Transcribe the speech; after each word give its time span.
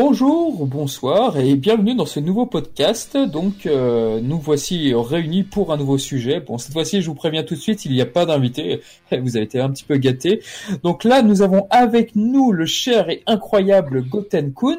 Bonjour, 0.00 0.64
bonsoir 0.64 1.38
et 1.38 1.56
bienvenue 1.56 1.96
dans 1.96 2.06
ce 2.06 2.20
nouveau 2.20 2.46
podcast. 2.46 3.16
Donc 3.16 3.66
euh, 3.66 4.20
nous 4.20 4.38
voici 4.38 4.92
réunis 4.94 5.42
pour 5.42 5.72
un 5.72 5.76
nouveau 5.76 5.98
sujet. 5.98 6.38
Bon 6.38 6.56
cette 6.56 6.72
fois-ci 6.72 7.02
je 7.02 7.08
vous 7.08 7.16
préviens 7.16 7.42
tout 7.42 7.56
de 7.56 7.60
suite, 7.60 7.84
il 7.84 7.90
n'y 7.90 8.00
a 8.00 8.06
pas 8.06 8.24
d'invité. 8.24 8.80
Vous 9.10 9.36
avez 9.36 9.44
été 9.44 9.58
un 9.58 9.68
petit 9.70 9.82
peu 9.82 9.96
gâtés. 9.96 10.40
Donc 10.84 11.02
là 11.02 11.22
nous 11.22 11.42
avons 11.42 11.66
avec 11.70 12.14
nous 12.14 12.52
le 12.52 12.64
cher 12.64 13.10
et 13.10 13.24
incroyable 13.26 14.08
Goten 14.08 14.54
Kun. 14.54 14.78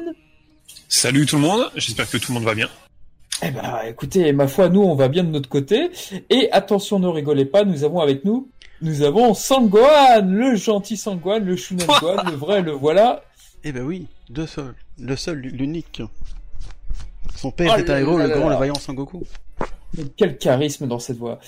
Salut 0.88 1.26
tout 1.26 1.36
le 1.36 1.42
monde, 1.42 1.70
j'espère 1.76 2.08
que 2.08 2.16
tout 2.16 2.32
le 2.32 2.38
monde 2.38 2.46
va 2.46 2.54
bien. 2.54 2.70
Eh 3.42 3.50
ben 3.50 3.78
écoutez, 3.86 4.32
ma 4.32 4.48
foi 4.48 4.70
nous 4.70 4.80
on 4.80 4.94
va 4.94 5.08
bien 5.08 5.22
de 5.22 5.28
notre 5.28 5.50
côté. 5.50 5.90
Et 6.30 6.50
attention 6.50 6.98
ne 6.98 7.08
rigolez 7.08 7.44
pas, 7.44 7.64
nous 7.64 7.84
avons 7.84 8.00
avec 8.00 8.24
nous 8.24 8.48
nous 8.80 9.02
avons 9.02 9.34
Sangwan, 9.34 10.32
le 10.32 10.56
gentil 10.56 10.96
Sangwan, 10.96 11.44
le 11.44 11.56
Shunen 11.56 11.86
le 12.24 12.36
vrai, 12.36 12.62
le 12.62 12.72
voilà. 12.72 13.22
Eh 13.62 13.72
ben 13.72 13.82
oui, 13.82 14.06
deux 14.30 14.46
seuls. 14.46 14.74
Le 14.98 15.16
seul, 15.16 15.38
l'unique. 15.38 16.02
Son 17.36 17.50
père 17.50 17.76
est 17.76 17.90
un 17.90 17.98
héros, 17.98 18.18
le 18.18 18.28
grand, 18.28 18.48
le 18.48 18.56
vaillant 18.56 18.74
Sangoku. 18.74 19.24
quel 20.16 20.38
charisme 20.38 20.86
dans 20.86 20.98
cette 20.98 21.18
voix. 21.18 21.38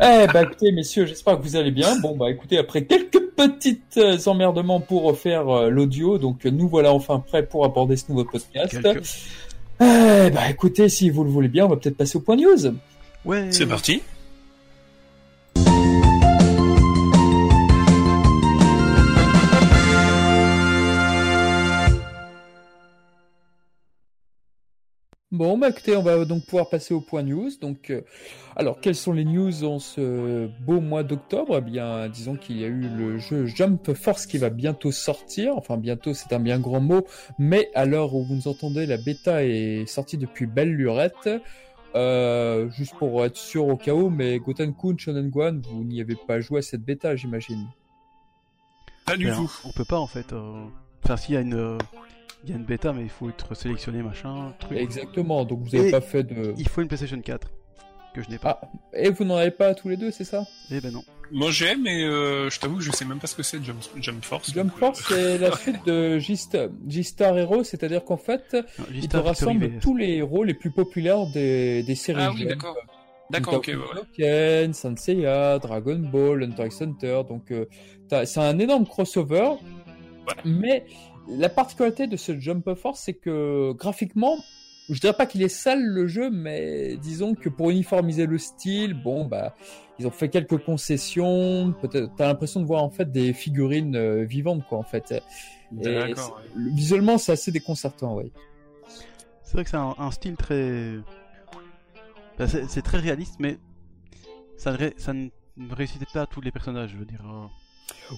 Ah, 0.00 0.24
eh 0.24 0.26
bah 0.32 0.42
écoutez 0.42 0.70
messieurs, 0.70 1.06
j'espère 1.06 1.38
que 1.38 1.42
vous 1.42 1.56
allez 1.56 1.70
bien. 1.70 1.98
Bon 2.00 2.16
bah 2.16 2.30
écoutez, 2.30 2.58
après 2.58 2.84
quelques 2.84 3.20
petites 3.36 3.96
euh, 3.96 4.18
emmerdements 4.26 4.80
pour 4.80 5.04
refaire 5.04 5.48
euh, 5.48 5.70
l'audio, 5.70 6.18
donc 6.18 6.44
nous 6.44 6.68
voilà 6.68 6.92
enfin 6.92 7.20
prêts 7.20 7.44
pour 7.44 7.64
aborder 7.64 7.96
ce 7.96 8.04
nouveau 8.08 8.24
podcast. 8.24 8.78
Eh 9.78 10.30
bah 10.30 10.50
écoutez, 10.50 10.88
si 10.88 11.10
vous 11.10 11.24
le 11.24 11.30
voulez 11.30 11.48
bien, 11.48 11.66
on 11.66 11.68
va 11.68 11.76
peut-être 11.76 11.96
passer 11.96 12.16
au 12.16 12.20
point 12.20 12.36
news. 12.36 12.74
Ouais. 13.24 13.48
C'est 13.50 13.66
parti. 13.66 14.02
Bon, 25.36 25.58
bah 25.58 25.68
écoutez, 25.68 25.94
on 25.94 26.02
va 26.02 26.24
donc 26.24 26.46
pouvoir 26.46 26.70
passer 26.70 26.94
au 26.94 27.02
point 27.02 27.22
news. 27.22 27.50
Donc, 27.60 27.90
euh, 27.90 28.00
alors, 28.56 28.80
quelles 28.80 28.94
sont 28.94 29.12
les 29.12 29.26
news 29.26 29.64
en 29.64 29.78
ce 29.78 30.48
beau 30.64 30.80
mois 30.80 31.02
d'octobre? 31.02 31.58
Eh 31.58 31.60
bien, 31.60 32.08
disons 32.08 32.36
qu'il 32.36 32.58
y 32.58 32.64
a 32.64 32.68
eu 32.68 32.88
le 32.88 33.18
jeu 33.18 33.44
Jump 33.44 33.92
Force 33.92 34.24
qui 34.24 34.38
va 34.38 34.48
bientôt 34.48 34.92
sortir. 34.92 35.54
Enfin, 35.58 35.76
bientôt, 35.76 36.14
c'est 36.14 36.32
un 36.32 36.40
bien 36.40 36.58
grand 36.58 36.80
mot. 36.80 37.06
Mais 37.38 37.68
à 37.74 37.84
l'heure 37.84 38.14
où 38.14 38.24
vous 38.24 38.34
nous 38.34 38.48
entendez, 38.48 38.86
la 38.86 38.96
bêta 38.96 39.44
est 39.44 39.84
sortie 39.84 40.16
depuis 40.16 40.46
belle 40.46 40.72
lurette. 40.72 41.28
Euh, 41.94 42.70
juste 42.70 42.94
pour 42.98 43.22
être 43.22 43.36
sûr 43.36 43.66
au 43.68 43.76
cas 43.76 43.92
où, 43.92 44.08
mais 44.08 44.38
Goten 44.38 44.74
Kun, 44.74 44.96
Shonen 44.96 45.28
Guan, 45.28 45.60
vous 45.68 45.84
n'y 45.84 46.00
avez 46.00 46.16
pas 46.16 46.40
joué 46.40 46.60
à 46.60 46.62
cette 46.62 46.82
bêta, 46.82 47.14
j'imagine. 47.14 47.66
Pas 49.04 49.18
du 49.18 49.30
tout. 49.32 49.52
On 49.66 49.72
peut 49.72 49.84
pas 49.84 49.98
en 49.98 50.06
fait. 50.06 50.32
Euh... 50.32 50.64
Enfin, 51.04 51.16
s'il 51.16 51.34
y 51.34 51.38
a 51.38 51.40
une 51.40 51.78
il 52.44 52.50
y 52.50 52.52
a 52.52 52.56
une 52.56 52.64
bêta, 52.64 52.92
mais 52.92 53.02
il 53.02 53.08
faut 53.08 53.28
être 53.28 53.54
sélectionné, 53.54 54.02
machin, 54.02 54.54
truc. 54.58 54.78
Exactement, 54.78 55.44
donc 55.44 55.60
vous 55.62 55.76
n'avez 55.76 55.90
pas 55.90 56.00
fait 56.00 56.22
de. 56.22 56.54
Il 56.56 56.68
faut 56.68 56.82
une 56.82 56.88
PlayStation 56.88 57.20
4, 57.20 57.48
que 58.14 58.22
je 58.22 58.30
n'ai 58.30 58.38
pas. 58.38 58.60
Ah, 58.62 58.68
et 58.94 59.10
vous 59.10 59.24
n'en 59.24 59.36
avez 59.36 59.50
pas 59.50 59.74
tous 59.74 59.88
les 59.88 59.96
deux, 59.96 60.10
c'est 60.10 60.24
ça? 60.24 60.44
Eh 60.70 60.80
ben 60.80 60.92
non. 60.92 61.02
Moi 61.32 61.50
j'ai, 61.50 61.74
mais 61.74 62.04
euh, 62.04 62.48
je 62.50 62.60
t'avoue 62.60 62.76
que 62.76 62.84
je 62.84 62.92
sais 62.92 63.04
même 63.04 63.18
pas 63.18 63.26
ce 63.26 63.34
que 63.34 63.42
c'est 63.42 63.62
Jump, 63.62 63.78
Jump 63.96 64.24
Force. 64.24 64.52
Jump 64.52 64.72
Force, 64.78 65.02
c'est 65.08 65.38
la 65.38 65.56
suite 65.56 65.84
de 65.84 66.18
G-Star 66.18 67.36
Hero, 67.36 67.64
c'est-à-dire 67.64 68.04
qu'en 68.04 68.16
fait, 68.16 68.56
il 68.92 69.08
te 69.08 69.16
rassemble 69.16 69.78
tous 69.80 69.96
les 69.96 70.14
héros 70.14 70.44
les 70.44 70.54
plus 70.54 70.70
populaires 70.70 71.26
des, 71.26 71.82
des 71.82 71.94
séries. 71.96 72.22
Ah 72.22 72.32
oui, 72.32 72.46
d'accord. 72.46 72.76
D'accord, 73.30 73.54
ok. 73.54 73.72
Ouais. 74.18 74.70
Senseiya, 74.72 75.58
Dragon 75.58 75.98
Ball, 75.98 76.44
Hunter 76.44 76.66
x 76.66 76.82
Hunter, 76.82 77.22
donc 77.28 77.50
euh, 77.50 77.64
c'est 78.24 78.38
un 78.38 78.58
énorme 78.58 78.86
crossover. 78.86 79.50
Mais 80.44 80.84
la 81.28 81.48
particularité 81.48 82.06
de 82.06 82.16
ce 82.16 82.38
Jump 82.38 82.74
Force, 82.74 83.00
c'est 83.00 83.14
que 83.14 83.72
graphiquement, 83.72 84.36
je 84.88 85.00
dirais 85.00 85.12
pas 85.12 85.26
qu'il 85.26 85.42
est 85.42 85.48
sale 85.48 85.84
le 85.84 86.06
jeu, 86.06 86.30
mais 86.30 86.96
disons 86.96 87.34
que 87.34 87.48
pour 87.48 87.70
uniformiser 87.70 88.26
le 88.26 88.38
style, 88.38 88.94
bon 88.94 89.24
bah 89.24 89.54
ils 89.98 90.06
ont 90.06 90.10
fait 90.10 90.28
quelques 90.28 90.58
concessions. 90.58 91.74
Peut-être 91.80 92.14
t'as 92.16 92.26
l'impression 92.26 92.60
de 92.60 92.66
voir 92.66 92.82
en 92.82 92.90
fait 92.90 93.10
des 93.10 93.32
figurines 93.32 93.96
euh, 93.96 94.24
vivantes 94.24 94.64
quoi 94.68 94.78
en 94.78 94.82
fait. 94.82 95.14
Visuellement, 95.72 97.18
c'est 97.18 97.32
assez 97.32 97.50
déconcertant, 97.50 98.16
oui. 98.16 98.32
C'est 99.42 99.52
vrai 99.54 99.64
que 99.64 99.70
c'est 99.70 99.76
un, 99.76 100.10
style 100.10 100.36
très, 100.36 100.96
bah, 102.36 102.46
c'est 102.48 102.82
très 102.82 102.98
réaliste, 102.98 103.36
mais 103.38 103.58
ça 104.56 104.72
ne, 104.72 104.90
ça 104.96 105.12
ne 105.12 105.28
réussissait 105.70 106.06
pas 106.12 106.22
à 106.22 106.26
tous 106.26 106.40
les 106.40 106.50
personnages, 106.50 106.90
je 106.90 106.96
veux 106.96 107.04
dire. 107.04 107.22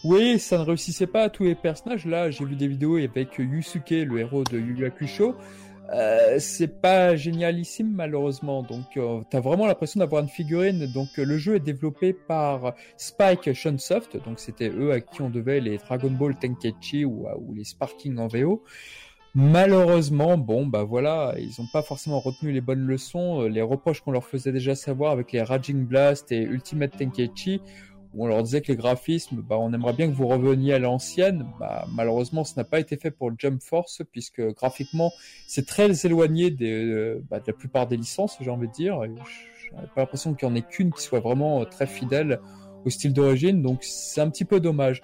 Oui, 0.05 0.39
ça 0.39 0.59
ne 0.59 0.65
réussissait 0.65 1.06
pas 1.06 1.25
à 1.25 1.31
tous 1.31 1.45
les 1.45 1.55
personnages. 1.55 2.05
Là, 2.05 2.31
j'ai 2.31 2.45
vu 2.45 2.56
des 2.56 2.69
vidéos 2.69 2.97
avec 2.97 3.39
Yusuke, 3.39 3.91
le 3.91 4.19
héros 4.19 4.45
de 4.45 4.59
Yu 4.59 4.77
Yu 4.79 4.87
Hakusho. 4.87 5.34
Euh, 5.91 6.37
c'est 6.39 6.81
pas 6.83 7.17
génialissime 7.17 7.91
malheureusement. 7.91 8.62
Donc, 8.62 8.97
euh, 8.97 9.23
t'as 9.31 9.41
vraiment 9.41 9.67
l'impression 9.67 10.01
d'avoir 10.01 10.23
une 10.23 10.29
figurine. 10.29 10.87
Donc, 10.93 11.09
euh, 11.19 11.25
le 11.25 11.39
jeu 11.39 11.56
est 11.56 11.61
développé 11.61 12.12
par 12.12 12.75
Spike 12.97 13.55
Shunsoft. 13.55 14.23
Donc, 14.25 14.39
c'était 14.39 14.69
eux 14.69 14.93
à 14.93 15.01
qui 15.01 15.23
on 15.23 15.31
devait 15.31 15.61
les 15.61 15.79
Dragon 15.79 16.11
Ball 16.11 16.37
Tenkaichi 16.37 17.05
ou, 17.05 17.27
ou 17.39 17.55
les 17.55 17.65
Sparking 17.65 18.19
en 18.19 18.27
VO. 18.27 18.62
Malheureusement, 19.35 20.37
bon, 20.37 20.67
bah 20.67 20.85
voilà, 20.85 21.35
ils 21.39 21.53
n'ont 21.61 21.69
pas 21.73 21.83
forcément 21.83 22.19
retenu 22.19 22.50
les 22.50 22.61
bonnes 22.61 22.87
leçons. 22.87 23.43
Les 23.43 23.62
reproches 23.62 24.00
qu'on 24.00 24.11
leur 24.11 24.25
faisait 24.25 24.53
déjà 24.53 24.75
savoir 24.75 25.12
avec 25.12 25.33
les 25.33 25.43
Raging 25.43 25.87
Blast 25.87 26.33
et 26.33 26.43
Ultimate 26.43 26.97
Tenkaichi 26.97 27.61
où 28.14 28.24
on 28.24 28.26
leur 28.26 28.42
disait 28.42 28.60
que 28.62 28.72
les 28.72 28.76
graphismes, 28.76 29.42
bah, 29.42 29.56
on 29.58 29.72
aimerait 29.72 29.92
bien 29.92 30.08
que 30.08 30.14
vous 30.14 30.26
reveniez 30.26 30.72
à 30.72 30.78
l'ancienne. 30.78 31.46
Bah, 31.60 31.86
malheureusement, 31.92 32.44
ce 32.44 32.56
n'a 32.56 32.64
pas 32.64 32.80
été 32.80 32.96
fait 32.96 33.10
pour 33.10 33.30
le 33.30 33.36
Jump 33.38 33.62
Force, 33.62 34.02
puisque 34.12 34.41
graphiquement, 34.54 35.12
c'est 35.46 35.66
très 35.66 36.06
éloigné 36.06 36.50
des, 36.50 36.72
euh, 36.72 37.22
bah, 37.30 37.41
de 37.41 37.44
la 37.46 37.52
plupart 37.52 37.86
des 37.86 37.96
licences, 37.96 38.36
j'ai 38.41 38.50
envie 38.50 38.69
de 38.69 38.72
dire. 38.72 39.00
J'ai 39.60 39.70
pas 39.94 40.00
l'impression 40.00 40.34
qu'il 40.34 40.48
n'y 40.48 40.54
en 40.54 40.56
ait 40.56 40.62
qu'une 40.62 40.92
qui 40.92 41.02
soit 41.02 41.20
vraiment 41.20 41.60
euh, 41.60 41.64
très 41.64 41.86
fidèle 41.86 42.41
au 42.84 42.91
style 42.91 43.12
d'origine, 43.12 43.60
donc 43.60 43.80
c'est 43.82 44.20
un 44.20 44.30
petit 44.30 44.44
peu 44.44 44.60
dommage. 44.60 45.02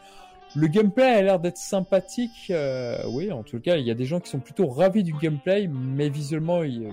Le 0.56 0.69
gameplay 0.69 1.04
a 1.04 1.21
l'air 1.21 1.41
d'être 1.41 1.56
sympathique, 1.56 2.50
euh, 2.50 3.03
oui, 3.09 3.32
en 3.32 3.42
tout 3.42 3.59
cas, 3.59 3.76
il 3.76 3.84
y 3.84 3.91
a 3.91 3.94
des 3.94 4.04
gens 4.04 4.21
qui 4.21 4.31
sont 4.31 4.38
plutôt 4.38 4.69
ravis 4.69 5.03
du 5.03 5.12
gameplay, 5.12 5.66
mais 5.69 6.09
visuellement, 6.09 6.62
il, 6.62 6.86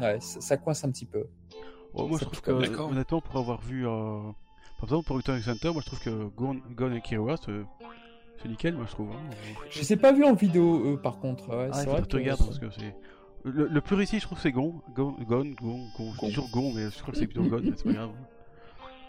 ouais, 0.00 0.18
ça, 0.20 0.58
coince 0.58 0.84
un 0.84 0.90
petit 0.90 1.06
peu. 1.06 1.26
moi, 1.94 2.18
je 2.20 2.24
trouve 2.26 2.42
que, 2.42 2.50
honnêtement, 2.50 3.22
pour 3.22 3.40
avoir 3.40 3.62
vu 3.62 3.86
par 4.76 4.84
exemple, 4.84 5.06
pour 5.06 5.16
Return 5.16 5.40
Center, 5.40 5.72
moi 5.72 5.82
je 5.82 5.86
trouve 5.86 6.00
que 6.00 6.28
Gon, 6.36 6.92
et 6.92 7.00
Killua, 7.00 7.36
c'est 7.36 8.48
nickel, 8.48 8.74
moi 8.74 8.84
je 8.86 8.92
trouve. 8.92 9.10
Hein. 9.10 9.34
Je 9.70 9.80
les 9.80 9.92
ai 9.92 9.96
pas 9.96 10.12
vus 10.12 10.24
en 10.24 10.34
vidéo, 10.34 10.92
eux, 10.92 11.00
par 11.00 11.18
contre. 11.18 11.48
Ouais, 11.48 11.68
ah, 11.72 11.74
c'est 11.74 11.86
vrai 11.86 12.02
que 12.02 12.16
regardes 12.16 12.44
parce 12.44 12.58
que 12.58 12.70
c'est. 12.70 12.94
Le, 13.44 13.80
plus 13.80 13.94
réussi, 13.94 14.18
je 14.20 14.24
trouve, 14.24 14.38
c'est 14.40 14.52
Gon. 14.52 14.80
Gon, 14.94 15.16
Gon, 15.28 15.54
Gon, 15.60 15.86
Gon. 15.98 16.12
Je 16.14 16.26
toujours 16.28 16.50
Gon, 16.50 16.72
mais 16.74 16.84
je 16.90 17.00
crois 17.02 17.12
que 17.12 17.18
c'est 17.18 17.26
plutôt 17.26 17.42
Gon, 17.42 17.60
mais 17.62 17.72
c'est 17.76 17.84
pas 17.84 17.92
grave. 17.92 18.10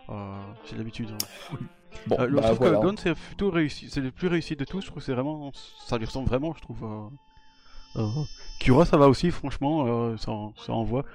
Euh, 0.08 0.40
j'ai 0.70 0.76
l'habitude. 0.76 1.10
Hein. 1.10 1.58
Bon, 2.06 2.16
euh, 2.20 2.28
bah, 2.28 2.42
je 2.44 2.54
trouve 2.54 2.60
que 2.60 2.76
Gon, 2.76 2.94
c'est 2.96 3.16
plutôt 3.16 3.50
réussi. 3.50 3.88
C'est 3.90 4.02
le 4.02 4.12
plus 4.12 4.28
réussi 4.28 4.56
de 4.56 4.64
tous. 4.64 4.82
Je 4.82 4.86
trouve 4.86 5.00
que 5.00 5.04
c'est 5.04 5.16
vraiment. 5.16 5.52
Ça 5.84 5.98
lui 5.98 6.06
ressemble 6.06 6.28
vraiment, 6.28 6.54
je 6.54 6.62
trouve. 6.62 6.84
Euh... 6.84 8.02
Euh... 8.02 8.24
Kira, 8.60 8.86
ça 8.86 8.98
va 8.98 9.10
aussi, 9.10 9.32
franchement. 9.32 10.16
Ça, 10.18 10.32
ça 10.58 10.74
envoie. 10.74 11.06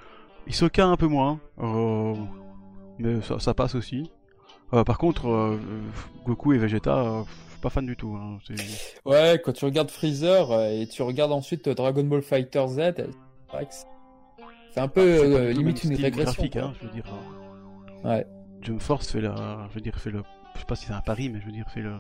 Isoka, 0.49 0.87
un 0.87 0.97
peu 0.97 1.06
moins. 1.06 1.38
Mais 2.99 3.21
ça, 3.22 3.38
ça 3.38 3.55
passe 3.55 3.77
aussi. 3.77 4.11
Euh, 4.72 4.84
par 4.84 4.98
contre, 4.98 5.28
euh, 5.28 5.58
Goku 6.25 6.53
et 6.53 6.58
Vegeta, 6.58 6.97
euh, 6.97 7.22
je 7.47 7.53
suis 7.53 7.60
pas 7.60 7.70
fan 7.70 7.86
du 7.86 7.97
tout. 7.97 8.16
Hein, 8.16 8.38
ouais, 9.04 9.41
quand 9.44 9.53
tu 9.53 9.64
regardes 9.64 9.91
Freezer 9.91 10.53
et 10.70 10.86
tu 10.86 11.03
regardes 11.03 11.32
ensuite 11.32 11.69
Dragon 11.69 12.05
Ball 12.05 12.22
Fighter 12.22 12.64
Z, 12.69 12.78
c'est 14.72 14.81
un 14.81 14.88
peu 14.88 15.49
ah, 15.49 15.52
limite 15.52 15.82
une 15.82 15.96
régression. 15.96 16.44
Hein, 16.44 16.72
je 16.81 16.87
veux 16.87 16.93
dire. 16.93 17.05
Ouais. 18.05 18.25
Jump 18.62 18.81
Force 18.81 19.11
fait 19.11 19.20
la, 19.20 19.67
je 19.70 19.75
veux 19.75 19.81
dire, 19.81 19.96
fait 19.96 20.11
le, 20.11 20.22
je 20.55 20.61
sais 20.61 20.67
pas 20.67 20.76
si 20.76 20.87
c'est 20.87 20.93
un 20.93 21.00
pari, 21.00 21.28
mais 21.31 21.40
je 21.40 21.46
veux 21.46 21.52
dire, 21.52 21.69
fait 21.70 21.81
le, 21.81 21.94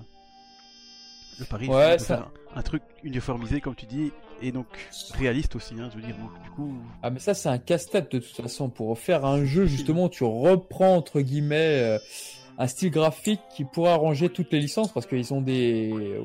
le 1.40 1.44
pari. 1.46 1.68
Ouais, 1.68 1.98
ça... 1.98 2.30
un 2.54 2.62
truc 2.62 2.82
uniformisé 3.02 3.60
comme 3.60 3.74
tu 3.74 3.86
dis, 3.86 4.12
et 4.42 4.52
donc 4.52 4.66
réaliste 5.14 5.56
aussi, 5.56 5.74
hein, 5.80 5.88
je 5.90 5.96
veux 5.96 6.06
dire. 6.06 6.14
du 6.44 6.50
coup. 6.50 6.72
Ah 7.02 7.10
mais 7.10 7.18
ça 7.18 7.34
c'est 7.34 7.48
un 7.48 7.58
casse-tête 7.58 8.12
de 8.12 8.18
toute 8.18 8.36
façon 8.36 8.68
pour 8.68 8.96
faire 8.98 9.24
un 9.24 9.44
jeu 9.44 9.66
justement, 9.66 10.08
tu 10.08 10.22
reprends 10.22 10.94
entre 10.96 11.20
guillemets 11.20 11.98
un 12.60 12.66
style 12.66 12.90
graphique 12.90 13.40
qui 13.56 13.64
pourrait 13.64 13.90
arranger 13.90 14.28
toutes 14.28 14.52
les 14.52 14.60
licences 14.60 14.92
parce 14.92 15.06
qu'ils 15.06 15.32
ont 15.32 15.40
des 15.40 16.20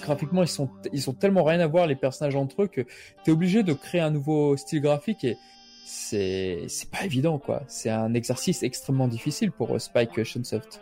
graphiquement 0.00 0.42
ils 0.42 0.48
sont 0.48 0.70
ils 0.92 1.08
ont 1.10 1.12
tellement 1.12 1.44
rien 1.44 1.60
à 1.60 1.66
voir 1.66 1.86
les 1.86 1.94
personnages 1.94 2.34
entre 2.34 2.62
eux 2.62 2.66
que 2.66 2.80
t'es 3.22 3.30
obligé 3.30 3.62
de 3.62 3.74
créer 3.74 4.00
un 4.00 4.10
nouveau 4.10 4.56
style 4.56 4.80
graphique 4.80 5.22
et 5.24 5.36
c'est 5.84 6.64
c'est 6.68 6.90
pas 6.90 7.04
évident 7.04 7.38
quoi. 7.38 7.62
C'est 7.68 7.90
un 7.90 8.14
exercice 8.14 8.62
extrêmement 8.62 9.06
difficile 9.06 9.52
pour 9.52 9.74
euh, 9.74 9.78
Spike 9.78 10.24
Shunsoft. 10.24 10.80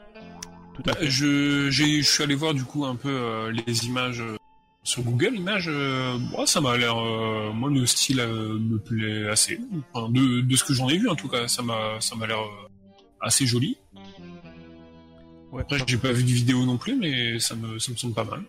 Bah, 0.85 0.95
je 1.03 1.71
je 1.71 2.01
suis 2.03 2.23
allé 2.23 2.37
voir 2.37 2.55
du 2.55 2.65
coup 2.65 2.85
un 2.85 2.95
peu 2.95 3.11
euh, 3.11 3.53
les 3.67 3.87
images 3.87 4.21
euh, 4.21 4.37
sur 4.85 5.03
Google 5.03 5.35
Images. 5.35 5.71
moi 6.31 6.47
ça 6.47 6.61
m'a 6.61 6.77
l'air 6.77 6.95
moi 7.53 7.69
le 7.69 7.85
style 7.85 8.19
me 8.19 8.79
plaît 8.79 9.29
assez. 9.29 9.59
de 9.59 10.41
de 10.41 10.57
ce 10.57 10.63
que 10.63 10.73
j'en 10.73 10.89
ai 10.89 10.99
vu 10.99 11.09
en 11.09 11.17
tout 11.17 11.29
cas 11.29 11.49
ça 11.49 11.63
m'a 11.63 12.01
ça 12.01 12.15
m'a 12.15 12.29
l'air 12.29 12.39
assez 13.21 13.45
joli. 13.45 13.77
Après, 15.59 15.79
j'ai 15.87 15.99
pas 15.99 16.13
vu 16.13 16.23
de 16.23 16.29
vidéo 16.29 16.65
non 16.65 16.77
plus, 16.77 16.97
mais 16.97 17.39
ça 17.39 17.55
me, 17.55 17.79
ça 17.79 17.93
me 17.93 17.97
semble 17.97 18.15
pas 18.15 18.25
mal. 18.25 18.43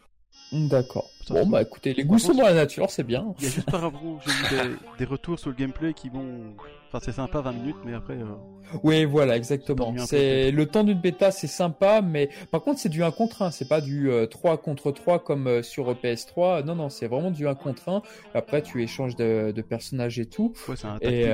D'accord. 0.52 1.10
Bon, 1.30 1.48
bah 1.48 1.63
écoutez, 1.63 1.94
les 1.94 2.04
goûts 2.04 2.19
sont 2.19 2.34
dans 2.34 2.44
la 2.44 2.54
nature, 2.54 2.90
c'est 2.92 3.04
bien. 3.04 3.34
Il 3.40 3.46
y 3.46 3.48
a 3.48 3.50
juste 3.50 3.69
par 3.69 3.81
rapport, 3.81 4.22
j'ai 4.25 4.56
eu 4.56 4.78
des, 5.00 5.06
retours 5.06 5.40
sur 5.40 5.50
le 5.50 5.56
gameplay 5.56 5.94
qui 5.94 6.10
vont. 6.10 6.54
Enfin, 6.88 7.00
c'est 7.04 7.13
sympa 7.13 7.42
20 7.42 7.52
minutes, 7.54 7.75
mais 7.84 7.96
après. 7.96 8.13
Euh, 8.13 8.36
oui, 8.84 9.06
voilà, 9.06 9.36
exactement. 9.36 9.94
C'est 10.06 10.52
le 10.52 10.66
temps 10.68 10.84
d'une 10.84 11.00
bêta, 11.00 11.31
c'est 11.31 11.48
sympa, 11.48 12.02
mais 12.02 12.30
par 12.52 12.62
contre, 12.62 12.80
c'est 12.80 12.90
du 12.90 13.04
1 13.04 13.10
contre 13.12 13.42
1, 13.42 13.51
c'est 13.51 13.68
pas 13.68 13.81
du 13.81 14.10
3 14.30 14.54
euh, 14.54 14.58
contre 14.58 14.92
3 14.92 15.24
comme 15.24 15.48
euh, 15.48 15.63
sur 15.63 15.92
PS3. 15.94 16.63
Non, 16.63 16.75
non, 16.75 16.90
c'est 16.90 17.08
vraiment 17.08 17.31
du 17.31 17.48
1 17.48 17.56
contre 17.56 17.90
1. 17.90 18.04
Après, 18.36 18.62
tu 18.62 18.84
échanges 18.84 19.16
de, 19.16 19.54
personnages 19.68 20.19
et 20.19 20.28
tout. 20.28 20.54
Ouais, 20.68 20.75
un 20.86 20.98
et 21.01 21.28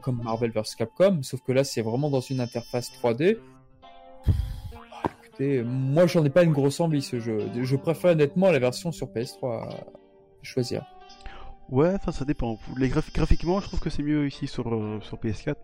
comme 0.00 0.22
Marvel 0.24 0.50
vs 0.50 0.74
Capcom, 0.78 1.20
sauf 1.22 1.40
que 1.42 1.52
là, 1.52 1.62
c'est 1.62 1.82
vraiment 1.82 2.08
dans 2.08 2.20
une 2.20 2.40
interface 2.40 2.90
3D 3.02 3.36
moi 5.40 6.06
j'en 6.06 6.24
ai 6.24 6.30
pas 6.30 6.42
une 6.42 6.52
grosse 6.52 6.80
envie 6.80 7.02
ce 7.02 7.20
jeu. 7.20 7.38
Je 7.60 7.76
préfère 7.76 8.12
honnêtement 8.12 8.50
la 8.50 8.58
version 8.58 8.92
sur 8.92 9.08
PS3 9.08 9.62
à 9.62 9.68
choisir. 10.42 10.84
Ouais, 11.68 11.92
enfin 11.94 12.12
ça 12.12 12.24
dépend. 12.24 12.58
Les 12.76 12.88
graphiquement, 12.88 13.60
je 13.60 13.66
trouve 13.66 13.80
que 13.80 13.90
c'est 13.90 14.02
mieux 14.02 14.26
ici 14.26 14.46
sur, 14.46 14.72
euh, 14.72 15.00
sur 15.02 15.18
PS4. 15.18 15.56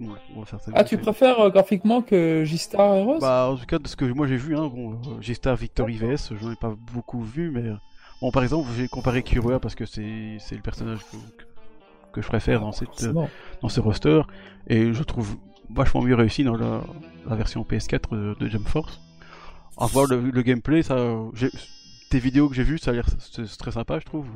ah, 0.74 0.82
tu 0.82 0.98
préfères 0.98 1.38
euh, 1.40 1.50
graphiquement 1.50 2.02
que 2.02 2.42
G-Star 2.44 2.96
Heroes? 2.96 3.20
Bah, 3.20 3.50
en 3.52 3.56
tout 3.56 3.66
cas, 3.66 3.78
de 3.78 3.86
ce 3.86 3.94
que 3.94 4.04
moi 4.06 4.26
j'ai 4.26 4.36
vu, 4.36 4.56
hein, 4.56 4.66
bon, 4.66 4.94
euh, 4.94 5.20
G-Star 5.20 5.54
Victory 5.54 5.98
VS, 5.98 6.32
j'en 6.40 6.50
ai 6.50 6.56
pas 6.56 6.74
beaucoup 6.92 7.22
vu, 7.22 7.52
mais 7.52 7.70
bon, 8.20 8.32
par 8.32 8.42
exemple, 8.42 8.68
j'ai 8.76 8.88
comparé 8.88 9.22
Killua 9.22 9.60
parce 9.60 9.76
que 9.76 9.86
c'est 9.86 10.02
le 10.02 10.62
personnage 10.62 11.00
que, 11.04 11.16
que, 12.14 12.20
je 12.22 12.26
préfère 12.26 12.60
dans, 12.60 12.72
cette, 12.72 13.06
dans 13.62 13.68
ce 13.68 13.80
roster, 13.80 14.22
et 14.66 14.92
je 14.92 15.02
trouve 15.04 15.36
vachement 15.70 16.02
mieux 16.02 16.16
réussi 16.16 16.42
dans 16.42 16.56
la, 16.56 16.82
la 17.28 17.36
version 17.36 17.62
PS4 17.62 18.10
de, 18.10 18.34
de 18.40 18.48
Jump 18.48 18.66
Force. 18.66 19.00
En 19.76 19.86
voir 19.86 20.06
le, 20.06 20.42
gameplay, 20.42 20.82
ça, 20.82 20.96
tes 22.10 22.18
vidéos 22.18 22.48
que 22.48 22.54
j'ai 22.54 22.62
vues, 22.62 22.78
ça 22.78 22.90
a 22.90 22.94
l'air 22.94 23.06
très 23.58 23.72
sympa, 23.72 23.98
je 23.98 24.04
trouve. 24.04 24.26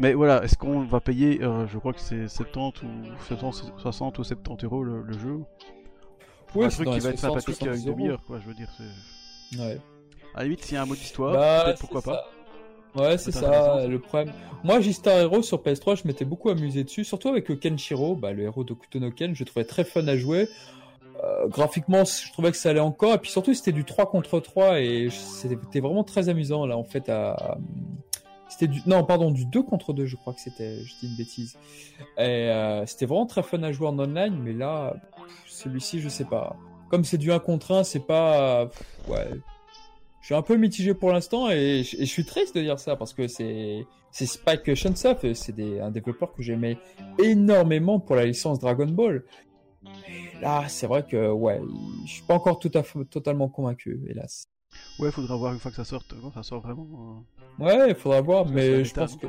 Mais 0.00 0.12
voilà, 0.12 0.44
est-ce 0.44 0.56
qu'on 0.56 0.84
va 0.84 1.00
payer, 1.00 1.42
euh, 1.42 1.66
je 1.66 1.78
crois 1.78 1.92
que 1.92 2.00
c'est 2.00 2.28
70 2.28 2.82
ou 2.82 2.88
70, 3.26 3.72
60 3.78 4.18
ou 4.18 4.24
70 4.24 4.64
euros 4.64 4.84
le, 4.84 5.12
jeu 5.12 5.40
Oui, 6.54 6.66
un 6.66 6.68
truc 6.68 6.90
qui 6.90 7.00
va 7.00 7.10
être 7.10 7.18
sympathique 7.18 7.62
à 7.62 7.74
une 7.74 7.84
demi-heure, 7.84 8.22
quoi, 8.26 8.38
je 8.40 8.48
veux 8.48 8.54
dire. 8.54 8.68
Ouais. 9.58 9.80
À 10.34 10.38
la 10.38 10.44
limite, 10.44 10.64
s'il 10.64 10.74
y 10.74 10.76
a 10.76 10.82
un 10.82 10.86
mode 10.86 10.98
histoire, 10.98 11.32
bah, 11.32 11.74
pourquoi 11.78 12.02
pas. 12.02 12.24
Ouais, 12.94 13.18
c'est 13.18 13.32
ça, 13.32 13.86
le 13.86 13.98
problème. 13.98 14.32
Moi, 14.62 14.80
J-Star 14.80 15.18
Hero 15.18 15.42
sur 15.42 15.58
PS3, 15.58 16.02
je 16.02 16.06
m'étais 16.06 16.24
beaucoup 16.24 16.50
amusé 16.50 16.84
dessus, 16.84 17.04
surtout 17.04 17.28
avec 17.28 17.58
Kenshiro, 17.58 18.14
bah, 18.14 18.32
le 18.32 18.44
héros 18.44 18.64
de 18.64 18.72
Kutono 18.74 19.10
Ken, 19.10 19.34
je 19.34 19.44
trouvais 19.44 19.64
très 19.64 19.84
fun 19.84 20.06
à 20.06 20.16
jouer. 20.16 20.48
Euh, 21.22 21.46
graphiquement, 21.48 22.04
je 22.04 22.32
trouvais 22.32 22.50
que 22.50 22.56
ça 22.56 22.70
allait 22.70 22.80
encore. 22.80 23.14
Et 23.14 23.18
puis 23.18 23.30
surtout, 23.30 23.54
c'était 23.54 23.72
du 23.72 23.84
3 23.84 24.10
contre 24.10 24.40
3 24.40 24.80
et 24.80 25.08
c'était 25.10 25.80
vraiment 25.80 26.04
très 26.04 26.28
amusant 26.28 26.66
là 26.66 26.76
en 26.76 26.84
fait 26.84 27.08
à. 27.08 27.58
C'était 28.48 28.68
du 28.68 28.80
non 28.86 29.04
pardon 29.04 29.30
du 29.30 29.46
2 29.46 29.62
contre 29.62 29.92
2 29.92 30.04
je 30.04 30.16
crois 30.16 30.32
que 30.32 30.40
c'était 30.40 30.76
je 30.84 30.94
dis 31.00 31.08
une 31.08 31.16
bêtise 31.16 31.56
et 32.18 32.50
euh, 32.50 32.86
c'était 32.86 33.06
vraiment 33.06 33.26
très 33.26 33.42
fun 33.42 33.60
à 33.64 33.72
jouer 33.72 33.88
en 33.88 33.98
online 33.98 34.38
mais 34.38 34.52
là 34.52 34.94
celui-ci 35.46 35.98
je 35.98 36.08
sais 36.08 36.26
pas 36.26 36.54
comme 36.88 37.04
c'est 37.04 37.18
du 37.18 37.32
1 37.32 37.40
contre 37.40 37.72
1 37.72 37.82
c'est 37.82 38.06
pas 38.06 38.66
ouais 39.08 39.28
je 40.20 40.26
suis 40.26 40.34
un 40.34 40.42
peu 40.42 40.56
mitigé 40.56 40.94
pour 40.94 41.10
l'instant 41.10 41.50
et, 41.50 41.82
je 41.82 42.04
suis 42.04 42.24
triste 42.24 42.54
de 42.54 42.60
dire 42.60 42.78
ça 42.78 42.94
parce 42.94 43.12
que 43.12 43.26
c'est 43.26 43.86
c'est 44.12 44.26
Spike 44.26 44.74
Chunsoft 44.74 45.34
c'est 45.34 45.80
un 45.80 45.90
développeur 45.90 46.32
que 46.32 46.42
j'aimais 46.42 46.78
énormément 47.18 47.98
pour 47.98 48.14
la 48.14 48.26
licence 48.26 48.60
Dragon 48.60 48.86
Ball 48.86 49.24
là, 50.40 50.68
c'est 50.68 50.86
vrai 50.86 51.04
que 51.06 51.30
ouais, 51.30 51.60
je 52.04 52.10
suis 52.10 52.22
pas 52.22 52.34
encore 52.34 52.58
tout 52.58 52.70
à 52.74 52.82
fait 52.82 53.04
totalement 53.06 53.48
convaincu, 53.48 54.00
hélas. 54.08 54.48
Ouais, 54.98 55.10
faudra 55.10 55.36
voir 55.36 55.52
une 55.52 55.58
fois 55.58 55.70
que 55.70 55.76
ça 55.76 55.84
sort, 55.84 56.02
ça 56.34 56.42
sort 56.42 56.60
vraiment. 56.60 57.24
Euh. 57.60 57.64
Ouais, 57.64 57.90
il 57.90 57.94
faudra 57.94 58.20
voir, 58.20 58.46
mais 58.46 58.84
je 58.84 58.94
pense 58.94 59.16
que. 59.16 59.26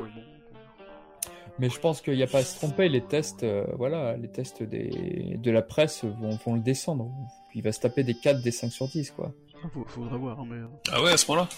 Mais 1.58 1.70
je 1.70 1.80
pense 1.80 2.02
qu'il 2.02 2.14
n'y 2.14 2.22
a 2.22 2.26
pas 2.26 2.38
à 2.38 2.42
se 2.42 2.56
tromper, 2.56 2.88
les 2.88 3.00
tests, 3.00 3.42
euh, 3.42 3.64
voilà, 3.78 4.14
les 4.18 4.28
tests 4.28 4.62
des... 4.62 5.38
de 5.38 5.50
la 5.50 5.62
presse 5.62 6.04
vont, 6.04 6.38
vont 6.44 6.54
le 6.54 6.60
descendre. 6.60 7.10
Il 7.54 7.62
va 7.62 7.72
se 7.72 7.80
taper 7.80 8.04
des 8.04 8.12
4, 8.12 8.42
des 8.42 8.50
5 8.50 8.70
sur 8.70 8.86
10, 8.88 9.12
quoi. 9.12 9.32
Ah, 9.64 9.68
faudra 9.86 10.18
voir, 10.18 10.40
hein, 10.40 10.44
mais... 10.46 10.56
Euh. 10.56 10.66
Ah 10.92 11.02
ouais, 11.02 11.12
à 11.12 11.16
ce 11.16 11.30
moment-là? 11.30 11.48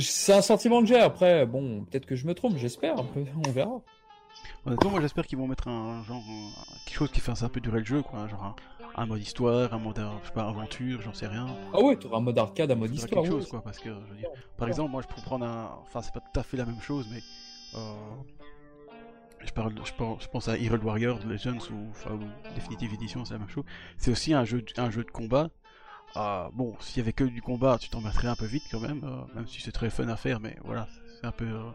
C'est 0.00 0.32
un 0.32 0.40
sentiment 0.40 0.80
que 0.80 0.86
j'ai, 0.86 0.98
après, 0.98 1.44
bon, 1.44 1.84
peut-être 1.84 2.06
que 2.06 2.16
je 2.16 2.26
me 2.26 2.32
trompe, 2.32 2.56
j'espère, 2.56 2.94
on 3.46 3.50
verra. 3.50 3.82
Honnêtement, 4.66 4.90
moi 4.90 5.00
j'espère 5.00 5.26
qu'ils 5.26 5.38
vont 5.38 5.46
mettre 5.46 5.68
un 5.68 6.02
genre 6.04 6.22
quelque 6.86 6.96
chose 6.96 7.10
qui 7.10 7.20
fasse 7.20 7.42
un 7.42 7.48
peu 7.48 7.60
durer 7.60 7.80
le 7.80 7.84
jeu, 7.84 8.02
quoi. 8.02 8.26
Genre 8.28 8.56
un, 8.96 9.06
mode 9.06 9.20
histoire, 9.20 9.74
un 9.74 9.78
mode 9.78 10.00
je 10.22 10.28
sais 10.28 10.32
pas, 10.32 10.48
aventure, 10.48 11.02
j'en 11.02 11.12
sais 11.12 11.26
rien. 11.26 11.46
Ah 11.72 11.80
ouais, 11.80 11.96
t'auras 11.96 12.18
un 12.18 12.22
mode 12.22 12.38
arcade, 12.38 12.70
un 12.70 12.74
mode 12.74 12.94
histoire. 12.94 13.22
quelque 13.22 13.32
chose, 13.32 13.48
quoi. 13.48 13.62
Parce 13.62 13.78
que, 13.78 13.90
je 13.90 14.10
veux 14.10 14.16
dire, 14.16 14.30
par 14.56 14.68
exemple, 14.68 14.90
moi 14.90 15.02
je 15.02 15.08
pourrais 15.08 15.22
prendre 15.22 15.46
un. 15.46 15.78
Enfin, 15.82 16.00
c'est 16.02 16.14
pas 16.14 16.20
tout 16.20 16.40
à 16.40 16.42
fait 16.42 16.56
la 16.56 16.64
même 16.64 16.80
chose, 16.80 17.06
mais. 17.10 17.20
Euh... 17.74 17.94
Je, 19.46 19.52
parle, 19.52 19.74
je, 19.84 19.92
pense, 20.28 20.48
à 20.48 20.56
Hero 20.56 20.78
Warriors 20.78 21.20
Legends 21.26 21.58
ou, 21.70 21.90
enfin, 21.90 22.14
ou 22.14 22.54
Definitive 22.54 22.94
Edition, 22.94 23.26
c'est 23.26 23.34
la 23.34 23.40
même 23.40 23.48
chose. 23.50 23.64
C'est 23.98 24.10
aussi 24.10 24.32
un 24.32 24.46
jeu, 24.46 24.64
un 24.78 24.90
jeu 24.90 25.04
de 25.04 25.10
combat. 25.10 25.50
Euh, 26.16 26.48
bon, 26.52 26.74
s'il 26.80 26.98
y 26.98 27.00
avait 27.00 27.12
que 27.12 27.24
du 27.24 27.42
combat, 27.42 27.76
tu 27.78 27.88
t'en 27.88 28.00
mettrais 28.00 28.28
un 28.28 28.36
peu 28.36 28.46
vite 28.46 28.62
quand 28.70 28.80
même, 28.80 29.02
euh, 29.04 29.34
même 29.34 29.46
si 29.46 29.60
c'est 29.60 29.72
très 29.72 29.90
fun 29.90 30.08
à 30.08 30.16
faire, 30.16 30.40
mais 30.40 30.56
voilà, 30.64 30.86
c'est 31.20 31.26
un 31.26 31.32
peu. 31.32 31.46
Euh, 31.46 31.70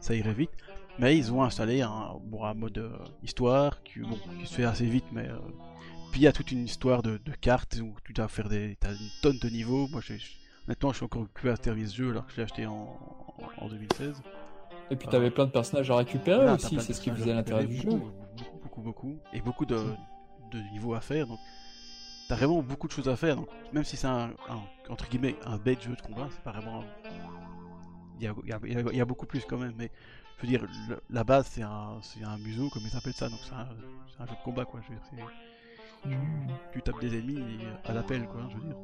ça 0.00 0.14
irait 0.14 0.32
vite. 0.32 0.50
Mais 0.98 1.16
ils 1.16 1.32
ont 1.32 1.42
installé 1.42 1.82
un, 1.82 2.16
bon, 2.22 2.44
un 2.44 2.54
mode 2.54 2.78
euh, 2.78 2.96
histoire 3.22 3.82
qui, 3.82 4.00
bon, 4.00 4.18
qui, 4.40 4.46
se 4.46 4.54
fait 4.54 4.64
assez 4.64 4.86
vite, 4.86 5.06
mais 5.12 5.28
euh, 5.28 5.38
puis 6.10 6.20
il 6.20 6.24
y 6.24 6.26
a 6.26 6.32
toute 6.32 6.52
une 6.52 6.64
histoire 6.64 7.02
de, 7.02 7.18
de, 7.24 7.32
cartes 7.32 7.78
où 7.82 7.94
tu 8.04 8.12
dois 8.12 8.28
faire 8.28 8.48
des, 8.48 8.76
t'as 8.78 8.92
une 8.92 9.10
tonne 9.22 9.38
de 9.38 9.48
niveaux. 9.48 9.88
Moi, 9.88 10.02
maintenant, 10.68 10.90
je 10.90 10.96
suis 10.96 11.04
encore 11.04 11.22
occupé 11.22 11.48
à 11.48 11.56
ce 11.56 11.94
jeu 11.94 12.10
alors 12.10 12.26
que 12.26 12.32
je 12.32 12.36
l'ai 12.36 12.42
acheté 12.42 12.66
en, 12.66 12.98
en, 13.58 13.68
2016. 13.68 14.22
Et 14.90 14.96
puis 14.96 15.08
t'avais 15.08 15.30
plein 15.30 15.46
de 15.46 15.50
personnages 15.50 15.90
à 15.90 15.96
récupérer 15.96 16.52
aussi, 16.52 16.78
c'est 16.80 16.92
ce 16.92 17.00
qui 17.00 17.10
faisait 17.10 17.32
l'intérêt 17.32 17.64
du 17.64 17.76
jeu. 17.76 17.88
Beaucoup, 17.88 18.10
beaucoup, 18.62 18.82
beaucoup, 18.82 19.18
et 19.32 19.40
beaucoup 19.40 19.64
de, 19.64 19.78
de 20.52 20.58
niveaux 20.72 20.92
à 20.94 21.00
faire. 21.00 21.26
Donc, 21.26 21.38
t'as 22.28 22.36
vraiment 22.36 22.62
beaucoup 22.62 22.88
de 22.88 22.92
choses 22.92 23.08
à 23.08 23.16
faire. 23.16 23.36
Donc, 23.36 23.48
même 23.72 23.84
si 23.84 23.96
c'est 23.96 24.06
un, 24.06 24.34
entre 24.90 25.08
guillemets 25.08 25.36
un 25.46 25.56
bête 25.56 25.82
jeu 25.82 25.96
de 25.96 26.02
combat, 26.02 26.28
c'est 26.30 26.42
pas 26.42 26.52
vraiment. 26.52 26.84
Il 28.20 28.24
y 28.24 28.28
a, 28.28 28.34
y, 28.44 28.52
a, 28.52 28.92
y 28.92 29.00
a, 29.00 29.04
beaucoup 29.04 29.26
plus 29.26 29.44
quand 29.44 29.58
même, 29.58 29.72
mais 29.76 29.90
je 30.42 30.46
veux 30.46 30.58
dire, 30.58 31.00
la 31.10 31.24
base 31.24 31.46
c'est 31.46 31.62
un, 31.62 32.00
un 32.24 32.38
museau 32.38 32.68
comme 32.70 32.82
ils 32.84 32.96
appellent 32.96 33.12
ça, 33.12 33.28
donc 33.28 33.40
c'est 33.42 33.54
un, 33.54 34.26
jeu 34.26 34.34
de 34.34 34.44
combat 34.44 34.64
quoi. 34.64 34.80
Je 34.82 34.92
veux 34.92 35.00
dire, 35.16 35.26
mmh. 36.04 36.52
tu 36.72 36.82
tapes 36.82 37.00
des 37.00 37.18
ennemis 37.18 37.42
à 37.84 37.92
l'appel 37.92 38.26
quoi, 38.26 38.48
je 38.50 38.56
veux 38.56 38.64
dire. 38.64 38.76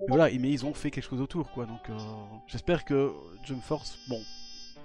Mais 0.00 0.06
voilà, 0.08 0.30
mais 0.38 0.50
ils 0.50 0.64
ont 0.64 0.74
fait 0.74 0.90
quelque 0.90 1.08
chose 1.08 1.20
autour 1.20 1.50
quoi, 1.50 1.66
donc 1.66 1.88
euh, 1.88 1.98
j'espère 2.46 2.84
que 2.84 3.12
Jump 3.44 3.62
Force, 3.62 3.98
bon, 4.08 4.20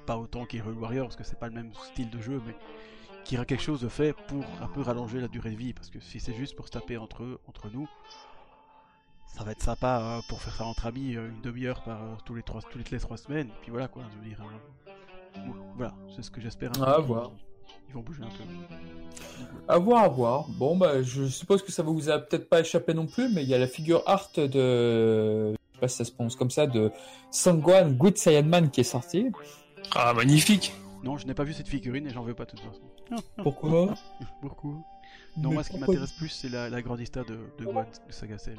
pas 0.05 0.17
autant 0.17 0.45
qu'Hero 0.45 0.71
Warrior 0.71 1.07
parce 1.07 1.15
que 1.15 1.23
c'est 1.23 1.39
pas 1.39 1.47
le 1.47 1.53
même 1.53 1.73
style 1.73 2.09
de 2.09 2.19
jeu, 2.19 2.41
mais 2.45 2.55
qu'il 3.23 3.35
y 3.35 3.37
aura 3.37 3.45
quelque 3.45 3.63
chose 3.63 3.81
de 3.81 3.89
fait 3.89 4.13
pour 4.27 4.43
un 4.61 4.67
peu 4.67 4.81
rallonger 4.81 5.19
la 5.19 5.27
durée 5.27 5.51
de 5.51 5.55
vie, 5.55 5.73
parce 5.73 5.89
que 5.89 5.99
si 5.99 6.19
c'est 6.19 6.33
juste 6.33 6.55
pour 6.55 6.65
se 6.67 6.71
taper 6.71 6.97
entre, 6.97 7.39
entre 7.47 7.69
nous, 7.69 7.87
ça 9.27 9.43
va 9.43 9.51
être 9.51 9.61
sympa 9.61 10.01
hein, 10.01 10.21
pour 10.27 10.41
faire 10.41 10.55
ça 10.55 10.65
entre 10.65 10.87
amis 10.87 11.15
euh, 11.15 11.29
une 11.29 11.41
demi-heure 11.41 11.83
par 11.83 12.01
euh, 12.01 12.15
tous 12.25 12.35
les 12.35 12.43
trois, 12.43 12.61
toutes 12.61 12.89
les 12.89 12.99
trois 12.99 13.17
semaines, 13.17 13.49
puis 13.61 13.71
voilà 13.71 13.87
quoi, 13.87 14.03
je 14.11 14.17
veux 14.17 14.25
dire. 14.25 14.43
Voilà, 15.75 15.93
c'est 16.15 16.23
ce 16.23 16.31
que 16.31 16.41
j'espère. 16.41 16.71
À 16.81 16.99
voir. 16.99 17.31
Ils 17.89 17.93
vont 17.93 18.01
bouger 18.01 18.23
un 18.23 18.27
peu. 18.27 18.43
À 19.67 19.77
voir, 19.77 20.03
à 20.03 20.07
voir. 20.07 20.47
Bon, 20.49 20.77
bah, 20.77 21.01
je 21.01 21.25
suppose 21.25 21.63
que 21.63 21.71
ça 21.71 21.83
vous 21.83 22.09
a 22.09 22.19
peut-être 22.19 22.49
pas 22.49 22.59
échappé 22.61 22.93
non 22.93 23.05
plus, 23.07 23.29
mais 23.33 23.43
il 23.43 23.49
y 23.49 23.53
a 23.53 23.57
la 23.57 23.67
figure 23.67 24.03
art 24.05 24.29
de. 24.35 25.51
Je 25.51 25.55
sais 25.73 25.79
pas 25.79 25.87
si 25.87 25.97
ça 25.97 26.05
se 26.05 26.11
prononce 26.11 26.35
comme 26.35 26.51
ça, 26.51 26.67
de 26.67 26.91
Sangwan 27.31 27.95
Good 27.95 28.17
Saiyan 28.17 28.69
qui 28.69 28.81
est 28.81 28.85
sortie. 28.85 29.31
Ah, 29.95 30.13
magnifique! 30.13 30.73
Non, 31.03 31.17
je 31.17 31.25
n'ai 31.25 31.33
pas 31.33 31.43
vu 31.43 31.53
cette 31.53 31.67
figurine 31.67 32.05
et 32.05 32.11
j'en 32.11 32.23
veux 32.23 32.35
pas 32.35 32.45
de 32.45 32.51
toute 32.51 32.59
façon. 32.59 33.23
Pourquoi? 33.41 33.95
Pourquoi? 34.41 34.71
Non, 35.37 35.51
moi, 35.51 35.63
ce 35.63 35.71
qui 35.71 35.79
m'intéresse 35.79 36.11
plus, 36.13 36.29
c'est 36.29 36.49
la, 36.49 36.69
la 36.69 36.81
grandista 36.81 37.23
de, 37.23 37.39
de 37.57 37.65
de 37.65 38.11
Saga 38.11 38.37
Cell. 38.37 38.57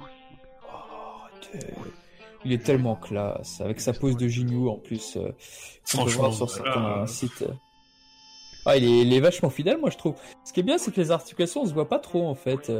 Oh, 0.64 1.84
il 2.44 2.52
est 2.52 2.62
tellement 2.62 2.96
classe, 2.96 3.60
avec 3.60 3.80
sa 3.80 3.92
pose 3.92 4.16
de 4.16 4.28
Jinyu 4.28 4.68
en 4.68 4.76
plus. 4.76 5.16
Euh, 5.16 5.32
Franchement, 5.84 6.30
sur 6.32 6.50
certains 6.50 7.06
sites. 7.06 7.44
Ah, 8.64 8.76
il 8.76 9.12
est, 9.12 9.20
vachement 9.20 9.50
fidèle, 9.50 9.78
moi 9.78 9.90
je 9.90 9.98
trouve. 9.98 10.14
Ce 10.44 10.52
qui 10.52 10.60
est 10.60 10.62
bien, 10.62 10.78
c'est 10.78 10.92
que 10.92 11.00
les 11.00 11.10
articulations, 11.10 11.62
on 11.62 11.66
se 11.66 11.74
voit 11.74 11.88
pas 11.88 11.98
trop 11.98 12.28
en 12.28 12.34
fait. 12.34 12.70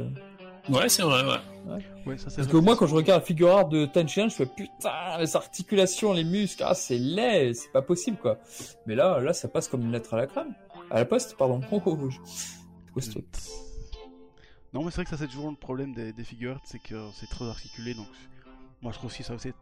Ouais, 0.68 0.88
c'est 0.88 1.02
vrai, 1.02 1.24
ouais. 1.24 1.84
ouais. 2.06 2.18
ça, 2.18 2.28
Parce 2.36 2.46
que 2.46 2.56
moi, 2.56 2.76
quand 2.76 2.86
je 2.86 2.94
regarde 2.94 3.20
la 3.20 3.26
figure 3.26 3.50
art 3.50 3.68
de 3.68 3.84
Tenchian, 3.86 4.28
je 4.28 4.36
fais 4.36 4.46
putain, 4.46 5.18
les 5.18 5.34
articulations, 5.34 6.12
les 6.12 6.22
muscles, 6.22 6.62
ah, 6.64 6.74
c'est 6.74 6.98
laid, 6.98 7.54
c'est 7.54 7.72
pas 7.72 7.82
possible 7.82 8.16
quoi. 8.16 8.38
Mais 8.86 8.94
là, 8.94 9.18
là, 9.18 9.32
ça 9.32 9.48
passe 9.48 9.66
comme 9.66 9.82
une 9.82 9.92
lettre 9.92 10.14
à 10.14 10.18
la 10.18 10.26
crème. 10.28 10.54
À 10.90 10.98
la 11.00 11.04
poste, 11.04 11.36
pardon. 11.36 11.60
Oh, 11.72 11.82
oh, 11.84 11.98
oh. 12.00 13.00
Non, 14.72 14.84
mais 14.84 14.90
c'est 14.90 14.96
vrai 14.96 15.04
que 15.04 15.10
ça, 15.10 15.16
c'est 15.16 15.26
toujours 15.26 15.50
le 15.50 15.56
problème 15.56 15.94
des, 15.94 16.12
des 16.12 16.24
figures, 16.24 16.60
c'est 16.64 16.80
que 16.80 16.94
c'est 17.12 17.28
trop 17.28 17.46
articulé, 17.46 17.94
donc 17.94 18.06
moi, 18.82 18.92
je 18.92 18.98
trouve 18.98 19.10
aussi 19.10 19.22
ça 19.22 19.34
aussi, 19.34 19.52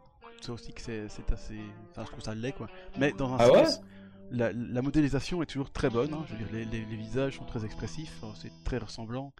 ça 0.41 0.51
aussi 0.51 0.73
que 0.73 0.81
c'est 0.81 1.05
assez. 1.31 1.59
Enfin, 1.91 2.03
je 2.05 2.11
trouve 2.11 2.23
ça 2.23 2.35
laid, 2.35 2.53
quoi. 2.53 2.67
Mais 2.97 3.11
dans 3.13 3.33
un 3.33 3.37
ah 3.39 3.47
sens, 3.47 3.81
la, 4.31 4.51
la, 4.51 4.81
modélisation 4.81 5.41
est 5.43 5.45
toujours 5.45 5.71
très 5.71 5.89
bonne. 5.89 6.13
Hein. 6.13 6.25
Je 6.27 6.33
veux 6.33 6.39
dire, 6.39 6.47
les, 6.71 6.85
les, 6.85 6.95
visages 6.95 7.37
sont 7.37 7.45
très 7.45 7.63
expressifs, 7.65 8.21
c'est 8.35 8.51
très 8.63 8.77
ressemblant. 8.77 9.31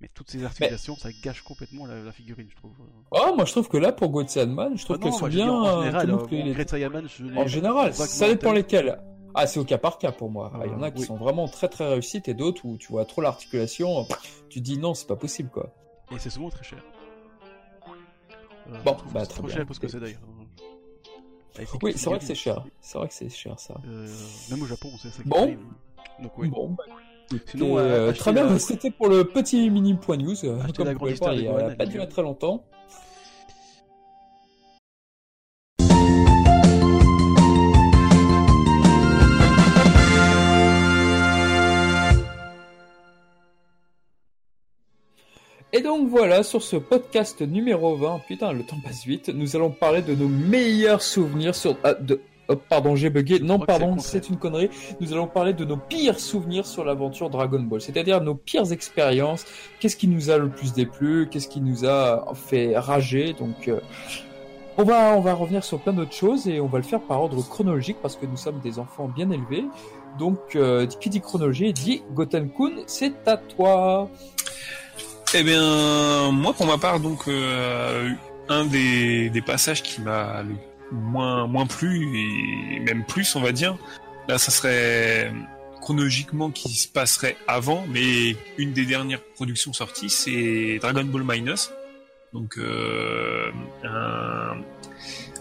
Mais 0.00 0.08
toutes 0.12 0.30
ces 0.30 0.44
articulations, 0.44 0.96
ça 0.96 1.10
gâche 1.22 1.42
complètement 1.42 1.86
la, 1.86 2.10
figurine, 2.10 2.48
je 2.50 2.56
trouve. 2.56 2.72
Oh, 3.12 3.34
moi 3.36 3.44
je 3.44 3.52
trouve 3.52 3.68
que 3.68 3.76
là, 3.76 3.92
pour 3.92 4.08
Goethe 4.10 4.36
Man, 4.36 4.76
je 4.76 4.84
trouve 4.84 4.96
ah 4.98 5.04
qu'elles 5.04 5.12
sont 5.12 5.28
bien. 5.28 5.48
En 5.52 5.82
général, 5.82 6.10
euh, 6.10 7.36
en 7.36 7.46
général 7.46 7.94
ça 7.94 8.26
dépend 8.26 8.52
lesquels. 8.52 8.98
Ah, 9.34 9.46
c'est 9.46 9.60
au 9.60 9.64
cas 9.64 9.78
par 9.78 9.98
cas 9.98 10.12
pour 10.12 10.30
moi. 10.30 10.52
Ah, 10.54 10.66
il 10.66 10.72
y 10.72 10.74
en 10.74 10.82
a 10.82 10.90
qui 10.90 11.02
sont 11.02 11.16
vraiment 11.16 11.48
très 11.48 11.68
très 11.68 11.88
réussites 11.88 12.28
et 12.28 12.34
d'autres 12.34 12.64
où 12.66 12.76
tu 12.76 12.88
vois 12.88 13.04
trop 13.04 13.22
l'articulation, 13.22 14.06
tu 14.48 14.60
dis 14.60 14.76
non, 14.76 14.94
c'est 14.94 15.06
pas 15.06 15.16
possible 15.16 15.50
quoi. 15.50 15.72
Et 16.10 16.18
c'est 16.18 16.30
souvent 16.30 16.50
très 16.50 16.64
cher. 16.64 16.82
Euh, 18.70 18.78
bon, 18.84 18.96
bah 19.12 19.26
très 19.26 19.34
trop 19.38 19.46
bien. 19.46 19.56
cher 19.56 19.66
parce 19.66 19.78
que 19.78 19.88
c'est 19.88 20.00
d'ailleurs. 20.00 20.20
Oui, 21.82 21.92
c'est 21.96 22.08
vrai 22.08 22.18
que 22.18 22.24
c'est 22.24 22.34
cher. 22.34 22.64
C'est 22.80 22.98
vrai 22.98 23.08
que 23.08 23.14
c'est 23.14 23.28
cher 23.28 23.58
ça. 23.58 23.74
Euh, 23.86 24.08
même 24.50 24.62
au 24.62 24.66
Japon, 24.66 24.90
c'est 25.00 25.10
ça. 25.10 25.22
Bon. 25.24 25.56
Donc 26.22 26.38
oui. 26.38 26.48
Bon. 26.48 26.70
Bah, 26.70 26.84
Sinon, 27.46 27.78
euh, 27.78 28.12
très 28.12 28.32
bien, 28.32 28.58
c'était 28.58 28.90
pour 28.90 29.08
le 29.08 29.24
petit 29.24 29.70
mini 29.70 29.94
point 29.94 30.16
news. 30.16 30.34
Comme 30.76 30.92
vous 30.92 30.98
pouvez 30.98 31.14
voir, 31.14 31.34
il 31.34 31.50
n'a 31.50 31.70
pas 31.74 31.86
duré 31.86 32.08
très 32.08 32.22
longtemps. 32.22 32.64
Et 45.74 45.80
donc 45.80 46.06
voilà, 46.10 46.42
sur 46.42 46.62
ce 46.62 46.76
podcast 46.76 47.40
numéro 47.40 47.96
20, 47.96 48.20
putain, 48.28 48.52
le 48.52 48.62
temps 48.62 48.76
passe 48.84 49.06
vite, 49.06 49.30
nous 49.30 49.56
allons 49.56 49.70
parler 49.70 50.02
de 50.02 50.14
nos 50.14 50.28
meilleurs 50.28 51.00
souvenirs 51.00 51.54
sur... 51.54 51.78
Ah, 51.82 51.94
de... 51.94 52.20
Oh, 52.48 52.56
pardon, 52.56 52.94
j'ai 52.94 53.08
bugué. 53.08 53.40
Non, 53.40 53.58
pardon, 53.58 53.98
c'est 53.98 54.28
une 54.28 54.36
connerie. 54.36 54.68
Nous 55.00 55.14
allons 55.14 55.26
parler 55.26 55.54
de 55.54 55.64
nos 55.64 55.78
pires 55.78 56.20
souvenirs 56.20 56.66
sur 56.66 56.84
l'aventure 56.84 57.30
Dragon 57.30 57.60
Ball, 57.60 57.80
c'est-à-dire 57.80 58.20
nos 58.20 58.34
pires 58.34 58.70
expériences. 58.70 59.46
Qu'est-ce 59.80 59.96
qui 59.96 60.08
nous 60.08 60.28
a 60.28 60.36
le 60.36 60.50
plus 60.50 60.74
déplu 60.74 61.28
Qu'est-ce 61.30 61.48
qui 61.48 61.62
nous 61.62 61.86
a 61.86 62.34
fait 62.34 62.76
rager 62.76 63.32
Donc, 63.32 63.68
euh, 63.68 63.80
on 64.76 64.84
va 64.84 65.16
on 65.16 65.20
va 65.20 65.32
revenir 65.32 65.64
sur 65.64 65.80
plein 65.80 65.94
d'autres 65.94 66.12
choses 66.12 66.48
et 66.48 66.60
on 66.60 66.66
va 66.66 66.78
le 66.78 66.84
faire 66.84 67.00
par 67.00 67.22
ordre 67.22 67.42
chronologique 67.48 67.96
parce 68.02 68.16
que 68.16 68.26
nous 68.26 68.36
sommes 68.36 68.60
des 68.60 68.78
enfants 68.78 69.08
bien 69.08 69.30
élevés. 69.30 69.64
Donc, 70.18 70.54
euh, 70.54 70.86
qui 70.86 71.08
dit 71.08 71.22
chronologie 71.22 71.72
dit 71.72 72.02
Goten-kun, 72.12 72.82
c'est 72.86 73.26
à 73.26 73.38
toi. 73.38 74.10
Eh 75.34 75.44
bien, 75.44 76.30
moi, 76.30 76.52
pour 76.52 76.66
ma 76.66 76.76
part, 76.76 77.00
donc, 77.00 77.26
euh, 77.26 78.10
un 78.50 78.66
des, 78.66 79.42
passages 79.46 79.82
qui 79.82 80.02
m'a 80.02 80.44
moins, 80.90 81.46
moins 81.46 81.66
plu, 81.66 82.18
et 82.18 82.80
même 82.80 83.02
plus, 83.06 83.34
on 83.34 83.40
va 83.40 83.52
dire, 83.52 83.78
là, 84.28 84.36
ça 84.36 84.50
serait 84.50 85.32
chronologiquement 85.80 86.50
qui 86.50 86.68
se 86.74 86.86
passerait 86.86 87.38
avant, 87.48 87.86
mais 87.88 88.36
une 88.58 88.72
des 88.74 88.84
dernières 88.84 89.22
productions 89.22 89.72
sorties, 89.72 90.10
c'est 90.10 90.78
Dragon 90.82 91.04
Ball 91.04 91.24
Minus. 91.24 91.70
Donc, 92.34 92.58
euh, 92.58 93.50
un, 93.84 94.56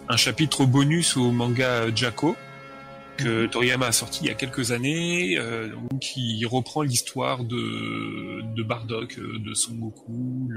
un 0.08 0.18
chapitre 0.18 0.66
bonus 0.66 1.18
au 1.18 1.32
manga 1.32 1.94
Jacko 1.94 2.38
que 3.24 3.46
Toriyama 3.48 3.88
a 3.88 3.92
sorti 3.92 4.24
il 4.24 4.28
y 4.28 4.32
a 4.32 4.34
quelques 4.34 4.72
années, 4.72 5.38
euh, 5.38 5.70
qui 6.00 6.44
reprend 6.46 6.82
l'histoire 6.82 7.44
de, 7.44 8.64
Bardock, 8.64 9.18
euh, 9.18 9.40
de 9.40 9.54
Son 9.54 9.76
Goku, 9.76 10.50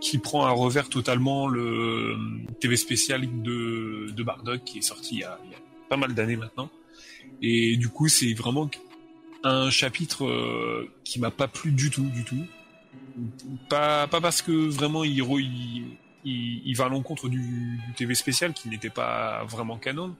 qui 0.00 0.18
prend 0.18 0.44
à 0.44 0.50
revers 0.50 0.88
totalement 0.88 1.48
le 1.48 1.62
euh, 1.62 2.16
TV 2.60 2.76
spécial 2.76 3.26
de, 3.42 4.22
Bardock 4.22 4.64
qui 4.64 4.78
est 4.78 4.82
sorti 4.82 5.16
il 5.16 5.20
y 5.20 5.24
a, 5.24 5.38
pas 5.88 5.96
mal 5.96 6.14
d'années 6.14 6.36
maintenant. 6.36 6.70
Et 7.40 7.76
du 7.76 7.88
coup, 7.88 8.08
c'est 8.08 8.32
vraiment 8.34 8.70
un 9.42 9.70
chapitre 9.70 10.86
qui 11.04 11.18
m'a 11.18 11.30
pas 11.30 11.48
plu 11.48 11.72
du 11.72 11.90
tout, 11.90 12.08
du 12.08 12.24
tout. 12.24 12.44
Pas, 13.68 14.06
parce 14.06 14.42
que 14.42 14.52
vraiment 14.52 15.02
il, 15.04 15.22
il 16.24 16.76
va 16.76 16.84
à 16.84 16.88
l'encontre 16.88 17.28
du, 17.28 17.40
du 17.40 17.92
TV 17.96 18.14
spécial 18.14 18.52
qui 18.52 18.68
n'était 18.68 18.90
pas 18.90 19.44
vraiment 19.44 19.76
canon, 19.76 20.14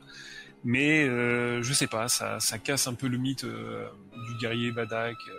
mais 0.64 1.04
euh, 1.04 1.62
je 1.62 1.72
sais 1.72 1.86
pas, 1.86 2.08
ça, 2.08 2.38
ça 2.38 2.58
casse 2.58 2.86
un 2.86 2.94
peu 2.94 3.08
le 3.08 3.18
mythe 3.18 3.44
euh, 3.44 3.86
du 4.28 4.34
guerrier 4.38 4.70
Badak. 4.70 5.16
Euh, 5.28 5.34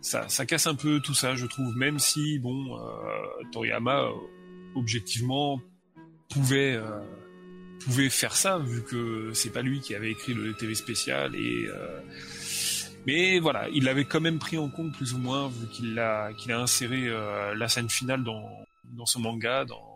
ça, 0.00 0.28
ça 0.28 0.44
casse 0.44 0.66
un 0.66 0.74
peu 0.74 1.00
tout 1.00 1.14
ça, 1.14 1.34
je 1.34 1.46
trouve. 1.46 1.74
Même 1.76 1.98
si, 1.98 2.38
bon, 2.38 2.78
euh, 2.78 3.44
Toriyama, 3.52 4.08
objectivement, 4.74 5.60
pouvait 6.30 6.78
pouvait 7.84 8.10
faire 8.10 8.36
ça 8.36 8.58
vu 8.58 8.82
que 8.84 9.32
c'est 9.34 9.50
pas 9.50 9.60
lui 9.60 9.80
qui 9.80 9.94
avait 9.96 10.12
écrit 10.12 10.34
le 10.34 10.54
TV 10.54 10.74
spécial 10.74 11.34
et 11.34 11.68
mais 13.06 13.40
voilà, 13.40 13.68
il 13.70 13.84
l'avait 13.84 14.04
quand 14.04 14.20
même 14.20 14.38
pris 14.38 14.56
en 14.56 14.68
compte 14.68 14.92
plus 14.92 15.14
ou 15.14 15.18
moins 15.18 15.48
vu 15.48 15.66
qu'il 15.66 15.98
a 15.98 16.32
qu'il 16.32 16.52
a 16.52 16.60
inséré 16.60 17.10
la 17.54 17.68
scène 17.68 17.90
finale 17.90 18.22
dans 18.24 18.48
dans 18.96 19.04
son 19.04 19.20
manga 19.20 19.64
dans 19.64 19.91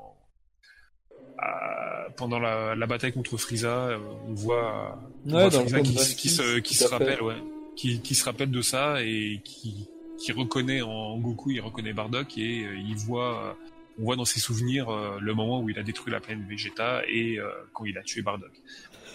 pendant 2.16 2.38
la, 2.38 2.74
la, 2.74 2.86
bataille 2.86 3.12
contre 3.12 3.36
Frieza, 3.36 3.88
euh, 3.88 3.98
on 4.28 4.34
voit, 4.34 4.98
Frieza 5.28 5.80
qui, 5.80 5.94
qui, 6.16 6.28
se, 6.28 6.58
qui 6.58 6.74
se 6.74 6.84
rappelle, 6.84 7.22
ouais, 7.22 7.34
qui, 7.76 8.14
se 8.14 8.24
rappelle 8.24 8.50
de 8.50 8.62
ça 8.62 9.02
et 9.02 9.40
qui, 9.44 9.88
reconnaît 10.32 10.82
en 10.82 11.18
Goku, 11.18 11.50
il 11.50 11.60
reconnaît 11.60 11.92
Bardock 11.92 12.38
et 12.38 12.64
euh, 12.64 12.76
il 12.76 12.96
voit, 12.96 13.56
on 13.98 14.04
voit 14.04 14.16
dans 14.16 14.24
ses 14.24 14.40
souvenirs 14.40 14.88
euh, 14.88 15.18
le 15.20 15.34
moment 15.34 15.60
où 15.60 15.68
il 15.68 15.78
a 15.78 15.82
détruit 15.82 16.12
la 16.12 16.20
planète 16.20 16.46
Vegeta 16.48 17.02
et 17.08 17.38
quand 17.72 17.84
il 17.84 17.96
a 17.98 18.02
tué 18.02 18.22
Bardock. 18.22 18.52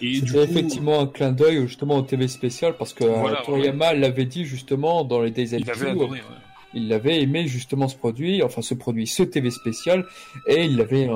C'était 0.00 0.42
effectivement 0.42 1.00
un 1.00 1.06
clin 1.06 1.32
d'œil 1.32 1.66
justement 1.66 1.98
au 1.98 2.02
TV 2.02 2.26
spécial 2.26 2.76
parce 2.76 2.92
que 2.92 3.04
Toriyama 3.44 3.94
l'avait 3.94 4.24
dit 4.24 4.44
justement 4.44 5.04
dans 5.04 5.20
les 5.20 5.30
Days 5.30 5.50
Il 5.52 5.66
l'avait 5.66 5.90
adoré, 5.90 6.20
ouais. 6.20 6.26
Il 6.74 6.92
avait 6.92 7.20
aimé 7.20 7.46
justement 7.46 7.88
ce 7.88 7.96
produit, 7.96 8.42
enfin 8.42 8.62
ce 8.62 8.74
produit, 8.74 9.06
ce 9.06 9.22
TV 9.22 9.50
spécial, 9.50 10.06
et 10.46 10.64
il 10.64 10.76
l'avait 10.76 11.06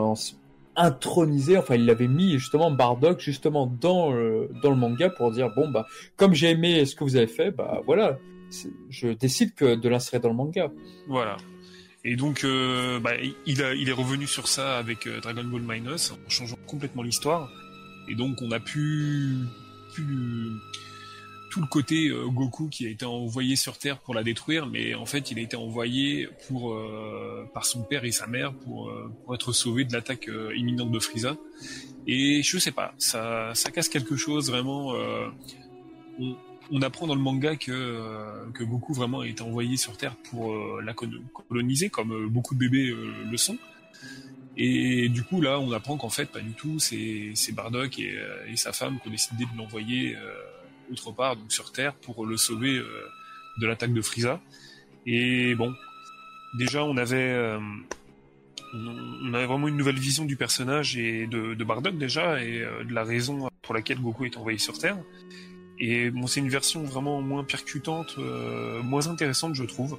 intronisé, 0.77 1.57
enfin 1.57 1.75
il 1.75 1.87
l'avait 1.87 2.09
mis 2.09 2.33
justement 2.33 2.71
Bardock 2.71 3.21
justement 3.21 3.67
dans 3.67 4.13
le, 4.13 4.51
dans 4.63 4.71
le 4.71 4.77
manga 4.77 5.11
pour 5.11 5.31
dire 5.33 5.51
bon 5.55 5.69
bah 5.69 5.87
comme 6.17 6.35
j'ai 6.35 6.51
aimé 6.51 6.85
ce 6.85 6.95
que 6.95 7.05
vous 7.05 7.17
avez 7.17 7.27
fait, 7.27 7.51
bah 7.51 7.81
voilà, 7.87 8.19
je 8.91 9.09
décide 9.09 9.55
que 9.55 9.75
de 9.75 9.89
l'insérer 9.89 10.21
dans 10.21 10.29
le 10.29 10.35
manga. 10.35 10.71
Voilà. 11.09 11.37
Et 12.05 12.15
donc 12.15 12.45
euh, 12.45 13.01
bah, 13.01 13.13
il, 13.47 13.63
a, 13.63 13.75
il 13.75 13.89
est 13.89 13.93
revenu 13.93 14.27
sur 14.27 14.47
ça 14.47 14.79
avec 14.79 15.07
euh, 15.07 15.21
Dragon 15.21 15.43
Ball 15.43 15.63
Minus 15.63 16.13
en 16.13 16.31
changeant 16.31 16.59
complètement 16.67 17.03
l'histoire. 17.03 17.51
Et 18.09 18.15
donc 18.15 18.41
on 18.43 18.53
a 18.53 18.61
pu, 18.61 19.35
pu 19.95 20.05
tout 21.57 21.63
le 21.63 21.69
côté 21.69 22.09
euh, 22.09 22.27
Goku 22.27 22.69
qui 22.69 22.85
a 22.85 22.91
été 22.91 23.07
envoyé 23.07 23.57
sur 23.57 23.79
Terre 23.79 23.97
pour 23.97 24.13
la 24.13 24.23
détruire, 24.23 24.67
mais 24.67 24.95
en 24.95 25.07
fait 25.07 25.31
il 25.31 25.39
a 25.39 25.43
été 25.43 25.57
envoyé 25.57 26.29
pour 26.47 26.75
euh, 26.75 27.49
par 27.55 27.65
son 27.65 27.83
père 27.83 28.05
et 28.05 28.13
sa 28.13 28.27
mère 28.27 28.53
pour, 28.53 28.91
euh, 28.91 29.11
pour 29.25 29.35
être 29.35 29.53
sauvé 29.53 29.85
de 29.87 29.93
l'attaque 29.95 30.29
imminente 30.55 30.91
de 30.91 30.99
Frieza. 30.99 31.39
Et 32.07 32.43
je 32.43 32.59
sais 32.59 32.73
pas, 32.73 32.93
ça, 32.99 33.55
ça 33.55 33.71
casse 33.71 33.89
quelque 33.89 34.17
chose 34.17 34.51
vraiment. 34.51 34.93
On, 36.71 36.83
apprend 36.83 37.07
dans 37.07 37.15
le 37.15 37.21
manga 37.23 37.57
que, 37.57 38.51
que 38.53 38.63
Goku 38.63 38.93
vraiment 38.93 39.21
a 39.21 39.27
été 39.27 39.43
envoyé 39.43 39.79
sur 39.79 39.97
Terre 39.97 40.15
pour 40.31 40.55
la 40.83 40.95
coloniser, 41.49 41.89
comme 41.89 42.29
beaucoup 42.29 42.55
de 42.55 42.61
bébés 42.61 42.95
le 43.31 43.37
sont. 43.39 43.57
Et 44.59 45.09
du 45.09 45.23
coup 45.25 45.41
là, 45.41 45.59
on 45.59 45.73
apprend 45.73 45.97
qu'en 45.97 46.11
fait 46.11 46.27
pas 46.27 46.41
du 46.41 46.53
tout, 46.53 46.79
c'est 46.79 47.33
Bardock 47.53 47.99
et, 47.99 48.15
sa 48.57 48.73
femme 48.73 49.01
qui 49.01 49.09
ont 49.09 49.11
décidé 49.11 49.45
de 49.45 49.59
l'envoyer 49.59 50.17
autre 50.93 51.13
part, 51.13 51.37
donc 51.37 51.53
sur 51.53 51.73
Terre, 51.73 51.95
pour 51.95 52.27
le 52.27 52.37
sauver 52.37 52.77
euh, 52.77 52.89
de 53.59 53.67
l'attaque 53.67 53.93
de 53.93 54.03
Frieza. 54.03 54.41
Et 55.07 55.55
bon, 55.55 55.75
déjà 56.59 56.85
on 56.85 56.97
avait 56.97 57.33
euh, 57.33 57.59
on 58.75 59.35
avait 59.35 59.47
vraiment 59.47 59.69
une 59.69 59.77
nouvelle 59.77 59.99
vision 59.99 60.25
du 60.25 60.37
personnage 60.37 60.97
et 60.97 61.27
de, 61.27 61.65
Bardock 61.65 61.97
déjà 61.97 62.43
et 62.43 62.63
euh, 62.63 62.85
de 62.85 62.93
la 62.93 63.05
raison 63.05 63.49
pour 63.63 63.75
laquelle 63.75 64.01
Goku 64.01 64.25
est 64.25 64.37
envoyé 64.37 64.59
sur 64.59 64.79
Terre. 64.79 64.99
Et 65.79 66.11
bon, 66.11 66.27
c'est 66.27 66.41
une 66.41 66.49
version 66.49 66.83
vraiment 66.85 67.21
moins 67.21 67.45
percutante, 67.45 68.17
moins 68.83 69.09
intéressante, 69.09 69.55
je 69.55 69.65
trouve. 69.65 69.99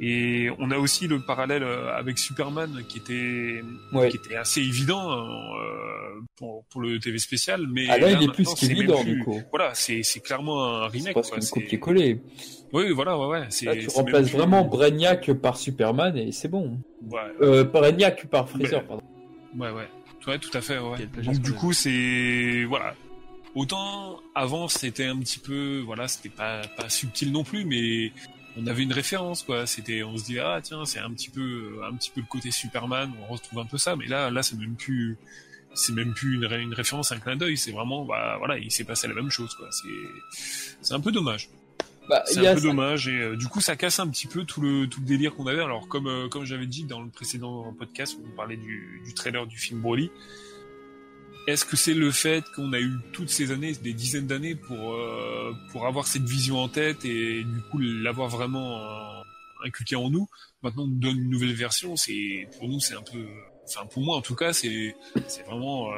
Et 0.00 0.48
on 0.58 0.70
a 0.70 0.78
aussi 0.78 1.08
le 1.08 1.20
parallèle 1.20 1.62
euh, 1.62 1.96
avec 1.96 2.18
Superman 2.18 2.84
qui 2.88 2.98
était, 2.98 3.62
qui 4.10 4.16
était 4.16 4.36
assez 4.36 4.60
évident 4.60 5.10
euh, 5.10 6.20
pour, 6.36 6.64
pour, 6.66 6.80
le 6.80 7.00
TV 7.00 7.18
spécial, 7.18 7.66
mais 7.68 7.86
ah 7.88 7.98
là, 7.98 8.12
il 8.12 8.22
est 8.22 8.32
plus 8.32 8.52
qu'évident 8.54 9.02
du 9.02 9.24
coup. 9.24 9.42
Voilà, 9.50 9.74
c'est 9.74 10.02
c'est 10.04 10.20
clairement 10.20 10.82
un 10.82 10.88
remake. 10.88 11.16
C'est 11.40 11.50
copier-coller. 11.50 12.20
Oui, 12.72 12.92
voilà, 12.92 13.18
ouais, 13.18 13.26
ouais. 13.26 13.48
Là, 13.62 13.76
tu 13.76 13.88
remplaces 13.88 14.30
vraiment 14.30 14.64
Brainiac 14.64 15.32
par 15.32 15.56
Superman 15.56 16.16
et 16.16 16.32
c'est 16.32 16.48
bon. 16.48 16.78
Ouais. 17.10 17.20
Euh, 17.40 17.64
Brainiac 17.64 18.26
par 18.26 18.48
Freezer, 18.48 18.84
pardon. 18.84 19.02
Ouais, 19.56 19.70
ouais. 19.70 19.88
Ouais, 20.26 20.38
tout 20.38 20.50
à 20.52 20.60
fait. 20.60 20.78
Ouais. 20.78 20.98
Donc 21.24 21.38
du 21.40 21.54
coup, 21.54 21.72
c'est 21.72 22.64
voilà. 22.68 22.94
Autant 23.54 24.20
avant, 24.34 24.68
c'était 24.68 25.06
un 25.06 25.18
petit 25.18 25.38
peu, 25.38 25.80
voilà, 25.84 26.06
c'était 26.06 26.28
pas 26.28 26.60
pas 26.76 26.88
subtil 26.88 27.32
non 27.32 27.42
plus, 27.42 27.64
mais 27.64 28.12
on 28.58 28.66
avait 28.66 28.82
une 28.82 28.92
référence 28.92 29.42
quoi. 29.42 29.66
C'était 29.66 30.02
on 30.02 30.16
se 30.16 30.24
dit 30.24 30.38
ah 30.38 30.60
tiens 30.62 30.84
c'est 30.84 30.98
un 30.98 31.10
petit 31.10 31.30
peu 31.30 31.80
un 31.88 31.94
petit 31.94 32.10
peu 32.10 32.20
le 32.20 32.26
côté 32.26 32.50
Superman 32.50 33.12
on 33.22 33.32
retrouve 33.32 33.60
un 33.60 33.66
peu 33.66 33.78
ça. 33.78 33.96
Mais 33.96 34.06
là 34.06 34.30
là 34.30 34.42
c'est 34.42 34.56
même 34.56 34.74
plus 34.74 35.16
c'est 35.74 35.92
même 35.92 36.12
plus 36.12 36.34
une, 36.34 36.44
une 36.52 36.74
référence 36.74 37.12
un 37.12 37.18
clin 37.18 37.36
d'œil. 37.36 37.56
C'est 37.56 37.72
vraiment 37.72 38.04
bah 38.04 38.36
voilà 38.38 38.58
il 38.58 38.70
s'est 38.70 38.84
passé 38.84 39.06
la 39.08 39.14
même 39.14 39.30
chose 39.30 39.54
quoi. 39.54 39.68
C'est 39.70 39.88
c'est 40.82 40.94
un 40.94 41.00
peu 41.00 41.12
dommage. 41.12 41.48
Bah, 42.08 42.22
c'est 42.24 42.46
un 42.46 42.54
peu 42.54 42.62
dommage 42.62 43.06
et 43.06 43.20
euh, 43.20 43.36
du 43.36 43.48
coup 43.48 43.60
ça 43.60 43.76
casse 43.76 44.00
un 44.00 44.08
petit 44.08 44.26
peu 44.26 44.44
tout 44.44 44.62
le 44.62 44.88
tout 44.88 45.00
le 45.00 45.06
délire 45.06 45.34
qu'on 45.34 45.46
avait. 45.46 45.62
Alors 45.62 45.88
comme 45.88 46.08
euh, 46.08 46.28
comme 46.28 46.44
j'avais 46.44 46.66
dit 46.66 46.84
dans 46.84 47.02
le 47.02 47.10
précédent 47.10 47.72
podcast 47.78 48.16
où 48.18 48.26
on 48.26 48.34
parlait 48.34 48.56
du, 48.56 49.02
du 49.04 49.14
trailer 49.14 49.46
du 49.46 49.58
film 49.58 49.80
Broly, 49.80 50.10
est-ce 51.48 51.64
que 51.64 51.76
c'est 51.76 51.94
le 51.94 52.10
fait 52.10 52.44
qu'on 52.54 52.72
a 52.72 52.80
eu 52.80 52.92
toutes 53.12 53.30
ces 53.30 53.50
années, 53.50 53.72
des 53.72 53.92
dizaines 53.92 54.26
d'années 54.26 54.54
pour 54.54 54.94
euh, 54.94 55.52
pour 55.70 55.86
avoir 55.86 56.06
cette 56.06 56.24
vision 56.24 56.58
en 56.58 56.68
tête 56.68 57.04
et 57.04 57.42
du 57.44 57.60
coup 57.70 57.78
l'avoir 57.78 58.28
vraiment 58.28 58.80
inculqué 59.64 59.96
en 59.96 60.10
nous 60.10 60.28
Maintenant 60.62 60.84
on 60.84 60.88
nous 60.88 60.98
donne 60.98 61.18
une 61.18 61.30
nouvelle 61.30 61.54
version, 61.54 61.96
c'est 61.96 62.48
pour 62.58 62.68
nous 62.68 62.80
c'est 62.80 62.94
un 62.94 63.02
peu 63.02 63.24
enfin 63.66 63.86
pour 63.86 64.02
moi 64.02 64.16
en 64.16 64.20
tout 64.20 64.34
cas 64.34 64.52
c'est 64.52 64.94
c'est 65.26 65.44
vraiment 65.46 65.90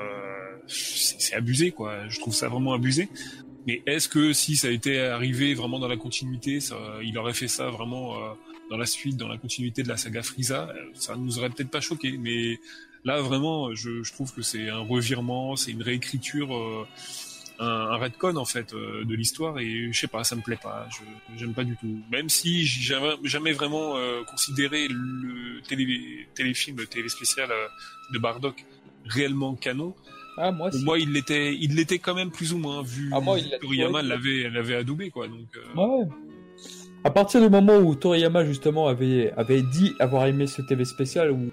c'est 0.66 1.34
abusé 1.34 1.72
quoi. 1.72 2.08
Je 2.08 2.20
trouve 2.20 2.34
ça 2.34 2.48
vraiment 2.48 2.72
abusé. 2.72 3.08
Mais 3.66 3.82
est-ce 3.86 4.08
que 4.08 4.32
si 4.32 4.56
ça 4.56 4.70
été 4.70 5.00
arrivé 5.00 5.54
vraiment 5.54 5.78
dans 5.78 5.88
la 5.88 5.96
continuité, 5.96 6.60
il 7.02 7.18
aurait 7.18 7.34
fait 7.34 7.48
ça 7.48 7.68
vraiment 7.70 8.16
euh, 8.16 8.32
dans 8.70 8.76
la 8.76 8.86
suite, 8.86 9.16
dans 9.16 9.28
la 9.28 9.36
continuité 9.36 9.82
de 9.82 9.88
la 9.88 9.96
saga 9.96 10.22
Frieza, 10.22 10.70
euh, 10.70 10.90
ça 10.94 11.16
nous 11.16 11.38
aurait 11.38 11.50
peut-être 11.50 11.70
pas 11.70 11.80
choqué. 11.80 12.16
Mais 12.16 12.58
là, 13.04 13.20
vraiment, 13.20 13.74
je, 13.74 14.02
je 14.02 14.12
trouve 14.12 14.32
que 14.34 14.42
c'est 14.42 14.68
un 14.68 14.78
revirement, 14.80 15.56
c'est 15.56 15.70
une 15.70 15.82
réécriture, 15.82 16.54
euh, 16.54 16.86
un, 17.58 17.66
un, 17.66 17.96
redcon 17.96 18.36
en 18.36 18.44
fait 18.44 18.74
de 18.74 19.14
l'histoire. 19.14 19.58
Et 19.58 19.92
je 19.92 19.98
sais 19.98 20.08
pas, 20.08 20.24
ça 20.24 20.36
me 20.36 20.42
plaît 20.42 20.58
pas. 20.62 20.88
Je 20.90 21.38
j'aime 21.38 21.54
pas 21.54 21.64
du 21.64 21.76
tout. 21.76 22.00
Même 22.10 22.28
si 22.28 22.64
j'ai 22.64 22.82
jamais, 22.82 23.14
jamais 23.24 23.52
vraiment 23.52 23.94
considéré 24.26 24.88
le 24.88 25.60
télé, 25.62 26.28
téléfilm, 26.34 26.78
le 26.78 26.86
téléspécial 26.86 27.50
de 28.12 28.18
Bardock 28.18 28.64
réellement 29.04 29.54
canon. 29.54 29.94
Ah, 30.36 30.52
moi, 30.52 30.70
moi, 30.84 30.98
il 30.98 31.12
l'était, 31.12 31.54
il 31.54 31.74
l'était 31.74 31.98
quand 31.98 32.14
même 32.14 32.30
plus 32.30 32.52
ou 32.52 32.58
moins 32.58 32.82
vu. 32.82 33.10
Ah, 33.12 33.20
moi, 33.20 33.36
Toriyama 33.60 34.02
l'avait, 34.02 34.48
l'avait 34.48 34.76
adoubé 34.76 35.10
quoi. 35.10 35.28
Donc. 35.28 35.48
Euh. 35.56 35.98
Ouais. 35.98 36.08
À 37.04 37.10
partir 37.10 37.40
du 37.40 37.48
moment 37.48 37.78
où 37.78 37.94
Toriyama 37.94 38.44
justement 38.44 38.88
avait 38.88 39.32
avait 39.36 39.62
dit 39.62 39.94
avoir 39.98 40.26
aimé 40.26 40.46
ce 40.46 40.62
TV 40.62 40.84
spécial 40.84 41.30
ou. 41.30 41.50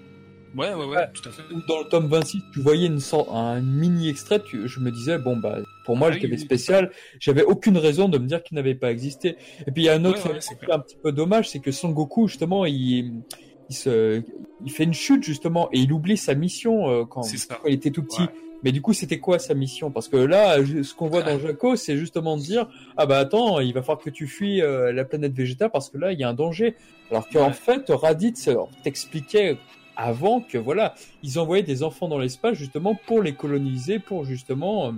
Ouais, 0.56 0.72
ouais, 0.74 0.86
ouais, 0.86 1.06
tout 1.12 1.28
à 1.28 1.32
fait. 1.32 1.42
dans 1.68 1.80
le 1.80 1.88
tome 1.88 2.08
26, 2.08 2.42
tu 2.52 2.60
voyais 2.60 2.86
une 2.86 3.00
sorte, 3.00 3.28
un 3.32 3.60
mini 3.60 4.08
extrait, 4.08 4.42
je 4.52 4.80
me 4.80 4.90
disais, 4.90 5.18
bon, 5.18 5.36
bah, 5.36 5.58
pour 5.84 5.96
moi, 5.96 6.10
le 6.10 6.16
ah 6.16 6.20
TV 6.20 6.36
spécial, 6.38 6.90
j'avais 7.20 7.42
aucune 7.42 7.76
raison 7.76 8.08
de 8.08 8.18
me 8.18 8.26
dire 8.26 8.42
qu'il 8.42 8.56
n'avait 8.56 8.74
pas 8.74 8.90
existé. 8.90 9.36
Et 9.66 9.70
puis, 9.72 9.82
il 9.82 9.86
y 9.86 9.88
a 9.88 9.94
un 9.94 10.04
autre 10.04 10.32
ouais, 10.32 10.72
un 10.72 10.78
petit 10.78 10.96
peu 10.96 11.12
dommage, 11.12 11.50
c'est 11.50 11.60
que 11.60 11.70
Son 11.70 11.90
Goku, 11.90 12.28
justement, 12.28 12.64
il, 12.64 13.22
il 13.68 13.76
se, 13.76 14.22
il 14.64 14.70
fait 14.70 14.84
une 14.84 14.94
chute, 14.94 15.22
justement, 15.22 15.68
et 15.72 15.80
il 15.80 15.92
oublie 15.92 16.16
sa 16.16 16.34
mission, 16.34 16.88
euh, 16.88 17.04
quand, 17.04 17.22
quand, 17.22 17.58
il 17.66 17.74
était 17.74 17.90
tout 17.90 18.02
petit. 18.02 18.26
Mais 18.64 18.72
du 18.72 18.82
coup, 18.82 18.92
c'était 18.92 19.20
quoi 19.20 19.38
sa 19.38 19.54
mission? 19.54 19.90
Parce 19.90 20.08
que 20.08 20.16
là, 20.16 20.56
ce 20.58 20.94
qu'on 20.94 21.06
voit 21.08 21.22
dans 21.22 21.38
Jaco, 21.38 21.76
c'est 21.76 21.96
justement 21.96 22.36
de 22.36 22.42
dire 22.42 22.68
ah 22.96 23.06
bah 23.06 23.18
attends, 23.18 23.60
il 23.60 23.72
va 23.72 23.82
falloir 23.82 24.02
que 24.02 24.10
tu 24.10 24.26
fuis 24.26 24.60
euh, 24.60 24.92
la 24.92 25.04
planète 25.04 25.32
Vegeta 25.32 25.68
parce 25.68 25.90
que 25.90 25.98
là, 25.98 26.12
il 26.12 26.18
y 26.18 26.24
a 26.24 26.28
un 26.28 26.34
danger. 26.34 26.74
Alors 27.10 27.28
qu'en 27.28 27.52
fait, 27.52 27.84
Raditz 27.88 28.50
t'expliquait 28.82 29.58
avant 29.98 30.40
que 30.40 30.56
voilà, 30.56 30.94
ils 31.22 31.38
envoyaient 31.38 31.64
des 31.64 31.82
enfants 31.82 32.08
dans 32.08 32.18
l'espace 32.18 32.56
justement 32.56 32.94
pour 32.94 33.20
les 33.20 33.34
coloniser, 33.34 33.98
pour 33.98 34.24
justement 34.24 34.86
euh, 34.86 34.92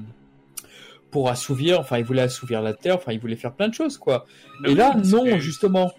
pour 1.11 1.28
assouvir, 1.28 1.80
enfin, 1.80 1.99
ils 1.99 2.04
voulaient 2.04 2.23
assouvir 2.23 2.62
la 2.62 2.75
Terre, 2.75 2.97
enfin, 2.97 3.12
ils 3.12 3.19
voulaient 3.19 3.35
faire 3.35 3.54
plein 3.54 3.69
de 3.69 3.75
choses 3.75 3.99
quoi. 3.99 4.26
et 4.64 4.75
là, 4.75 4.95
non, 4.95 5.38
justement. 5.38 5.90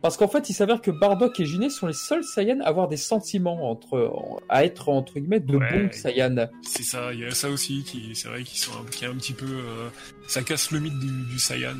Parce 0.00 0.16
qu'en 0.16 0.26
fait, 0.26 0.50
il 0.50 0.54
s'avère 0.54 0.80
que 0.80 0.90
Bardock 0.90 1.38
et 1.38 1.44
Jiné 1.44 1.70
sont 1.70 1.86
les 1.86 1.92
seuls 1.92 2.24
Saiyans 2.24 2.58
à 2.62 2.66
avoir 2.66 2.88
des 2.88 2.96
sentiments 2.96 3.70
entre, 3.70 4.12
à 4.48 4.64
être 4.64 4.88
entre 4.88 5.20
guillemets 5.20 5.38
de 5.38 5.58
bons 5.58 5.92
Saiyans. 5.92 6.48
C'est 6.62 6.82
ça, 6.82 7.12
il 7.12 7.20
y 7.20 7.24
a 7.24 7.30
ça 7.30 7.48
aussi 7.48 7.84
qui, 7.84 8.16
c'est 8.16 8.26
vrai 8.26 8.42
qu'ils 8.42 8.58
sont, 8.58 8.72
qui 8.90 9.04
est 9.04 9.08
un 9.08 9.14
petit 9.14 9.32
peu, 9.32 9.46
euh, 9.46 9.90
ça 10.26 10.42
casse 10.42 10.72
le 10.72 10.80
mythe 10.80 10.98
du, 10.98 11.06
du 11.30 11.38
Saiyan. 11.38 11.76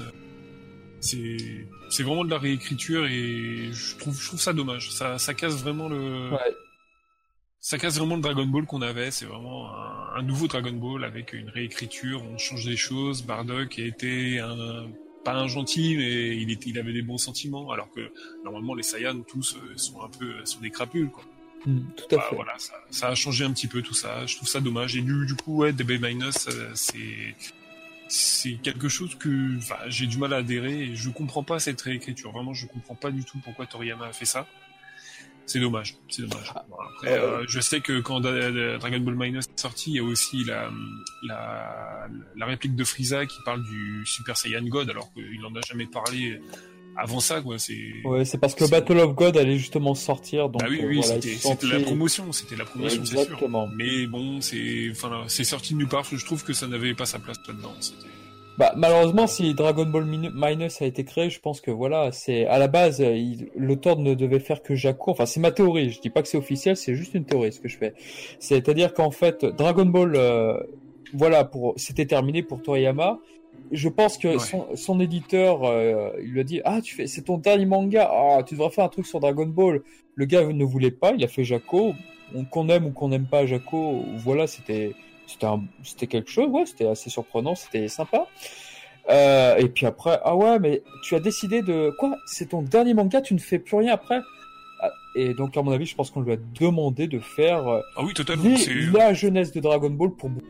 C'est, 1.03 1.67
c'est 1.91 2.03
vraiment 2.03 2.25
de 2.25 2.31
la 2.31 2.39
réécriture 2.39 3.05
et 3.07 3.71
je 3.73 3.97
trouve, 3.97 4.19
je 4.19 4.27
trouve 4.27 4.41
ça 4.41 4.53
dommage. 4.53 4.91
Ça, 4.93 5.19
ça 5.19 5.35
casse 5.35 5.57
vraiment 5.57 5.89
le, 5.89 6.31
ouais. 6.31 6.57
ça 7.61 7.77
casse 7.77 7.99
vraiment 7.99 8.17
le 8.17 8.23
Dragon 8.23 8.47
Ball 8.47 8.65
qu'on 8.65 8.83
avait. 8.83 9.11
C'est 9.11 9.27
vraiment 9.27 9.69
un, 9.75 10.15
un, 10.17 10.23
nouveau 10.23 10.47
Dragon 10.47 10.73
Ball 10.73 11.05
avec 11.05 11.35
une 11.35 11.51
réécriture. 11.51 12.23
On 12.25 12.39
change 12.39 12.65
des 12.65 12.77
choses. 12.77 13.23
Bardock 13.23 13.79
a 13.79 13.83
été 13.83 14.39
un 14.39 14.87
pas 15.25 15.35
un 15.35 15.49
gentil, 15.49 15.97
mais 15.97 16.37
il, 16.37 16.59
il 16.67 16.79
avait 16.79 16.93
des 16.93 17.03
bons 17.03 17.19
sentiments, 17.19 17.71
alors 17.71 17.91
que 17.91 18.13
normalement 18.45 18.75
les 18.75 18.83
Saiyans 18.83 19.23
tous 19.23 19.57
euh, 19.57 19.77
sont 19.77 20.03
un 20.03 20.09
peu 20.09 20.45
sont 20.45 20.61
des 20.61 20.71
crapules 20.71 21.11
quoi. 21.11 21.25
Mm, 21.67 21.81
tout 21.97 22.15
à 22.15 22.17
bah, 22.17 22.27
fait. 22.29 22.35
Voilà, 22.35 22.59
ça, 22.59 22.75
ça, 22.91 23.09
a 23.09 23.15
changé 23.15 23.45
un 23.45 23.53
petit 23.53 23.69
peu 23.69 23.83
tout 23.83 23.95
ça. 23.95 24.27
Je 24.27 24.37
trouve 24.37 24.49
ça 24.49 24.61
dommage. 24.61 24.97
Et 24.97 25.01
du, 25.01 25.27
du 25.27 25.35
coup, 25.37 25.59
ouais, 25.59 25.73
DB 25.73 25.99
Minus, 25.99 26.49
euh, 26.49 26.71
c'est 26.75 27.37
c'est 28.13 28.59
quelque 28.63 28.91
chose 28.91 29.15
que 29.15 29.57
enfin, 29.57 29.79
j'ai 29.87 30.07
du 30.07 30.19
mal 30.19 30.35
à 30.35 30.37
adhérer 30.37 30.83
et 30.83 30.97
je 30.97 31.09
comprends 31.09 31.43
pas 31.43 31.59
cette 31.59 31.81
réécriture. 31.81 32.31
Vraiment, 32.31 32.53
je 32.53 32.67
comprends 32.67 32.95
pas 32.95 33.11
du 33.11 33.25
tout 33.25 33.39
pourquoi 33.43 33.67
Toriyama 33.67 34.09
a 34.09 34.13
fait 34.13 34.27
ça. 34.27 34.47
C'est 35.47 35.61
dommage, 35.61 35.97
c'est 36.11 36.21
dommage. 36.21 36.53
Ah, 36.55 36.65
après, 36.95 37.13
euh, 37.13 37.41
euh, 37.41 37.45
je 37.49 37.59
sais 37.59 37.81
que 37.81 38.01
quand 38.01 38.21
Dragon 38.21 39.01
Ball 39.01 39.15
Minus 39.15 39.47
est 39.47 39.59
sorti, 39.59 39.93
il 39.93 39.97
y 39.97 39.99
a 39.99 40.05
aussi 40.05 40.45
la, 40.45 40.71
la, 41.23 42.07
la 42.37 42.47
réplique 42.47 42.77
de 42.77 42.85
Frieza 42.85 43.25
qui 43.25 43.39
parle 43.47 43.65
du 43.65 44.05
Super 44.05 44.37
Saiyan 44.37 44.65
God, 44.65 44.91
alors 44.91 45.11
qu'il 45.15 45.41
n'en 45.41 45.55
a 45.57 45.63
jamais 45.63 45.87
parlé 45.87 46.39
avant 46.97 47.21
ça, 47.21 47.41
quoi. 47.41 47.59
C'est. 47.59 47.79
Ouais, 48.05 48.25
c'est 48.25 48.39
parce 48.39 48.55
que 48.55 48.69
Battle 48.69 48.99
of 48.99 49.15
God 49.15 49.37
allait 49.37 49.59
justement 49.59 49.95
sortir, 49.95 50.49
donc. 50.49 50.63
Ah 50.65 50.69
oui, 50.69 50.83
oui, 50.85 50.99
euh, 50.99 51.21
c'était 51.21 51.67
la 51.67 51.81
promotion, 51.81 52.33
c'était 52.33 52.57
la 52.57 52.65
promotion, 52.65 53.05
c'est 53.05 53.25
sûr. 53.25 53.49
Mais 53.77 54.07
bon, 54.07 54.41
c'est, 54.41 54.89
enfin, 54.91 55.25
c'est 55.29 55.45
sorti 55.45 55.75
de 55.75 55.79
nulle 55.79 55.89
part. 55.89 56.05
Je 56.05 56.25
trouve 56.25 56.45
que 56.45 56.53
ça 56.53 56.67
n'avait 56.67 56.95
pas 56.95 57.07
sa 57.07 57.19
place 57.19 57.39
là-dedans. 57.47 57.73
Bah, 58.59 58.75
malheureusement, 58.77 59.27
si 59.27 59.55
Dragon 59.55 59.87
Ball 59.87 60.05
Minus 60.05 60.83
a 60.83 60.85
été 60.85 61.05
créé, 61.05 61.31
je 61.31 61.41
pense 61.41 61.63
que 61.63 61.71
voilà, 61.71 62.13
c'est 62.13 62.47
à 62.47 62.59
la 62.59 62.69
base, 62.69 63.03
l'auteur 63.57 63.97
ne 63.97 64.15
devait 64.15 64.41
faire 64.41 64.63
que 64.63 64.75
Jaco. 64.75 65.13
Enfin, 65.13 65.25
c'est 65.25 65.41
ma 65.41 65.53
théorie. 65.53 65.91
Je 65.91 66.01
dis 66.01 66.11
pas 66.11 66.23
que 66.23 66.29
c'est 66.29 66.37
officiel, 66.37 66.77
c'est 66.77 66.95
juste 66.95 67.15
une 67.15 67.25
théorie 67.25 67.53
ce 67.53 67.61
que 67.61 67.69
je 67.69 67.79
fais. 67.79 67.95
C'est-à-dire 68.41 68.93
qu'en 68.93 69.11
fait, 69.11 69.45
Dragon 69.45 69.87
Ball, 69.87 70.15
euh, 70.17 70.61
voilà, 71.15 71.45
pour 71.45 71.75
c'était 71.77 72.07
terminé 72.07 72.43
pour 72.43 72.61
Toriyama. 72.61 73.19
Je 73.73 73.89
pense 73.89 74.19
que 74.19 74.39
son, 74.39 74.67
son, 74.77 75.01
éditeur, 75.01 75.65
euh, 75.65 76.11
il 76.23 76.31
lui 76.31 76.41
a 76.41 76.45
dit 76.45 76.61
ah 76.65 76.81
tu 76.83 76.95
fais, 76.95 77.07
c'est 77.07 77.23
ton 77.23 77.39
dernier 77.39 77.67
manga, 77.67 78.09
ah 78.13 78.43
tu 78.43 78.55
devrais 78.55 78.71
faire 78.71 78.85
un 78.85 78.89
truc 78.89 79.07
sur 79.07 79.19
Dragon 79.19 79.47
Ball. 79.47 79.83
Le 80.15 80.25
gars 80.27 80.45
ne 80.45 80.65
voulait 80.65 80.91
pas, 80.91 81.13
il 81.17 81.25
a 81.25 81.29
fait 81.29 81.45
Jaco. 81.45 81.95
Qu'on 82.51 82.69
aime 82.71 82.87
ou 82.87 82.91
qu'on 82.93 83.09
n'aime 83.09 83.27
pas 83.27 83.45
Jaco, 83.45 84.05
voilà, 84.17 84.47
c'était 84.47 84.95
c'était 85.85 86.07
quelque 86.07 86.31
chose, 86.31 86.49
ouais, 86.51 86.67
c'était 86.67 86.87
assez 86.87 87.11
surprenant, 87.11 87.55
c'était 87.55 87.89
sympa. 87.89 88.27
Euh, 89.11 89.57
et 89.57 89.69
puis 89.69 89.87
après, 89.87 90.21
ah 90.25 90.37
ouais, 90.37 90.59
mais 90.59 90.83
tu 91.03 91.15
as 91.15 91.21
décidé 91.21 91.63
de 91.63 91.93
quoi? 91.99 92.17
C'est 92.27 92.51
ton 92.51 92.63
dernier 92.63 92.95
manga, 92.95 93.21
tu 93.21 93.35
ne 93.35 93.39
fais 93.39 93.59
plus 93.59 93.77
rien 93.77 93.95
après? 93.95 94.21
Ah, 94.81 94.91
Et 95.17 95.35
donc 95.35 95.57
à 95.57 95.63
mon 95.63 95.73
avis, 95.73 95.87
je 95.87 95.95
pense 95.95 96.11
qu'on 96.11 96.21
lui 96.21 96.33
a 96.33 96.37
demandé 96.37 97.09
de 97.09 97.19
faire 97.19 97.67
euh, 97.69 97.81
ah 97.97 98.03
oui, 98.05 98.15
totalement, 98.15 98.55
la 98.93 99.13
jeunesse 99.15 99.53
de 99.53 99.61
Dragon 99.61 99.91
Ball 99.91 100.11
pour, 100.11 100.31
pour, 100.31 100.43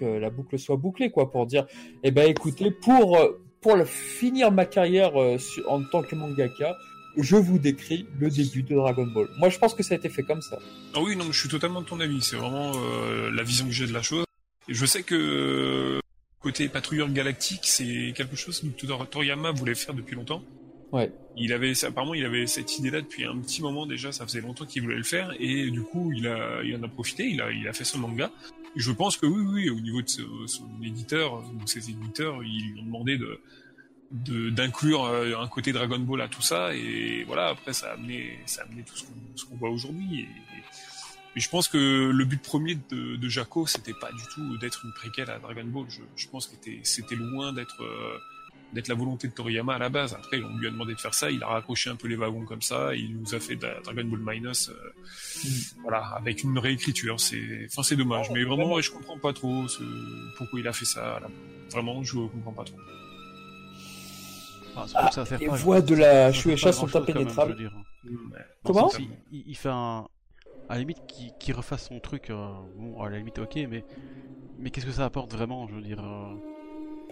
que 0.00 0.04
la 0.04 0.30
boucle 0.30 0.58
soit 0.58 0.76
bouclée, 0.76 1.10
quoi, 1.10 1.30
pour 1.30 1.46
dire, 1.46 1.66
eh 2.02 2.10
ben 2.10 2.28
écoutez, 2.28 2.70
pour 2.70 3.18
pour 3.60 3.76
finir 3.86 4.50
ma 4.50 4.64
carrière 4.64 5.20
euh, 5.20 5.36
en 5.68 5.82
tant 5.84 6.02
que 6.02 6.14
mangaka, 6.14 6.76
je 7.16 7.36
vous 7.36 7.58
décris 7.58 8.06
le 8.18 8.30
début 8.30 8.62
de 8.62 8.74
Dragon 8.74 9.06
Ball. 9.06 9.28
Moi, 9.38 9.48
je 9.48 9.58
pense 9.58 9.74
que 9.74 9.82
ça 9.82 9.94
a 9.94 9.98
été 9.98 10.08
fait 10.08 10.22
comme 10.22 10.40
ça. 10.40 10.58
Ah 10.94 11.00
oui, 11.02 11.16
non, 11.16 11.30
je 11.30 11.38
suis 11.38 11.48
totalement 11.48 11.82
de 11.82 11.86
ton 11.86 12.00
avis. 12.00 12.22
C'est 12.22 12.36
vraiment 12.36 12.72
euh, 12.76 13.30
la 13.32 13.42
vision 13.42 13.66
que 13.66 13.72
j'ai 13.72 13.86
de 13.86 13.92
la 13.92 14.02
chose. 14.02 14.24
Et 14.68 14.74
je 14.74 14.86
sais 14.86 15.02
que 15.02 15.14
euh, 15.14 16.00
côté 16.40 16.68
patrouilleur 16.68 17.10
galactique, 17.10 17.62
c'est 17.64 18.12
quelque 18.14 18.36
chose 18.36 18.60
que 18.60 19.04
Toriyama 19.04 19.50
voulait 19.52 19.74
faire 19.74 19.94
depuis 19.94 20.14
longtemps. 20.14 20.42
Ouais. 20.92 21.12
Il 21.36 21.52
avait, 21.52 21.72
apparemment, 21.84 22.14
il 22.14 22.24
avait 22.24 22.46
cette 22.46 22.78
idée-là 22.78 23.00
depuis 23.00 23.24
un 23.24 23.36
petit 23.38 23.62
moment 23.62 23.86
déjà. 23.86 24.12
Ça 24.12 24.24
faisait 24.24 24.40
longtemps 24.40 24.64
qu'il 24.64 24.82
voulait 24.82 24.96
le 24.96 25.04
faire, 25.04 25.32
et 25.38 25.70
du 25.70 25.82
coup, 25.82 26.12
il 26.12 26.26
a, 26.26 26.62
il 26.64 26.74
en 26.76 26.82
a 26.82 26.88
profité. 26.88 27.24
Il 27.24 27.40
a, 27.42 27.50
il 27.50 27.68
a 27.68 27.72
fait 27.72 27.84
son 27.84 27.98
manga. 27.98 28.30
Je 28.76 28.92
pense 28.92 29.16
que 29.16 29.26
oui, 29.26 29.42
oui, 29.42 29.70
au 29.70 29.80
niveau 29.80 30.02
de 30.02 30.08
son, 30.08 30.68
éditeur, 30.82 31.34
ou 31.34 31.66
ses 31.66 31.90
éditeurs, 31.90 32.42
ils 32.42 32.72
lui 32.72 32.80
ont 32.80 32.84
demandé 32.84 33.18
de 33.18 33.40
d'inclure 34.12 35.04
euh, 35.04 35.38
un 35.38 35.46
côté 35.46 35.72
Dragon 35.72 36.00
Ball 36.00 36.20
à 36.22 36.26
tout 36.26 36.42
ça 36.42 36.74
et 36.74 37.22
voilà 37.28 37.50
après 37.50 37.72
ça 37.72 37.90
a 37.90 37.92
amené 37.92 38.40
ça 38.44 38.62
a 38.62 38.64
amené 38.64 38.82
tout 38.82 38.96
ce 39.36 39.44
qu'on 39.44 39.54
voit 39.54 39.70
aujourd'hui 39.70 40.22
et, 40.22 40.28
je 41.36 41.48
pense 41.48 41.68
que 41.68 42.10
le 42.10 42.24
but 42.24 42.42
premier 42.42 42.76
de, 42.90 43.14
de 43.14 43.28
Jaco 43.28 43.64
c'était 43.68 43.94
pas 43.94 44.10
du 44.10 44.24
tout 44.34 44.58
d'être 44.58 44.84
une 44.84 44.92
préquelle 44.92 45.30
à 45.30 45.38
Dragon 45.38 45.64
Ball. 45.64 45.86
Je, 45.88 46.00
je 46.16 46.26
pense 46.26 46.48
que 46.48 46.56
c'était 46.82 47.14
loin 47.14 47.52
d'être 47.52 47.84
euh, 47.84 48.18
d'être 48.72 48.88
la 48.88 48.94
volonté 48.94 49.28
de 49.28 49.32
Toriyama 49.32 49.74
à 49.74 49.78
la 49.78 49.88
base 49.88 50.14
après 50.14 50.40
on 50.42 50.56
lui 50.56 50.68
a 50.68 50.70
demandé 50.70 50.94
de 50.94 51.00
faire 51.00 51.14
ça 51.14 51.30
il 51.30 51.42
a 51.42 51.46
raccroché 51.46 51.90
un 51.90 51.96
peu 51.96 52.08
les 52.08 52.16
wagons 52.16 52.44
comme 52.44 52.62
ça 52.62 52.94
il 52.94 53.16
nous 53.16 53.34
a 53.34 53.40
fait 53.40 53.56
Dragon 53.56 54.04
Ball 54.04 54.20
Minus 54.20 54.68
euh, 54.68 54.72
mm. 55.44 55.48
voilà 55.82 55.98
avec 56.16 56.44
une 56.44 56.58
réécriture 56.58 57.18
c'est 57.18 57.66
enfin 57.66 57.82
c'est 57.82 57.96
dommage 57.96 58.30
mais 58.30 58.44
vraiment 58.44 58.80
je 58.80 58.90
comprends 58.90 59.18
pas 59.18 59.32
trop 59.32 59.66
ce, 59.68 59.82
pourquoi 60.36 60.60
il 60.60 60.68
a 60.68 60.72
fait 60.72 60.84
ça 60.84 61.20
vraiment 61.72 62.02
je 62.02 62.16
comprends 62.16 62.52
pas 62.52 62.64
trop 62.64 62.78
ah, 64.76 65.24
les 65.38 65.48
voix 65.48 65.80
de 65.80 65.94
la 65.94 66.32
Shueisha 66.32 66.72
sont 66.72 66.94
impénétrables. 66.94 67.56
Comment 68.64 68.90
il, 69.30 69.56
fait 69.56 69.68
un. 69.68 70.06
À 70.68 70.74
la 70.74 70.80
limite, 70.80 71.04
qu'il 71.06 71.32
qui 71.38 71.52
refasse 71.52 71.88
son 71.88 71.98
truc, 71.98 72.30
euh, 72.30 72.48
bon, 72.76 73.02
à 73.02 73.10
la 73.10 73.18
limite, 73.18 73.38
ok, 73.38 73.56
mais. 73.68 73.84
Mais 74.58 74.70
qu'est-ce 74.70 74.86
que 74.86 74.92
ça 74.92 75.06
apporte 75.06 75.32
vraiment, 75.32 75.66
je 75.68 75.74
veux 75.74 75.82
dire. 75.82 76.00
Euh, 76.00 76.34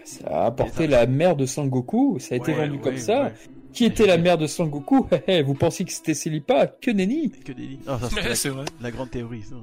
Ça 0.08 0.26
a 0.28 0.46
apporté 0.46 0.86
la 0.86 1.06
mère 1.06 1.36
de 1.36 1.44
Sangoku, 1.44 2.18
ça 2.18 2.34
a 2.34 2.38
été 2.38 2.54
vendu 2.54 2.78
comme 2.78 2.96
ça. 2.96 3.30
Qui 3.74 3.84
était 3.84 4.06
la 4.06 4.16
mère 4.16 4.38
de 4.38 4.46
Sangoku? 4.46 5.06
Vous 5.44 5.54
pensiez 5.54 5.84
que 5.84 5.92
c'était 5.92 6.14
Celipa 6.14 6.66
Que 6.66 6.90
nenni? 6.90 7.30
Que 7.30 7.52
nenni. 7.52 7.78
Ah, 7.86 7.98
c'est 8.34 8.48
vrai. 8.48 8.64
La 8.80 8.90
grande 8.90 9.10
théorie. 9.10 9.42
Ça. 9.42 9.56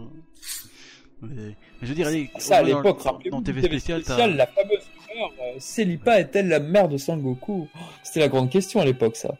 Mais, 1.23 1.55
je 1.81 1.87
veux 1.87 1.95
dire, 1.95 2.07
allez, 2.07 2.29
ça 2.37 2.57
à 2.57 2.61
l'époque, 2.61 3.01
rappelez-vous, 3.01 3.41
TV, 3.41 3.61
TV 3.61 3.79
spécial, 3.79 4.35
la 4.35 4.45
fameuse 4.45 4.83
rumeur, 5.09 5.31
Celipa 5.57 6.19
est-elle 6.19 6.49
la 6.49 6.59
mère 6.59 6.89
de 6.89 6.97
Sangoku? 6.97 7.67
C'était 8.03 8.19
la 8.19 8.27
grande 8.27 8.51
question 8.51 8.81
à 8.81 8.85
l'époque, 8.85 9.15
ça. 9.15 9.35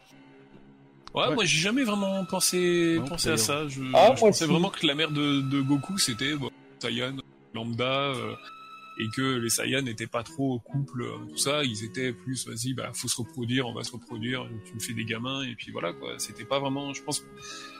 Ouais, 1.14 1.34
moi 1.34 1.44
j'ai 1.46 1.60
jamais 1.60 1.84
vraiment 1.84 2.26
pensé, 2.26 3.00
pensé 3.08 3.30
à 3.30 3.36
ça. 3.38 3.66
Je, 3.68 3.80
ah, 3.94 4.12
je 4.14 4.20
pensais 4.20 4.44
vraiment 4.44 4.68
que 4.68 4.86
la 4.86 4.94
mère 4.94 5.10
de, 5.10 5.40
de 5.40 5.62
Goku 5.62 5.96
c'était 5.96 6.34
bon, 6.34 6.50
Saiyan 6.78 7.16
lambda 7.54 7.84
euh, 7.84 8.34
et 8.98 9.08
que 9.14 9.38
les 9.38 9.50
Saiyans 9.50 9.82
n'étaient 9.82 10.06
pas 10.06 10.22
trop 10.22 10.54
au 10.54 10.58
couple, 10.58 11.02
euh, 11.02 11.26
tout 11.30 11.36
ça. 11.36 11.64
Ils 11.64 11.84
étaient 11.84 12.12
plus 12.12 12.46
vas-y, 12.46 12.74
bah 12.74 12.90
faut 12.94 13.08
se 13.08 13.16
reproduire, 13.16 13.66
on 13.66 13.74
va 13.74 13.84
se 13.84 13.92
reproduire. 13.92 14.48
Tu 14.64 14.74
me 14.74 14.80
fais 14.80 14.94
des 14.94 15.04
gamins 15.04 15.42
et 15.42 15.54
puis 15.54 15.72
voilà 15.72 15.92
quoi. 15.92 16.18
C'était 16.18 16.44
pas 16.44 16.58
vraiment, 16.58 16.92
je 16.94 17.02
pense, 17.02 17.24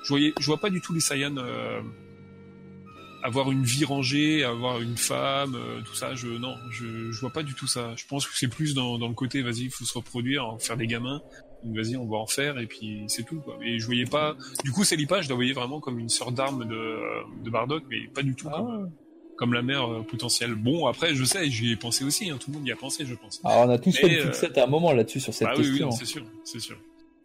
je 0.03 0.09
voyais, 0.09 0.33
je 0.39 0.47
vois 0.47 0.59
pas 0.59 0.71
du 0.71 0.81
tout 0.81 0.93
les 0.93 1.01
Saiyans 1.01 1.37
avoir 3.27 3.51
une 3.51 3.65
vie 3.65 3.85
rangée, 3.85 4.45
avoir 4.45 4.81
une 4.81 4.97
femme, 4.97 5.57
euh, 5.57 5.81
tout 5.83 5.95
ça, 5.95 6.15
je 6.15 6.29
non, 6.29 6.55
je, 6.71 7.11
je 7.11 7.21
vois 7.21 7.33
pas 7.33 7.43
du 7.43 7.55
tout 7.55 7.67
ça. 7.67 7.93
Je 7.97 8.07
pense 8.07 8.25
que 8.27 8.37
c'est 8.37 8.49
plus 8.49 8.73
dans, 8.73 8.99
dans 8.99 9.09
le 9.09 9.15
côté 9.15 9.43
vas-y, 9.43 9.69
faut 9.69 9.85
se 9.85 9.95
reproduire, 9.95 10.57
faire 10.61 10.77
des 10.77 10.87
gamins. 10.87 11.21
Vas-y, 11.65 11.97
on 11.97 12.07
va 12.07 12.19
en 12.19 12.27
faire 12.27 12.59
et 12.59 12.67
puis 12.67 13.05
c'est 13.09 13.25
tout. 13.25 13.41
Quoi. 13.41 13.59
Et 13.63 13.81
je 13.81 13.87
voyais 13.87 14.05
pas. 14.05 14.37
Du 14.63 14.71
coup, 14.71 14.85
Célipa, 14.85 15.21
je 15.23 15.29
la 15.29 15.35
voyais 15.35 15.53
vraiment 15.53 15.81
comme 15.81 15.99
une 15.99 16.09
sœur 16.09 16.31
d'armes 16.31 16.65
de, 16.65 17.43
de 17.43 17.51
Bardock, 17.51 17.83
mais 17.91 18.07
pas 18.15 18.23
du 18.23 18.37
tout 18.37 18.49
ah. 18.53 18.59
comme, 18.59 18.93
la 19.45 19.63
mère 19.63 19.91
euh, 19.91 20.03
potentielle. 20.03 20.55
Bon, 20.55 20.87
après, 20.87 21.15
je 21.15 21.25
sais, 21.25 21.49
j'y 21.51 21.73
ai 21.73 21.77
pensé 21.77 22.05
aussi. 22.05 22.31
Hein, 22.31 22.39
tout 22.41 22.51
le 22.51 22.59
monde 22.59 22.67
y 22.67 22.73
a 22.73 22.77
pensé, 22.77 23.05
je 23.07 23.15
pense. 23.15 23.41
Alors, 23.45 23.63
ah, 23.63 23.67
on 23.67 23.71
a 23.71 23.79
tous 23.79 23.97
fait 23.97 24.09
une 24.09 24.23
fixette 24.23 24.57
à 24.59 24.65
un 24.65 24.67
moment 24.67 24.93
là-dessus 24.93 25.21
sur 25.21 25.35
cette 25.35 25.49
question. 25.55 25.89
Oui, 25.89 25.93
oui, 25.93 25.97
c'est 25.99 26.07
sûr, 26.07 26.23
c'est 26.45 26.61
sûr. 26.61 26.77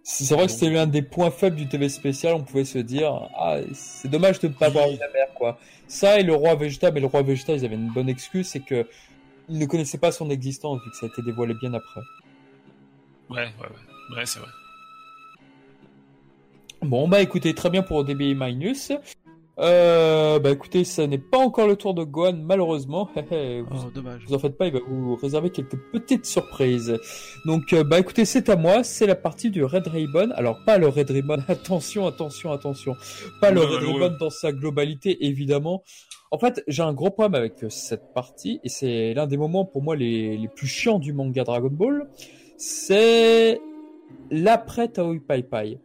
C'est 0.04 0.34
vrai 0.34 0.48
que 0.48 0.52
c'était 0.52 0.76
un 0.78 0.88
des 0.88 1.04
points 1.04 1.30
faibles 1.30 1.56
du 1.56 1.68
TV 1.68 1.88
spécial. 1.88 2.34
On 2.34 2.44
pouvait 2.44 2.66
se 2.66 2.80
dire, 2.80 3.30
ah, 3.38 3.58
c'est 3.74 4.10
dommage 4.10 4.40
de 4.40 4.48
ne 4.48 4.54
pas 4.54 4.70
voir 4.70 4.88
la 4.88 5.10
mère, 5.14 5.34
quoi. 5.36 5.60
Ça 5.88 6.20
et 6.20 6.24
le 6.24 6.34
roi 6.34 6.56
Vegeta, 6.56 6.92
mais 6.92 7.00
le 7.00 7.06
roi 7.06 7.22
Vegeta, 7.22 7.54
ils 7.54 7.66
avaient 7.66 7.76
une 7.76 7.92
bonne 7.92 8.10
excuse, 8.10 8.48
c'est 8.48 8.62
que 8.62 8.88
ils 9.50 9.60
ne 9.60 9.66
connaissaient 9.66 9.98
pas 9.98 10.12
son 10.12 10.30
existence 10.30 10.82
vu 10.84 10.90
que 10.90 10.98
ça 10.98 11.06
a 11.06 11.10
été 11.10 11.22
dévoilé 11.22 11.54
bien 11.54 11.74
après. 11.74 12.02
Ouais, 13.30 13.38
ouais, 13.38 13.46
ouais, 13.60 14.18
ouais 14.18 14.26
c'est 14.26 14.40
vrai. 14.40 14.50
Bon, 16.82 17.08
bah 17.08 17.22
écoutez, 17.22 17.54
très 17.54 17.70
bien 17.70 17.84
pour 17.84 18.04
DBI 18.04 18.34
Minus. 18.34 18.92
Euh, 19.62 20.40
bah 20.40 20.50
écoutez, 20.50 20.84
ça 20.84 21.06
n'est 21.06 21.20
pas 21.20 21.38
encore 21.38 21.68
le 21.68 21.76
tour 21.76 21.94
de 21.94 22.04
Gohan, 22.04 22.34
malheureusement. 22.34 23.10
vous, 23.16 23.66
oh, 23.72 23.92
dommage. 23.94 24.24
Vous 24.28 24.34
en 24.34 24.40
faites 24.40 24.58
pas, 24.58 24.68
il 24.68 24.74
va 24.74 24.80
vous 24.88 25.16
réserver 25.16 25.52
quelques 25.52 25.78
petites 25.92 26.26
surprises. 26.26 26.98
Donc, 27.46 27.74
euh, 27.74 27.84
bah 27.84 28.00
écoutez, 28.00 28.26
c'est 28.26 28.50
à 28.50 28.56
moi, 28.56 28.84
c'est 28.84 29.06
la 29.06 29.16
partie 29.16 29.52
du 29.52 29.64
Red 29.64 29.88
Ribbon. 29.88 30.32
Alors, 30.32 30.58
pas 30.66 30.80
le 30.80 30.88
Red 30.88 31.12
Ribbon, 31.12 31.44
attention, 31.48 32.08
attention, 32.08 32.52
attention. 32.52 32.96
Pas 33.40 33.52
le 33.52 33.62
Red 33.62 33.84
Ribbon 33.84 34.18
dans 34.20 34.32
sa 34.32 34.52
globalité, 34.52 35.26
évidemment. 35.28 35.84
En 36.32 36.40
fait, 36.40 36.64
j'ai 36.68 36.82
un 36.82 36.94
gros 36.94 37.12
problème 37.12 37.36
avec 37.36 37.54
cette 37.70 38.14
partie, 38.14 38.60
et 38.64 38.70
c'est 38.70 39.14
l'un 39.14 39.28
des 39.28 39.38
moments 39.38 39.66
pour 39.66 39.84
moi 39.84 39.96
les, 39.96 40.38
les 40.38 40.48
plus 40.48 40.68
chiants 40.68 40.98
du 40.98 41.14
manga 41.14 41.44
Dragon 41.44 41.70
Ball. 41.70 42.10
C'est 42.58 43.62
l'après 44.32 44.88
Taoi 44.88 45.20
Pai 45.28 45.44
Pai 45.44 45.78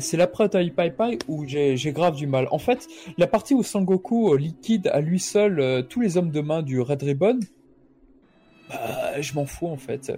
c'est 0.00 0.16
la 0.16 0.26
Pai 0.26 0.90
Pai 0.90 1.18
où 1.28 1.44
j'ai 1.46 1.92
grave 1.92 2.16
du 2.16 2.26
mal. 2.26 2.48
En 2.50 2.58
fait, 2.58 2.88
la 3.18 3.26
partie 3.26 3.54
où 3.54 3.62
Sangoku 3.62 4.32
euh, 4.32 4.38
liquide 4.38 4.88
à 4.88 5.00
lui 5.00 5.20
seul 5.20 5.60
euh, 5.60 5.82
tous 5.82 6.00
les 6.00 6.16
hommes 6.16 6.30
de 6.30 6.40
main 6.40 6.62
du 6.62 6.80
Red 6.80 7.02
Ribbon, 7.02 7.40
bah, 8.68 9.20
je 9.20 9.34
m'en 9.34 9.46
fous 9.46 9.68
en 9.68 9.76
fait. 9.76 10.12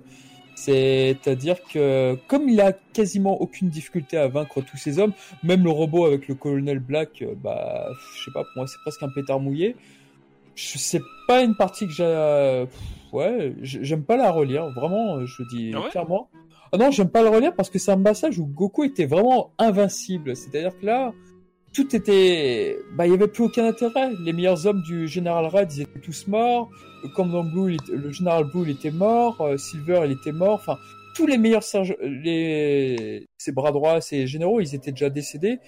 C'est-à-dire 0.54 1.62
que 1.70 2.16
comme 2.28 2.48
il 2.48 2.60
a 2.60 2.72
quasiment 2.72 3.40
aucune 3.40 3.68
difficulté 3.68 4.16
à 4.16 4.28
vaincre 4.28 4.62
tous 4.62 4.78
ces 4.78 4.98
hommes, 4.98 5.12
même 5.42 5.64
le 5.64 5.70
robot 5.70 6.06
avec 6.06 6.28
le 6.28 6.34
colonel 6.34 6.78
Black, 6.78 7.22
euh, 7.22 7.34
bah, 7.36 7.88
je 8.16 8.24
sais 8.24 8.30
pas, 8.32 8.42
pour 8.42 8.52
moi 8.56 8.66
c'est 8.66 8.80
presque 8.82 9.02
un 9.02 9.10
pétard 9.10 9.40
mouillé. 9.40 9.76
C'est 10.54 11.02
pas 11.28 11.42
une 11.42 11.54
partie 11.54 11.86
que 11.86 11.92
j'ai, 11.92 12.66
ouais, 13.12 13.54
j'aime 13.60 14.04
pas 14.04 14.16
la 14.16 14.30
relire, 14.30 14.70
vraiment, 14.70 15.26
je 15.26 15.42
dis 15.42 15.74
ah 15.76 15.86
clairement. 15.90 16.30
Ah 16.72 16.78
non, 16.78 16.90
j'aime 16.90 17.10
pas 17.10 17.22
le 17.22 17.28
relire 17.28 17.54
parce 17.54 17.70
que 17.70 17.78
c'est 17.78 17.92
un 17.92 18.02
passage 18.02 18.38
où 18.38 18.46
Goku 18.46 18.84
était 18.84 19.06
vraiment 19.06 19.52
invincible. 19.58 20.34
C'est-à-dire 20.36 20.76
que 20.78 20.86
là, 20.86 21.12
tout 21.72 21.94
était, 21.94 22.78
bah, 22.96 23.06
il 23.06 23.10
y 23.10 23.14
avait 23.14 23.28
plus 23.28 23.44
aucun 23.44 23.66
intérêt. 23.66 24.10
Les 24.24 24.32
meilleurs 24.32 24.66
hommes 24.66 24.82
du 24.82 25.06
Général 25.06 25.46
Red, 25.46 25.72
ils 25.74 25.82
étaient 25.82 26.00
tous 26.00 26.26
morts. 26.26 26.70
Comme 27.14 27.30
dans 27.30 27.44
Blue, 27.44 27.76
le 27.88 28.10
Général 28.10 28.44
Blue, 28.44 28.62
il 28.62 28.70
était 28.70 28.90
mort. 28.90 29.40
Euh, 29.40 29.56
Silver, 29.56 30.02
il 30.06 30.12
était 30.12 30.32
mort. 30.32 30.54
Enfin, 30.54 30.76
tous 31.14 31.26
les 31.26 31.38
meilleurs 31.38 31.62
les, 32.02 33.26
ses 33.38 33.52
bras 33.52 33.72
droits, 33.72 34.00
ses 34.00 34.26
généraux, 34.26 34.60
ils 34.60 34.74
étaient 34.74 34.90
déjà 34.90 35.10
décédés. 35.10 35.58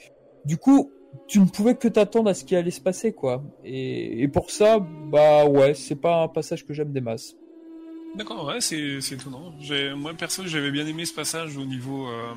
Du 0.44 0.56
coup, 0.56 0.90
tu 1.26 1.40
ne 1.40 1.46
pouvais 1.46 1.74
que 1.74 1.88
t'attendre 1.88 2.30
à 2.30 2.34
ce 2.34 2.44
qui 2.44 2.56
allait 2.56 2.70
se 2.70 2.80
passer, 2.80 3.12
quoi. 3.12 3.42
Et, 3.64 4.22
et 4.22 4.28
pour 4.28 4.50
ça, 4.50 4.78
bah 4.78 5.46
ouais, 5.46 5.74
c'est 5.74 6.00
pas 6.00 6.22
un 6.22 6.28
passage 6.28 6.66
que 6.66 6.72
j'aime 6.74 6.92
des 6.92 7.00
masses. 7.00 7.36
D'accord, 8.14 8.46
ouais, 8.46 8.60
c'est, 8.60 9.00
c'est 9.00 9.14
étonnant. 9.14 9.54
J'ai, 9.60 9.94
moi, 9.94 10.12
perso, 10.14 10.46
j'avais 10.46 10.70
bien 10.70 10.86
aimé 10.86 11.04
ce 11.04 11.14
passage 11.14 11.56
au 11.56 11.64
niveau... 11.64 12.08
Euh, 12.08 12.34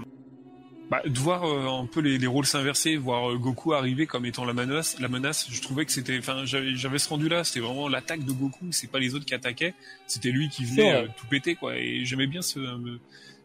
bah, 0.89 1.01
de 1.05 1.17
voir 1.17 1.45
euh, 1.45 1.81
un 1.81 1.86
peu 1.86 2.01
les, 2.01 2.17
les 2.17 2.27
rôles 2.27 2.45
s'inverser, 2.45 2.97
voir 2.97 3.31
euh, 3.31 3.38
Goku 3.38 3.71
arriver 3.73 4.05
comme 4.05 4.25
étant 4.25 4.43
la 4.43 4.53
menace. 4.53 4.99
La 4.99 5.07
menace, 5.07 5.47
je 5.49 5.62
trouvais 5.62 5.86
que 5.86 5.91
c'était... 5.91 6.17
Enfin, 6.19 6.43
j'avais, 6.43 6.75
j'avais 6.75 6.99
ce 6.99 7.07
rendu-là, 7.07 7.45
c'était 7.45 7.62
vraiment 7.62 7.88
l'attaque 7.88 8.25
de 8.25 8.31
Goku, 8.34 8.67
c'est 8.71 8.91
pas 8.91 8.99
les 8.99 9.15
autres 9.15 9.25
qui 9.25 9.34
attaquaient, 9.34 9.73
c'était 10.05 10.31
lui 10.31 10.49
qui 10.49 10.65
venait 10.65 11.07
tout 11.17 11.25
péter, 11.27 11.55
quoi. 11.55 11.77
Et 11.77 12.03
j'aimais 12.03 12.27
bien 12.27 12.41
ce... 12.41 12.60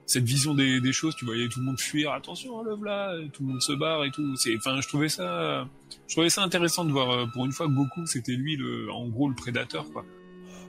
cette 0.06 0.24
vision 0.24 0.54
des, 0.54 0.80
des, 0.80 0.92
choses, 0.92 1.14
tu 1.14 1.24
voyais 1.24 1.48
tout 1.48 1.60
le 1.60 1.66
monde 1.66 1.80
fuir, 1.80 2.12
attention, 2.12 2.64
lève 2.64 2.82
là, 2.84 3.16
tout 3.32 3.44
le 3.44 3.52
monde 3.52 3.62
se 3.62 3.72
barre 3.72 4.04
et 4.04 4.10
tout. 4.10 4.34
C'est, 4.36 4.56
enfin, 4.56 4.80
je 4.80 4.88
trouvais 4.88 5.08
ça, 5.08 5.68
je 6.08 6.14
trouvais 6.14 6.30
ça 6.30 6.42
intéressant 6.42 6.84
de 6.84 6.90
voir 6.90 7.30
pour 7.32 7.46
une 7.46 7.52
fois 7.52 7.68
Goku, 7.68 8.06
c'était 8.06 8.32
lui 8.32 8.56
le, 8.56 8.90
en 8.90 9.06
gros, 9.08 9.28
le 9.28 9.36
prédateur, 9.36 9.90
quoi. 9.92 10.04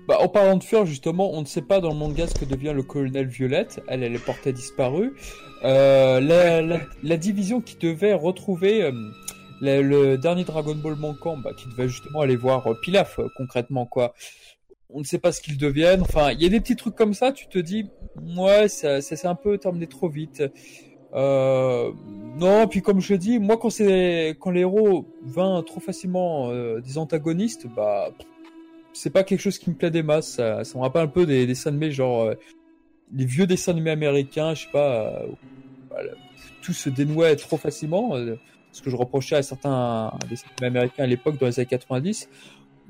Bah, 0.08 0.18
en 0.22 0.30
parlant 0.30 0.56
de 0.56 0.64
fuir, 0.64 0.86
justement, 0.86 1.34
on 1.34 1.42
ne 1.42 1.46
sait 1.46 1.62
pas 1.62 1.82
dans 1.82 1.90
le 1.90 1.96
manga 1.96 2.28
ce 2.28 2.34
que 2.34 2.46
devient 2.46 2.72
le 2.74 2.82
colonel 2.82 3.28
Violette. 3.28 3.84
Elle, 3.88 4.04
elle 4.04 4.16
est 4.16 4.24
portée 4.24 4.54
disparue. 4.54 5.14
Euh, 5.66 6.22
la, 6.22 6.62
la, 7.04 7.18
division 7.18 7.60
qui 7.60 7.76
devait 7.76 8.14
retrouver 8.14 8.84
euh, 8.84 8.92
le, 9.60 10.16
dernier 10.16 10.46
Dragon 10.46 10.76
Ball 10.76 10.96
manquant, 10.96 11.36
bah, 11.36 11.52
qui 11.58 11.68
devait 11.68 11.90
justement 11.90 12.22
aller 12.22 12.38
voir 12.38 12.68
euh, 12.68 12.76
Pilaf, 12.82 13.20
euh, 13.20 13.28
concrètement, 13.36 13.86
quoi. 13.86 14.14
On 14.90 15.00
ne 15.00 15.04
sait 15.04 15.18
pas 15.18 15.34
ce 15.34 15.42
qu'ils 15.42 15.58
deviennent. 15.58 16.04
Enfin, 16.04 16.32
il 16.32 16.42
y 16.42 16.46
a 16.46 16.50
des 16.50 16.62
petits 16.62 16.78
trucs 16.78 16.96
comme 16.96 17.14
ça, 17.14 17.34
tu 17.34 17.48
te 17.48 17.60
dis, 17.60 17.90
ouais, 18.38 18.70
ça, 18.70 19.02
ça 19.02 19.18
s'est 19.18 19.28
un 19.28 19.36
peu 19.36 19.58
terminé 19.58 19.88
trop 19.88 20.08
vite. 20.08 20.42
Non, 21.14 22.68
puis 22.70 22.82
comme 22.82 23.02
je 23.02 23.16
dis, 23.16 23.40
moi 23.40 23.58
quand 23.58 23.72
c'est 23.72 24.38
quand 24.40 24.52
les 24.52 24.62
héros 24.62 25.08
vainquent 25.24 25.66
trop 25.66 25.80
facilement 25.80 26.52
des 26.80 26.98
antagonistes, 27.00 27.66
bah 27.76 28.12
c'est 28.98 29.12
pas 29.12 29.24
quelque 29.24 29.40
chose 29.40 29.60
qui 29.60 29.70
me 29.70 29.76
plaît 29.76 29.92
des 29.92 30.04
masses. 30.04 30.36
Ça, 30.36 30.64
me 30.76 30.80
rappelle 30.80 31.04
un 31.04 31.08
peu 31.08 31.26
des, 31.26 31.46
dessins 31.46 31.70
animés, 31.70 31.92
genre 31.92 32.24
euh, 32.24 32.34
les 33.14 33.26
vieux 33.26 33.46
dessins 33.46 33.72
animés 33.72 33.92
américains, 33.92 34.54
je 34.56 34.64
sais 34.64 34.72
pas, 34.72 35.24
euh, 35.94 36.08
tout 36.62 36.74
se 36.74 36.90
dénouait 36.90 37.36
trop 37.36 37.58
facilement. 37.58 38.16
Euh, 38.16 38.38
ce 38.72 38.82
que 38.82 38.90
je 38.90 38.96
reprochais 38.96 39.36
à 39.36 39.44
certains 39.44 40.12
dessins 40.30 40.48
animés 40.58 40.78
américains 40.78 41.04
à 41.04 41.08
l'époque, 41.08 41.40
dans 41.40 41.46
les 41.46 41.60
années 41.60 41.68
90. 41.68 42.28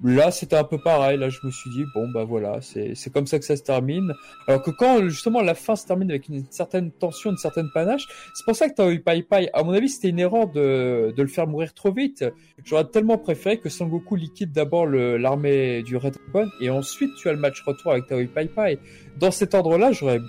Là, 0.03 0.29
c'était 0.29 0.55
un 0.55 0.63
peu 0.63 0.77
pareil. 0.77 1.17
Là, 1.17 1.29
je 1.29 1.39
me 1.43 1.49
suis 1.49 1.71
dit, 1.71 1.83
bon, 1.95 2.07
bah 2.09 2.23
voilà, 2.23 2.59
c'est 2.61 3.11
comme 3.11 3.25
ça 3.25 3.39
que 3.39 3.45
ça 3.45 3.55
se 3.55 3.63
termine. 3.63 4.13
Alors 4.47 4.61
que 4.61 4.69
quand, 4.69 5.07
justement, 5.09 5.41
la 5.41 5.55
fin 5.55 5.75
se 5.75 5.87
termine 5.87 6.11
avec 6.11 6.29
une 6.29 6.45
certaine 6.51 6.91
tension, 6.91 7.31
une 7.31 7.37
certaine 7.37 7.69
panache, 7.73 8.07
c'est 8.35 8.45
pour 8.45 8.55
ça 8.55 8.69
que 8.69 8.75
t'as 8.75 8.91
eu 8.91 8.99
Pai 8.99 9.23
Pai. 9.23 9.49
À 9.53 9.63
mon 9.63 9.71
avis, 9.71 9.89
c'était 9.89 10.09
une 10.09 10.19
erreur 10.19 10.47
de, 10.47 11.13
de 11.15 11.21
le 11.21 11.27
faire 11.27 11.47
mourir 11.47 11.73
trop 11.73 11.91
vite. 11.91 12.23
J'aurais 12.63 12.85
tellement 12.85 13.17
préféré 13.17 13.59
que 13.59 13.69
Sangoku 13.69 14.15
liquide 14.15 14.51
d'abord 14.51 14.85
l'armée 14.85 15.81
du 15.81 15.97
Red 15.97 16.15
Dragon 16.31 16.49
et 16.61 16.69
ensuite 16.69 17.15
tu 17.15 17.27
as 17.29 17.33
le 17.33 17.39
match 17.39 17.61
retour 17.63 17.91
avec 17.91 18.05
Taoi 18.07 18.25
Pai 18.27 18.45
Pai. 18.45 18.79
Dans 19.17 19.31
cet 19.31 19.55
ordre-là, 19.55 19.91
j'aurais 19.93 20.19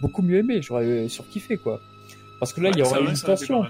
beaucoup 0.00 0.22
mieux 0.22 0.38
aimé, 0.38 0.62
j'aurais 0.62 1.08
surkiffé, 1.08 1.56
quoi. 1.56 1.80
Parce 2.38 2.52
que 2.52 2.60
là, 2.60 2.70
il 2.72 2.78
y 2.78 2.82
aurait 2.82 3.00
une 3.00 3.12
tension. 3.18 3.64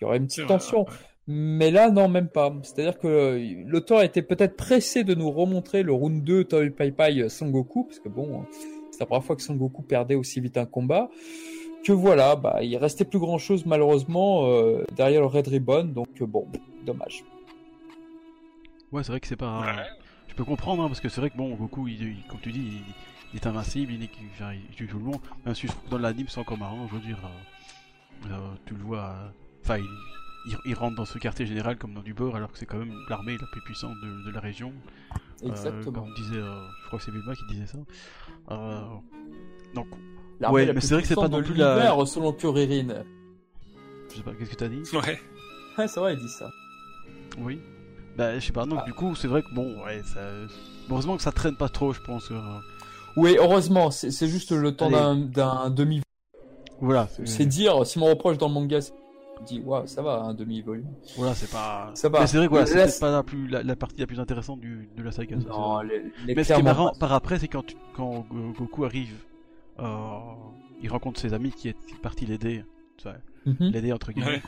Il 0.00 0.02
y 0.02 0.04
aurait 0.04 0.18
une 0.18 0.26
petite 0.26 0.46
tension. 0.46 0.86
Mais 1.28 1.70
là, 1.70 1.90
non, 1.90 2.08
même 2.08 2.28
pas. 2.28 2.52
C'est-à-dire 2.62 2.98
que 2.98 3.38
l'auteur 3.66 4.02
était 4.02 4.22
peut-être 4.22 4.56
pressé 4.56 5.04
de 5.04 5.14
nous 5.14 5.30
remontrer 5.30 5.82
le 5.82 5.92
round 5.92 6.24
2 6.24 6.44
Toy 6.44 6.70
Pai 6.70 6.90
Pai 6.90 7.28
Sangoku, 7.28 7.84
parce 7.84 8.00
que 8.00 8.08
bon, 8.08 8.44
c'est 8.90 9.00
la 9.00 9.06
première 9.06 9.24
fois 9.24 9.36
que 9.36 9.42
Sangoku 9.42 9.82
perdait 9.82 10.16
aussi 10.16 10.40
vite 10.40 10.56
un 10.56 10.66
combat. 10.66 11.10
Que 11.84 11.92
voilà, 11.92 12.36
bah, 12.36 12.62
il 12.62 12.76
restait 12.76 13.04
plus 13.04 13.18
grand 13.18 13.38
chose 13.38 13.66
malheureusement 13.66 14.46
euh, 14.46 14.84
derrière 14.96 15.20
le 15.20 15.26
Red 15.26 15.48
Ribbon, 15.48 15.84
donc 15.84 16.08
euh, 16.20 16.26
bon, 16.26 16.46
dommage. 16.84 17.24
Ouais, 18.92 19.02
c'est 19.02 19.10
vrai 19.10 19.20
que 19.20 19.26
c'est 19.26 19.36
pas. 19.36 19.64
Je 20.28 20.34
peux 20.34 20.44
comprendre, 20.44 20.82
hein, 20.82 20.86
parce 20.88 21.00
que 21.00 21.08
c'est 21.08 21.20
vrai 21.20 21.30
que 21.30 21.36
bon, 21.36 21.54
Goku, 21.54 21.88
il, 21.88 22.16
comme 22.28 22.40
tu 22.40 22.52
dis, 22.52 22.82
il, 23.32 23.36
est 23.36 23.46
invincible, 23.46 23.92
il, 23.92 24.02
il, 24.02 24.76
tue 24.76 24.86
tout 24.86 24.98
le 24.98 25.04
monde. 25.04 25.20
Même 25.44 25.54
si 25.54 25.66
je 25.66 25.72
trouve 25.72 25.84
que 25.84 25.90
dans 25.90 25.98
l'anime, 25.98 26.26
c'est 26.28 26.40
encore 26.40 26.58
marrant, 26.58 26.86
je 26.88 26.94
veux 26.94 27.00
dire. 27.00 27.18
Euh, 28.26 28.36
tu 28.66 28.74
le 28.74 28.82
vois. 28.82 29.14
Enfin, 29.62 29.78
il 29.78 29.84
il, 30.64 30.74
rentre 30.74 30.96
dans 30.96 31.04
ce 31.04 31.18
quartier 31.18 31.46
général 31.46 31.76
comme 31.76 31.94
dans 31.94 32.02
du 32.02 32.14
bord, 32.14 32.36
alors 32.36 32.50
que 32.52 32.58
c'est 32.58 32.66
quand 32.66 32.78
même 32.78 32.92
l'armée 33.08 33.36
la 33.38 33.46
plus 33.46 33.60
puissante 33.62 33.94
de, 34.00 34.30
la 34.30 34.40
région. 34.40 34.72
Exactement. 35.44 36.02
comme 36.02 36.14
disait, 36.14 36.40
je 36.40 36.86
crois 36.86 36.98
que 36.98 37.04
c'est 37.04 37.10
Bulma 37.10 37.34
qui 37.34 37.44
disait 37.46 37.66
ça. 37.66 37.78
donc, 39.74 39.86
ouais, 40.50 40.72
mais 40.72 40.80
c'est 40.80 40.94
vrai 40.94 41.02
que 41.02 41.08
c'est 41.08 41.14
pas 41.14 41.28
non 41.28 41.42
plus 41.42 41.54
la. 41.54 41.94
selon 42.06 42.32
Kuririn. 42.32 43.04
Je 44.10 44.16
sais 44.16 44.22
pas, 44.22 44.32
qu'est-ce 44.34 44.50
que 44.50 44.56
t'as 44.56 44.68
dit? 44.68 44.82
Ouais. 44.92 45.20
Ouais, 45.78 45.88
c'est 45.88 46.00
vrai, 46.00 46.14
il 46.14 46.20
dit 46.20 46.28
ça. 46.28 46.50
Oui. 47.38 47.58
Bah, 48.16 48.38
je 48.38 48.44
sais 48.44 48.52
pas, 48.52 48.66
donc 48.66 48.80
ah. 48.82 48.84
du 48.84 48.92
coup, 48.92 49.14
c'est 49.14 49.28
vrai 49.28 49.42
que 49.42 49.54
bon, 49.54 49.82
ouais, 49.84 50.02
ça. 50.02 50.20
Heureusement 50.90 51.16
que 51.16 51.22
ça 51.22 51.32
traîne 51.32 51.56
pas 51.56 51.68
trop, 51.68 51.92
je 51.92 52.00
pense. 52.00 52.30
Oui, 53.16 53.36
heureusement, 53.38 53.90
c'est 53.90 54.28
juste 54.28 54.52
le 54.52 54.76
temps 54.76 54.90
d'un 54.90 55.70
demi. 55.70 56.02
Voilà. 56.80 57.08
C'est 57.24 57.46
dire, 57.46 57.86
si 57.86 57.98
mon 57.98 58.06
reproche 58.06 58.38
dans 58.38 58.48
le 58.48 58.54
manga, 58.54 58.80
dit 59.42 59.60
waouh 59.60 59.86
ça 59.86 60.02
va 60.02 60.20
un 60.22 60.34
demi 60.34 60.60
volume 60.62 60.86
voilà 61.16 61.34
c'est 61.34 61.50
pas 61.50 61.90
ça 61.94 62.08
va. 62.08 62.26
C'est 62.26 62.38
vrai 62.38 62.48
que 62.48 62.64
c'est 62.64 63.00
pas 63.00 63.10
la 63.10 63.22
plus 63.22 63.48
la, 63.48 63.76
partie 63.76 64.00
la 64.00 64.06
plus 64.06 64.20
intéressante 64.20 64.60
du, 64.60 64.88
de 64.96 65.02
la 65.02 65.12
saga 65.12 65.36
non, 65.36 65.82
mais 66.26 66.44
ce 66.44 66.52
qui 66.52 66.60
est 66.60 66.62
marrant 66.62 66.92
par 66.98 67.12
après 67.12 67.38
c'est 67.38 67.48
quand 67.48 67.64
quand 67.94 68.26
Goku 68.58 68.84
arrive 68.84 69.16
euh, 69.78 70.18
il 70.82 70.90
rencontre 70.90 71.20
ses 71.20 71.34
amis 71.34 71.52
qui 71.52 71.68
est 71.68 71.76
parti 72.02 72.26
l'aider 72.26 72.64
mhm. 73.46 73.56
l'aider 73.60 73.92
entre 73.92 74.12
guillemets 74.12 74.42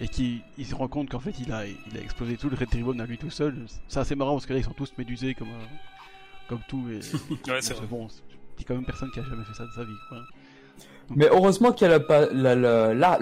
et 0.00 0.08
qui 0.08 0.42
il 0.56 0.66
se 0.66 0.74
rend 0.74 0.88
compte 0.88 1.10
qu'en 1.10 1.20
fait 1.20 1.38
il 1.40 1.52
a 1.52 1.66
il 1.66 1.96
a 1.96 2.00
explosé 2.00 2.36
tout 2.36 2.48
le 2.48 2.56
Red 2.56 2.70
Ribbon 2.70 2.98
à 3.00 3.06
lui 3.06 3.18
tout 3.18 3.30
seul. 3.30 3.66
C'est 3.88 4.00
assez 4.00 4.14
marrant 4.14 4.34
parce 4.34 4.46
que 4.46 4.52
là 4.52 4.60
ils 4.60 4.64
sont 4.64 4.72
tous 4.72 4.92
médusés 4.96 5.34
comme 5.34 5.48
euh, 5.48 5.66
comme 6.48 6.60
tout 6.68 6.88
et 6.88 7.00
ouais, 7.50 7.60
c'est 7.60 7.88
bon 7.88 8.06
c'est 8.08 8.64
quand 8.64 8.74
même 8.74 8.84
personne 8.84 9.10
qui 9.10 9.20
a 9.20 9.24
jamais 9.24 9.44
fait 9.44 9.54
ça 9.54 9.66
de 9.66 9.72
sa 9.72 9.84
vie 9.84 9.96
quoi. 10.08 10.18
Mais 11.14 11.28
heureusement 11.30 11.70
a 11.70 12.00
pas 12.00 12.26
la, 12.32 12.54
la, 12.54 12.94
la, 12.94 13.18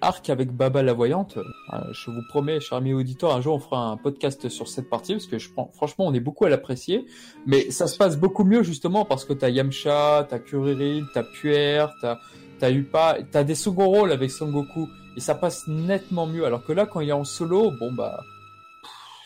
arc 0.00 0.30
avec 0.30 0.52
Baba 0.52 0.82
la 0.82 0.92
voyante. 0.92 1.38
Euh, 1.38 1.78
je 1.92 2.10
vous 2.10 2.22
promets, 2.28 2.60
cher 2.60 2.78
ami 2.78 2.92
auditeur, 2.92 3.34
un 3.34 3.40
jour 3.40 3.54
on 3.54 3.58
fera 3.58 3.88
un 3.88 3.96
podcast 3.96 4.48
sur 4.48 4.68
cette 4.68 4.88
partie 4.88 5.14
parce 5.14 5.26
que 5.26 5.38
je 5.38 5.50
prends, 5.50 5.70
franchement, 5.74 6.06
on 6.06 6.14
est 6.14 6.20
beaucoup 6.20 6.44
à 6.44 6.48
l'apprécier. 6.48 7.06
Mais 7.46 7.70
ça 7.70 7.86
se 7.86 7.96
passe 7.96 8.16
beaucoup 8.16 8.44
mieux 8.44 8.62
justement 8.62 9.04
parce 9.04 9.24
que 9.24 9.32
t'as 9.32 9.48
Yamcha, 9.48 10.26
t'as 10.28 10.38
Kuririn, 10.38 11.06
t'as 11.14 11.22
Puer, 11.22 11.86
t'as 12.00 12.18
t'as 12.58 12.70
Upa, 12.70 13.18
t'as 13.30 13.44
des 13.44 13.54
second 13.54 13.86
rôles 13.86 14.12
avec 14.12 14.30
Son 14.30 14.50
Goku 14.50 14.88
et 15.16 15.20
ça 15.20 15.34
passe 15.34 15.66
nettement 15.68 16.26
mieux. 16.26 16.44
Alors 16.44 16.64
que 16.64 16.72
là, 16.72 16.86
quand 16.86 17.00
il 17.00 17.08
est 17.08 17.12
en 17.12 17.24
solo, 17.24 17.72
bon 17.78 17.92
bah, 17.92 18.20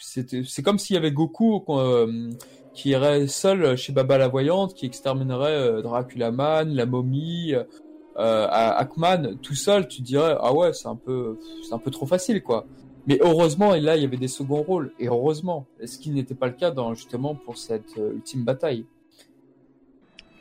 c'est 0.01 0.63
comme 0.63 0.79
s'il 0.79 0.95
y 0.95 0.97
avait 0.97 1.13
Goku 1.13 1.65
euh, 1.69 2.31
qui 2.75 2.91
irait 2.91 3.27
seul 3.27 3.77
chez 3.77 3.93
Baba 3.93 4.19
la 4.19 4.29
voyante, 4.29 4.75
qui 4.75 4.87
exterminerait 4.87 5.55
euh, 5.55 5.83
Dracula 5.83 6.31
Man, 6.31 6.75
la 6.75 6.87
momie, 6.87 7.55
euh, 8.21 8.47
à 8.49 8.79
Ackman 8.79 9.37
tout 9.43 9.55
seul, 9.55 9.89
tu 9.89 10.03
dirais 10.03 10.37
ah 10.41 10.53
ouais, 10.53 10.73
c'est 10.73 10.89
un 10.89 10.97
peu 10.97 11.39
c'est 11.67 11.75
un 11.75 11.79
peu 11.79 11.91
trop 11.91 12.07
facile 12.07 12.43
quoi. 12.43 12.67
Mais 13.07 13.19
heureusement, 13.23 13.75
et 13.75 13.81
là 13.81 13.97
il 13.97 14.03
y 14.03 14.05
avait 14.05 14.17
des 14.17 14.29
seconds 14.29 14.63
rôles 14.63 14.93
et 14.99 15.09
heureusement, 15.09 15.67
ce 15.85 15.99
qui 15.99 16.11
n'était 16.11 16.35
pas 16.35 16.47
le 16.47 16.53
cas 16.53 16.71
dans 16.71 16.95
justement 16.95 17.35
pour 17.35 17.57
cette 17.57 17.97
euh, 17.99 18.15
ultime 18.15 18.45
bataille? 18.45 18.85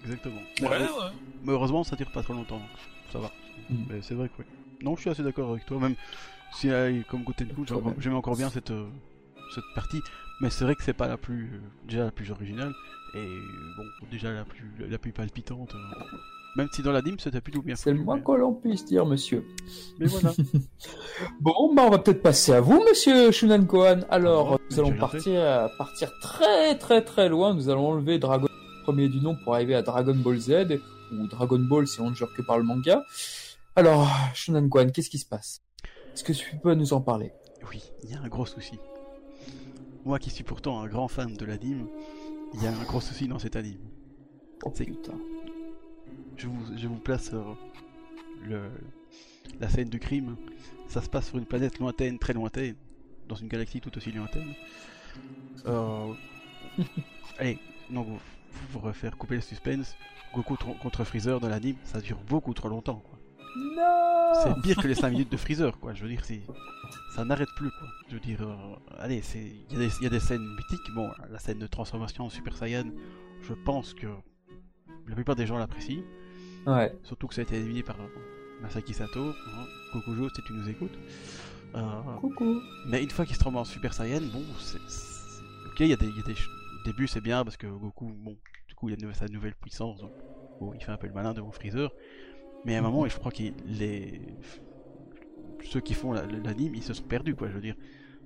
Exactement. 0.04 0.42
Ouais, 0.62 0.68
ouais. 0.68 0.88
Mais 1.44 1.54
heureusement, 1.54 1.84
ça 1.84 1.96
tire 1.96 2.12
pas 2.12 2.24
trop 2.24 2.34
longtemps, 2.34 2.62
ça 3.12 3.20
va. 3.20 3.32
Mm. 3.70 3.76
Mais 3.89 4.02
c'est 4.02 4.13
vrai 4.13 4.28
que 4.28 4.34
oui. 4.39 4.46
Non, 4.82 4.96
je 4.96 5.02
suis 5.02 5.10
assez 5.10 5.24
d'accord 5.24 5.52
avec 5.52 5.65
toi, 5.65 5.80
même 5.80 5.96
si 6.54 6.70
euh, 6.70 7.02
comme 7.10 7.24
Gotenku, 7.24 7.65
j'aime 8.00 8.15
encore 8.15 8.36
bien 8.36 8.50
cette 8.50 8.74
cette 9.54 9.63
partie, 9.74 10.02
mais 10.42 10.50
c'est 10.50 10.63
vrai 10.63 10.76
que 10.76 10.84
c'est 10.84 10.94
pas 10.94 11.08
la 11.08 11.18
plus 11.18 11.62
déjà 11.88 12.06
la 12.06 12.12
plus 12.12 12.30
originale 12.30 12.72
et 13.15 13.26
bon 13.78 13.84
déjà 14.12 14.32
la 14.32 14.46
plus 14.46 14.72
la 14.80 14.98
plus 14.98 15.12
palpitante. 15.12 15.76
Même 16.60 16.67
si 16.74 16.82
dans 16.82 16.91
la 16.91 17.02
dîme, 17.02 17.17
c'était 17.17 17.39
plutôt 17.39 17.62
bien. 17.62 17.78
C'est 17.78 17.93
le 17.93 18.04
moins 18.04 18.19
que 18.19 18.34
l'on 18.34 18.54
puisse 18.54 18.84
dire, 18.84 19.06
monsieur. 19.06 19.45
Mais 19.98 20.08
voilà. 20.08 20.34
bon, 21.39 21.74
bah, 21.74 21.84
on 21.88 21.89
va 21.89 22.00
peut-être 22.00 22.22
passer 22.22 22.52
à 22.52 22.60
vous, 22.60 22.84
monsieur 22.86 23.32
Shunan 23.32 23.65
Kohan. 23.65 24.02
Alors, 24.10 24.56
ah, 24.56 24.58
nous 24.69 24.78
allons 24.78 24.91
partir, 24.98 25.69
partir 25.78 26.12
très, 26.19 26.78
très, 26.78 27.02
très 27.02 27.30
loin. 27.30 27.54
Nous 27.54 27.69
allons 27.69 27.91
enlever 27.91 28.19
Dragon 28.19 28.50
premier 28.84 29.08
du 29.08 29.22
nom 29.22 29.38
pour 29.41 29.56
arriver 29.56 29.74
à 29.74 29.84
Dragon 29.84 30.15
Ball 30.15 30.38
Z, 30.38 30.82
ou 31.13 31.28
Dragon 31.28 31.60
Ball 31.60 31.88
si 31.88 32.02
on 32.02 32.10
ne 32.10 32.13
jure 32.13 32.34
que 32.34 32.41
par 32.41 32.58
le 32.58 32.65
manga. 32.65 33.06
Alors, 33.78 34.10
Shunan 34.34 34.67
Kohan, 34.67 34.89
qu'est-ce 34.89 35.10
qui 35.10 35.17
se 35.17 35.26
passe? 35.26 35.62
Est-ce 36.13 36.26
que 36.26 36.34
tu 36.34 36.58
peux 36.58 36.74
nous 36.74 36.91
en 36.91 37.00
parler? 37.00 37.32
Oui, 37.72 37.82
il 38.04 38.10
y 38.10 38.15
a 38.15 38.19
un 38.19 38.28
gros 38.28 38.45
souci. 38.45 38.78
Moi 40.04 40.19
qui 40.19 40.30
suis 40.30 40.43
pourtant 40.43 40.82
un 40.82 40.88
grand 40.88 41.08
fan 41.08 41.34
de 41.34 41.45
l'anime, 41.45 41.88
il 42.54 42.62
y 42.62 42.67
a 42.67 42.72
un 42.72 42.84
gros 42.84 43.00
souci 43.00 43.30
dans 43.30 43.39
cet 43.39 43.56
anime. 43.56 43.80
Oh 44.65 44.72
putain 44.72 45.13
je 46.39 46.88
vous, 46.88 46.95
place 46.97 47.32
euh, 47.34 47.43
le, 48.43 48.69
la 49.60 49.69
scène 49.69 49.89
du 49.89 49.99
crime. 49.99 50.36
Ça 50.88 51.02
se 51.02 51.10
passe 51.10 51.28
sur 51.28 51.38
une 51.38 51.45
planète 51.45 51.80
lointaine, 51.80 52.17
très 52.17 52.34
lointaine, 52.34 52.75
dans 53.28 53.36
une 53.36 53.47
galaxie 53.47 53.82
tout 53.82 53.95
aussi 53.97 54.12
lointaine. 54.12 54.54
Euh... 55.65 56.13
Allez, 57.39 57.60
non, 57.89 58.04
vous, 58.04 58.19
vous 58.71 58.80
refaire 58.80 59.17
couper 59.17 59.36
le 59.36 59.41
suspense. 59.41 59.95
Goku 60.34 60.56
contre 60.82 61.04
Freezer 61.04 61.39
dans 61.39 61.49
l'anime, 61.49 61.75
ça 61.84 61.99
dure 62.02 62.19
beaucoup 62.28 62.54
trop 62.54 62.69
longtemps. 62.69 63.02
Quoi. 63.04 63.19
Non 63.56 64.34
C'est 64.43 64.62
pire 64.62 64.78
que 64.82 64.88
les 64.88 64.95
5 64.95 65.10
minutes 65.12 65.32
de 65.32 65.38
Freezer, 65.38 65.78
quoi. 65.80 65.93
Je 65.93 66.04
veux 66.04 66.10
dire, 66.10 66.23
ça 67.15 67.25
n'arrête 67.25 67.49
plus, 67.56 67.71
quoi. 67.71 67.88
Je 68.08 68.13
veux 68.13 68.19
dire, 68.19 68.41
euh, 68.41 68.56
allez, 68.99 69.21
il 69.36 69.78
y, 69.78 70.04
y, 70.04 70.06
a 70.06 70.10
des 70.10 70.19
scènes 70.19 70.45
mythiques. 70.56 70.93
Bon, 70.93 71.10
la 71.30 71.39
scène 71.39 71.60
de 71.60 71.67
transformation 71.67 72.25
en 72.25 72.30
Super 72.30 72.56
Saiyan, 72.56 72.86
je 73.41 73.54
pense 73.54 73.93
que 73.93 74.08
la 75.08 75.15
plupart 75.15 75.36
des 75.36 75.47
gens 75.47 75.58
l'apprécient. 75.58 76.04
Ouais. 76.67 76.95
Surtout 77.04 77.28
que 77.28 77.36
ça 77.36 77.41
a 77.41 77.43
été 77.43 77.56
évidé 77.56 77.84
par 77.84 77.98
Masaki 78.62 78.93
Sato. 78.93 79.30
Hein. 79.30 79.65
Coucou 79.91 80.30
si 80.30 80.41
tu 80.43 80.54
nous 80.54 80.69
écoutes. 80.69 80.98
Euh, 81.76 82.02
Coucou. 82.19 82.62
Mais 82.88 83.04
une 83.04 83.10
fois 83.10 83.26
qu'il 83.26 83.36
se 83.36 83.39
transforme 83.39 83.58
en 83.62 83.65
Super 83.65 83.93
Saiyan, 83.93 84.22
bon, 84.22 84.43
c'est. 84.60 84.78
Ok, 85.67 85.80
il 85.82 85.88
y 85.88 85.93
a 85.93 85.98
des. 85.98 86.08
Y 86.08 86.19
a 86.19 86.24
des... 86.24 86.36
début, 86.86 87.08
c'est 87.08 87.22
bien 87.22 87.43
parce 87.43 87.58
que 87.58 87.67
Goku, 87.67 88.06
bon, 88.06 88.36
du 88.67 88.76
coup, 88.76 88.89
il 88.89 89.06
a 89.06 89.13
sa 89.13 89.28
nouvelle 89.28 89.56
puissance. 89.56 90.00
Donc, 90.00 90.12
bon, 90.60 90.74
il 90.74 90.84
fait 90.84 90.91
un 90.91 90.98
peu 90.98 91.08
le 91.08 91.13
malin 91.13 91.34
devant 91.34 91.52
Freezer. 91.52 91.91
Mais 92.65 92.76
à 92.76 92.80
un 92.80 92.82
moment, 92.82 93.08
je 93.08 93.17
crois 93.17 93.32
que 93.32 93.43
les. 93.65 94.22
Ceux 95.63 95.82
qui 95.82 95.93
font 95.93 96.13
l'anime, 96.13 96.74
ils 96.76 96.84
se 96.84 96.93
sont 96.93 97.04
perdus, 97.04 97.36
quoi. 97.36 97.50
Je 97.50 97.54
veux 97.54 97.62
dire, 97.62 97.76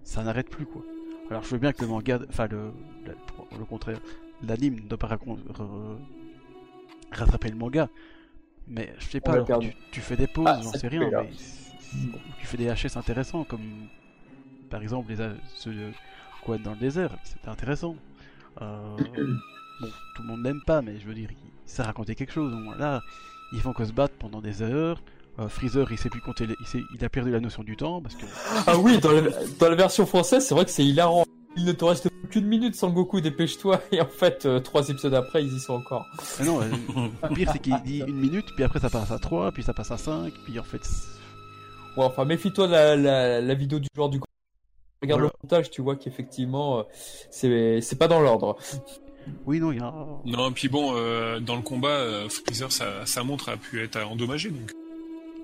ça 0.04 0.24
n'arrête 0.24 0.50
plus, 0.50 0.66
quoi. 0.66 0.84
Alors, 1.30 1.44
je 1.44 1.50
veux 1.50 1.60
bien 1.60 1.74
que 1.74 1.82
le 1.82 1.88
manga. 1.88 2.20
Enfin, 2.30 2.48
le, 2.48 2.72
le, 3.06 3.66
contraire. 3.66 4.00
L'anime 4.48 4.76
ne 4.76 4.88
doit 4.88 4.98
pas 4.98 5.18
rattraper 7.12 7.50
le 7.50 7.56
manga. 7.56 7.90
Mais 8.68 8.94
je 8.98 9.06
sais 9.06 9.20
pas, 9.20 9.44
tu, 9.92 10.02
fais 10.02 10.16
des 10.16 10.28
pauses, 10.28 10.48
ah, 10.48 10.60
j'en 10.64 10.72
sais 10.72 10.88
rien, 10.88 11.10
mais 11.12 11.30
tu 12.40 12.46
fais 12.46 12.58
des 12.58 12.68
HS 12.68 12.98
intéressants, 12.98 13.44
comme 13.44 13.88
par 14.70 14.82
exemple 14.82 15.12
les, 15.12 15.18
ceux 15.56 15.74
de 15.74 15.92
Quoi 16.44 16.58
dans 16.58 16.72
le 16.72 16.78
désert, 16.78 17.16
c'était 17.24 17.48
intéressant. 17.48 17.96
Euh, 18.62 18.98
bon, 19.82 19.88
tout 20.16 20.24
le 20.24 20.28
monde 20.28 20.44
n'aime 20.44 20.62
pas, 20.66 20.82
mais 20.82 21.00
je 21.00 21.08
veux 21.08 21.14
dire, 21.14 21.30
ça 21.66 21.84
racontait 21.84 22.16
quelque 22.16 22.34
chose. 22.34 22.54
là, 22.78 23.02
ils 23.54 23.62
font 23.62 23.72
que 23.72 23.86
se 23.86 23.94
battre 23.94 24.16
pendant 24.20 24.42
des 24.42 24.62
heures. 24.62 25.02
Euh, 25.40 25.48
Freezer, 25.48 25.90
il 25.92 25.98
sait 25.98 26.10
plus 26.10 26.22
compter, 26.22 26.46
il, 26.46 26.86
il, 26.94 27.06
a 27.06 27.10
perdu 27.10 27.32
la 27.32 27.40
notion 27.40 27.64
du 27.64 27.78
temps 27.78 28.02
parce 28.02 28.16
que. 28.16 28.26
Ah 28.68 28.78
oui, 28.78 29.00
dans 29.00 29.10
dans 29.60 29.70
la 29.70 29.76
version 29.76 30.06
française, 30.06 30.46
c'est 30.46 30.54
vrai 30.54 30.66
que 30.66 30.72
c'est 30.72 30.86
hilarant. 30.86 31.26
Il 31.56 31.66
ne 31.66 31.72
te 31.72 31.86
reste 31.86 32.10
qu'une 32.30 32.48
minute 32.48 32.76
sans 32.76 32.90
Goku, 32.90 33.22
dépêche-toi. 33.22 33.82
Et 33.92 34.02
en 34.02 34.08
fait, 34.08 34.46
euh, 34.46 34.60
trois 34.60 34.90
épisodes 34.90 35.14
après, 35.14 35.44
ils 35.44 35.56
y 35.56 35.60
sont 35.60 35.74
encore. 35.74 36.08
Ah 36.40 36.44
non, 36.44 36.62
euh, 36.62 36.70
le 37.30 37.36
pire, 37.36 37.50
c'est 37.52 37.60
qu'il 37.60 37.80
dit 37.84 38.00
une 38.00 38.18
minute, 38.18 38.46
puis 38.56 38.64
après 38.64 38.80
ça 38.80 38.90
passe 38.90 39.12
à 39.12 39.20
3, 39.20 39.52
puis 39.52 39.64
ça 39.64 39.74
passe 39.74 39.92
à 39.92 39.98
5, 39.98 40.34
puis 40.46 40.60
en 40.60 40.64
fait. 40.64 40.82
Ouais, 41.96 42.06
enfin, 42.06 42.26
méfie-toi 42.26 42.68
de 42.68 42.72
la, 42.72 43.42
la, 43.42 43.54
vidéo 43.54 43.80
du 43.80 43.88
joueur 43.96 44.10
du 44.10 44.20
Regarde 45.02 45.22
le 45.22 45.30
montage, 45.44 45.70
tu 45.70 45.82
vois 45.82 45.96
qu'effectivement, 45.96 46.80
euh, 46.80 47.80
c'est, 47.82 48.00
pas 48.00 48.08
dans 48.08 48.22
l'ordre. 48.22 48.58
Oui, 49.46 49.60
non, 49.60 49.72
il 49.72 49.80
y 49.80 49.82
a. 49.82 49.94
Non, 50.26 50.52
puis 50.52 50.70
bon, 50.70 50.94
dans 51.40 51.56
le 51.56 51.62
combat, 51.62 52.28
Freezer, 52.30 52.72
sa, 52.72 53.06
sa, 53.06 53.24
montre 53.24 53.50
a 53.50 53.58
pu 53.58 53.84
être 53.84 54.02
endommagée, 54.02 54.50
donc. 54.50 54.72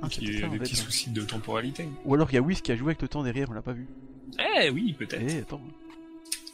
Ah, 0.02 0.08
il 0.22 0.40
y 0.40 0.44
a 0.44 0.48
des 0.48 0.60
petits 0.60 0.78
soucis 0.78 1.10
de 1.10 1.22
temporalité. 1.22 1.90
Ou 2.06 2.14
alors 2.14 2.30
il 2.32 2.36
y 2.36 2.38
a 2.38 2.42
Whis 2.42 2.62
qui 2.62 2.72
a 2.72 2.78
joué 2.78 2.92
avec 2.92 3.02
le 3.02 3.10
temps 3.10 3.22
derrière, 3.22 3.50
on 3.50 3.54
l'a 3.54 3.62
pas 3.62 3.74
vu. 3.74 3.86
Eh 4.58 4.70
oui, 4.70 4.94
peut-être. 4.98 5.22
Eh, 5.28 5.40
attends 5.40 5.62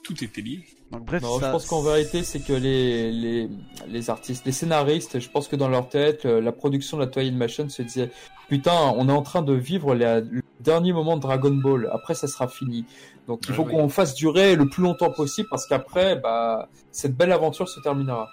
tout 0.05 0.23
était 0.23 0.41
lié. 0.41 0.59
Donc, 0.91 1.05
bref, 1.05 1.21
je 1.23 1.51
pense 1.51 1.65
qu'en 1.65 1.81
vérité, 1.81 2.23
c'est 2.23 2.39
que 2.39 2.53
les, 2.53 3.11
les, 3.11 3.49
les, 3.87 4.09
artistes, 4.09 4.45
les 4.45 4.51
scénaristes, 4.51 5.19
je 5.19 5.29
pense 5.29 5.47
que 5.47 5.55
dans 5.55 5.67
leur 5.67 5.89
tête, 5.89 6.25
la 6.25 6.51
production 6.51 6.97
de 6.97 7.01
la 7.01 7.07
Toy 7.07 7.31
Machine 7.31 7.69
se 7.69 7.81
disait 7.81 8.11
Putain, 8.47 8.93
on 8.95 9.09
est 9.09 9.11
en 9.11 9.23
train 9.23 9.41
de 9.41 9.53
vivre 9.53 9.95
le 9.95 10.43
dernier 10.59 10.93
moment 10.93 11.15
de 11.15 11.21
Dragon 11.21 11.51
Ball, 11.51 11.89
après 11.91 12.13
ça 12.13 12.27
sera 12.27 12.47
fini. 12.47 12.85
Donc 13.27 13.41
il 13.47 13.55
faut 13.55 13.65
qu'on 13.65 13.89
fasse 13.89 14.13
durer 14.13 14.55
le 14.55 14.67
plus 14.67 14.83
longtemps 14.83 15.11
possible 15.11 15.47
parce 15.49 15.65
qu'après, 15.65 16.15
bah, 16.15 16.69
cette 16.91 17.15
belle 17.15 17.31
aventure 17.31 17.67
se 17.67 17.79
terminera. 17.79 18.29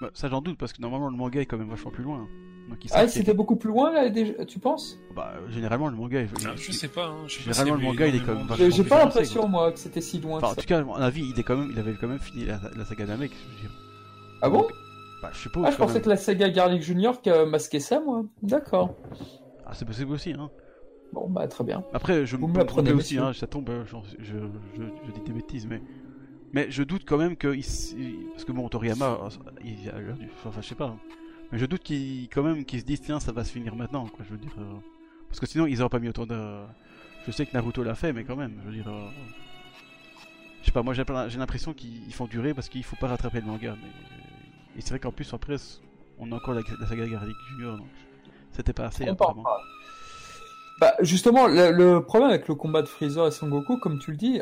Bah, 0.00 0.10
ça 0.12 0.28
j'en 0.28 0.40
doute 0.40 0.58
parce 0.58 0.72
que 0.72 0.82
normalement 0.82 1.08
le 1.08 1.16
manga 1.16 1.40
est 1.40 1.46
quand 1.46 1.56
même 1.56 1.70
vachement 1.70 1.90
plus 1.90 2.02
loin. 2.02 2.26
ah, 2.92 3.06
c'était 3.06 3.34
beaucoup 3.34 3.56
plus 3.56 3.70
loin 3.70 3.92
là, 3.92 4.10
tu 4.44 4.58
penses? 4.58 4.98
Bah, 5.14 5.34
généralement 5.48 5.88
le 5.88 5.96
manga. 5.96 6.20
Est... 6.20 6.28
Ah, 6.44 6.54
je 6.56 6.72
sais 6.72 6.88
pas. 6.88 7.06
Hein, 7.06 7.26
généralement 7.26 7.74
le 7.74 7.82
manga 7.82 8.06
il 8.06 8.16
est 8.16 8.24
quand 8.24 8.34
même. 8.34 8.70
J'ai 8.70 8.84
pas 8.84 8.98
l'impression 8.98 9.48
moi 9.48 9.72
que 9.72 9.78
c'était 9.78 10.00
si 10.00 10.20
loin. 10.20 10.38
Enfin, 10.38 10.48
en 10.48 10.54
tout 10.54 10.66
cas, 10.66 10.80
à 10.80 10.84
mon 10.84 10.94
avis, 10.94 11.24
il, 11.32 11.38
est 11.38 11.42
quand 11.42 11.56
même, 11.56 11.70
il 11.72 11.78
avait 11.78 11.94
quand 11.94 12.08
même 12.08 12.18
fini 12.18 12.44
la, 12.44 12.60
la 12.76 12.84
saga 12.84 13.06
Namek. 13.06 13.32
Je 13.32 13.54
veux 13.54 13.60
dire. 13.60 13.70
Ah 14.42 14.50
bon? 14.50 14.66
Bah, 15.22 15.30
je 15.32 15.38
sais 15.38 15.48
pas. 15.48 15.62
Ah, 15.64 15.70
je 15.70 15.76
pensais 15.76 16.02
que 16.02 16.08
la 16.08 16.16
saga 16.16 16.50
Garlic 16.50 16.82
Junior 16.82 17.20
qui 17.22 17.30
a 17.30 17.46
masqué 17.46 17.80
ça, 17.80 18.00
moi. 18.00 18.24
D'accord. 18.42 18.94
Ah, 19.66 19.72
c'est 19.72 19.86
possible 19.86 20.12
aussi, 20.12 20.32
hein. 20.32 20.50
Bon, 21.14 21.30
bah, 21.30 21.46
très 21.48 21.64
bien. 21.64 21.84
Après, 21.92 22.26
je 22.26 22.36
me, 22.36 22.46
me 22.46 22.94
aussi, 22.94 23.18
hein, 23.18 23.32
ça 23.32 23.46
tombe, 23.46 23.70
je, 23.86 23.96
je, 24.18 24.36
je, 24.74 25.12
dis 25.12 25.20
des 25.24 25.32
bêtises, 25.32 25.66
mais 25.66 25.80
Mais 26.54 26.70
je 26.70 26.84
doute 26.84 27.02
quand 27.04 27.18
même 27.18 27.36
que. 27.36 27.48
Parce 28.32 28.44
que 28.44 28.52
bon, 28.52 28.68
Toriyama, 28.68 29.28
il 29.64 29.90
a 29.90 30.00
l'air 30.00 30.16
du. 30.16 30.28
Enfin, 30.46 30.60
je 30.62 30.68
sais 30.68 30.76
pas. 30.76 30.96
Mais 31.50 31.58
je 31.58 31.66
doute 31.66 31.82
qu'il 31.82 32.28
quand 32.28 32.44
même 32.44 32.64
qu'ils 32.64 32.80
se 32.80 32.84
disent 32.84 33.02
tiens, 33.02 33.18
ça 33.18 33.32
va 33.32 33.42
se 33.44 33.50
finir 33.50 33.74
maintenant, 33.74 34.06
quoi. 34.06 34.24
Je 34.24 34.30
veux 34.30 34.38
dire. 34.38 34.54
Euh. 34.58 34.74
Parce 35.28 35.40
que 35.40 35.46
sinon, 35.46 35.66
ils 35.66 35.80
auraient 35.80 35.90
pas 35.90 35.98
mis 35.98 36.08
autant 36.08 36.26
de. 36.26 36.62
Je 37.26 37.32
sais 37.32 37.44
que 37.44 37.52
Naruto 37.54 37.82
l'a 37.82 37.96
fait, 37.96 38.12
mais 38.12 38.22
quand 38.22 38.36
même, 38.36 38.52
je 38.62 38.68
veux 38.68 38.74
dire. 38.74 38.88
Euh. 38.88 39.08
Je 40.60 40.66
sais 40.66 40.72
pas, 40.72 40.82
moi 40.82 40.94
j'ai 40.94 41.38
l'impression 41.38 41.74
qu'ils 41.74 42.14
font 42.14 42.26
durer 42.26 42.54
parce 42.54 42.70
qu'il 42.70 42.84
faut 42.84 42.96
pas 42.96 43.08
rattraper 43.08 43.40
le 43.40 43.46
manga. 43.46 43.76
Mais... 43.82 44.78
Et 44.78 44.80
c'est 44.80 44.90
vrai 44.90 45.00
qu'en 45.00 45.12
plus, 45.12 45.34
après, 45.34 45.56
on 46.18 46.30
a 46.32 46.36
encore 46.36 46.54
la, 46.54 46.62
saga 46.62 47.06
Garlic 47.06 47.36
Junior, 47.50 47.76
donc 47.76 47.88
c'était 48.52 48.72
pas 48.72 48.86
assez. 48.86 49.06
Bah, 50.80 50.94
justement, 51.00 51.46
le, 51.48 51.98
problème 52.00 52.30
avec 52.30 52.48
le 52.48 52.54
combat 52.54 52.80
de 52.80 52.86
Freezer 52.86 53.26
et 53.26 53.30
Son 53.30 53.48
Goku, 53.48 53.76
comme 53.76 53.98
tu 53.98 54.12
le 54.12 54.16
dis, 54.16 54.40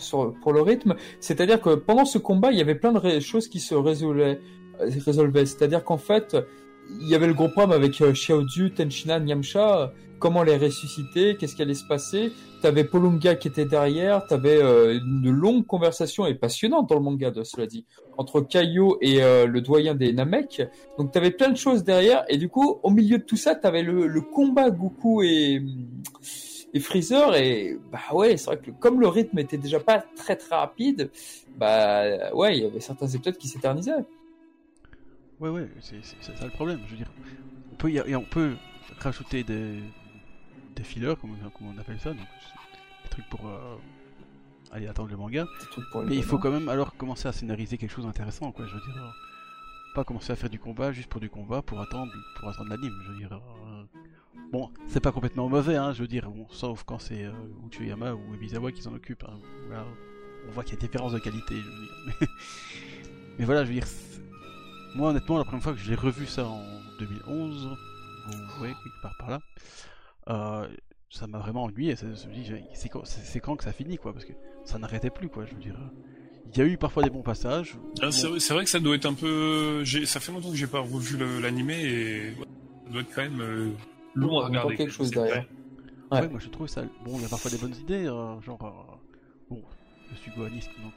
en, 0.00 0.30
pour 0.30 0.52
le 0.52 0.62
rythme, 0.62 0.94
c'est-à-dire 1.20 1.60
que 1.60 1.74
pendant 1.74 2.04
ce 2.04 2.18
combat, 2.18 2.52
il 2.52 2.58
y 2.58 2.60
avait 2.60 2.74
plein 2.74 2.92
de 2.92 3.20
choses 3.20 3.48
qui 3.48 3.60
se 3.60 3.74
résolvaient. 3.74 4.40
Euh, 4.80 4.90
résolvaient. 5.04 5.46
C'est-à-dire 5.46 5.84
qu'en 5.84 5.98
fait, 5.98 6.36
il 7.00 7.08
y 7.08 7.14
avait 7.14 7.26
le 7.26 7.34
gros 7.34 7.48
problème 7.48 7.72
avec 7.72 8.00
euh, 8.00 8.12
Xiaodu, 8.12 8.72
Tenchina, 8.72 9.20
Nyamcha, 9.20 9.92
comment 10.18 10.42
les 10.42 10.56
ressusciter, 10.56 11.36
qu'est-ce 11.36 11.56
qui 11.56 11.62
allait 11.62 11.74
se 11.74 11.86
passer? 11.86 12.32
T'avais 12.62 12.84
Polunga 12.84 13.36
qui 13.36 13.48
était 13.48 13.64
derrière, 13.64 14.26
t'avais 14.26 14.62
euh, 14.62 14.98
une 14.98 15.30
longue 15.30 15.66
conversation 15.66 16.26
et 16.26 16.34
passionnante 16.34 16.90
dans 16.90 16.96
le 16.96 17.00
manga 17.02 17.30
de 17.30 17.42
cela 17.42 17.66
dit, 17.66 17.86
entre 18.18 18.40
Kaio 18.42 18.98
et 19.00 19.22
euh, 19.22 19.46
le 19.46 19.60
doyen 19.62 19.94
des 19.94 20.12
Namek. 20.12 20.62
Donc 20.98 21.12
t'avais 21.12 21.30
plein 21.30 21.48
de 21.48 21.56
choses 21.56 21.84
derrière 21.84 22.24
et 22.28 22.36
du 22.36 22.48
coup 22.48 22.78
au 22.82 22.90
milieu 22.90 23.18
de 23.18 23.24
tout 23.24 23.36
ça 23.36 23.54
t'avais 23.54 23.82
le 23.82 24.20
combat 24.20 24.70
Goku 24.70 25.22
et 25.22 25.62
et 26.72 26.80
Freezer 26.80 27.34
et 27.34 27.78
bah 27.90 28.00
ouais 28.12 28.36
c'est 28.36 28.46
vrai 28.46 28.58
que 28.58 28.70
comme 28.70 29.00
le 29.00 29.08
rythme 29.08 29.38
était 29.38 29.58
déjà 29.58 29.80
pas 29.80 29.98
très 30.16 30.36
très 30.36 30.56
rapide, 30.56 31.10
bah 31.56 32.32
ouais 32.34 32.56
il 32.56 32.62
y 32.62 32.66
avait 32.66 32.80
certains 32.80 33.08
épisodes 33.08 33.36
qui 33.36 33.48
s'éternisaient. 33.48 34.04
Ouais 35.40 35.48
ouais 35.48 35.68
c'est 35.80 36.04
ça 36.04 36.44
le 36.44 36.50
problème 36.50 36.80
je 36.86 36.90
veux 36.92 36.96
dire 36.98 37.12
on 37.72 37.76
peut 37.76 37.90
y 37.90 38.14
on 38.14 38.22
peut 38.22 38.54
rajouter 38.98 39.42
des 39.42 39.78
des 40.80 40.82
fillers, 40.82 41.14
comme, 41.20 41.36
on 41.62 41.78
appelle 41.78 41.98
ça, 42.00 42.10
donc 42.10 42.26
des 43.04 43.10
trucs 43.10 43.28
pour 43.28 43.46
euh, 43.46 43.76
aller 44.72 44.86
attendre 44.86 45.10
le 45.10 45.16
manga. 45.16 45.46
Mais 46.06 46.16
il 46.16 46.22
faut 46.22 46.38
quand 46.38 46.50
même 46.50 46.68
alors 46.68 46.96
commencer 46.96 47.28
à 47.28 47.32
scénariser 47.32 47.78
quelque 47.78 47.92
chose 47.92 48.06
d'intéressant, 48.06 48.52
quoi. 48.52 48.66
Je 48.66 48.74
veux 48.74 48.80
dire, 48.80 49.14
pas 49.94 50.04
commencer 50.04 50.32
à 50.32 50.36
faire 50.36 50.50
du 50.50 50.58
combat 50.58 50.92
juste 50.92 51.08
pour 51.08 51.20
du 51.20 51.30
combat, 51.30 51.62
pour 51.62 51.80
attendre, 51.80 52.12
pour 52.38 52.48
attendre 52.48 52.70
l'anime. 52.70 52.94
Je 53.04 53.10
veux 53.10 53.18
dire, 53.18 53.32
euh, 53.32 53.84
bon, 54.52 54.70
c'est 54.88 55.00
pas 55.00 55.12
complètement 55.12 55.48
mauvais, 55.48 55.76
hein. 55.76 55.92
Je 55.92 56.02
veux 56.02 56.08
dire, 56.08 56.30
bon, 56.30 56.46
sauf 56.50 56.84
quand 56.84 56.98
c'est 56.98 57.26
Uchiyama 57.66 58.14
ou 58.14 58.34
Ebizawa 58.34 58.72
qui 58.72 58.82
s'en 58.82 58.94
occupent. 58.94 59.24
Hein. 59.28 59.84
on 60.48 60.50
voit 60.52 60.64
qu'il 60.64 60.74
y 60.74 60.78
a 60.78 60.80
des 60.80 60.86
différences 60.86 61.12
de 61.12 61.18
qualité. 61.18 61.56
Mais 63.38 63.44
voilà, 63.44 63.64
je 63.64 63.68
veux 63.68 63.74
dire, 63.74 63.86
moi 64.94 65.10
honnêtement, 65.10 65.38
la 65.38 65.44
première 65.44 65.62
fois 65.62 65.72
que 65.72 65.78
j'ai 65.78 65.94
revu 65.94 66.26
ça 66.26 66.46
en 66.46 66.62
2011, 66.98 67.76
vous 68.26 68.58
voyez, 68.58 68.74
part 69.02 69.16
par 69.18 69.30
là. 69.30 69.40
Euh, 70.28 70.68
ça 71.10 71.26
m'a 71.26 71.38
vraiment 71.38 71.64
ennuyé. 71.64 71.96
C'est 71.96 72.88
quand, 73.40 73.56
que 73.56 73.64
ça 73.64 73.72
finit, 73.72 73.96
quoi, 73.96 74.12
parce 74.12 74.24
que 74.24 74.32
ça 74.64 74.78
n'arrêtait 74.78 75.10
plus, 75.10 75.28
quoi. 75.28 75.44
Je 75.44 75.54
veux 75.54 75.60
dire, 75.60 75.76
il 76.52 76.58
y 76.58 76.62
a 76.62 76.64
eu 76.64 76.76
parfois 76.76 77.02
des 77.02 77.10
bons 77.10 77.22
passages. 77.22 77.76
Ah, 78.02 78.10
c'est 78.10 78.52
vrai, 78.52 78.64
que 78.64 78.70
ça 78.70 78.80
doit 78.80 78.94
être 78.94 79.06
un 79.06 79.14
peu. 79.14 79.84
Ça 80.04 80.20
fait 80.20 80.32
longtemps 80.32 80.50
que 80.50 80.56
j'ai 80.56 80.66
pas 80.66 80.80
revu 80.80 81.18
l'animé 81.40 81.74
et 81.74 82.34
ça 82.84 82.92
doit 82.92 83.02
être 83.02 83.14
quand 83.14 83.22
même 83.22 83.40
euh, 83.40 83.70
long 84.14 84.40
à 84.40 84.46
regarder. 84.46 84.76
quelque 84.76 84.92
chose 84.92 85.10
derrière. 85.10 85.46
Ouais. 86.10 86.28
moi 86.28 86.40
je 86.40 86.48
trouve 86.48 86.66
ça. 86.66 86.82
Bon, 87.04 87.12
il 87.16 87.22
y 87.22 87.24
a 87.24 87.28
parfois 87.28 87.50
des 87.50 87.58
bonnes 87.58 87.76
idées, 87.76 88.06
euh, 88.06 88.40
genre. 88.40 89.00
Bon, 89.48 89.62
je 90.10 90.16
suis 90.16 90.30
goaniste, 90.32 90.70
donc 90.82 90.92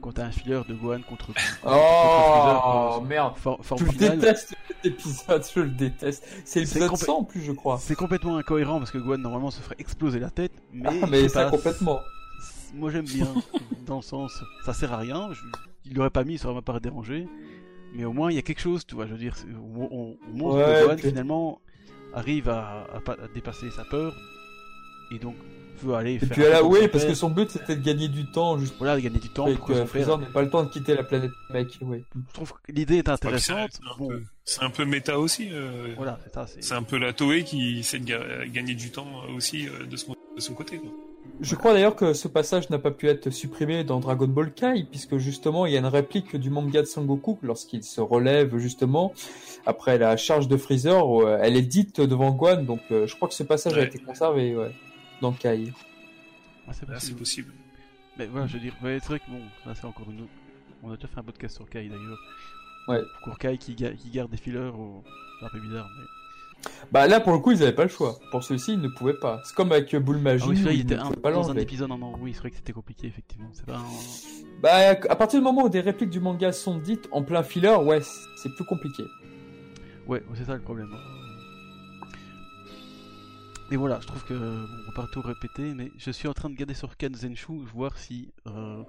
quand 0.00 0.12
t'as 0.12 0.24
un 0.24 0.30
filler 0.30 0.60
de 0.68 0.74
Gohan 0.74 1.00
contre. 1.08 1.30
Oh 1.64 3.00
merde! 3.08 3.34
je 3.42 3.96
déteste 3.96 4.54
cet 4.68 4.84
épisode, 4.84 5.42
je 5.54 5.60
le 5.60 5.70
déteste. 5.70 6.26
C'est 6.44 6.60
l'épisode 6.60 6.96
100 6.96 7.16
en 7.16 7.24
plus, 7.24 7.40
je 7.40 7.52
crois. 7.52 7.78
C'est 7.78 7.94
complètement 7.94 8.36
incohérent 8.36 8.78
parce 8.78 8.90
que 8.90 8.98
Gohan 8.98 9.18
normalement 9.18 9.50
se 9.50 9.60
ferait 9.60 9.76
exploser 9.78 10.18
la 10.18 10.30
tête, 10.30 10.52
mais. 10.72 11.00
Ah, 11.02 11.06
mais 11.08 11.28
ça 11.28 11.46
complètement. 11.46 12.00
Moi 12.74 12.90
j'aime 12.90 13.06
bien, 13.06 13.32
dans 13.86 13.96
le 13.96 14.02
sens, 14.02 14.42
ça 14.64 14.72
sert 14.72 14.92
à 14.92 14.98
rien. 14.98 15.30
Il 15.84 15.94
l'aurait 15.94 16.10
pas 16.10 16.24
mis, 16.24 16.38
ça 16.38 16.48
aurait 16.48 16.62
pas 16.62 16.80
dérangé. 16.80 17.26
Mais 17.94 18.04
au 18.04 18.12
moins 18.12 18.30
il 18.30 18.34
y 18.34 18.38
a 18.38 18.42
quelque 18.42 18.60
chose, 18.60 18.84
tu 18.86 18.94
vois. 18.94 19.06
Je 19.06 19.12
veux 19.12 19.18
dire, 19.18 19.36
on, 19.56 20.16
montre 20.32 20.56
que 20.56 20.86
Gohan 20.86 20.98
finalement 20.98 21.60
arrive 22.12 22.48
à, 22.48 22.86
à 22.94 23.28
dépasser 23.34 23.70
sa 23.70 23.84
peur 23.84 24.14
et 25.10 25.18
donc 25.18 25.36
veut 25.82 25.94
aller 25.94 26.14
et 26.14 26.18
faire. 26.18 26.30
Puis 26.30 26.42
là, 26.42 26.62
oui, 26.64 26.88
parce 26.88 27.04
que 27.04 27.14
son 27.14 27.30
but 27.30 27.50
c'était 27.50 27.76
de 27.76 27.82
gagner 27.82 28.08
du 28.08 28.26
temps, 28.26 28.58
juste. 28.58 28.74
Voilà, 28.78 28.96
de 28.96 29.00
gagner 29.00 29.18
du 29.18 29.28
temps. 29.28 29.46
Et 29.46 29.56
que 29.56 29.84
Freezer 29.84 30.18
n'ait 30.18 30.26
pas 30.26 30.42
le 30.42 30.50
temps 30.50 30.62
de 30.62 30.68
quitter 30.68 30.94
la 30.94 31.04
planète 31.04 31.30
mec. 31.50 31.78
Oui. 31.80 32.04
Je 32.14 32.32
trouve 32.32 32.52
que 32.52 32.72
l'idée 32.72 32.96
est 32.98 33.08
intéressante. 33.08 33.80
C'est 34.44 34.62
un, 34.62 34.70
peu 34.70 34.84
méta 34.84 35.18
aussi. 35.18 35.48
Euh... 35.52 35.94
Voilà, 35.96 36.18
c'est 36.60 36.74
un 36.74 36.82
peu 36.82 36.98
la 36.98 37.12
Toei 37.12 37.44
qui 37.44 37.80
essaie 37.80 37.98
de 37.98 38.46
gagner 38.46 38.74
du 38.74 38.90
temps 38.90 39.24
aussi 39.34 39.68
euh, 39.68 39.86
de, 39.86 39.96
son, 39.96 40.14
de 40.36 40.40
son 40.40 40.54
côté. 40.54 40.78
Quoi. 40.78 40.90
Je 41.40 41.56
crois 41.56 41.72
d'ailleurs 41.72 41.96
que 41.96 42.12
ce 42.12 42.28
passage 42.28 42.70
n'a 42.70 42.78
pas 42.78 42.92
pu 42.92 43.08
être 43.08 43.30
supprimé 43.30 43.82
dans 43.82 43.98
Dragon 43.98 44.28
Ball 44.28 44.52
Kai, 44.52 44.84
puisque 44.88 45.18
justement 45.18 45.66
il 45.66 45.72
y 45.72 45.76
a 45.76 45.80
une 45.80 45.86
réplique 45.86 46.36
du 46.36 46.48
manga 46.48 46.80
de 46.80 46.86
Sangoku 46.86 47.38
lorsqu'il 47.42 47.82
se 47.82 48.00
relève 48.00 48.56
justement 48.58 49.12
après 49.66 49.98
la 49.98 50.16
charge 50.16 50.46
de 50.46 50.56
Freezer, 50.56 51.22
euh, 51.22 51.38
elle 51.42 51.56
est 51.56 51.62
dite 51.62 52.00
devant 52.00 52.30
Guan, 52.30 52.64
donc 52.64 52.80
euh, 52.90 53.06
je 53.06 53.16
crois 53.16 53.28
que 53.28 53.34
ce 53.34 53.42
passage 53.42 53.76
a 53.76 53.82
été 53.82 53.98
conservé. 53.98 54.56
Ouais 54.56 54.72
dans 55.20 55.32
Kai. 55.32 55.72
Ah, 56.66 56.72
c'est 56.72 57.16
possible. 57.16 57.52
Mais 58.18 58.26
voilà, 58.26 58.46
je 58.46 58.54
veux 58.54 58.60
dire, 58.60 58.74
c'est 58.80 59.06
vrai 59.06 59.18
que 59.18 59.30
bon, 59.30 59.42
ça 59.64 59.74
c'est 59.74 59.86
encore 59.86 60.10
une 60.10 60.22
autre. 60.22 60.32
On 60.82 60.92
a 60.92 60.96
déjà 60.96 61.08
fait 61.08 61.18
un 61.18 61.24
podcast 61.24 61.56
sur 61.56 61.68
Kai 61.68 61.88
d'ailleurs. 61.88 62.18
Ouais. 62.88 63.00
Pour 63.24 63.38
Kai 63.38 63.56
qui, 63.58 63.74
qui 63.74 64.10
garde 64.10 64.30
des 64.30 64.36
fillers, 64.36 64.70
c'est 65.40 65.46
un 65.46 65.48
peu 65.48 65.60
bizarre. 65.60 65.88
Mais... 65.98 66.04
Bah 66.92 67.06
là 67.06 67.20
pour 67.20 67.32
le 67.32 67.38
coup 67.38 67.50
ils 67.50 67.62
avaient 67.62 67.72
pas 67.72 67.84
le 67.84 67.88
choix. 67.88 68.18
Pour 68.30 68.42
ceux-ci 68.42 68.74
ils 68.74 68.80
ne 68.80 68.88
pouvaient 68.88 69.18
pas. 69.18 69.40
C'est 69.44 69.54
comme 69.54 69.72
avec 69.72 69.94
Boule 69.96 70.18
Magie. 70.18 70.44
Ah 70.46 70.50
oui, 70.50 70.60
il 70.74 70.80
était 70.80 70.94
un, 70.94 71.10
pas 71.10 71.32
dans 71.32 71.50
un 71.50 71.56
épisode 71.56 71.90
en 71.90 71.98
oui, 72.20 72.32
c'est 72.32 72.40
vrai 72.40 72.50
que 72.50 72.56
c'était 72.56 72.72
compliqué 72.72 73.06
effectivement. 73.06 73.50
Pas 73.66 73.80
Bah 74.62 74.96
à 75.08 75.16
partir 75.16 75.40
du 75.40 75.44
moment 75.44 75.64
où 75.64 75.68
des 75.68 75.80
répliques 75.80 76.10
du 76.10 76.20
manga 76.20 76.52
sont 76.52 76.78
dites 76.78 77.08
en 77.12 77.22
plein 77.22 77.42
filler, 77.42 77.76
ouais, 77.76 78.00
c'est 78.36 78.54
plus 78.54 78.64
compliqué. 78.64 79.04
Ouais, 80.06 80.22
c'est 80.34 80.44
ça 80.44 80.54
le 80.54 80.60
problème. 80.60 80.90
Et 83.70 83.76
voilà, 83.76 83.98
je 84.00 84.06
trouve 84.06 84.24
que 84.24 84.34
on 84.34 84.86
va 84.86 84.92
pas 84.94 85.08
tout 85.10 85.22
répéter, 85.22 85.72
mais 85.74 85.90
je 85.96 86.10
suis 86.10 86.28
en 86.28 86.34
train 86.34 86.50
de 86.50 86.54
garder 86.54 86.74
sur 86.74 86.96
Kanzenshu, 86.96 87.64
voir 87.74 87.96
si 87.96 88.30
euh, 88.46 88.82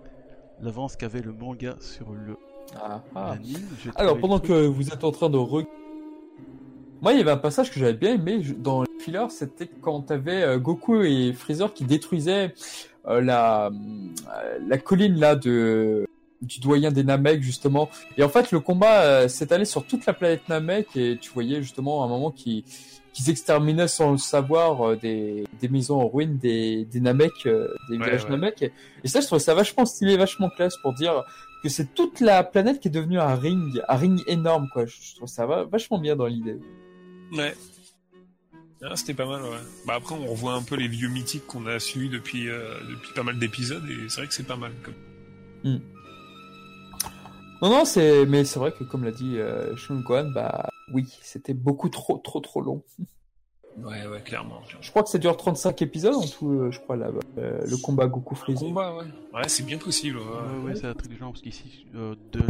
l'avance 0.60 0.96
qu'avait 0.98 1.22
le 1.22 1.32
manga 1.32 1.76
sur 1.80 2.12
le 2.12 2.36
ah, 2.76 3.02
ah. 3.16 3.36
Alors 3.96 4.18
pendant 4.20 4.40
que 4.40 4.66
vous 4.66 4.90
êtes 4.90 5.04
en 5.04 5.12
train 5.12 5.30
de 5.30 5.38
re... 5.38 5.64
Moi, 7.02 7.14
il 7.14 7.20
y 7.20 7.22
avait 7.22 7.32
un 7.32 7.38
passage 7.38 7.72
que 7.72 7.80
j'avais 7.80 7.94
bien 7.94 8.14
aimé 8.16 8.42
dans 8.58 8.82
le 8.82 8.88
filler, 9.00 9.26
c'était 9.30 9.70
quand 9.82 10.02
t'avais 10.02 10.44
euh, 10.44 10.58
Goku 10.58 11.04
et 11.04 11.34
Freezer 11.34 11.74
qui 11.74 11.84
détruisaient 11.84 12.54
euh, 13.08 13.22
la 13.22 13.70
la 14.68 14.78
colline 14.78 15.20
là 15.20 15.36
de 15.36 16.08
du 16.42 16.60
doyen 16.60 16.92
des 16.92 17.04
Namek 17.04 17.42
justement. 17.42 17.90
Et 18.18 18.24
en 18.24 18.30
fait, 18.30 18.52
le 18.52 18.60
combat 18.60 19.28
s'étalait 19.28 19.66
sur 19.66 19.86
toute 19.86 20.06
la 20.06 20.14
planète 20.14 20.48
Namek 20.50 20.96
et 20.96 21.18
tu 21.20 21.32
voyais 21.32 21.62
justement 21.62 22.04
un 22.04 22.08
moment 22.08 22.32
qui 22.32 22.66
qu'ils 23.16 23.30
exterminaient 23.30 23.88
sans 23.88 24.12
le 24.12 24.18
savoir 24.18 24.86
euh, 24.86 24.96
des, 24.98 25.46
des 25.62 25.70
maisons 25.70 26.02
en 26.02 26.10
ruine 26.10 26.38
des, 26.38 26.84
des 26.84 27.00
Namek, 27.00 27.32
euh, 27.46 27.74
des 27.90 27.98
villages 27.98 28.28
Namek. 28.28 28.74
Et 29.04 29.08
ça, 29.08 29.22
je 29.22 29.28
trouve 29.28 29.40
ça 29.40 29.54
vachement 29.54 29.86
stylé, 29.86 30.18
vachement 30.18 30.50
classe 30.50 30.76
pour 30.82 30.94
dire 30.94 31.24
que 31.64 31.70
c'est 31.70 31.96
toute 31.96 32.20
la 32.20 32.44
planète 32.44 32.82
qui 32.82 32.90
est 32.90 32.92
devenue 32.92 33.18
un 33.18 33.36
ring, 33.36 33.82
un 33.88 33.96
ring 33.96 34.22
énorme, 34.28 34.68
quoi. 34.74 34.86
Je, 34.86 35.16
trouve 35.16 35.30
ça 35.30 35.46
vachement 35.46 35.98
bien 35.98 36.18
dans 36.18 36.26
l'idée. 36.26 36.60
Ouais. 37.36 37.56
Ah, 38.82 38.96
c'était 38.96 39.14
pas 39.14 39.26
mal, 39.26 39.42
ouais. 39.42 39.58
Bah 39.88 39.96
après, 39.96 40.16
on 40.16 40.28
revoit 40.28 40.54
un 40.54 40.62
peu 40.62 40.76
les 40.76 40.88
vieux 40.88 41.08
mythiques 41.08 41.48
qu'on 41.48 41.66
a 41.66 41.80
suivis 41.80 42.10
depuis, 42.10 42.50
euh, 42.50 42.76
depuis 42.90 43.14
pas 43.14 43.24
mal 43.24 43.40
d'épisodes, 43.40 43.84
et 43.90 44.10
c'est 44.10 44.22
vrai 44.22 44.28
que 44.28 44.34
c'est 44.34 44.44
pas 44.44 44.58
mal. 44.58 44.72
Comme... 44.84 44.94
Hmm. 45.64 45.80
Non, 47.62 47.70
non, 47.70 47.86
c'est, 47.86 48.26
mais 48.26 48.44
c'est 48.46 48.60
vrai 48.60 48.72
que 48.72 48.84
comme 48.84 49.04
l'a 49.04 49.12
dit 49.12 49.38
euh, 49.38 49.74
bah 50.34 50.70
oui, 50.94 51.08
c'était 51.22 51.54
beaucoup 51.54 51.90
trop, 51.90 52.18
trop, 52.18 52.40
trop 52.42 52.62
long. 52.62 52.84
Ouais, 53.78 54.08
ouais, 54.08 54.22
clairement. 54.22 54.62
Je 54.80 54.90
crois 54.90 55.04
que 55.04 55.10
ça 55.10 55.18
dure 55.18 55.36
35 55.36 55.82
épisodes 55.82 56.16
en 56.16 56.26
tout, 56.26 56.50
euh, 56.50 56.72
je 56.72 56.80
crois, 56.80 56.96
là, 56.96 57.10
euh, 57.38 57.60
le 57.66 57.78
combat 57.78 58.08
Goku 58.08 58.36
Freezer. 58.36 58.70
Combat, 58.70 58.96
ouais. 58.96 59.04
Ouais, 59.34 59.48
c'est 59.48 59.66
bien 59.66 59.78
possible. 59.78 60.18
Ouais, 60.18 60.66
ouais, 60.66 60.76
c'est 60.76 60.94
truc 60.96 61.12
du 61.12 61.18
genre, 61.18 61.32
parce 61.32 61.42
qu'ici, 61.42 61.86
euh, 61.96 62.16
de 62.32 62.42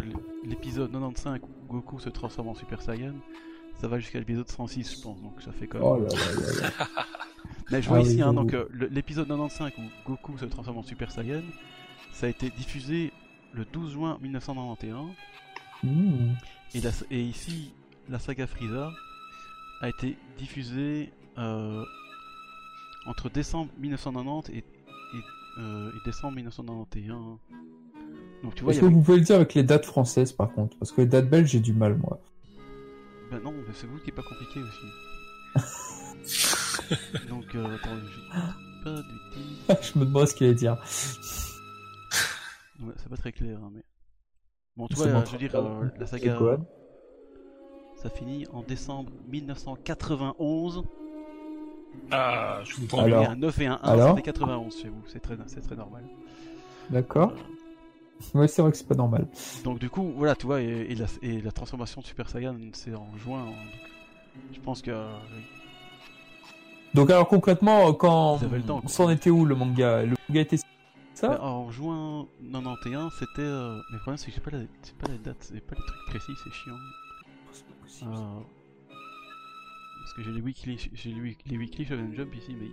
l'épisode 0.44 0.92
95 0.92 1.40
où 1.68 1.74
Goku 1.74 2.00
se 2.00 2.10
transforme 2.10 2.50
en 2.50 2.54
Super 2.54 2.82
Saiyan, 2.82 3.16
ça 3.80 3.88
va 3.88 4.00
jusqu'à 4.00 4.20
l'épisode 4.20 4.50
106, 4.50 4.98
je 4.98 5.02
pense, 5.02 5.22
donc 5.22 5.42
ça 5.42 5.52
fait 5.52 5.68
quand 5.68 5.80
même. 5.80 5.88
Oh 5.88 6.00
là 6.00 6.62
là 6.62 6.62
là 6.62 6.88
Mais 7.72 7.82
je 7.82 7.90
vois 7.90 7.98
ah 7.98 8.02
ici, 8.02 8.22
hein, 8.22 8.34
donc 8.34 8.56
l'épisode 8.92 9.28
95 9.28 9.72
où 9.78 10.10
Goku 10.10 10.38
se 10.38 10.46
transforme 10.46 10.78
en 10.78 10.84
Super 10.84 11.12
Saiyan, 11.12 11.42
ça 12.12 12.28
a 12.28 12.30
été 12.30 12.50
diffusé 12.50 13.12
le 13.54 13.66
12 13.66 13.92
juin 13.92 14.18
1991. 14.22 15.12
Mmh. 15.84 15.90
Et, 16.74 16.82
et, 17.12 17.22
ici, 17.22 17.74
la 18.10 18.20
saga 18.20 18.48
Frieza 18.48 18.92
a 19.82 19.90
été 19.90 20.18
diffusée 20.38 21.12
euh, 21.38 21.84
entre 23.06 23.30
décembre 23.30 23.72
1990 23.80 24.52
et, 24.52 24.58
et, 24.58 24.64
euh, 25.60 25.92
et, 25.92 26.06
décembre 26.06 26.36
1991. 26.36 27.38
Donc, 28.44 28.56
tu 28.56 28.64
vois, 28.64 28.74
Est-ce 28.74 28.82
que 28.82 28.86
vous 28.86 29.02
pouvez 29.02 29.18
le 29.18 29.24
dire 29.24 29.38
avec 29.38 29.54
les 29.54 29.64
dates 29.64 29.86
françaises 29.86 30.32
par 30.32 30.52
contre? 30.54 30.78
Parce 30.78 30.92
que 30.92 31.02
les 31.02 31.08
dates 31.08 31.30
belges, 31.30 31.50
j'ai 31.50 31.60
du 31.60 31.74
mal 31.74 31.98
moi. 31.98 32.20
Ben 33.32 33.40
non, 33.44 33.54
c'est 33.74 33.88
vous 33.88 33.98
qui 34.00 34.10
est 34.10 34.14
pas 34.14 34.24
compliqué 34.24 34.62
aussi. 34.62 34.88
Donc, 37.30 37.56
euh, 37.56 37.76
attends, 37.76 37.90
pas 38.84 39.02
du 39.02 39.82
je 39.94 40.00
me 40.00 40.06
demande 40.06 40.28
ce 40.28 40.36
qu'il 40.36 40.48
allait 40.48 40.56
dire. 40.56 40.74
Ouais, 42.82 42.94
c'est 42.98 43.10
pas 43.10 43.18
très 43.18 43.32
clair, 43.32 43.58
hein, 43.64 43.72
mais. 43.74 43.84
Bon, 44.78 44.88
tu 44.88 44.96
vois, 44.96 45.08
je 45.26 45.32
veux 45.32 45.38
dire, 45.38 45.56
euh, 45.56 45.88
la 45.98 46.06
saga. 46.06 46.38
Ça 47.96 48.10
finit 48.10 48.46
en 48.52 48.62
décembre 48.62 49.12
1991. 49.30 50.84
Ah, 52.12 52.60
je 52.64 52.76
comprends 52.76 53.04
Alors, 53.04 53.22
Il 53.22 53.24
y 53.24 53.28
a 53.28 53.32
un 53.32 53.36
9 53.36 53.60
et 53.62 53.66
un 53.68 53.80
1, 53.82 54.16
c'est 54.16 54.22
91 54.22 54.78
chez 54.78 54.90
vous, 54.90 55.02
c'est 55.08 55.22
très, 55.22 55.38
très 55.38 55.76
normal. 55.76 56.04
D'accord. 56.90 57.34
Ouais, 58.34 58.48
c'est 58.48 58.62
vrai 58.62 58.72
que 58.72 58.78
c'est 58.78 58.88
pas 58.88 58.96
normal. 58.96 59.28
Donc, 59.64 59.80
du 59.80 59.90
coup, 59.90 60.14
voilà, 60.16 60.36
tu 60.36 60.46
vois, 60.46 60.62
et, 60.62 60.96
la, 60.96 61.06
et 61.22 61.42
la, 61.42 61.52
transformation 61.52 62.02
de 62.02 62.06
Super 62.06 62.30
Saiyan, 62.30 62.56
c'est 62.74 62.94
en 62.94 63.16
juin. 63.18 63.46
donc, 63.46 63.56
je 64.54 64.60
pense 64.60 64.82
que. 64.82 64.92
Euh, 64.92 65.10
donc, 66.94 67.10
alors 67.10 67.28
concrètement, 67.28 67.94
quand. 67.94 68.40
on 68.70 68.88
s'en 68.88 69.10
était 69.10 69.30
où 69.30 69.46
le 69.46 69.56
manga? 69.56 70.04
Le 70.04 70.16
manga 70.30 70.42
était 70.42 70.58
ça? 71.16 71.30
Bah, 71.30 71.42
En 71.44 71.72
juin 71.72 72.28
91, 72.52 73.12
c'était. 73.14 73.42
Euh... 73.42 73.76
Mais 73.90 73.94
le 73.94 74.00
problème, 74.00 74.18
c'est 74.18 74.28
que 74.28 74.34
j'ai 74.34 74.42
pas, 74.42 74.52
la... 74.52 74.60
pas 75.00 75.12
la 75.12 75.18
date, 75.18 75.50
j'ai 75.54 75.62
pas 75.62 75.76
les 75.76 75.86
trucs 75.86 76.06
précis, 76.08 76.34
c'est 76.44 76.52
chiant. 76.52 76.76
Euh, 78.04 78.42
parce 80.02 80.14
que 80.14 80.24
j'ai 80.24 80.32
les 80.32 80.42
weekly, 80.42 80.78
j'ai 80.94 81.12
les 81.46 81.58
weekly 81.58 81.86
Shonen 81.86 82.14
Jump 82.14 82.36
ici, 82.36 82.56
mais 82.60 82.68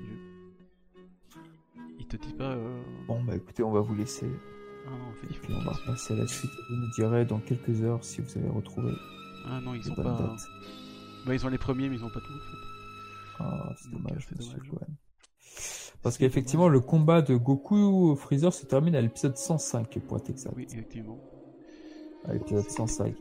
il... 1.99 2.07
te 2.07 2.17
dit 2.17 2.33
pas. 2.33 2.51
Euh, 2.51 2.83
bon 3.07 3.23
bah 3.23 3.37
écoutez, 3.37 3.63
on 3.63 3.71
va 3.71 3.81
vous 3.81 3.95
laisser. 3.95 4.27
Ah 4.87 4.91
non, 4.91 5.13
fait 5.21 5.39
puis 5.41 5.55
on 5.55 5.65
va 5.65 5.73
passer 5.87 6.15
à 6.15 6.17
la 6.17 6.27
suite. 6.27 6.51
Vous 6.69 6.77
nous 6.77 6.91
direz 6.91 7.25
dans 7.25 7.39
quelques 7.39 7.83
heures 7.83 8.03
si 8.05 8.21
vous 8.21 8.39
avez 8.39 8.49
retrouvé. 8.49 8.93
Ah 9.47 9.61
non, 9.61 9.75
ils 9.75 9.91
ont 9.91 9.95
pas. 9.95 10.35
Bah 11.27 11.35
ils 11.35 11.47
ont 11.47 11.49
les 11.49 11.59
premiers, 11.59 11.89
mais 11.89 11.97
ils 11.97 12.05
ont 12.05 12.11
pas 12.11 12.21
tout 12.21 12.33
en 12.33 12.51
fait. 12.51 13.43
Ah, 13.45 13.75
c'est 13.77 13.91
dommage, 13.91 14.27
c'est 14.29 14.39
dommage. 14.39 14.87
Parce 16.03 16.19
qu'effectivement, 16.19 16.69
le 16.69 16.81
combat 16.81 17.23
de 17.23 17.37
Goku 17.37 18.17
Freezer 18.17 18.53
se 18.53 18.67
termine 18.67 18.97
à 18.97 19.01
l'épisode 19.01 19.37
105, 19.37 19.99
pour 20.01 20.17
être 20.17 20.31
exact. 20.31 20.53
Oui, 20.57 20.67
effectivement. 20.69 21.19
À 22.27 22.35
l'épisode 22.35 22.69
105. 22.69 23.15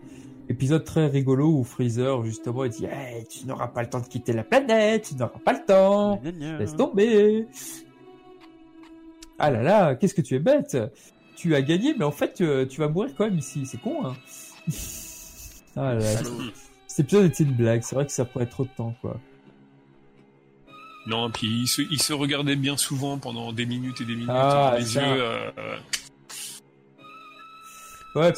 Épisode 0.49 0.83
très 0.83 1.07
rigolo 1.07 1.47
où 1.47 1.63
Freezer, 1.63 2.23
justement, 2.23 2.65
il 2.65 2.71
dit 2.71 2.85
hey, 2.85 3.25
Tu 3.27 3.45
n'auras 3.45 3.67
pas 3.67 3.83
le 3.83 3.89
temps 3.89 3.99
de 3.99 4.07
quitter 4.07 4.33
la 4.33 4.43
planète, 4.43 5.09
tu 5.09 5.15
n'auras 5.15 5.39
pas 5.39 5.53
le 5.53 5.65
temps, 5.65 6.21
laisse 6.23 6.75
tomber. 6.75 7.47
Ah 9.37 9.49
là 9.51 9.61
là, 9.63 9.95
qu'est-ce 9.95 10.13
que 10.13 10.21
tu 10.21 10.35
es 10.35 10.39
bête 10.39 10.77
Tu 11.41 11.55
as 11.55 11.63
gagné, 11.63 11.95
mais 11.97 12.05
en 12.05 12.11
fait, 12.11 12.39
euh, 12.41 12.67
tu, 12.67 12.79
vas 12.81 12.87
mourir 12.87 13.15
quand 13.17 13.25
même 13.25 13.39
ici, 13.39 13.65
c'est 13.65 13.81
con, 13.81 14.05
hein 14.05 14.15
Ah 15.75 15.95
là 15.95 15.99
là. 15.99 16.21
Cet 16.85 16.99
épisode 16.99 17.25
était 17.25 17.43
une 17.43 17.53
blague, 17.53 17.81
c'est 17.81 17.95
vrai 17.95 18.05
que 18.05 18.11
ça 18.11 18.25
pourrait 18.25 18.45
trop 18.45 18.63
de 18.63 18.69
temps, 18.69 18.93
quoi. 19.01 19.19
Non, 21.07 21.31
puis 21.31 21.47
il 21.47 21.67
se, 21.67 21.81
il 21.81 21.99
se 21.99 22.13
regardait 22.13 22.55
bien 22.55 22.77
souvent 22.77 23.17
pendant 23.17 23.53
des 23.53 23.65
minutes 23.65 24.01
et 24.01 24.05
des 24.05 24.13
minutes 24.13 24.29
ah, 24.29 24.75
les 24.77 24.95
yeux. 24.95 25.01
Euh, 25.01 25.51
ouais, 28.13 28.33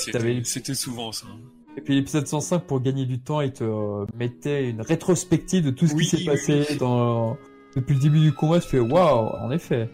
c'était 0.46 0.74
souvent 0.74 1.12
ça. 1.12 1.28
Et 1.76 1.82
puis 1.82 1.96
l'épisode 1.96 2.26
105, 2.26 2.60
pour 2.60 2.80
gagner 2.80 3.06
du 3.06 3.20
temps, 3.20 3.42
il 3.42 3.52
te 3.52 3.66
euh, 3.66 4.06
mettait 4.16 4.70
une 4.70 4.80
rétrospective 4.80 5.66
de 5.66 5.72
tout 5.72 5.88
ce 5.88 5.96
qui 5.96 6.06
s'est 6.06 6.24
passé 6.24 6.78
dans... 6.80 7.36
depuis 7.76 7.96
le 7.96 8.00
début 8.00 8.22
du 8.22 8.32
combat. 8.32 8.62
Tu 8.62 8.70
fais 8.70 8.80
waouh, 8.80 9.28
en 9.28 9.52
effet. 9.52 9.90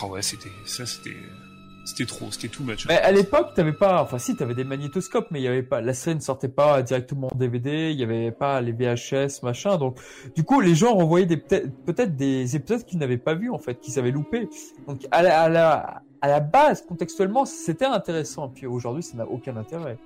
Ah 0.00 0.06
ouais, 0.06 0.22
c'était 0.22 0.50
ça, 0.64 0.86
c'était 0.86 1.16
c'était 1.84 2.06
trop, 2.06 2.30
c'était 2.30 2.48
tout 2.48 2.64
much. 2.64 2.86
Mais 2.86 2.98
à 2.98 3.12
l'époque, 3.12 3.52
t'avais 3.54 3.72
pas, 3.72 4.02
enfin 4.02 4.18
si, 4.18 4.34
t'avais 4.36 4.54
des 4.54 4.64
magnétoscopes, 4.64 5.28
mais 5.30 5.40
il 5.40 5.44
y 5.44 5.48
avait 5.48 5.62
pas, 5.62 5.82
la 5.82 5.92
scène 5.92 6.20
sortait 6.20 6.48
pas 6.48 6.82
directement 6.82 7.28
en 7.32 7.36
DVD, 7.36 7.90
il 7.90 7.98
y 7.98 8.02
avait 8.02 8.30
pas 8.30 8.60
les 8.62 8.72
VHS, 8.72 9.42
machin. 9.42 9.76
Donc, 9.76 9.98
du 10.34 10.44
coup, 10.44 10.60
les 10.60 10.74
gens 10.74 10.94
renvoyaient 10.94 11.26
des 11.26 11.36
peut-être 11.36 12.16
des 12.16 12.56
épisodes 12.56 12.84
qu'ils 12.84 12.98
n'avaient 12.98 13.18
pas 13.18 13.34
vus 13.34 13.50
en 13.50 13.58
fait, 13.58 13.78
qu'ils 13.80 13.98
avaient 13.98 14.10
loupé. 14.10 14.48
Donc, 14.86 15.06
à 15.10 15.22
la, 15.22 15.42
à 15.42 15.48
la, 15.50 16.02
à 16.22 16.28
la 16.28 16.40
base, 16.40 16.82
contextuellement, 16.82 17.44
c'était 17.44 17.84
intéressant. 17.84 18.48
Puis 18.48 18.66
aujourd'hui, 18.66 19.02
ça 19.02 19.16
n'a 19.18 19.26
aucun 19.26 19.56
intérêt. 19.56 19.98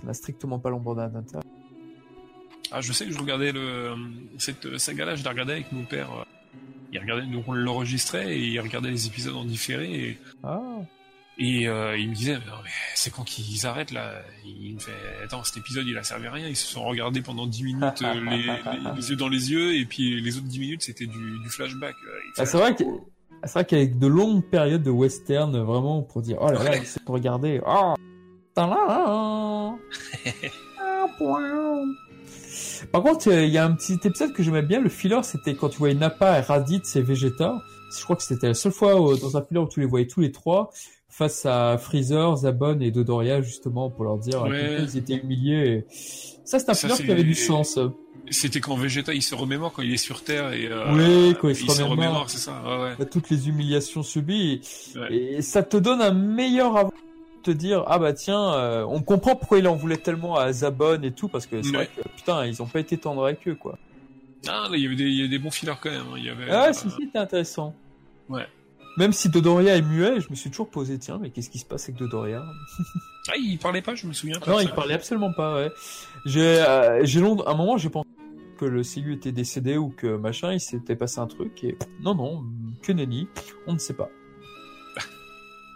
Ça 0.00 0.06
n'a 0.06 0.14
strictement 0.14 0.60
pas 0.60 0.70
l'ombre 0.70 0.94
d'intérêt. 0.94 1.42
Ah, 2.70 2.80
je 2.80 2.92
sais 2.92 3.06
que 3.06 3.12
je 3.12 3.18
regardais 3.18 3.50
le 3.50 3.94
cette 4.36 4.78
saga-là, 4.78 5.16
je 5.16 5.24
la 5.24 5.30
regardais 5.30 5.54
avec 5.54 5.72
mon 5.72 5.84
père. 5.84 6.10
Il 6.92 7.00
regardait, 7.00 7.26
donc 7.26 7.44
on 7.48 7.52
l'enregistrait 7.52 8.36
et 8.36 8.46
il 8.46 8.60
regardait 8.60 8.90
les 8.90 9.06
épisodes 9.06 9.34
en 9.34 9.44
différé. 9.44 9.92
Et... 9.92 10.18
Ah. 10.44 10.60
Et 11.40 11.68
euh, 11.68 11.96
il 11.96 12.10
me 12.10 12.14
disait, 12.14 12.36
c'est 12.96 13.12
quand 13.12 13.22
qu'ils 13.22 13.64
arrêtent 13.64 13.92
là? 13.92 14.10
Il 14.44 14.74
me 14.74 14.80
fait, 14.80 14.90
attends, 15.22 15.44
cet 15.44 15.58
épisode 15.58 15.86
il 15.86 15.96
a 15.96 16.02
servi 16.02 16.26
à 16.26 16.32
rien. 16.32 16.48
Ils 16.48 16.56
se 16.56 16.66
sont 16.66 16.84
regardés 16.84 17.22
pendant 17.22 17.46
10 17.46 17.62
minutes 17.62 18.02
euh, 18.02 18.14
les, 18.96 19.10
yeux 19.10 19.16
dans 19.16 19.28
les 19.28 19.52
yeux, 19.52 19.76
et 19.76 19.84
puis 19.84 20.20
les 20.20 20.36
autres 20.36 20.48
10 20.48 20.58
minutes 20.58 20.82
c'était 20.82 21.06
du, 21.06 21.38
du, 21.38 21.48
flashback. 21.48 21.94
Ah, 22.36 22.44
c'est 22.44 22.58
vrai 22.58 22.74
que 22.74 22.82
c'est 23.44 23.52
vrai 23.52 23.64
qu'avec 23.64 24.00
de 24.00 24.08
longues 24.08 24.44
périodes 24.44 24.82
de 24.82 24.90
western, 24.90 25.56
vraiment 25.60 26.02
pour 26.02 26.22
dire, 26.22 26.38
oh 26.40 26.50
là 26.50 26.60
là, 26.64 26.72
c'est 26.84 27.04
pour 27.04 27.14
regarder. 27.14 27.60
Oh, 27.64 27.94
Par 28.56 28.70
contre, 33.02 33.28
il 33.28 33.50
y 33.50 33.58
a 33.58 33.64
un 33.64 33.74
petit 33.74 34.00
épisode 34.02 34.32
que 34.32 34.42
j'aimais 34.42 34.62
bien. 34.62 34.80
Le 34.80 34.88
filler, 34.88 35.22
c'était 35.22 35.54
quand 35.54 35.68
tu 35.68 35.78
voyais 35.78 35.94
Nappa 35.94 36.38
et 36.38 36.40
Raditz 36.40 36.96
et 36.96 37.02
Vegeta. 37.02 37.62
Je 37.96 38.02
crois 38.02 38.16
que 38.16 38.24
c'était 38.24 38.48
la 38.48 38.54
seule 38.54 38.72
fois 38.72 38.94
dans 38.94 39.36
un 39.36 39.42
filler 39.42 39.60
où 39.60 39.68
tu 39.68 39.78
les 39.78 39.86
voyais 39.86 40.08
tous 40.08 40.20
les 40.20 40.32
trois 40.32 40.72
face 41.08 41.46
à 41.46 41.78
Freezer, 41.78 42.36
Zabon 42.36 42.80
et 42.80 42.90
Dodoria 42.90 43.40
justement 43.40 43.90
pour 43.90 44.04
leur 44.04 44.18
dire 44.18 44.44
qu'ils 44.44 44.96
étaient 44.96 45.16
humiliés. 45.16 45.84
Ça 46.44 46.58
c'est 46.58 46.70
un 46.70 46.74
ça, 46.74 46.88
qui 46.96 47.10
avait 47.10 47.24
du 47.24 47.34
sens. 47.34 47.78
C'était 48.30 48.60
quand 48.60 48.76
Vegeta 48.76 49.14
il 49.14 49.22
se 49.22 49.34
remémore 49.34 49.72
quand 49.72 49.82
il 49.82 49.92
est 49.92 49.96
sur 49.96 50.22
Terre 50.22 50.52
et 50.52 50.66
euh, 50.66 50.92
oui 50.92 51.34
quand 51.40 51.48
il, 51.48 51.56
se, 51.56 51.82
remémore, 51.82 52.28
c'est 52.28 52.38
ça. 52.38 52.62
Ouais, 52.62 53.06
Toutes 53.06 53.30
les 53.30 53.48
humiliations 53.48 54.02
subies 54.02 54.60
et, 55.10 55.40
ça 55.40 55.62
te 55.62 55.76
donne 55.76 56.02
un 56.02 56.12
meilleur 56.12 56.76
avant 56.76 56.92
te 57.42 57.50
dire 57.50 57.84
ah 57.86 57.98
bah 57.98 58.12
tiens 58.12 58.52
euh, 58.54 58.84
on 58.86 59.00
comprend 59.00 59.34
pourquoi 59.36 59.58
il 59.58 59.68
en 59.68 59.76
voulait 59.76 59.96
tellement 59.96 60.36
à 60.36 60.52
Zabon 60.52 61.00
et 61.02 61.12
tout 61.12 61.28
parce 61.28 61.46
que 61.46 61.62
c'est 61.62 61.72
vrai 61.72 61.88
que 61.94 62.06
putain 62.16 62.44
ils 62.44 62.62
ont 62.62 62.66
pas 62.66 62.80
été 62.80 62.98
tendres 62.98 63.24
avec 63.24 63.46
eux 63.48 63.54
quoi. 63.54 63.78
Ah 64.46 64.68
il 64.72 64.80
y 64.80 64.86
avait 64.86 64.96
des, 64.96 65.04
il 65.04 65.20
y 65.20 65.24
a 65.24 65.28
des 65.28 65.38
bons 65.38 65.50
filers 65.50 65.78
quand 65.80 65.90
même. 65.90 66.00
Hein. 66.12 66.16
Il 66.16 66.24
y 66.24 66.30
avait, 66.30 66.50
ah 66.50 66.68
euh... 66.68 66.72
c'était 66.72 67.18
intéressant. 67.18 67.74
Ouais. 68.28 68.46
Même 68.98 69.12
si 69.12 69.28
Dodoria 69.28 69.76
est 69.76 69.82
muet, 69.82 70.20
je 70.20 70.28
me 70.28 70.34
suis 70.34 70.50
toujours 70.50 70.70
posé, 70.70 70.98
tiens, 70.98 71.18
mais 71.20 71.30
qu'est-ce 71.30 71.50
qui 71.50 71.60
se 71.60 71.64
passe 71.64 71.84
avec 71.84 71.96
Dodoria 72.00 72.44
Ah, 73.28 73.36
il 73.38 73.56
parlait 73.56 73.80
pas, 73.80 73.94
je 73.94 74.08
me 74.08 74.12
souviens 74.12 74.40
pas. 74.40 74.50
Non, 74.50 74.58
il 74.58 74.70
parlait 74.70 74.94
absolument 74.94 75.32
pas, 75.32 75.54
ouais. 75.54 75.70
J'ai, 76.26 76.60
euh, 76.60 77.04
j'ai 77.04 77.20
long... 77.20 77.46
un 77.46 77.54
moment, 77.54 77.76
j'ai 77.76 77.90
pensé 77.90 78.08
que 78.58 78.64
le 78.64 78.82
CU 78.82 79.12
était 79.12 79.30
décédé 79.30 79.76
ou 79.76 79.90
que 79.90 80.16
machin, 80.16 80.52
il 80.52 80.58
s'était 80.58 80.96
passé 80.96 81.20
un 81.20 81.28
truc 81.28 81.62
et 81.62 81.78
non, 82.00 82.16
non, 82.16 82.42
que 82.82 82.90
nenni, 82.90 83.28
on 83.68 83.74
ne 83.74 83.78
sait 83.78 83.94
pas. 83.94 84.10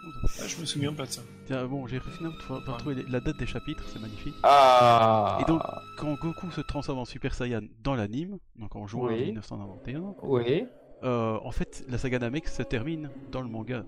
Ah, 0.05 0.47
je 0.47 0.59
me 0.59 0.65
souviens 0.65 0.91
pas 0.91 1.05
de 1.05 1.11
ça. 1.11 1.21
Tiens, 1.45 1.65
bon, 1.65 1.87
j'ai 1.87 2.01
fini 2.01 2.29
par 2.65 2.77
trouver 2.77 3.05
la 3.07 3.21
date 3.21 3.37
des 3.37 3.45
chapitres, 3.45 3.85
c'est 3.87 4.01
magnifique. 4.01 4.35
Ah 4.43 5.37
Et 5.41 5.45
donc, 5.45 5.61
quand 5.97 6.13
Goku 6.15 6.51
se 6.51 6.59
transforme 6.59 6.99
en 6.99 7.05
Super 7.05 7.33
Saiyan 7.33 7.61
dans 7.83 7.95
l'anime, 7.95 8.37
donc 8.57 8.75
en 8.75 8.85
juin 8.85 9.15
1991, 9.15 10.15
oui. 10.23 10.65
Euh, 11.03 11.37
en 11.43 11.51
fait, 11.51 11.85
la 11.89 11.97
saga 11.97 12.19
Namek 12.19 12.47
se 12.47 12.63
termine 12.63 13.09
dans 13.31 13.41
le 13.41 13.49
manga. 13.49 13.83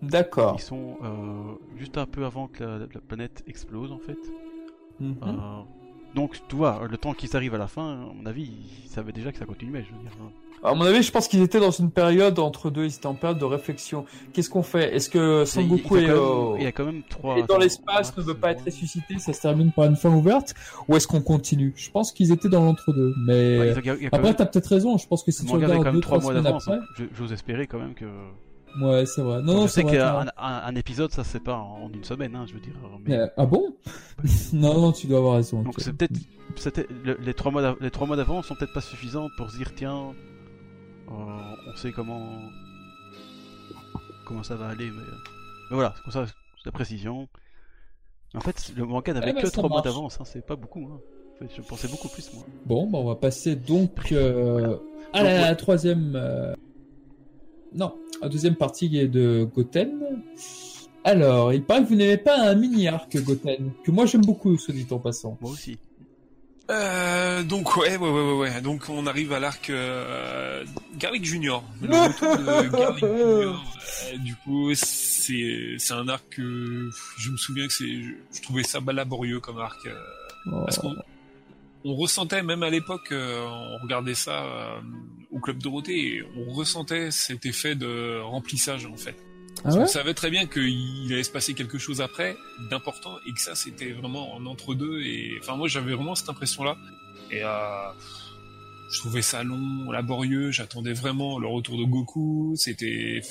D'accord. 0.00 0.56
Ils 0.58 0.62
sont 0.62 0.96
euh, 1.02 1.54
juste 1.76 1.98
un 1.98 2.06
peu 2.06 2.24
avant 2.24 2.48
que 2.48 2.64
la, 2.64 3.00
planète 3.00 3.44
explose, 3.46 3.92
en 3.92 3.98
fait. 3.98 4.18
Mhm. 4.98 5.16
Euh, 5.22 5.62
donc, 6.14 6.40
tu 6.48 6.56
vois, 6.56 6.86
le 6.90 6.96
temps 6.96 7.14
qu'ils 7.14 7.36
arrivent 7.36 7.54
à 7.54 7.58
la 7.58 7.68
fin, 7.68 8.02
à 8.10 8.12
mon 8.12 8.26
avis, 8.26 8.50
ils 8.84 8.88
savaient 8.88 9.12
déjà 9.12 9.30
que 9.30 9.38
ça 9.38 9.46
continuait, 9.46 9.84
je 9.84 9.92
veux 9.92 10.00
dire. 10.00 10.12
Hein. 10.20 10.30
À 10.64 10.74
mon 10.74 10.84
avis, 10.84 11.02
je 11.02 11.10
pense 11.10 11.26
qu'ils 11.26 11.42
étaient 11.42 11.58
dans 11.58 11.72
une 11.72 11.90
période 11.90 12.38
entre 12.38 12.70
deux, 12.70 12.84
ils 12.84 12.94
étaient 12.94 13.06
en 13.06 13.14
période 13.14 13.38
de 13.38 13.44
réflexion. 13.44 14.04
Qu'est-ce 14.32 14.48
qu'on 14.48 14.62
fait? 14.62 14.94
Est-ce 14.94 15.10
que 15.10 15.44
Sangoku 15.44 15.96
est, 15.96 16.04
il 16.58 16.62
y 16.62 16.66
a 16.66 16.72
quand 16.72 16.84
même 16.84 17.02
trois. 17.08 17.36
Et 17.38 17.42
dans 17.42 17.58
l'espace, 17.58 18.16
ne 18.16 18.22
veut 18.22 18.34
pas 18.34 18.52
être 18.52 18.64
ressuscité, 18.64 19.18
ça 19.18 19.32
se 19.32 19.40
termine 19.40 19.72
par 19.72 19.86
une 19.86 19.96
fin 19.96 20.10
ouverte? 20.10 20.54
Ou 20.88 20.96
est-ce 20.96 21.08
qu'on 21.08 21.20
continue? 21.20 21.72
Je 21.76 21.90
pense 21.90 22.12
qu'ils 22.12 22.30
étaient 22.30 22.48
dans 22.48 22.64
l'entre-deux. 22.64 23.14
Mais 23.26 23.74
après, 24.12 24.34
t'as 24.34 24.46
peut-être 24.46 24.66
raison. 24.66 24.96
Je 24.98 25.06
pense 25.06 25.24
que 25.24 25.32
si 25.32 25.44
tu 25.44 25.52
regardes 25.52 25.92
deux, 25.92 26.00
trois 26.00 26.20
semaines 26.20 26.46
après, 26.46 26.78
j'ose 27.14 27.32
espérer 27.32 27.66
quand 27.66 27.78
même 27.78 27.94
que. 27.94 28.06
Ouais, 28.80 29.04
c'est 29.04 29.20
vrai. 29.20 29.42
Non, 29.42 29.54
non, 29.54 29.66
je 29.66 29.72
sais 29.72 29.84
qu'un 29.84 30.26
un, 30.38 30.74
épisode, 30.76 31.12
ça 31.12 31.24
c'est 31.24 31.42
pas 31.42 31.56
en 31.56 31.90
une 31.92 32.04
semaine, 32.04 32.34
hein, 32.34 32.46
je 32.46 32.54
veux 32.54 32.60
dire. 32.60 32.72
Mais... 33.04 33.18
ah 33.36 33.44
bon? 33.44 33.74
Non, 34.52 34.80
non, 34.80 34.92
tu 34.92 35.08
dois 35.08 35.18
avoir 35.18 35.34
raison. 35.34 35.62
Donc 35.62 35.74
c'est 35.78 35.92
peut-être, 35.92 36.18
les 37.20 37.34
trois 37.34 37.50
mois, 37.50 37.76
les 37.80 37.90
trois 37.90 38.06
mois 38.06 38.16
d'avant 38.16 38.40
sont 38.42 38.54
peut-être 38.54 38.72
pas 38.72 38.80
suffisants 38.80 39.28
pour 39.36 39.50
se 39.50 39.58
dire 39.58 39.74
tiens, 39.74 40.12
euh, 41.12 41.70
on 41.72 41.76
sait 41.76 41.92
comment 41.92 42.40
comment 44.24 44.42
ça 44.42 44.56
va 44.56 44.68
aller, 44.68 44.90
mais, 44.90 45.02
voilà, 45.70 45.94
c'est 45.96 46.02
comme 46.02 46.12
ça, 46.12 46.26
c'est 46.26 46.66
la 46.66 46.72
précision. 46.72 47.28
En 48.34 48.40
fait, 48.40 48.72
le 48.76 48.86
manga 48.86 49.12
n'avait 49.12 49.30
eh 49.30 49.32
ben, 49.34 49.42
que 49.42 49.48
3 49.48 49.68
mois 49.68 49.82
d'avance, 49.82 50.18
hein, 50.20 50.24
c'est 50.24 50.44
pas 50.44 50.56
beaucoup. 50.56 50.88
Hein. 50.90 51.00
En 51.34 51.38
fait, 51.38 51.54
je 51.54 51.62
pensais 51.62 51.88
beaucoup 51.88 52.08
plus, 52.08 52.32
moi. 52.32 52.44
Bon, 52.64 52.86
bah, 52.86 52.98
on 52.98 53.04
va 53.04 53.14
passer 53.14 53.56
donc 53.56 54.12
euh, 54.12 54.76
à 55.12 55.22
la, 55.22 55.54
troisième. 55.54 56.14
Euh, 56.16 56.54
non, 57.74 57.94
la 58.22 58.28
deuxième 58.28 58.56
partie 58.56 58.88
de 58.88 59.48
Goten. 59.54 60.22
Alors, 61.04 61.52
il 61.52 61.64
paraît 61.64 61.82
que 61.82 61.88
vous 61.88 61.96
n'aimez 61.96 62.16
pas 62.16 62.40
un 62.40 62.54
mini-arc, 62.54 63.16
Goten, 63.22 63.72
que 63.82 63.90
moi 63.90 64.06
j'aime 64.06 64.24
beaucoup, 64.24 64.56
soit 64.56 64.72
dit 64.72 64.86
en 64.90 64.98
passant. 64.98 65.36
Moi 65.40 65.50
aussi. 65.50 65.78
Euh, 66.72 67.42
donc 67.42 67.76
ouais, 67.76 67.96
ouais, 67.96 68.10
ouais, 68.10 68.32
ouais, 68.32 68.60
Donc 68.62 68.88
on 68.88 69.06
arrive 69.06 69.32
à 69.32 69.38
l'arc 69.38 69.68
euh, 69.68 70.64
Garlic 70.96 71.24
Junior. 71.24 71.62
Le 71.82 71.88
de 71.88 72.68
Garlic 72.68 73.04
Junior. 73.04 73.64
Euh, 74.12 74.16
du 74.18 74.34
coup, 74.36 74.70
c'est 74.74 75.76
c'est 75.78 75.94
un 75.94 76.08
arc 76.08 76.24
que 76.30 76.90
je 77.18 77.30
me 77.30 77.36
souviens 77.36 77.66
que 77.66 77.72
c'est, 77.72 77.90
je, 77.90 78.42
trouvais 78.42 78.62
ça 78.62 78.80
laborieux 78.86 79.40
comme 79.40 79.58
arc 79.58 79.86
euh, 79.86 79.94
parce 80.64 80.78
qu'on 80.78 80.94
on 81.84 81.94
ressentait 81.94 82.42
même 82.42 82.62
à 82.62 82.70
l'époque, 82.70 83.12
on 83.12 83.78
regardait 83.82 84.14
ça 84.14 84.44
au 85.30 85.40
club 85.40 85.58
Dorothée, 85.58 86.16
et 86.16 86.24
on 86.36 86.52
ressentait 86.52 87.10
cet 87.10 87.44
effet 87.44 87.74
de 87.74 88.20
remplissage 88.20 88.86
en 88.86 88.96
fait. 88.96 89.16
Ah 89.64 89.70
on 89.76 89.86
savait 89.86 90.14
très 90.14 90.30
bien 90.30 90.46
qu'il 90.46 91.12
allait 91.12 91.22
se 91.22 91.30
passer 91.30 91.54
quelque 91.54 91.78
chose 91.78 92.00
après 92.00 92.36
d'important 92.68 93.16
et 93.26 93.32
que 93.32 93.40
ça 93.40 93.54
c'était 93.54 93.92
vraiment 93.92 94.34
en 94.34 94.44
entre 94.46 94.74
deux 94.74 95.00
et 95.02 95.38
enfin 95.40 95.56
moi 95.56 95.68
j'avais 95.68 95.94
vraiment 95.94 96.16
cette 96.16 96.28
impression 96.28 96.64
là 96.64 96.76
et 97.30 97.44
euh, 97.44 97.92
je 98.92 98.98
trouvais 98.98 99.22
ça 99.22 99.42
long, 99.42 99.90
laborieux, 99.90 100.50
j'attendais 100.50 100.92
vraiment 100.92 101.38
le 101.38 101.46
retour 101.46 101.78
de 101.78 101.84
Goku, 101.84 102.54
c'était 102.56 103.22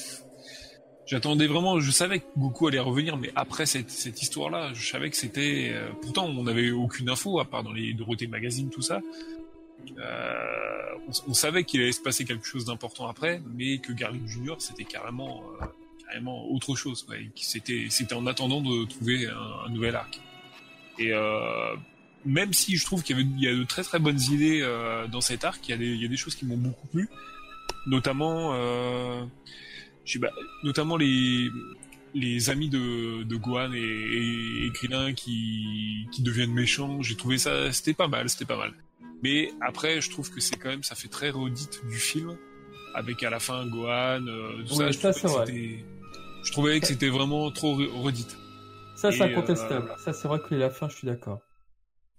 j'attendais 1.06 1.46
vraiment, 1.46 1.80
je 1.80 1.92
savais 1.92 2.20
que 2.20 2.26
Goku 2.36 2.68
allait 2.68 2.80
revenir 2.80 3.16
mais 3.16 3.32
après 3.36 3.68
cette, 3.68 3.92
cette 3.92 4.22
histoire 4.22 4.50
là, 4.50 4.72
je 4.74 4.90
savais 4.90 5.10
que 5.10 5.18
c'était 5.18 5.72
euh, 5.74 5.90
pourtant 6.02 6.26
on 6.26 6.44
n'avait 6.44 6.72
aucune 6.72 7.10
info 7.10 7.40
à 7.40 7.46
part 7.46 7.64
dans 7.64 7.74
les 7.74 7.94
Dorothée 7.94 8.28
magazine 8.28 8.70
tout 8.70 8.82
ça. 8.82 9.02
Euh, 9.98 10.34
on, 11.28 11.34
savait 11.34 11.64
qu'il 11.64 11.82
allait 11.82 11.92
se 11.92 12.02
passer 12.02 12.24
quelque 12.24 12.46
chose 12.46 12.66
d'important 12.66 13.08
après, 13.08 13.42
mais 13.56 13.80
que 13.80 13.92
Garlic 13.94 14.28
Junior 14.28 14.62
c'était 14.62 14.84
carrément 14.84 15.42
euh, 16.16 16.30
autre 16.50 16.76
chose. 16.76 17.06
C'était, 17.36 17.88
c'était 17.90 18.14
en 18.14 18.28
attendant 18.28 18.62
de 18.62 18.86
trouver 18.86 19.28
un, 19.28 19.70
nouvel 19.70 19.96
arc. 19.96 20.20
Et 21.00 21.14
euh, 21.14 21.76
même 22.26 22.54
si 22.54 22.78
je 22.78 22.86
trouve 22.86 23.04
qu'il 23.04 23.18
y, 23.18 23.20
avait, 23.20 23.30
il 23.38 23.44
y 23.44 23.48
a 23.48 23.56
de 23.56 23.64
très 23.64 23.84
très 23.84 24.00
bonnes 24.00 24.22
idées 24.32 24.62
euh, 24.62 25.08
dans 25.08 25.22
cet 25.22 25.44
arc, 25.44 25.68
il 25.68 25.72
y, 25.72 25.74
a 25.74 25.78
des, 25.78 25.88
il 25.88 26.02
y 26.02 26.06
a 26.06 26.08
des 26.08 26.18
choses 26.18 26.36
qui 26.36 26.46
m'ont 26.46 26.58
beaucoup 26.58 26.88
plu, 26.88 27.10
notamment, 27.88 28.54
euh, 28.54 29.24
je 30.06 30.14
sais 30.14 30.20
pas, 30.20 30.32
notamment 30.64 30.98
les 30.98 31.50
les 32.14 32.50
amis 32.50 32.68
de, 32.68 33.24
de 33.24 33.36
Gohan 33.38 33.72
et, 33.72 34.66
et, 34.66 34.70
Krillin 34.74 35.14
qui, 35.14 36.08
qui 36.12 36.22
deviennent 36.22 36.52
méchants. 36.52 37.02
J'ai 37.02 37.16
trouvé 37.16 37.38
ça, 37.38 37.72
c'était 37.72 37.94
pas 37.94 38.10
mal, 38.10 38.28
c'était 38.28 38.44
pas 38.44 38.58
mal. 38.58 38.74
Mais 39.24 39.54
après, 39.62 40.02
je 40.02 40.10
trouve 40.10 40.30
que 40.30 40.42
c'est 40.42 40.58
quand 40.58 40.68
même, 40.68 40.84
ça 40.84 40.96
fait 40.96 41.08
très 41.08 41.30
redite 41.30 41.80
du 41.88 41.96
film, 41.96 42.36
avec 42.96 43.24
à 43.24 43.30
la 43.30 43.40
fin 43.40 43.66
Gohan, 43.66 44.26
tout 44.68 44.76
ça. 44.92 45.14
ça 45.14 45.46
je 46.44 46.52
trouvais 46.52 46.80
que 46.80 46.88
c'était 46.88 47.10
vraiment 47.10 47.50
trop 47.52 47.76
redite. 47.76 48.38
Ça, 48.96 49.12
c'est 49.12 49.24
incontestable. 49.24 49.90
Euh, 49.92 49.98
ça, 49.98 50.14
c'est 50.14 50.28
vrai 50.28 50.40
que 50.40 50.54
la 50.56 50.70
fin, 50.70 50.88
je 50.90 50.96
suis 50.96 51.08
d'accord. 51.08 51.40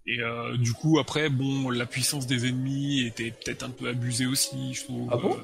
Et 0.07 0.21
euh, 0.21 0.57
du 0.57 0.73
coup, 0.73 0.99
après, 0.99 1.29
bon, 1.29 1.71
la 1.71 1.87
puissance 1.87 2.27
des 2.27 2.49
ennemis 2.49 3.07
était 3.07 3.31
peut-être 3.31 3.63
un 3.63 3.71
peu 3.71 3.89
abusée 3.89 4.27
aussi, 4.27 4.75
je 4.75 4.85
trouve. 4.85 5.09
Ah 5.13 5.17
bon? 5.17 5.35
euh, 5.35 5.43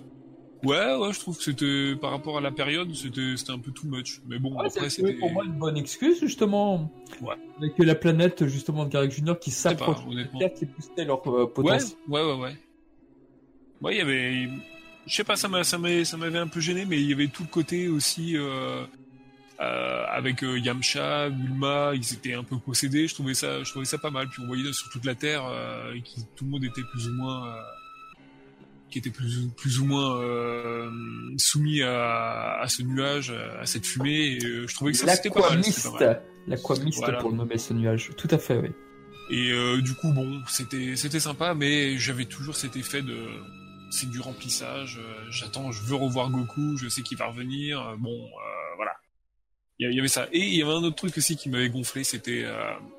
Ouais, 0.64 0.96
ouais, 0.96 1.12
je 1.12 1.20
trouve 1.20 1.36
que 1.36 1.44
c'était 1.44 1.94
par 1.94 2.10
rapport 2.10 2.36
à 2.36 2.40
la 2.40 2.50
période, 2.50 2.92
c'était 2.92 3.36
c'était 3.36 3.52
un 3.52 3.60
peu 3.60 3.70
too 3.70 3.86
much. 3.86 4.20
Mais 4.26 4.40
bon, 4.40 4.58
après 4.58 4.90
c'était 4.90 5.12
pour 5.12 5.30
moi 5.30 5.44
une 5.44 5.52
bonne 5.52 5.76
excuse 5.76 6.18
justement. 6.18 6.90
Ouais. 7.22 7.36
Avec 7.58 7.78
la 7.78 7.94
planète 7.94 8.44
justement 8.48 8.84
de 8.84 8.90
Garrick 8.90 9.12
Junior 9.12 9.38
qui 9.38 9.52
s'approche, 9.52 9.98
qui 10.58 10.66
boostait 10.66 11.04
leur 11.04 11.22
potentiel. 11.22 11.96
Ouais, 12.08 12.20
ouais, 12.22 12.32
ouais, 12.32 12.40
ouais. 12.40 12.56
Ouais, 13.80 13.94
il 13.94 13.98
y 13.98 14.00
avait 14.00 14.48
je 15.09 15.14
sais 15.14 15.24
pas, 15.24 15.36
ça 15.36 15.48
m'avait 15.48 16.38
un 16.38 16.48
peu 16.48 16.61
gêné, 16.61 16.84
mais 16.84 17.00
il 17.00 17.09
y 17.09 17.12
avait 17.12 17.28
tout 17.28 17.42
le 17.42 17.48
côté 17.48 17.88
aussi 17.88 18.36
euh, 18.36 18.84
euh, 19.59 20.04
avec 20.11 20.44
euh, 20.44 20.59
Yamcha, 20.59 21.30
Bulma, 21.30 21.92
ils 21.94 22.12
étaient 22.12 22.34
un 22.34 22.44
peu 22.44 22.59
possédés. 22.59 23.09
Je 23.09 23.14
trouvais 23.14 23.32
ça, 23.32 23.62
je 23.64 23.70
trouvais 23.70 23.86
ça 23.86 23.96
pas 23.96 24.11
mal. 24.11 24.28
Puis 24.28 24.42
on 24.42 24.46
voyait 24.46 24.70
sur 24.72 24.90
toute 24.90 25.06
la 25.06 25.14
Terre, 25.14 25.44
qui, 26.04 26.26
tout 26.36 26.44
le 26.44 26.50
monde 26.50 26.64
était 26.64 26.82
plus 26.92 27.09
ou 27.09 27.14
moins, 27.14 27.56
qui 28.90 28.98
était 28.98 29.11
plus, 29.11 29.48
plus 29.56 29.80
ou 29.80 29.86
moins 29.86 30.20
soumis 31.38 31.80
à, 31.82 32.61
à, 32.61 32.68
ce 32.68 32.82
nuage, 32.82 33.32
à 33.61 33.64
cette 33.64 33.86
fumée. 33.86 34.36
Et, 34.36 34.40
je 34.40 34.74
trouvais 34.74 34.92
que 34.92 34.98
c'était 34.98 35.30
pas 35.30 35.40
mal. 35.40 35.62
L'aquamiste 36.46 36.98
voilà. 36.98 37.18
pour 37.18 37.32
nommer 37.32 37.59
ce 37.59 37.72
nuage. 37.72 38.11
Tout 38.16 38.28
à 38.30 38.38
fait, 38.38 38.59
oui. 38.59 38.70
Et 39.30 39.52
du 39.80 39.94
coup, 39.94 40.12
bon, 40.12 40.42
c'était 40.48 40.96
c'était 40.96 41.20
sympa, 41.20 41.54
mais 41.54 41.96
j'avais 41.96 42.26
toujours 42.26 42.56
cet 42.56 42.76
effet 42.76 43.00
de 43.00 43.26
c'est 43.91 44.11
du 44.11 44.20
remplissage. 44.20 44.99
Euh, 44.99 45.30
j'attends, 45.30 45.72
je 45.72 45.82
veux 45.82 45.97
revoir 45.97 46.30
Goku, 46.30 46.76
je 46.76 46.89
sais 46.89 47.03
qu'il 47.03 47.18
va 47.18 47.26
revenir. 47.26 47.80
Euh, 47.80 47.97
bon, 47.97 48.11
euh, 48.11 48.76
voilà. 48.76 48.93
Il 49.78 49.95
y 49.95 49.99
avait 49.99 50.09
ça. 50.09 50.26
Et 50.32 50.41
il 50.41 50.55
y 50.55 50.62
avait 50.62 50.72
un 50.72 50.82
autre 50.82 50.97
truc 50.97 51.16
aussi 51.16 51.36
qui 51.36 51.49
m'avait 51.49 51.70
gonflé, 51.70 52.03
c'était 52.03 52.45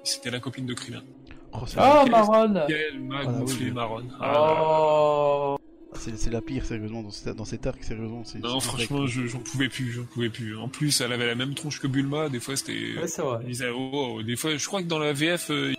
c'était 0.03 0.31
la 0.31 0.39
copine 0.39 0.65
de 0.65 0.73
Krillin. 0.73 1.03
Oh, 1.51 1.59
oh 1.63 2.05
Maron 2.09 2.55
Elle 2.69 3.01
m'a 3.01 3.19
ah, 3.19 3.25
gonflé, 3.25 3.71
Maron. 3.71 4.07
oh. 4.21 5.57
Ah, 5.91 5.97
c'est 5.97 6.29
la 6.29 6.39
pire, 6.39 6.63
sérieusement, 6.63 7.01
dans, 7.01 7.33
dans 7.33 7.45
cet 7.45 7.67
arc, 7.67 7.83
sérieusement. 7.83 8.23
Non, 8.41 8.59
franchement, 8.61 9.05
j'en 9.07 9.39
pouvais 9.39 9.67
plus, 9.67 9.91
j'en 9.91 10.05
pouvais 10.05 10.29
plus. 10.29 10.55
En 10.57 10.69
plus, 10.69 11.01
elle 11.01 11.11
avait 11.11 11.25
la 11.25 11.35
même 11.35 11.53
tronche 11.53 11.81
que 11.81 11.87
Bulma, 11.87 12.29
des 12.29 12.39
fois 12.39 12.55
c'était... 12.55 12.95
Ouais, 12.97 13.07
c'est 13.07 13.23
vrai. 13.23 13.43
Oh, 13.73 14.17
oh, 14.17 14.23
des 14.23 14.37
fois, 14.37 14.55
je 14.55 14.65
crois 14.65 14.81
que 14.81 14.87
dans 14.87 14.99
la 14.99 15.11
VF, 15.11 15.49
il 15.49 15.75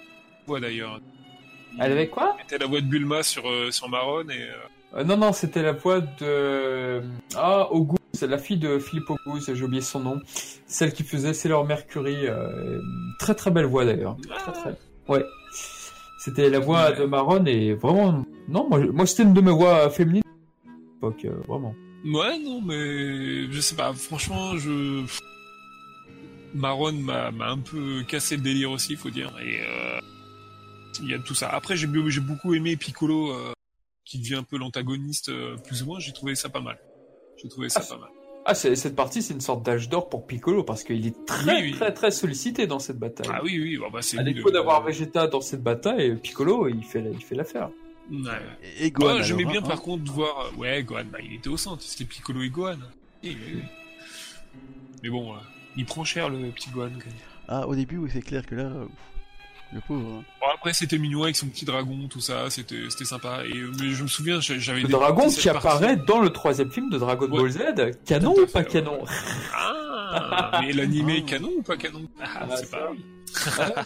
voit 0.47 0.61
d'ailleurs. 0.61 1.01
Elle 1.79 1.93
avait 1.93 2.09
quoi? 2.09 2.37
C'était 2.43 2.59
la 2.59 2.67
voix 2.67 2.81
de 2.81 2.87
Bulma 2.87 3.23
sur, 3.23 3.45
sur 3.73 3.89
Maron 3.89 4.29
et... 4.29 4.43
Euh, 4.43 4.55
non, 5.05 5.16
non, 5.16 5.32
c'était 5.32 5.62
la 5.62 5.72
voix 5.72 6.01
de... 6.01 7.03
Ah, 7.36 7.68
c'est 8.12 8.26
la 8.26 8.38
fille 8.38 8.59
de 8.59 8.78
Philippe 8.78 9.11
Auguste, 9.11 9.55
j'ai 9.55 9.64
oublié 9.64 9.82
son 9.82 10.01
nom. 10.01 10.20
Celle 10.66 10.93
qui 10.93 11.05
faisait 11.05 11.32
Sailor 11.32 11.64
Mercury. 11.64 12.26
Euh, 12.26 12.80
très 13.18 13.34
très 13.34 13.51
belle 13.51 13.66
voix 13.66 13.84
d'ailleurs. 13.84 14.16
Très 14.28 14.53
très... 14.53 14.76
Ouais. 15.09 15.24
C'était 16.18 16.51
la 16.51 16.59
voix 16.59 16.93
de 16.93 17.05
Maron 17.05 17.45
et 17.47 17.74
vraiment... 17.74 18.24
Non, 18.49 18.68
moi, 18.68 18.80
moi 18.93 19.07
c'était 19.07 19.22
une 19.22 19.32
de 19.32 19.41
mes 19.41 19.53
voix 19.53 19.88
féminines 19.91 20.22
l'époque, 20.95 21.24
euh, 21.24 21.41
vraiment. 21.49 21.74
Ouais, 22.05 22.38
non, 22.38 22.61
mais 22.61 23.51
je 23.51 23.61
sais 23.61 23.76
pas, 23.76 23.93
franchement, 23.93 24.59
je... 24.59 25.05
Maron 26.55 26.93
m'a 26.93 27.30
un 27.41 27.59
peu 27.59 28.03
cassé 28.09 28.36
le 28.36 28.43
délire 28.43 28.70
aussi, 28.70 28.97
faut 28.97 29.11
dire. 29.11 29.32
Et 29.41 29.61
il 31.01 31.09
y 31.09 31.14
a 31.14 31.18
tout 31.20 31.34
ça. 31.34 31.49
Après, 31.49 31.76
j'ai 31.76 31.86
beaucoup 31.86 32.55
aimé 32.55 32.76
Piccolo 32.76 33.32
qui 34.05 34.18
devient 34.18 34.36
un 34.36 34.42
peu 34.42 34.59
l'antagoniste 34.59 35.28
euh, 35.28 35.57
plus 35.57 35.82
ou 35.82 35.86
moins, 35.86 36.01
j'ai 36.01 36.12
trouvé 36.12 36.34
ça 36.34 36.48
pas 36.48 36.61
mal. 36.61 36.78
J'ai 37.36 37.48
trouvé 37.48 37.68
ça 37.68 37.80
ah, 37.84 37.94
pas 37.94 38.01
mal. 38.01 38.11
Ah, 38.46 38.55
cette 38.55 38.96
partie, 38.96 39.22
c'est 39.22 39.34
une 39.34 39.40
sorte 39.40 39.62
d'âge 39.64 39.88
d'or 39.88 40.09
pour 40.09 40.26
Piccolo 40.26 40.64
parce 40.64 40.82
qu'il 40.82 41.07
est 41.07 41.26
très, 41.26 41.70
très, 41.72 41.92
très 41.92 42.11
sollicité 42.11 42.66
dans 42.66 42.78
cette 42.78 42.98
bataille. 42.98 43.26
Ah 43.30 43.40
oui, 43.42 43.59
oui, 43.61 43.78
bah, 43.92 44.03
c'est. 44.03 44.18
À 44.18 44.22
défaut 44.22 44.51
d'avoir 44.51 44.82
Vegeta 44.82 45.26
dans 45.26 45.40
cette 45.40 45.62
bataille, 45.62 46.16
Piccolo, 46.16 46.68
il 46.68 46.82
fait, 46.82 47.05
il 47.12 47.22
fait 47.22 47.34
l'affaire. 47.34 47.70
Ouais. 48.11 48.18
Et 48.78 48.90
Gohan. 48.90 49.22
J'aimais 49.22 49.44
bien, 49.44 49.61
hein. 49.61 49.68
par 49.68 49.82
contre, 49.82 50.11
voir. 50.12 50.46
Euh, 50.46 50.59
ouais, 50.59 50.82
Gohan, 50.82 51.05
bah, 51.11 51.18
il 51.22 51.34
était 51.34 51.48
au 51.48 51.57
centre. 51.57 51.82
C'était 51.82 52.05
Piccolo 52.05 52.42
et 52.42 52.51
Gohan. 52.51 52.78
Mais 53.22 55.09
bon, 55.09 55.34
euh, 55.34 55.38
il 55.76 55.84
prend 55.84 56.05
cher 56.05 56.28
le 56.28 56.51
petit 56.51 56.70
Gohan. 56.70 56.90
Ah, 57.46 57.68
au 57.68 57.74
début, 57.74 57.98
oui, 57.98 58.11
c'est 58.12 58.22
clair 58.22 58.44
que 58.46 58.55
là, 58.55 58.72
le 59.73 59.81
pauvre. 59.81 60.25
Bon, 60.41 60.47
après, 60.55 60.73
c'était 60.73 60.99
mignon 60.99 61.23
avec 61.25 61.37
son 61.37 61.47
petit 61.47 61.64
dragon, 61.64 62.09
tout 62.09 62.21
ça, 62.21 62.51
c'était 62.51 62.89
sympa. 63.05 63.45
Et, 63.45 63.55
mais 63.79 63.91
je 63.91 64.03
me 64.03 64.09
souviens, 64.09 64.41
j'avais 64.41 64.83
Le 64.83 64.89
dragon 64.89 65.29
qui 65.29 65.49
apparaît 65.49 65.97
dans 65.97 66.21
le 66.21 66.31
troisième 66.31 66.71
film 66.71 66.91
de 66.91 66.99
Dragon 66.99 67.29
Ball 67.29 67.51
Z. 67.51 67.61
Canon 68.05 68.35
ou 68.37 68.47
pas 68.47 68.64
canon? 68.64 69.05
Ah, 69.55 70.61
mais 70.62 70.73
l'animé 70.73 71.25
canon 71.25 71.51
ou 71.59 71.62
pas 71.62 71.77
canon? 71.77 72.09
Ah, 72.21 72.27
ah, 72.41 72.57
C'est 72.57 72.71
pas. 72.71 72.93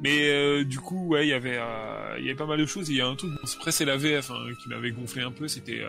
Mais 0.00 0.28
euh, 0.30 0.64
du 0.64 0.78
coup, 0.78 1.08
ouais, 1.08 1.26
il 1.26 1.30
y 1.30 1.32
avait, 1.32 1.58
euh, 1.58 2.16
il 2.18 2.24
y 2.24 2.28
avait 2.28 2.36
pas 2.36 2.46
mal 2.46 2.58
de 2.58 2.66
choses. 2.66 2.88
Il 2.88 2.96
y 2.96 3.00
a 3.00 3.06
un 3.06 3.16
truc. 3.16 3.32
Après, 3.56 3.72
c'est 3.72 3.84
la 3.84 3.96
VF 3.96 4.30
hein, 4.30 4.34
qui 4.62 4.68
m'avait 4.68 4.92
gonflé 4.92 5.22
un 5.22 5.32
peu. 5.32 5.48
C'était 5.48 5.80
euh, 5.80 5.88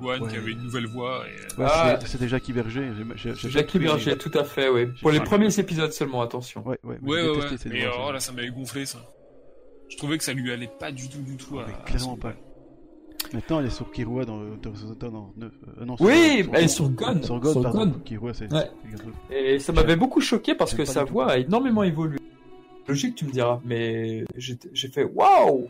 Gohan 0.00 0.26
qui 0.26 0.36
avait 0.36 0.52
une 0.52 0.62
nouvelle 0.62 0.86
voix. 0.86 1.24
Et... 1.28 1.60
Ah, 1.62 1.98
c'était 2.04 2.28
Jackie 2.28 2.52
Berger. 2.52 2.90
Jackie 3.16 3.78
Berger, 3.78 4.16
tout 4.16 4.36
à 4.36 4.44
fait, 4.44 4.68
oui. 4.68 4.86
Pour 5.00 5.10
les 5.10 5.20
premiers 5.20 5.58
épisodes 5.58 5.92
seulement, 5.92 6.22
attention. 6.22 6.66
Ouais, 6.66 6.78
ouais. 6.84 6.98
Ouais, 7.02 7.28
ouais. 7.28 7.56
Mais 7.66 7.84
oh, 7.86 8.12
là, 8.12 8.20
ça 8.20 8.32
m'avait 8.32 8.50
gonflé 8.50 8.86
ça. 8.86 8.98
Je 9.88 9.98
trouvais 9.98 10.16
que 10.16 10.24
ça 10.24 10.32
lui 10.32 10.50
allait 10.50 10.70
pas 10.80 10.90
du 10.90 11.08
tout, 11.08 11.20
du 11.20 11.36
tout. 11.36 11.58
À, 11.58 11.64
clairement 11.84 12.16
pas. 12.16 12.32
Maintenant, 13.34 13.60
elle 13.60 13.66
est 13.66 13.70
sur 13.70 13.90
Kirua 13.90 14.24
dans, 14.24 14.40
dans, 14.40 15.10
dans, 15.10 15.32
euh, 15.40 15.84
non, 15.84 15.96
oui, 16.00 16.48
elle 16.52 16.64
est 16.64 16.68
sur 16.68 16.88
Gon. 16.90 17.22
Sur 17.22 17.38
Gon, 17.40 17.52
sur 17.52 17.70
Gon. 17.70 17.92
Kirua, 18.04 18.34
c'est. 18.34 18.52
Ouais. 18.52 18.70
Et 19.30 19.58
ça 19.58 19.72
m'avait 19.72 19.96
beaucoup 19.96 20.20
choqué 20.20 20.54
parce 20.54 20.74
que 20.74 20.84
sa 20.84 21.04
voix 21.04 21.32
a 21.32 21.38
énormément 21.38 21.82
évolué. 21.82 22.18
Logique, 22.88 23.14
tu 23.14 23.24
me 23.26 23.30
diras, 23.30 23.60
mais 23.64 24.24
j'ai 24.36 24.88
fait 24.88 25.04
waouh 25.04 25.68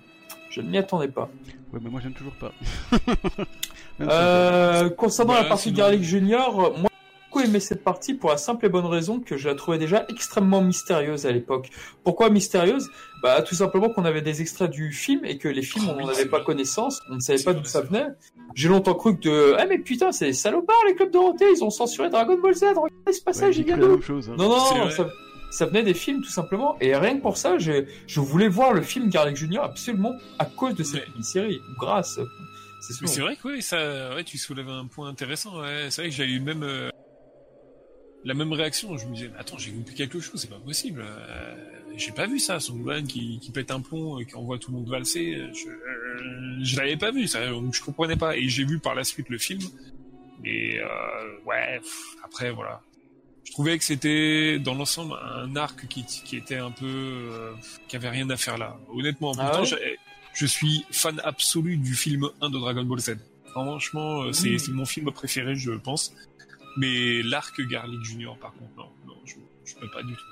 Je 0.50 0.60
ne 0.60 0.70
m'y 0.70 0.78
attendais 0.78 1.08
pas. 1.08 1.28
Ouais, 1.72 1.80
mais 1.82 1.90
moi 1.90 2.00
j'aime 2.02 2.12
toujours 2.12 2.34
pas. 2.34 2.52
euh, 4.00 4.90
concernant 4.90 5.34
la 5.34 5.44
partie 5.44 5.72
Garlic 5.72 6.02
Junior, 6.02 6.54
moi 6.78 6.90
j'ai 6.90 7.28
beaucoup 7.28 7.40
aimé 7.40 7.60
cette 7.60 7.82
partie 7.82 8.14
pour 8.14 8.30
la 8.30 8.36
simple 8.36 8.66
et 8.66 8.68
bonne 8.68 8.86
raison 8.86 9.20
que 9.20 9.36
je 9.36 9.48
la 9.48 9.54
trouvais 9.54 9.78
déjà 9.78 10.04
extrêmement 10.08 10.60
mystérieuse 10.62 11.26
à 11.26 11.32
l'époque. 11.32 11.70
Pourquoi 12.02 12.28
mystérieuse? 12.30 12.88
Bah 13.22 13.40
tout 13.42 13.54
simplement 13.54 13.88
qu'on 13.90 14.04
avait 14.04 14.22
des 14.22 14.40
extraits 14.42 14.70
du 14.70 14.92
film 14.92 15.24
et 15.24 15.38
que 15.38 15.48
les 15.48 15.62
films 15.62 15.88
on 15.88 15.96
n'en 16.00 16.08
avait 16.08 16.26
pas 16.26 16.40
connaissance, 16.40 17.00
on 17.10 17.14
ne 17.14 17.20
savait 17.20 17.42
pas 17.42 17.54
d'où 17.54 17.64
ça 17.64 17.82
venait. 17.82 18.06
J'ai 18.54 18.68
longtemps 18.68 18.94
cru 18.94 19.16
que 19.16 19.22
de 19.22 19.54
ah 19.58 19.66
mais 19.66 19.78
putain 19.78 20.12
c'est 20.12 20.32
salopard 20.32 20.76
les 20.86 20.94
clubs 20.94 21.10
Dorothée, 21.10 21.46
ils 21.54 21.62
ont 21.62 21.70
censuré 21.70 22.10
Dragon 22.10 22.38
Ball 22.38 22.54
Z, 22.54 22.64
regardez 22.64 23.12
ce 23.12 23.22
passage, 23.22 23.56
il 23.56 23.64
vient 23.64 23.78
d'où 23.78 23.94
hein. 23.94 24.34
Non 24.36 24.48
non, 24.48 24.76
non 24.76 24.90
ça, 24.90 25.08
ça, 25.52 25.66
venait 25.66 25.82
des 25.82 25.94
films 25.94 26.22
tout 26.22 26.30
simplement 26.30 26.76
et 26.80 26.96
rien 26.96 27.16
que 27.16 27.22
pour 27.22 27.36
ça, 27.36 27.58
je, 27.58 27.84
je 28.06 28.20
voulais 28.20 28.48
voir 28.48 28.72
le 28.72 28.82
film 28.82 29.08
Garlic 29.08 29.36
Junior 29.36 29.64
absolument 29.64 30.14
à 30.38 30.44
cause 30.44 30.74
de 30.74 30.82
cette 30.82 31.06
série 31.22 31.60
grâce 31.78 32.18
c'est 32.82 33.20
vrai 33.20 33.36
que 33.36 33.48
oui, 33.48 33.62
ça, 33.62 34.14
ouais, 34.14 34.24
tu 34.24 34.38
soulèves 34.38 34.68
un 34.68 34.86
point 34.86 35.08
intéressant. 35.08 35.60
Ouais. 35.60 35.86
C'est 35.90 36.02
vrai 36.02 36.10
que 36.10 36.16
j'ai 36.16 36.24
eu 36.24 36.40
même 36.40 36.62
euh, 36.62 36.90
la 38.24 38.34
même 38.34 38.52
réaction. 38.52 38.96
Je 38.96 39.06
me 39.06 39.14
disais, 39.14 39.30
attends, 39.38 39.58
j'ai 39.58 39.70
loupé 39.70 39.94
quelque 39.94 40.20
chose, 40.20 40.40
c'est 40.40 40.50
pas 40.50 40.58
possible. 40.58 41.04
Euh, 41.04 41.54
j'ai 41.96 42.12
pas 42.12 42.26
vu 42.26 42.38
ça, 42.38 42.58
son 42.60 42.76
Gohan 42.76 43.04
qui, 43.04 43.38
qui 43.40 43.50
pète 43.50 43.70
un 43.70 43.80
plomb, 43.80 44.18
et 44.18 44.26
qui 44.26 44.34
envoie 44.34 44.58
tout 44.58 44.70
le 44.72 44.78
monde 44.78 44.88
valser. 44.88 45.38
Je, 45.54 46.64
je 46.64 46.76
l'avais 46.76 46.96
pas 46.96 47.12
vu, 47.12 47.26
ça, 47.28 47.40
je 47.46 47.82
comprenais 47.82 48.16
pas. 48.16 48.36
Et 48.36 48.48
j'ai 48.48 48.64
vu 48.64 48.78
par 48.78 48.94
la 48.94 49.04
suite 49.04 49.28
le 49.28 49.38
film. 49.38 49.60
Et 50.44 50.80
euh, 50.80 50.86
ouais, 51.46 51.80
après 52.24 52.50
voilà. 52.50 52.80
Je 53.44 53.52
trouvais 53.52 53.76
que 53.76 53.84
c'était 53.84 54.58
dans 54.58 54.74
l'ensemble 54.74 55.14
un 55.22 55.56
arc 55.56 55.86
qui, 55.88 56.04
qui 56.04 56.36
était 56.36 56.56
un 56.56 56.70
peu, 56.70 56.86
euh, 56.86 57.52
qui 57.88 57.96
avait 57.96 58.08
rien 58.08 58.28
à 58.30 58.36
faire 58.36 58.56
là. 58.56 58.78
Honnêtement, 58.94 59.32
ah 59.38 59.50
pourtant, 59.50 59.76
je 60.34 60.46
suis 60.46 60.86
fan 60.90 61.20
absolu 61.24 61.76
du 61.76 61.94
film 61.94 62.28
1 62.40 62.50
de 62.50 62.58
Dragon 62.58 62.84
Ball 62.84 63.00
Z. 63.00 63.16
Franchement, 63.50 64.22
euh, 64.22 64.32
c'est 64.32 64.56
mon 64.68 64.86
film 64.86 65.10
préféré, 65.10 65.54
je 65.56 65.72
pense. 65.72 66.14
Mais 66.78 67.22
l'arc 67.22 67.60
Garlic 67.60 68.02
Junior, 68.02 68.38
par 68.38 68.52
contre, 68.54 68.70
non, 68.76 68.88
non, 69.06 69.16
je, 69.26 69.34
je 69.64 69.74
peux 69.74 69.90
pas 69.90 70.02
du 70.02 70.14
tout. 70.14 70.22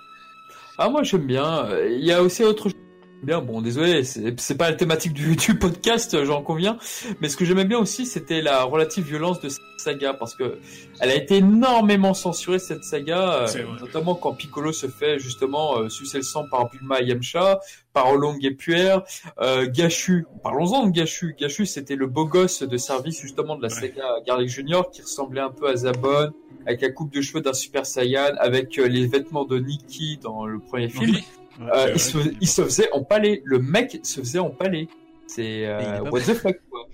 Ah, 0.78 0.88
moi, 0.88 1.02
j'aime 1.02 1.26
bien. 1.26 1.68
Il 1.86 2.04
y 2.04 2.12
a 2.12 2.22
aussi 2.22 2.42
autre 2.42 2.70
chose 2.70 2.79
bien. 3.22 3.40
Bon, 3.40 3.60
désolé, 3.60 4.04
c'est 4.04 4.56
pas 4.56 4.70
la 4.70 4.76
thématique 4.76 5.12
du, 5.12 5.36
du 5.36 5.54
podcast, 5.58 6.24
j'en 6.24 6.42
conviens. 6.42 6.78
Mais 7.20 7.28
ce 7.28 7.36
que 7.36 7.44
j'aimais 7.44 7.64
bien 7.64 7.78
aussi, 7.78 8.06
c'était 8.06 8.42
la 8.42 8.64
relative 8.64 9.04
violence 9.04 9.40
de 9.40 9.48
cette 9.48 9.60
saga, 9.78 10.14
parce 10.14 10.34
que 10.34 10.58
elle 11.00 11.10
a 11.10 11.14
été 11.14 11.36
énormément 11.36 12.14
censurée 12.14 12.58
cette 12.58 12.84
saga, 12.84 13.46
euh, 13.48 13.64
notamment 13.80 14.14
quand 14.14 14.34
Piccolo 14.34 14.72
se 14.72 14.86
fait 14.86 15.18
justement 15.18 15.78
euh, 15.78 15.88
sucer 15.88 16.18
le 16.18 16.24
sang 16.24 16.44
par 16.50 16.70
Bulma 16.70 17.00
et 17.00 17.06
Yamcha, 17.06 17.60
par 17.92 18.10
Olong 18.10 18.38
et 18.42 18.50
Puer, 18.50 18.96
euh, 19.40 19.66
Gachu. 19.70 20.26
Parlons-en 20.42 20.86
de 20.86 20.92
Gachu. 20.92 21.34
Gachu, 21.38 21.66
c'était 21.66 21.96
le 21.96 22.06
beau 22.06 22.26
gosse 22.26 22.62
de 22.62 22.76
service 22.76 23.20
justement 23.20 23.56
de 23.56 23.62
la 23.62 23.70
saga 23.70 24.04
Garlic 24.26 24.48
Junior, 24.48 24.90
qui 24.90 25.02
ressemblait 25.02 25.40
un 25.40 25.50
peu 25.50 25.68
à 25.68 25.76
Zabon, 25.76 26.32
avec 26.66 26.82
la 26.82 26.90
coupe 26.90 27.12
de 27.12 27.20
cheveux 27.20 27.40
d'un 27.40 27.52
Super 27.52 27.86
Saiyan, 27.86 28.34
avec 28.38 28.78
euh, 28.78 28.86
les 28.86 29.06
vêtements 29.06 29.44
de 29.44 29.58
Nikki 29.58 30.18
dans 30.22 30.46
le 30.46 30.58
premier 30.58 30.88
film. 30.88 31.16
Euh, 31.61 31.92
il, 32.40 32.48
se, 32.48 32.62
faisait 32.62 32.90
empaler. 32.92 33.42
Le 33.44 33.58
mec 33.58 34.00
se 34.02 34.20
faisait 34.20 34.38
empaler. 34.38 34.88
C'est 35.26 35.66
euh, 35.66 36.00
what 36.11 36.20
the 36.20 36.34
fuck 36.34 36.58
quoi. 36.70 36.86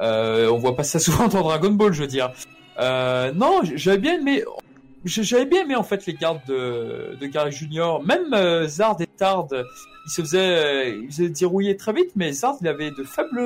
Euh, 0.00 0.50
on 0.50 0.58
voit 0.58 0.76
pas 0.76 0.84
ça 0.84 0.98
souvent 0.98 1.28
dans 1.28 1.42
Dragon 1.42 1.70
Ball, 1.70 1.92
je 1.92 2.02
veux 2.02 2.08
dire. 2.08 2.32
Euh, 2.78 3.32
non, 3.32 3.60
j'avais 3.74 3.98
bien 3.98 4.20
aimé. 4.20 4.44
J'avais 5.04 5.46
bien 5.46 5.62
aimé 5.62 5.76
en 5.76 5.84
fait 5.84 6.06
les 6.06 6.14
gardes 6.14 6.44
de, 6.46 7.16
de 7.20 7.26
Gary 7.26 7.52
Junior. 7.52 8.02
Même 8.04 8.32
euh, 8.34 8.66
Zard 8.66 8.96
et 9.00 9.06
Tard, 9.06 9.48
il 9.52 10.10
se 10.10 10.22
faisait, 10.22 10.98
il 10.98 11.06
faisait 11.06 11.28
dérouiller 11.28 11.76
très 11.76 11.92
vite, 11.92 12.10
mais 12.16 12.32
Zard 12.32 12.56
il 12.60 12.68
avait 12.68 12.90
de 12.90 13.04
faibles 13.04 13.40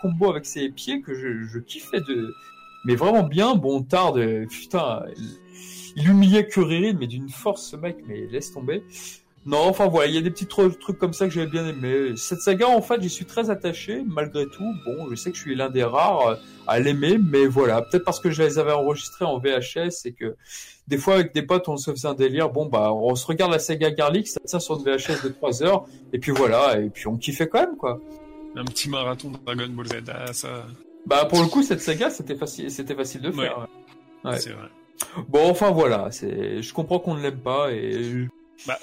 combos 0.00 0.30
avec 0.30 0.46
ses 0.46 0.68
pieds 0.68 1.00
que 1.00 1.14
je, 1.14 1.44
je 1.52 1.58
kiffais 1.58 2.00
de, 2.00 2.32
mais 2.84 2.94
vraiment 2.94 3.24
bien. 3.24 3.56
Bon 3.56 3.82
Tard, 3.82 4.14
putain, 4.48 5.02
il 5.96 6.08
humiliait 6.08 6.46
Kuririn, 6.46 6.96
mais 6.98 7.08
d'une 7.08 7.28
force 7.28 7.70
ce 7.70 7.76
mec, 7.76 7.98
mais 8.06 8.26
laisse 8.30 8.52
tomber. 8.52 8.84
Non, 9.46 9.58
enfin 9.58 9.88
voilà, 9.88 10.08
il 10.08 10.14
y 10.14 10.18
a 10.18 10.22
des 10.22 10.30
petits 10.30 10.46
trucs 10.46 10.98
comme 10.98 11.12
ça 11.12 11.26
que 11.26 11.32
j'avais 11.32 11.46
bien 11.46 11.66
aimé. 11.66 12.14
Cette 12.16 12.40
saga, 12.40 12.66
en 12.66 12.80
fait, 12.80 13.02
j'y 13.02 13.10
suis 13.10 13.26
très 13.26 13.50
attaché, 13.50 14.02
malgré 14.06 14.46
tout. 14.46 14.72
Bon, 14.86 15.10
je 15.10 15.16
sais 15.16 15.30
que 15.30 15.36
je 15.36 15.42
suis 15.42 15.54
l'un 15.54 15.68
des 15.68 15.84
rares 15.84 16.28
euh, 16.28 16.34
à 16.66 16.80
l'aimer, 16.80 17.18
mais 17.18 17.46
voilà, 17.46 17.82
peut-être 17.82 18.04
parce 18.04 18.20
que 18.20 18.30
je 18.30 18.42
les 18.42 18.58
avais 18.58 18.72
enregistrés 18.72 19.26
en 19.26 19.38
VHS 19.38 20.06
et 20.06 20.12
que 20.12 20.36
des 20.88 20.98
fois 20.98 21.14
avec 21.14 21.34
des 21.34 21.42
potes 21.42 21.68
on 21.68 21.76
se 21.76 21.90
faisait 21.90 22.08
un 22.08 22.14
délire. 22.14 22.50
Bon 22.50 22.66
bah, 22.66 22.92
on 22.92 23.14
se 23.14 23.26
regarde 23.26 23.52
la 23.52 23.58
saga 23.58 23.90
Garlic, 23.90 24.28
ça 24.28 24.40
tient 24.44 24.60
sur 24.60 24.78
une 24.78 24.84
VHS 24.84 25.22
de 25.24 25.28
3 25.28 25.62
heures, 25.62 25.86
et 26.12 26.18
puis 26.18 26.32
voilà, 26.32 26.78
et 26.78 26.88
puis 26.88 27.06
on 27.06 27.16
kiffait 27.16 27.48
quand 27.48 27.60
même 27.60 27.76
quoi. 27.76 28.00
Un 28.56 28.64
petit 28.64 28.88
marathon 28.88 29.30
de 29.30 29.36
Dragon 29.44 29.68
Ball 29.68 29.86
Z, 29.88 29.92
ah, 30.08 30.32
ça. 30.32 30.66
Bah 31.06 31.26
pour 31.26 31.42
le 31.42 31.48
coup, 31.48 31.62
cette 31.62 31.80
saga, 31.80 32.08
c'était 32.08 32.36
facile, 32.36 32.70
c'était 32.70 32.94
facile 32.94 33.20
de 33.20 33.30
faire. 33.30 33.66
Ouais. 34.24 34.38
C'est 34.38 34.50
vrai. 34.50 34.68
Bon, 35.28 35.50
enfin 35.50 35.70
voilà, 35.70 36.10
c'est, 36.10 36.62
je 36.62 36.72
comprends 36.72 36.98
qu'on 36.98 37.14
ne 37.14 37.22
l'aime 37.22 37.40
pas 37.40 37.72
et. 37.72 38.26
Bah, 38.66 38.78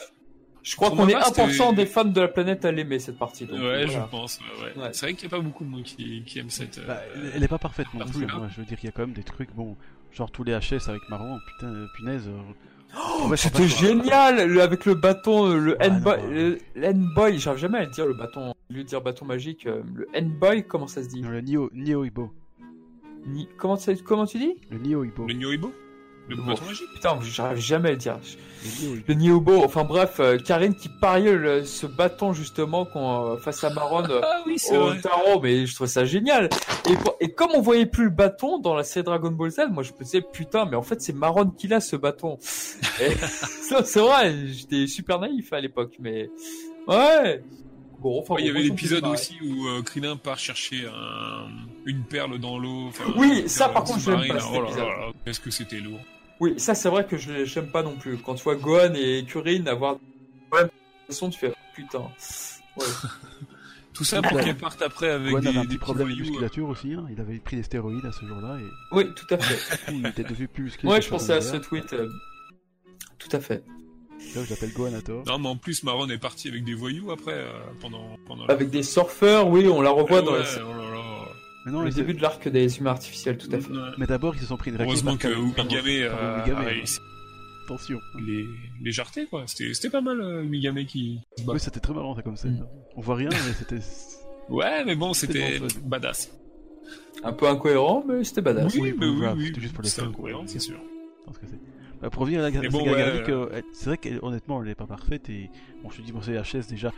je 0.64 0.76
crois 0.76 0.91
qu'on 0.91 1.07
est 1.07 1.16
1% 1.16 1.76
des 1.76 1.86
fans 1.86 2.05
de 2.05 2.22
la 2.22 2.28
planète 2.28 2.66
à 2.66 2.72
l'aimer 2.72 2.99
cette 2.99 3.18
partie. 3.18 3.45
Donc, 3.45 3.59
ouais, 3.59 3.88
je 3.88 3.99
pense. 4.09 4.39
Ouais. 4.62 4.89
C'est 4.93 5.05
vrai 5.05 5.14
qu'il 5.14 5.28
n'y 5.28 5.34
a 5.34 5.38
pas 5.38 5.43
beaucoup 5.43 5.64
de 5.64 5.70
monde 5.70 5.84
qui, 5.84 6.24
qui 6.24 6.39
aime 6.39 6.49
cette. 6.49 6.86
Bah, 6.86 7.01
elle 7.34 7.43
est 7.43 7.47
pas 7.47 7.57
parfaite 7.57 7.88
non 7.93 8.05
plus. 8.05 8.28
Moi, 8.28 8.47
je 8.49 8.57
veux 8.57 8.66
dire, 8.66 8.78
il 8.82 8.86
y 8.86 8.89
a 8.89 8.91
quand 8.91 9.01
même 9.01 9.14
des 9.14 9.24
trucs, 9.24 9.53
bon, 9.55 9.76
genre 10.12 10.32
tous 10.32 10.43
les 10.43 10.53
HS 10.53 10.89
avec 10.89 11.01
Marron, 11.09 11.39
putain, 11.47 11.74
euh, 11.74 11.88
punaise. 11.95 12.28
Euh, 12.28 12.97
oh, 13.24 13.36
c'était 13.36 13.68
génial 13.68 14.59
avec 14.59 14.86
le 14.86 14.93
bâton, 14.93 15.47
euh, 15.47 15.57
le 15.57 15.78
N-boy, 15.82 16.59
N-boy, 16.76 17.39
j'arrive 17.39 17.59
jamais 17.59 17.80
à 17.80 17.86
le 17.86 17.91
dire 17.91 18.05
le 18.05 18.14
bâton, 18.14 18.53
lui 18.70 18.84
dire 18.84 19.01
bâton 19.01 19.26
magique, 19.26 19.66
le 19.66 20.07
N-boy, 20.14 20.66
comment 20.68 20.88
ça 20.88 21.03
se 21.03 21.09
dit? 21.09 21.22
Le 21.22 21.41
Nio, 21.41 21.70
Nio 21.74 22.05
Ibo. 22.05 22.32
Ni... 23.26 23.47
Comment, 23.57 23.78
comment 24.05 24.26
tu 24.26 24.39
dis? 24.39 24.55
Le 24.70 24.80
Nio 24.80 25.03
Ibo. 25.03 25.28
Le 25.28 25.34
Nio 25.34 25.51
Ibo? 25.51 25.74
Le 26.36 26.41
bâton 26.41 26.65
magique 26.65 26.91
Putain, 26.93 27.19
j'arrive 27.21 27.59
jamais 27.59 27.89
à 27.89 27.91
le 27.91 27.97
dire. 27.97 28.17
Le 29.07 29.13
Niobo, 29.15 29.63
enfin 29.63 29.84
bref, 29.84 30.19
euh, 30.19 30.38
Karine 30.38 30.75
qui 30.75 30.88
pariait 30.88 31.63
ce 31.63 31.88
bâton 31.88 32.32
justement 32.32 32.86
qu'on, 32.86 33.34
euh, 33.34 33.38
face 33.38 33.63
à 33.63 33.71
Maron 33.71 34.03
ah, 34.23 34.43
oui, 34.45 34.57
au 34.71 34.93
tarot, 34.95 35.41
mais 35.41 35.65
je 35.65 35.73
trouve 35.73 35.88
ça 35.88 36.05
génial. 36.05 36.49
Et, 36.88 37.25
et, 37.25 37.34
comme 37.34 37.51
on 37.55 37.61
voyait 37.61 37.88
plus 37.88 38.05
le 38.05 38.09
bâton 38.11 38.59
dans 38.59 38.75
la 38.75 38.84
série 38.84 39.03
Dragon 39.03 39.32
Ball 39.32 39.49
Z, 39.49 39.61
moi 39.71 39.82
je 39.82 39.91
me 39.93 40.03
disais 40.03 40.21
putain, 40.21 40.65
mais 40.65 40.75
en 40.75 40.84
fait 40.84 41.01
c'est 41.01 41.13
Maron 41.13 41.49
qui 41.49 41.67
l'a 41.67 41.79
ce 41.79 41.95
bâton. 41.95 42.38
c'est 42.41 43.99
vrai, 43.99 44.47
j'étais 44.47 44.86
super 44.86 45.19
naïf 45.19 45.51
à 45.53 45.59
l'époque, 45.59 45.95
mais 45.99 46.29
ouais. 46.88 47.43
Bon, 47.99 48.19
enfin, 48.19 48.36
il 48.39 48.47
y 48.47 48.49
avait 48.49 48.63
l'épisode 48.63 49.05
aussi 49.05 49.38
où 49.43 49.67
euh, 49.67 49.84
Krillin 49.84 50.17
part 50.17 50.39
chercher 50.39 50.88
un... 50.88 51.47
une 51.86 52.03
perle 52.03 52.39
dans 52.39 52.57
l'eau. 52.57 52.89
Oui, 53.15 53.43
ça 53.47 53.69
par 53.69 53.84
contre 53.84 53.99
je 53.99 54.11
l'aime 54.11 54.38
pas. 54.38 54.43
Oh 54.53 55.11
Est-ce 55.25 55.39
que 55.39 55.51
c'était 55.51 55.79
lourd 55.79 55.99
oui, 56.42 56.60
ça 56.60 56.74
c'est 56.74 56.89
vrai 56.89 57.06
que 57.06 57.18
je 57.18 57.46
j'aime 57.46 57.68
pas 57.68 57.84
non 57.84 57.96
plus. 57.96 58.18
Quand 58.18 58.34
tu 58.34 58.44
vois 58.44 58.56
Gohan 58.56 58.96
et 58.96 59.24
Kurin 59.28 59.68
avoir 59.68 59.98
ouais, 60.52 60.64
de 60.64 60.70
façon, 61.08 61.30
tu 61.30 61.38
fais 61.38 61.54
putain. 61.76 62.00
Ouais. 62.78 62.86
Tout 63.94 64.04
ça 64.04 64.24
pour 64.24 64.39
qu'elle 64.39 64.58
parte 64.58 64.82
après 64.82 65.12
avec 65.12 65.30
Gohan 65.30 65.42
des, 65.42 65.48
avait 65.50 65.60
un 65.60 65.66
petit 65.66 65.78
problème 65.78 66.10
de 66.10 66.16
musculature 66.16 66.68
aussi. 66.68 66.94
Hein. 66.94 67.06
Il 67.12 67.22
avait 67.22 67.38
pris 67.38 67.58
des 67.58 67.64
stéroïdes 67.64 68.06
à 68.06 68.12
ce 68.12 68.26
jour-là. 68.26 68.58
Et... 68.60 68.96
Oui, 68.96 69.06
tout 69.16 69.32
à 69.32 69.38
fait. 69.38 69.92
il 69.94 70.04
était 70.04 70.24
devenu 70.24 70.48
plus 70.48 70.64
musclé. 70.64 70.89
Ouais, 70.89 71.00
je 71.00 71.10
pensais 71.10 71.34
à 71.34 71.42
ce 71.42 71.58
tweet. 71.58 71.94
Euh, 71.94 72.10
tout 73.20 73.30
à 73.34 73.39
fait. 73.39 73.64
Là, 74.36 74.44
je 74.44 74.50
l'appelle 74.50 74.74
Gohan 74.74 74.94
à 74.96 75.02
tort. 75.02 75.24
Non, 75.28 75.38
mais 75.38 75.48
en 75.48 75.58
plus, 75.58 75.84
Maron 75.84 76.10
est 76.10 76.18
parti 76.18 76.48
avec 76.48 76.64
des 76.64 76.74
voyous 76.74 77.12
après, 77.12 77.34
euh, 77.34 77.52
pendant, 77.80 78.18
pendant. 78.26 78.48
Avec 78.48 78.72
des 78.72 78.82
surfeurs, 78.82 79.48
oui, 79.48 79.68
on 79.68 79.82
la 79.82 79.92
revoit 79.92 80.24
dans 80.24 80.34
la. 80.34 80.44
Non, 81.66 81.82
le 81.82 81.91
début 81.91 82.14
de 82.14 82.22
l'arc 82.22 82.47
des 82.47 82.78
humains 82.80 82.91
artificiels, 82.91 83.38
tout 83.38 83.49
à 83.51 83.59
fait. 83.59 83.72
Mais 83.97 84.07
d'abord, 84.07 84.36
ils 84.36 84.41
se 84.41 84.47
sont 84.47 84.57
pris 84.57 84.72
une 84.72 84.78
raclée. 84.78 84.91
Heureusement 84.91 85.18
que 85.18 85.28
Umigame 85.28 86.57
a 86.57 86.72
Attention. 87.66 87.99
Les 88.20 88.47
légèreté, 88.82 89.28
quoi. 89.28 89.43
C'était 89.45 89.89
pas 89.89 90.01
mal, 90.01 90.20
euh, 90.20 90.43
Umigame 90.43 90.84
qui. 90.86 91.20
Oui, 91.47 91.59
c'était 91.59 91.80
très 91.80 91.93
marrant, 91.93 92.16
ça, 92.16 92.22
comme 92.22 92.36
ça. 92.36 92.49
Mm. 92.49 92.66
On 92.97 93.01
voit 93.01 93.16
rien, 93.16 93.30
mais 93.30 93.53
c'était. 93.57 93.80
Ouais, 94.49 94.84
mais 94.84 94.95
bon, 94.95 95.14
c'était 95.14 95.62
badass. 95.84 96.30
Un 97.24 97.32
peu 97.32 97.47
incohérent, 97.47 98.03
mais 98.05 98.24
c'était 98.26 98.41
badass. 98.41 98.74
Oui, 98.76 98.93
mais 98.97 99.05
oui, 99.05 99.28
oui. 99.38 99.45
C'était 99.45 99.62
juste 99.62 99.74
pour 99.74 99.84
les 99.84 99.89
C'était 99.89 100.07
incohérent, 100.07 100.43
c'est 100.45 100.59
sûr. 100.59 100.78
Bah, 102.01 102.09
pour 102.09 102.24
revenir 102.24 102.43
à 102.43 102.49
la 102.49 102.70
bon, 102.70 102.84
ouais, 102.84 103.30
euh, 103.30 103.62
c'est 103.72 103.86
vrai 103.86 103.97
qu'honnêtement, 103.97 104.62
elle 104.62 104.70
est 104.70 104.76
pas 104.76 104.88
parfaite 104.88 105.30
et 105.30 105.49
bon, 105.84 105.89
je 105.91 105.97
te 105.97 106.01
dis 106.01 106.12
pour 106.12 106.24
ces 106.24 106.34
HS 106.34 106.68
déjà, 106.68 106.91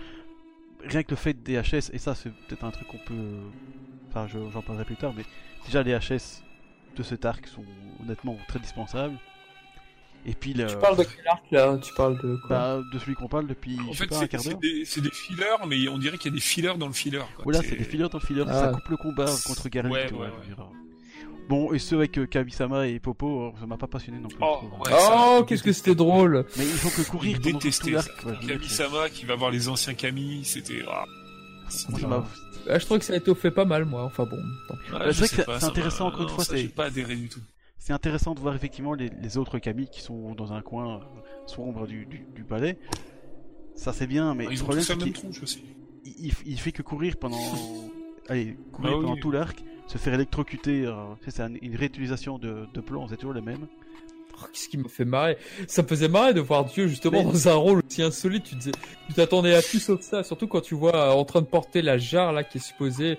rien 0.85 1.03
que 1.03 1.11
le 1.11 1.17
fait 1.17 1.33
des 1.33 1.61
HS 1.61 1.91
et 1.91 1.97
ça 1.97 2.15
c'est 2.15 2.29
peut-être 2.29 2.63
un 2.63 2.71
truc 2.71 2.87
qu'on 2.87 2.99
peut 2.99 3.41
enfin 4.13 4.27
j'en 4.27 4.61
parlerai 4.61 4.85
plus 4.85 4.95
tard, 4.95 5.13
mais 5.15 5.23
déjà 5.65 5.83
les 5.83 5.97
HS 5.97 6.43
de 6.95 7.03
cet 7.03 7.25
arc 7.25 7.47
sont 7.47 7.63
honnêtement 8.01 8.37
très 8.47 8.59
dispensables. 8.59 9.17
Et 10.25 10.33
puis 10.33 10.53
le... 10.53 10.67
Tu 10.67 10.77
parles 10.77 10.97
de 10.97 11.03
quel 11.03 11.27
arc 11.27 11.51
là? 11.51 11.77
Tu 11.81 11.93
parles 11.95 12.21
de 12.21 12.37
quoi? 12.47 12.49
Bah, 12.49 12.81
De 12.93 12.99
celui 12.99 13.13
qu'on 13.15 13.27
parle 13.27 13.45
depuis 13.47 13.77
en 13.89 13.93
fait, 13.93 14.13
un 14.13 14.27
quart 14.27 14.41
d'heure. 14.41 14.59
C'est 14.85 15.01
des, 15.01 15.11
fillers, 15.11 15.67
mais 15.67 15.89
on 15.89 15.97
dirait 15.97 16.17
qu'il 16.17 16.31
y 16.31 16.33
a 16.33 16.35
des 16.35 16.41
fillers 16.41 16.77
dans 16.77 16.87
le 16.87 16.93
filler. 16.93 17.19
Voilà, 17.43 17.61
c'est 17.61 17.75
des 17.75 17.83
fillers 17.83 18.07
dans 18.07 18.19
le 18.19 18.25
filler, 18.25 18.45
ça 18.45 18.69
ah. 18.69 18.71
coupe 18.73 18.87
le 18.87 18.97
combat 18.97 19.25
contre. 19.45 19.67
Ouais, 19.73 20.11
ouais, 20.13 20.29
Bon, 21.49 21.73
et 21.73 21.79
ceux 21.79 21.97
avec 21.97 22.17
euh, 22.17 22.25
Kamisama 22.25 22.87
et 22.87 22.99
Popo, 22.99 23.47
euh, 23.47 23.51
ça 23.59 23.65
m'a 23.65 23.75
pas 23.75 23.87
passionné 23.87 24.17
non 24.17 24.29
plus. 24.29 24.37
Oh, 24.41 24.61
oh 24.89 25.43
qu'est-ce 25.45 25.63
que 25.63 25.73
c'était 25.73 25.93
drôle 25.93 26.45
Mais 26.57 26.63
il 26.63 26.71
faut 26.71 26.89
que 26.89 27.05
courir 27.05 27.37
détester 27.39 27.97
Kamisama 28.47 29.09
qui 29.09 29.25
va 29.25 29.35
voir 29.35 29.51
les 29.51 29.67
anciens 29.67 29.93
Kami, 29.93 30.45
c'était... 30.45 30.83
Ah, 30.89 31.03
ah, 32.69 32.79
je 32.79 32.85
trouve 32.85 32.99
que 32.99 33.05
ça 33.05 33.13
a 33.13 33.17
été 33.17 33.33
fait 33.35 33.51
pas 33.51 33.65
mal, 33.65 33.85
moi. 33.85 34.03
Enfin 34.03 34.25
bon. 34.25 34.37
c'est 34.77 34.91
vrai 34.91 35.11
que 35.11 35.59
c'est 35.59 35.63
intéressant 35.65 36.07
encore 36.07 36.23
une 36.23 36.29
fois. 36.29 36.43
J'ai 36.51 36.67
pas 36.67 36.85
adhéré 36.85 37.15
du 37.15 37.29
tout. 37.29 37.41
c'est 37.77 37.93
intéressant 37.93 38.33
de 38.33 38.39
voir 38.39 38.55
effectivement 38.55 38.93
les, 38.93 39.37
autres 39.37 39.59
Kami 39.59 39.87
qui 39.87 40.01
sont 40.01 40.35
dans 40.35 40.53
un 40.53 40.61
coin 40.61 41.01
sombre 41.45 41.87
du, 41.87 42.05
du, 42.05 42.43
palais. 42.43 42.77
Ça 43.75 43.91
c'est 43.91 44.07
bien, 44.07 44.33
mais 44.35 44.47
le 44.47 44.57
problème 44.57 44.83
c'est 44.83 44.97
qu'il 44.97 45.13
il, 46.05 46.33
il, 46.45 46.59
fait 46.59 46.71
que 46.71 46.81
courir 46.81 47.17
pendant, 47.17 47.37
allez, 48.29 48.57
courir 48.71 48.91
bah 48.91 48.97
pendant 49.01 49.17
tout 49.17 49.31
l'arc, 49.31 49.63
se 49.87 49.97
faire 49.97 50.13
électrocuter. 50.13 50.91
c'est 51.27 51.41
une 51.61 51.75
réutilisation 51.75 52.37
de, 52.37 52.67
de 52.73 52.81
plans, 52.81 53.07
c'est 53.07 53.17
toujours 53.17 53.33
les 53.33 53.41
mêmes. 53.41 53.67
Oh, 54.35 54.45
qu'est-ce 54.51 54.67
qui 54.67 54.77
me 54.77 54.87
fait 54.87 55.05
marrer 55.05 55.37
Ça 55.67 55.83
me 55.83 55.87
faisait 55.87 56.07
marrer 56.07 56.33
de 56.33 56.41
voir 56.41 56.65
Dieu 56.65 56.87
justement 56.87 57.23
dans 57.23 57.47
un 57.47 57.53
rôle 57.53 57.81
aussi 57.87 58.01
insolite. 58.01 58.43
Tu 58.43 58.55
tu 58.57 59.13
t'attendais 59.13 59.53
à 59.53 59.61
tout 59.61 59.79
sauf 59.79 60.01
ça. 60.01 60.23
Surtout 60.23 60.47
quand 60.47 60.61
tu 60.61 60.75
vois 60.75 60.95
euh, 60.95 61.11
en 61.11 61.25
train 61.25 61.41
de 61.41 61.45
porter 61.45 61.81
la 61.81 61.97
jarre 61.97 62.33
là 62.33 62.43
qui 62.43 62.57
est 62.57 62.61
supposée 62.61 63.17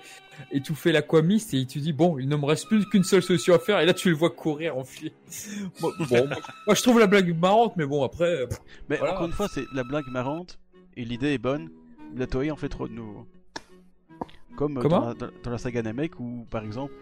étouffer 0.50 0.90
l'aquamiste 0.90 1.54
et 1.54 1.64
tu 1.66 1.78
dis 1.78 1.92
bon, 1.92 2.18
il 2.18 2.28
ne 2.28 2.36
me 2.36 2.44
reste 2.44 2.66
plus 2.66 2.84
qu'une 2.86 3.04
seule 3.04 3.22
solution 3.22 3.54
à 3.54 3.58
faire. 3.58 3.78
Et 3.80 3.86
là, 3.86 3.94
tu 3.94 4.10
le 4.10 4.16
vois 4.16 4.30
courir 4.30 4.76
enfiler. 4.76 5.12
bon, 5.80 5.92
moi 6.00 6.74
je 6.74 6.82
trouve 6.82 6.98
la 6.98 7.06
blague 7.06 7.38
marrante, 7.38 7.74
mais 7.76 7.86
bon 7.86 8.02
après. 8.02 8.42
Euh, 8.42 8.46
mais 8.88 9.00
encore 9.00 9.26
une 9.26 9.32
fois, 9.32 9.48
c'est 9.48 9.64
la 9.72 9.84
blague 9.84 10.08
marrante 10.08 10.58
et 10.96 11.04
l'idée 11.04 11.34
est 11.34 11.38
bonne. 11.38 11.70
La 12.16 12.26
Toei 12.26 12.50
en 12.50 12.56
fait 12.56 12.68
trop 12.68 12.88
de 12.88 12.92
nouveau. 12.92 13.26
Comme 14.56 14.78
euh, 14.78 15.14
dans, 15.14 15.50
la, 15.50 15.58
saga 15.58 15.82
Namek 15.82 16.18
où 16.20 16.46
par 16.50 16.62
exemple 16.62 16.94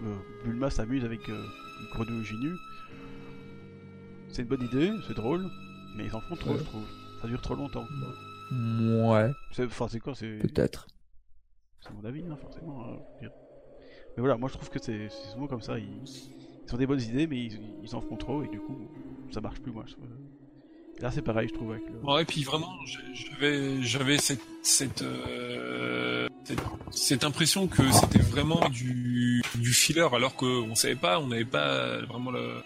Bulma 0.44 0.70
s'amuse 0.70 1.04
avec 1.04 1.28
une 1.28 1.44
grenouille 1.92 2.24
c'est 4.32 4.42
une 4.42 4.48
bonne 4.48 4.62
idée, 4.62 4.90
c'est 5.06 5.14
drôle, 5.14 5.48
mais 5.94 6.06
ils 6.06 6.16
en 6.16 6.20
font 6.20 6.36
trop, 6.36 6.56
je 6.56 6.62
trouve. 6.64 6.84
Ça 7.20 7.28
dure 7.28 7.40
trop 7.40 7.54
longtemps. 7.54 7.84
Ouais. 8.50 9.30
Enfin, 9.60 9.88
c'est 9.88 10.00
quoi 10.00 10.14
c'est... 10.14 10.38
Peut-être. 10.38 10.86
C'est 11.80 11.92
mon 11.92 12.04
avis, 12.04 12.24
hein, 12.28 12.36
forcément. 12.40 12.84
Hein, 12.84 12.98
mais 13.20 14.20
voilà, 14.20 14.36
moi 14.36 14.48
je 14.48 14.54
trouve 14.54 14.68
que 14.70 14.78
c'est, 14.80 15.08
souvent 15.32 15.46
comme 15.46 15.60
ça. 15.60 15.78
Ils... 15.78 15.86
ils, 16.66 16.74
ont 16.74 16.78
des 16.78 16.86
bonnes 16.86 17.00
idées, 17.00 17.26
mais 17.26 17.44
ils... 17.44 17.94
en 17.94 18.00
font 18.00 18.16
trop, 18.16 18.42
et 18.42 18.48
du 18.48 18.58
coup, 18.58 18.90
ça 19.30 19.40
marche 19.40 19.60
plus, 19.60 19.72
moi. 19.72 19.84
Là, 21.00 21.10
c'est 21.10 21.22
pareil, 21.22 21.48
je 21.48 21.54
trouve. 21.54 21.72
Avec 21.72 21.84
le... 21.88 21.98
Ouais, 22.02 22.22
et 22.22 22.24
puis 22.24 22.42
vraiment, 22.42 22.72
j'avais, 23.14 23.82
j'avais 23.82 24.18
cette, 24.18 24.42
cette, 24.62 25.02
euh, 25.02 26.28
cette, 26.90 27.24
impression 27.24 27.66
que 27.66 27.90
c'était 27.92 28.20
vraiment 28.20 28.68
du, 28.68 29.42
du 29.56 29.72
filler, 29.72 30.08
alors 30.12 30.36
qu'on 30.36 30.74
savait 30.74 30.96
pas, 30.96 31.20
on 31.20 31.26
n'avait 31.26 31.44
pas 31.44 32.00
vraiment 32.02 32.30
le 32.30 32.62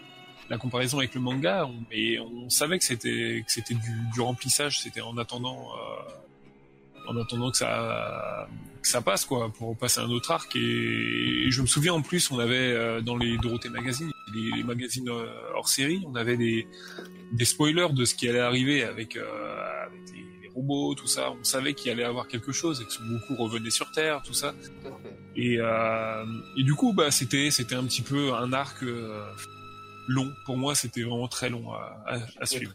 la 0.48 0.58
comparaison 0.58 0.98
avec 0.98 1.14
le 1.14 1.20
manga, 1.20 1.66
on, 1.66 1.84
et 1.92 2.18
on 2.20 2.48
savait 2.50 2.78
que 2.78 2.84
c'était 2.84 3.42
que 3.46 3.52
c'était 3.52 3.74
du, 3.74 3.92
du, 4.12 4.20
remplissage, 4.20 4.80
c'était 4.80 5.00
en 5.00 5.16
attendant 5.18 5.68
euh, 5.74 7.10
en 7.10 7.16
attendant 7.16 7.50
que 7.50 7.56
ça 7.56 8.48
que 8.80 8.88
ça 8.88 9.00
passe 9.00 9.24
quoi 9.24 9.52
pour 9.52 9.76
passer 9.76 10.00
à 10.00 10.04
un 10.04 10.10
autre 10.10 10.30
arc. 10.30 10.54
Et, 10.56 11.50
je 11.50 11.62
me 11.62 11.66
souviens 11.66 11.94
en 11.94 12.02
plus 12.02 12.30
on 12.30 12.38
avait 12.38 12.56
euh, 12.56 13.00
dans 13.00 13.16
les 13.16 13.38
Dorothée 13.38 13.68
magazines 13.68 14.10
les, 14.34 14.62
magazines 14.62 15.08
euh, 15.08 15.26
hors 15.54 15.68
série 15.68 16.02
on 16.06 16.14
avait 16.14 16.36
des 16.36 16.66
des 17.32 17.44
spoilers 17.44 17.92
de 17.92 18.04
ce 18.04 18.14
qui 18.14 18.28
allait 18.28 18.40
arriver 18.40 18.84
avec, 18.84 19.16
avec 19.16 20.00
les, 20.14 20.48
robots 20.54 20.94
tout 20.94 21.06
ça. 21.06 21.32
On 21.38 21.44
savait 21.44 21.74
qu'il 21.74 21.90
allait 21.90 22.04
avoir 22.04 22.28
quelque 22.28 22.50
chose 22.50 22.80
et 22.80 22.86
que 22.86 22.92
Son 22.92 23.04
Goku 23.04 23.36
revenait 23.36 23.70
sur 23.70 23.90
Terre 23.90 24.22
tout 24.24 24.32
ça. 24.32 24.54
Et 25.34 25.58
et 26.56 26.62
du 26.62 26.74
coup 26.74 26.94
bah 26.94 27.10
c'était 27.10 27.50
c'était 27.50 27.74
un 27.74 27.84
petit 27.84 28.02
peu 28.02 28.32
un 28.32 28.52
arc 28.54 28.82
long. 30.08 30.30
Pour 30.44 30.56
moi, 30.56 30.74
c'était 30.74 31.02
vraiment 31.02 31.28
très 31.28 31.50
long 31.50 31.72
à, 31.72 32.04
à, 32.40 32.46
suivre. 32.46 32.72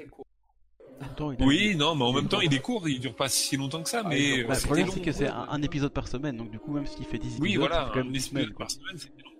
Oui, 1.40 1.76
non, 1.76 1.96
mais 1.96 2.04
en 2.04 2.14
même 2.14 2.28
temps, 2.28 2.42
il 2.42 2.54
est 2.54 2.60
court, 2.60 2.88
il 2.88 3.00
dure 3.00 3.16
pas 3.16 3.30
si 3.30 3.58
longtemps 3.58 3.82
que 3.82 3.90
ça, 3.90 4.02
ah, 4.06 4.08
mais. 4.08 4.44
Bah, 4.44 4.54
le 4.56 4.62
problème, 4.62 4.88
c'est 4.92 5.02
que 5.02 5.12
c'est 5.12 5.28
un, 5.28 5.62
épisode 5.62 5.94
par 5.94 6.08
semaine, 6.08 6.38
donc 6.38 6.52
du 6.52 6.60
coup, 6.60 6.72
même 6.74 6.86
s'il 6.86 7.06
fait 7.06 7.18
10 7.18 7.38
épisodes, 7.38 7.42
oui, 7.42 7.56
voilà, 7.56 7.76
ça 7.76 7.86
fait 7.86 7.92
quand 7.94 8.04
même 8.04 8.14
10 8.14 8.22
semaines 8.22 8.54
par 8.54 8.70
semaine, 8.70 8.98
c'est 8.98 9.10
long. 9.24 9.32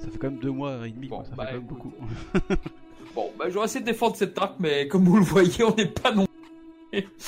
Ça 0.00 0.10
fait 0.10 0.18
quand 0.18 0.30
même 0.30 0.40
2 0.40 0.50
mois 0.50 0.86
et 0.86 0.90
demi, 0.90 1.08
bon, 1.08 1.24
ça 1.24 1.30
fait 1.30 1.36
bah, 1.36 1.46
quand 1.46 1.54
même 1.54 1.66
beaucoup. 1.66 1.94
bon, 3.14 3.32
bah, 3.38 3.46
j'aurais 3.48 3.66
essayé 3.66 3.80
de 3.80 3.86
défendre 3.86 4.16
cette 4.16 4.36
arc, 4.38 4.56
mais 4.58 4.88
comme 4.88 5.04
vous 5.04 5.18
le 5.18 5.24
voyez, 5.24 5.62
on 5.62 5.74
n'est 5.74 5.86
pas 5.86 6.12
non 6.12 6.26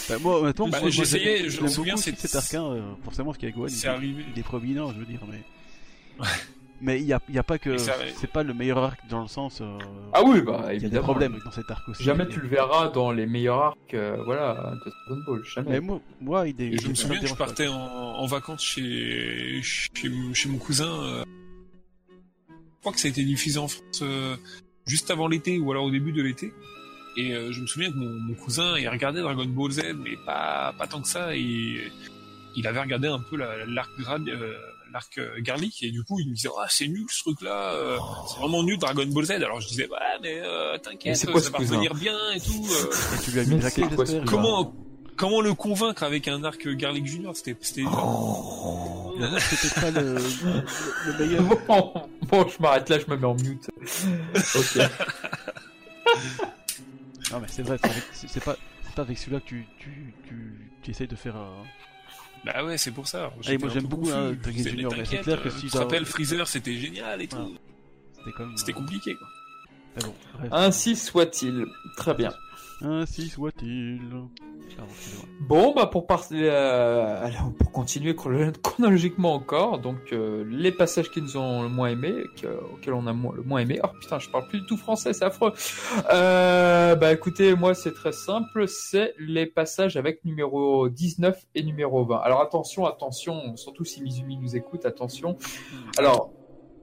bah, 0.09 0.19
moi, 0.21 0.41
honnêtement, 0.41 0.69
bah, 0.69 0.79
j'ai 0.89 1.03
essayé, 1.03 1.49
je 1.49 1.61
me 1.63 1.69
souviens, 1.69 1.97
c'est 1.97 2.17
cet 2.19 2.35
arc, 2.35 2.55
hein, 2.55 2.97
forcément, 3.05 3.33
ce 3.33 3.39
qu'il 3.39 3.49
y 3.49 3.53
a 3.53 3.55
Gohan, 3.55 3.67
il, 3.69 3.87
arrivé. 3.87 4.25
il 4.35 4.39
est 4.39 4.43
prominent, 4.43 4.93
je 4.93 4.99
veux 4.99 5.07
dire, 5.07 5.21
mais. 5.29 6.25
Mais 6.81 7.01
il 7.01 7.07
n'y 7.07 7.13
a, 7.13 7.21
y 7.29 7.39
a, 7.39 7.43
pas 7.43 7.59
que. 7.59 7.77
C'est 7.79 8.31
pas 8.33 8.43
le 8.43 8.55
meilleur 8.55 8.79
arc 8.79 9.01
dans 9.09 9.23
le 9.23 9.29
sens. 9.29 9.61
Euh, 9.61 9.79
ah 10.13 10.23
oui, 10.25 10.41
bah 10.43 10.69
Il 10.73 10.83
y 10.83 10.87
a 10.87 10.89
des 10.89 11.01
problèmes 11.01 11.39
dans 11.45 11.51
cet 11.51 11.71
arc 11.71 11.89
aussi. 11.89 12.05
Jamais 12.05 12.27
tu 12.29 12.41
le 12.41 12.49
verras 12.49 12.89
dans 12.89 13.11
les 13.11 13.27
meilleurs 13.27 13.59
arcs 13.59 13.95
euh, 13.95 14.17
voilà, 14.25 14.75
de 14.85 14.93
Dragon 15.07 15.23
Ball. 15.27 15.45
Jamais. 15.45 15.71
Mais 15.71 15.81
moi, 15.81 16.01
moi 16.21 16.49
il 16.49 16.61
est, 16.61 16.81
je 16.81 16.89
me 16.89 16.95
souviens 16.95 17.21
que 17.21 17.27
je 17.27 17.35
partais 17.35 17.67
en, 17.67 17.77
en, 17.77 18.27
vacances 18.27 18.63
chez, 18.63 19.61
chez, 19.63 20.11
chez 20.35 20.49
mon 20.49 20.59
cousin. 20.59 21.03
Euh... 21.03 21.25
Je 22.49 22.81
crois 22.81 22.93
que 22.93 23.01
ça 23.01 23.09
a 23.09 23.11
été 23.11 23.25
diffusé 23.25 23.59
en 23.59 23.67
France 23.67 24.05
juste 24.87 25.11
avant 25.11 25.27
l'été 25.29 25.59
ou 25.59 25.71
alors 25.73 25.85
au 25.85 25.91
début 25.91 26.13
de 26.13 26.23
l'été. 26.23 26.53
Et 27.17 27.33
je 27.33 27.61
me 27.61 27.67
souviens 27.67 27.91
que 27.91 27.97
mon, 27.97 28.11
mon, 28.11 28.35
cousin, 28.35 28.79
il 28.79 28.89
regardait 28.89 29.21
Dragon 29.21 29.45
Ball 29.45 29.73
Z, 29.73 29.83
mais 29.99 30.17
pas, 30.25 30.73
pas 30.79 30.87
tant 30.87 31.03
que 31.03 31.09
ça. 31.09 31.35
Et 31.35 31.91
il 32.55 32.67
avait 32.67 32.81
regardé 32.81 33.09
un 33.09 33.19
peu 33.19 33.37
l'arc 33.37 33.91
la, 33.99 34.19
l'arc 34.93 35.19
euh, 35.19 35.41
Garlic 35.41 35.83
et 35.83 35.91
du 35.91 36.03
coup 36.05 36.19
il 36.21 36.29
me 36.29 36.35
disait 36.35 36.49
ah 36.59 36.67
c'est 36.69 36.89
nul 36.89 37.07
ce 37.11 37.21
truc 37.21 37.41
là 37.43 37.73
euh, 37.75 37.99
c'est 38.29 38.39
vraiment 38.39 38.63
nul 38.63 38.79
Dragon 38.79 39.07
Ball 39.07 39.25
Z. 39.25 39.31
Alors 39.33 39.61
je 39.61 39.69
disais 39.69 39.89
ouais 39.89 39.99
mais 40.23 40.41
euh, 40.41 40.79
t'inquiète 40.79 41.17
ça 41.17 41.31
va 41.31 41.39
revenir 41.59 41.95
bien 41.95 42.17
et 42.35 42.41
tout 42.41 42.67
tu 43.25 43.31
lui 43.33 43.41
as 43.41 43.45
mis 43.45 43.61
comment 44.27 44.75
comment 45.17 45.41
le 45.41 45.55
convaincre 45.55 46.03
avec 46.03 46.29
un 46.29 46.45
arc 46.45 46.67
Garlic 46.69 47.07
Junior 47.07 47.37
c'était 47.37 47.57
c'était 47.61 47.85
oh. 47.87 49.15
c'était 49.41 49.81
pas 49.81 49.91
le, 49.91 50.15
le, 50.15 51.19
meilleur. 51.19 51.43
Bon, 52.29 52.47
je 52.47 52.63
m'arrête 52.63 52.89
là 52.91 52.99
je 52.99 53.11
me 53.11 53.17
mets 53.17 53.27
en 53.27 53.35
mute. 53.35 53.71
Ok. 54.55 54.77
Non 57.33 57.41
mais 57.41 57.49
c'est 57.49 57.63
vrai 57.63 57.79
c'est 58.13 58.45
pas 58.45 58.57
c'est 58.85 58.95
pas 58.95 59.03
avec 59.03 59.19
celui-là 59.19 59.41
que 59.41 59.47
tu 59.47 59.67
tu, 59.79 60.15
tu, 60.27 60.71
tu 60.83 60.91
essayes 60.91 61.09
de 61.09 61.17
faire 61.17 61.37
un 61.37 61.65
bah 62.45 62.65
ouais, 62.65 62.79
c'est 62.79 62.93
pour 62.93 63.07
ça. 63.07 63.33
Et 63.49 63.59
moi 63.59 63.69
j'aime 63.69 63.87
beaucoup 63.87 64.11
hein, 64.11 64.35
Junior, 64.47 64.93
mais 64.97 65.05
c'est 65.05 65.19
clair 65.19 65.43
que 65.43 65.51
si 65.51 65.67
tu 65.69 65.77
rappelles 65.77 66.05
Freezer, 66.05 66.47
c'était 66.47 66.77
génial 66.77 67.23
et 67.23 67.29
tout. 67.29 67.57
C'était 68.57 68.73
compliqué 68.73 69.17
quoi. 69.17 69.29
bon, 70.03 70.15
Ainsi 70.53 70.97
soit-il. 70.97 71.67
Très 71.97 72.15
bien. 72.15 72.33
Ainsi 72.81 73.29
soit-il. 73.29 74.01
Bon, 75.41 75.73
bah 75.75 75.87
pour, 75.87 76.07
euh, 76.33 77.29
pour 77.59 77.73
continuer 77.73 78.15
chronologiquement 78.15 79.35
encore, 79.35 79.79
donc 79.79 80.13
euh, 80.13 80.45
les 80.49 80.71
passages 80.71 81.11
qui 81.11 81.23
nous 81.23 81.37
ont 81.37 81.63
le 81.63 81.69
moins 81.69 81.89
aimé, 81.89 82.15
auxquels 82.73 82.95
on 82.95 83.07
a 83.07 83.13
le 83.13 83.43
moins 83.43 83.61
aimé. 83.61 83.81
Oh 83.83 83.89
putain, 84.01 84.19
je 84.19 84.29
parle 84.29 84.47
plus 84.47 84.61
du 84.61 84.67
tout 84.67 84.77
français, 84.77 85.13
c'est 85.13 85.25
affreux. 85.25 85.53
Euh, 86.13 86.95
bah 86.95 87.13
écoutez, 87.13 87.55
moi 87.55 87.75
c'est 87.75 87.95
très 87.95 88.13
simple, 88.13 88.69
c'est 88.69 89.15
les 89.19 89.47
passages 89.47 89.97
avec 89.97 90.25
numéro 90.25 90.89
19 90.89 91.47
et 91.55 91.63
numéro 91.63 92.05
20. 92.05 92.19
Alors 92.19 92.41
attention, 92.41 92.87
attention, 92.87 93.57
surtout 93.57 93.85
si 93.85 94.03
Mizumi 94.03 94.37
nous 94.37 94.55
écoute, 94.55 94.85
attention. 94.87 95.37
Alors, 95.97 96.31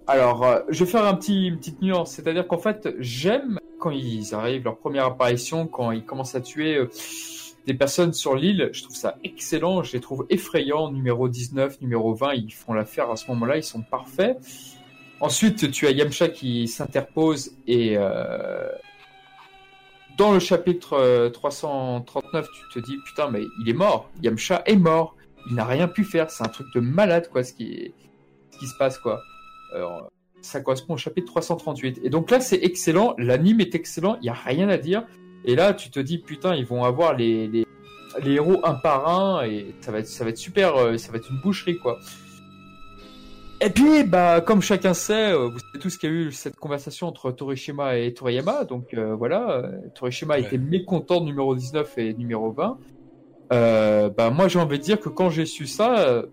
alors, 0.08 0.62
je 0.70 0.84
vais 0.84 0.90
faire 0.90 1.06
un 1.06 1.16
petit, 1.16 1.48
une 1.48 1.58
petite 1.58 1.82
nuance, 1.82 2.12
c'est-à-dire 2.12 2.48
qu'en 2.48 2.60
fait, 2.60 2.90
j'aime 3.00 3.60
quand 3.80 3.92
ils 3.92 4.34
arrivent, 4.34 4.64
leur 4.64 4.78
première 4.78 5.06
apparition, 5.06 5.68
quand 5.68 5.92
ils 5.92 6.04
commencent 6.04 6.34
à 6.34 6.42
tuer 6.42 6.76
euh, 6.76 6.90
des 7.68 7.74
personnes 7.74 8.14
sur 8.14 8.36
l'île, 8.36 8.70
je 8.74 8.84
trouve 8.84 8.96
ça 8.96 9.18
excellent, 9.24 9.84
je 9.84 9.94
les 9.94 10.00
trouve 10.00 10.26
effrayants, 10.30 10.92
numéro 10.92 11.30
19, 11.30 11.82
numéro 11.82 12.14
20, 12.14 12.34
ils 12.34 12.52
font 12.52 12.74
l'affaire 12.74 13.12
à 13.12 13.16
ce 13.16 13.28
moment-là, 13.30 13.58
ils 13.58 13.64
sont 13.64 13.82
parfaits. 13.82 14.38
Ensuite, 15.20 15.72
tu 15.72 15.88
as 15.88 15.92
Yamcha 15.92 16.30
qui 16.30 16.68
s'interpose 16.68 17.52
et 17.68 17.96
euh, 17.96 18.70
dans 20.18 20.34
le 20.34 20.40
chapitre 20.40 21.30
339, 21.30 22.46
euh, 22.46 22.50
tu 22.72 22.80
te 22.80 22.86
dis 22.86 22.98
putain 23.06 23.30
mais 23.30 23.44
il 23.62 23.70
est 23.70 23.74
mort, 23.74 24.10
Yamcha 24.22 24.64
est 24.66 24.76
mort, 24.76 25.16
il 25.48 25.56
n'a 25.56 25.66
rien 25.66 25.88
pu 25.88 26.04
faire, 26.04 26.32
c'est 26.32 26.44
un 26.44 26.50
truc 26.50 26.68
de 26.74 26.80
malade 26.80 27.30
quoi 27.32 27.44
ce 27.44 27.54
qui, 27.54 27.94
ce 28.52 28.58
qui 28.58 28.68
se 28.68 28.76
passe 28.78 28.98
quoi. 28.98 29.22
Alors, 29.74 30.12
ça 30.46 30.62
correspond 30.62 30.94
au 30.94 30.98
chapitre 30.98 31.28
338. 31.28 32.02
Et 32.04 32.10
donc 32.10 32.32
là, 32.32 32.40
c'est 32.40 32.64
excellent, 32.64 33.16
l'anime 33.18 33.62
est 33.62 33.76
excellent, 33.76 34.18
il 34.22 34.24
n'y 34.24 34.30
a 34.30 34.34
rien 34.34 34.70
à 34.70 34.78
dire. 34.78 35.06
Et 35.44 35.56
là, 35.56 35.74
tu 35.74 35.90
te 35.92 36.00
dis, 36.00 36.18
putain, 36.18 36.56
ils 36.56 36.66
vont 36.66 36.84
avoir 36.84 37.16
les, 37.16 37.48
les, 37.48 37.66
héros 38.32 38.60
un 38.64 38.74
par 38.74 39.08
un, 39.08 39.46
et 39.46 39.76
ça 39.82 39.92
va 39.92 40.00
être, 40.00 40.08
ça 40.08 40.24
va 40.24 40.32
être 40.32 40.38
super, 40.38 40.76
euh, 40.76 40.98
ça 40.98 41.12
va 41.12 41.18
être 41.18 41.30
une 41.30 41.40
boucherie, 41.40 41.78
quoi. 41.78 42.00
Et 43.62 43.70
puis, 43.70 44.04
bah, 44.04 44.42
comme 44.42 44.62
chacun 44.62 44.94
sait, 44.94 45.32
euh, 45.32 45.48
vous 45.48 45.60
savez 45.60 45.80
tous 45.80 45.98
qu'il 45.98 46.10
y 46.10 46.14
a 46.14 46.16
eu 46.16 46.32
cette 46.32 46.56
conversation 46.56 47.08
entre 47.08 47.32
Torishima 47.32 47.98
et 47.98 48.14
Toriyama. 48.14 48.66
Donc 48.66 48.94
euh, 48.94 49.16
voilà, 49.16 49.64
Torishima 49.94 50.40
était 50.40 50.58
mécontent 50.58 51.22
de 51.22 51.26
numéro 51.26 51.56
19 51.56 51.98
et 51.98 52.14
numéro 52.16 52.52
20. 52.52 52.78
bah 53.50 54.30
moi, 54.32 54.48
j'ai 54.50 54.60
envie 54.60 54.78
de 54.78 54.84
dire 54.84 55.00
que 55.00 55.10
quand 55.10 55.30
j'ai 55.30 55.46
su 55.46 55.68
ça, 55.68 56.24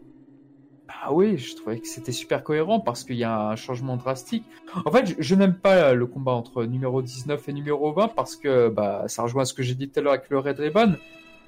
ah 1.05 1.13
oui, 1.13 1.37
je 1.37 1.57
trouvais 1.57 1.81
que 1.81 1.89
c'était 1.89 2.13
super 2.13 2.45
cohérent 2.45 2.79
parce 2.79 3.03
qu'il 3.03 3.17
y 3.17 3.25
a 3.25 3.49
un 3.49 3.57
changement 3.57 3.97
drastique. 3.97 4.45
En 4.85 4.93
fait, 4.93 5.17
je, 5.19 5.35
n'aime 5.35 5.55
pas 5.55 5.95
le 5.95 6.07
combat 6.07 6.31
entre 6.31 6.63
numéro 6.65 7.03
19 7.03 7.49
et 7.49 7.53
numéro 7.53 7.93
20 7.93 8.09
parce 8.15 8.37
que 8.37 8.69
bah, 8.69 9.03
ça 9.09 9.25
rejoint 9.25 9.45
ce 9.45 9.53
que 9.53 9.65
j'ai 9.65 9.75
dit 9.75 9.89
tout 9.89 9.99
à 9.99 10.03
l'heure 10.03 10.13
avec 10.13 10.31
le 10.31 10.39
Red 10.39 10.61
Ribbon. 10.61 10.95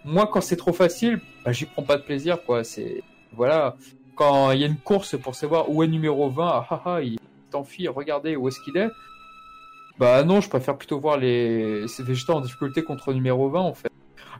Moi, 0.04 0.26
quand 0.26 0.40
c'est 0.40 0.56
trop 0.56 0.72
facile, 0.72 1.20
bah, 1.44 1.52
j'y 1.52 1.66
prends 1.66 1.84
pas 1.84 1.98
de 1.98 2.02
plaisir, 2.02 2.42
quoi. 2.42 2.64
C'est, 2.64 3.04
voilà. 3.32 3.76
Quand 4.16 4.50
il 4.50 4.60
y 4.60 4.64
a 4.64 4.66
une 4.66 4.76
course 4.76 5.16
pour 5.16 5.36
savoir 5.36 5.70
où 5.70 5.84
est 5.84 5.88
numéro 5.88 6.28
20, 6.28 6.44
ah 6.44 6.66
ah, 6.70 6.82
ah 6.84 7.00
il 7.00 7.18
t'enfuit, 7.52 7.86
regardez 7.86 8.34
où 8.34 8.48
est-ce 8.48 8.58
qu'il 8.58 8.76
est. 8.76 8.90
Bah 9.98 10.24
non, 10.24 10.40
je 10.40 10.48
préfère 10.48 10.76
plutôt 10.76 10.98
voir 10.98 11.16
les 11.16 11.86
ces 11.86 12.02
en 12.28 12.40
difficulté 12.40 12.82
contre 12.82 13.12
numéro 13.12 13.48
20 13.48 13.60
en 13.60 13.74
fait. 13.74 13.92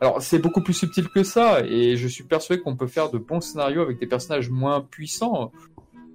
Alors 0.05 0.21
c'est 0.21 0.39
beaucoup 0.39 0.61
plus 0.61 0.75
subtil 0.75 1.09
que 1.09 1.23
ça 1.23 1.63
et 1.65 1.97
je 1.97 2.07
suis 2.09 2.25
persuadé 2.25 2.61
qu'on 2.61 2.77
peut 2.77 2.87
faire 2.87 3.11
de 3.11 3.17
bons 3.17 3.41
scénarios 3.41 3.81
avec 3.81 3.99
des 3.99 4.07
personnages 4.07 4.51
moins 4.51 4.83
puissants. 4.83 5.51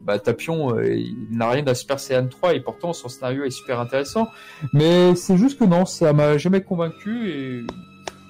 Bah 0.02 0.20
Tapion, 0.20 0.78
euh, 0.78 0.94
il 0.94 1.28
n'a 1.32 1.50
rien 1.50 1.64
d'un 1.64 1.74
Super 1.74 2.00
Saiyan 2.00 2.28
3 2.28 2.54
et 2.54 2.60
pourtant 2.60 2.94
son 2.94 3.10
scénario 3.10 3.46
est 3.46 3.50
super 3.50 3.80
intéressant. 3.80 4.28
Mais 4.74 5.16
c'est 5.16 5.38
juste 5.38 5.58
que 5.58 5.64
non, 5.66 5.88
ça 5.88 6.14
m'a 6.14 6.38
jamais 6.38 6.62
convaincu 6.62 7.32
et 7.32 7.62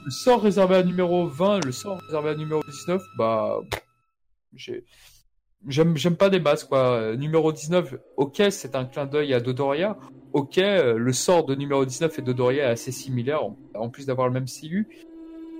le 0.05 0.11
sort 0.11 0.41
réservé 0.41 0.77
à 0.77 0.83
numéro 0.83 1.27
20, 1.27 1.65
le 1.65 1.73
sort 1.73 1.99
réservé 2.05 2.29
à 2.29 2.35
numéro 2.35 2.61
19, 2.65 3.01
bah 3.17 3.59
j'ai 4.53 4.85
j'aime 5.67 6.15
pas 6.15 6.29
des 6.29 6.39
bases 6.39 6.63
quoi. 6.63 7.17
Numéro 7.17 7.51
19, 7.51 7.95
ok, 8.15 8.43
c'est 8.49 8.75
un 8.75 8.85
clin 8.85 9.07
d'œil 9.07 9.33
à 9.33 9.41
Dodoria. 9.41 9.97
Ok, 10.31 10.55
le 10.55 11.11
sort 11.11 11.43
de 11.43 11.53
numéro 11.53 11.83
19 11.83 12.17
et 12.17 12.21
Dodoria 12.21 12.69
est 12.69 12.71
assez 12.71 12.93
similaire 12.93 13.41
en, 13.73 13.89
plus 13.89 14.05
d'avoir 14.05 14.27
le 14.27 14.33
même 14.33 14.45
CU. 14.45 14.87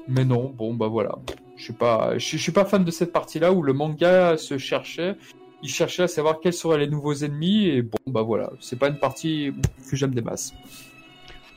Mais 0.09 0.25
non, 0.25 0.49
bon 0.49 0.73
bah 0.73 0.87
voilà. 0.87 1.17
Je 1.55 1.63
suis 1.63 1.73
pas 1.73 2.17
je, 2.17 2.37
suis 2.37 2.51
pas 2.51 2.65
fan 2.65 2.83
de 2.83 2.91
cette 2.91 3.13
partie-là 3.13 3.53
où 3.53 3.61
le 3.61 3.73
manga 3.73 4.37
se 4.37 4.57
cherchait, 4.57 5.15
il 5.61 5.69
cherchait 5.69 6.03
à 6.03 6.07
savoir 6.07 6.39
quels 6.39 6.53
seraient 6.53 6.79
les 6.79 6.87
nouveaux 6.87 7.13
ennemis 7.13 7.67
et 7.67 7.81
bon 7.83 7.99
bah 8.07 8.23
voilà, 8.23 8.51
c'est 8.59 8.77
pas 8.77 8.87
une 8.87 8.97
partie 8.97 9.53
que 9.89 9.95
j'aime 9.95 10.13
des 10.13 10.21
masses. 10.21 10.53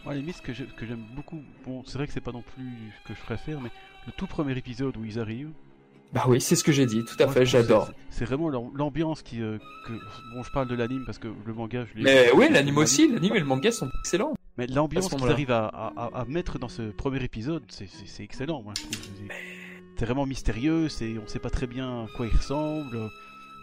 Moi, 0.04 0.14
les 0.14 0.32
ce 0.32 0.42
que 0.42 0.52
j'aime 0.52 1.04
beaucoup, 1.14 1.40
bon, 1.64 1.82
c'est 1.86 1.96
vrai 1.96 2.08
que 2.08 2.12
c'est 2.12 2.20
pas 2.20 2.32
non 2.32 2.42
plus 2.42 2.64
que 3.06 3.14
je 3.14 3.20
préfère, 3.20 3.60
mais 3.60 3.70
le 4.06 4.12
tout 4.12 4.26
premier 4.26 4.58
épisode 4.58 4.96
où 4.96 5.04
ils 5.04 5.20
arrivent, 5.20 5.52
bah 6.12 6.24
oui, 6.28 6.42
c'est 6.42 6.56
ce 6.56 6.64
que 6.64 6.72
j'ai 6.72 6.84
dit, 6.84 7.04
tout 7.04 7.22
à 7.22 7.28
fait, 7.28 7.46
j'adore. 7.46 7.90
C'est 8.10 8.26
vraiment 8.26 8.50
l'ambiance 8.50 9.22
qui. 9.22 9.40
Euh, 9.40 9.58
que... 9.86 9.92
Bon, 10.34 10.42
je 10.42 10.50
parle 10.52 10.68
de 10.68 10.74
l'anime 10.74 11.04
parce 11.06 11.18
que 11.18 11.28
le 11.28 11.54
manga, 11.54 11.86
je 11.86 11.98
l'ai. 11.98 12.02
Mais 12.02 12.30
oui, 12.34 12.48
l'anime 12.50 12.76
aussi, 12.76 13.08
l'anime 13.08 13.36
et 13.36 13.38
le 13.38 13.46
manga 13.46 13.72
sont 13.72 13.88
excellents. 14.00 14.34
Mais 14.58 14.66
l'ambiance 14.66 15.08
qu'ils 15.08 15.24
arrivent 15.24 15.50
à, 15.50 15.66
à, 15.66 16.24
mettre 16.26 16.58
dans 16.58 16.68
ce 16.68 16.90
premier 16.90 17.22
épisode, 17.24 17.62
c'est 17.68 18.22
excellent, 18.22 18.62
moi 18.62 18.74
C'est 19.96 20.04
vraiment 20.04 20.26
mystérieux, 20.26 20.88
on 21.22 21.26
sait 21.26 21.38
pas 21.38 21.50
très 21.50 21.66
bien 21.66 22.04
à 22.04 22.06
quoi 22.16 22.26
il 22.26 22.36
ressemble. 22.36 23.10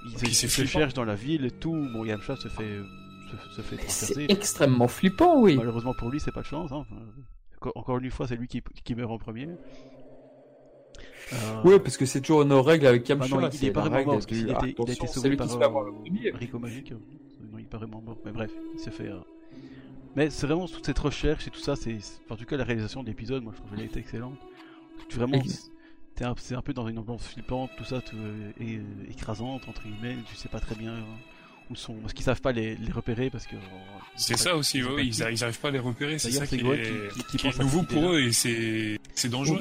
Ils, 0.06 0.34
se 0.34 0.66
cherchent 0.66 0.94
dans 0.94 1.06
la 1.06 1.16
ville 1.16 1.46
et 1.46 1.52
tout. 1.52 1.88
Bon, 1.94 2.06
Yamcha 2.06 2.36
se 2.38 2.48
fait. 2.48 2.80
Se, 3.56 3.62
fait 3.62 3.78
C'est 3.88 4.32
extrêmement 4.32 4.88
flippant, 4.88 5.40
oui. 5.40 5.58
Malheureusement 5.58 5.94
pour 5.94 6.10
lui, 6.10 6.20
c'est 6.20 6.32
pas 6.32 6.42
de 6.42 6.46
chance. 6.46 6.72
Hein. 6.72 6.86
Encore 7.76 7.98
une 7.98 8.10
fois, 8.10 8.28
c'est 8.28 8.38
lui 8.38 8.48
qui, 8.48 8.64
qui 8.84 8.96
meurt 8.96 9.12
en 9.12 9.18
premier. 9.18 9.50
Euh... 11.34 11.62
Oui, 11.64 11.80
parce 11.80 11.98
que 11.98 12.06
c'est 12.06 12.22
toujours 12.22 12.46
nos 12.46 12.64
règles 12.64 12.88
avec 12.88 13.08
Yamcha. 13.08 13.36
Ah 13.38 13.42
non, 13.42 13.50
il, 13.50 13.66
est 13.66 13.72
pas 13.72 13.82
vraiment 13.82 14.06
mort, 14.06 14.14
parce 14.16 14.26
qu'il 14.26 14.50
a, 14.50 14.60
il 14.64 14.76
a 14.90 14.92
été 14.92 15.08
sauvé 15.08 15.36
par 15.36 15.48
euh, 15.54 15.92
Rico 16.34 16.58
Magique. 16.58 16.92
Non, 16.92 17.60
il 17.60 17.66
est 17.66 17.70
pas 17.70 17.78
vraiment 17.78 18.02
mort. 18.02 18.18
Mais 18.26 18.32
bref, 18.32 18.52
il 18.74 18.80
s'est 18.80 18.92
fait... 18.92 19.10
Euh... 19.10 19.20
Mais 20.16 20.30
c'est 20.30 20.48
vraiment 20.48 20.68
toute 20.68 20.86
cette 20.86 21.00
recherche 21.00 21.48
et 21.48 21.50
tout 21.50 21.60
ça, 21.60 21.76
c'est... 21.76 21.98
en 22.30 22.36
tout 22.36 22.46
cas 22.46 22.58
la 22.58 22.64
réalisation 22.64 23.04
de 23.04 23.08
l'épisode, 23.08 23.44
moi 23.44 23.54
je 23.56 23.60
trouve 23.60 23.72
qu'elle 23.72 23.82
a 23.82 23.86
été 23.86 24.00
excellente. 24.00 24.38
Tu 25.08 25.18
vraiment... 25.18 25.42
C'est 26.16 26.26
un, 26.26 26.36
un, 26.58 26.62
peu 26.62 26.74
dans 26.74 26.86
une 26.90 26.98
ambiance 26.98 27.26
flippante, 27.26 27.72
tout 27.78 27.86
ça, 27.86 28.02
tout, 28.02 28.18
et, 28.60 28.76
euh, 28.76 28.82
écrasante, 29.10 29.70
entre 29.70 29.84
guillemets, 29.84 30.18
tu 30.28 30.36
sais 30.36 30.50
pas 30.50 30.60
très 30.60 30.76
bien 30.76 30.94
où 31.70 31.76
sont... 31.76 31.94
Parce 31.94 32.12
qu'ils 32.12 32.26
savent 32.26 32.42
pas 32.42 32.52
les, 32.52 32.76
les 32.76 32.92
repérer, 32.92 33.30
parce 33.30 33.46
que... 33.46 33.56
Euh, 33.56 33.60
c'est 34.18 34.38
ça 34.38 34.58
aussi, 34.58 34.80
ils, 34.80 35.06
ils, 35.06 35.24
arrivent 35.24 35.60
pas 35.60 35.70
à 35.70 35.72
les 35.72 35.80
repérer, 35.80 36.20
c'est 36.20 36.32
ça 36.32 36.46
qui, 36.46 36.56
est, 36.56 37.14
qui, 37.14 37.24
qui, 37.24 37.38
qui 37.38 37.48
est 37.48 37.60
nouveau 37.60 37.84
pour 37.84 38.12
eux 38.12 38.20
et 38.20 38.34
c'est 38.34 39.30
dangereux. 39.30 39.60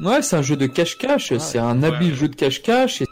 Ouais, 0.00 0.22
c'est 0.22 0.36
un 0.36 0.42
jeu 0.42 0.56
de 0.56 0.66
cache-cache, 0.66 1.36
c'est 1.38 1.58
un 1.58 1.82
habile 1.82 2.14
jeu 2.14 2.28
de 2.28 2.36
cache-cache, 2.36 3.02
et 3.02 3.06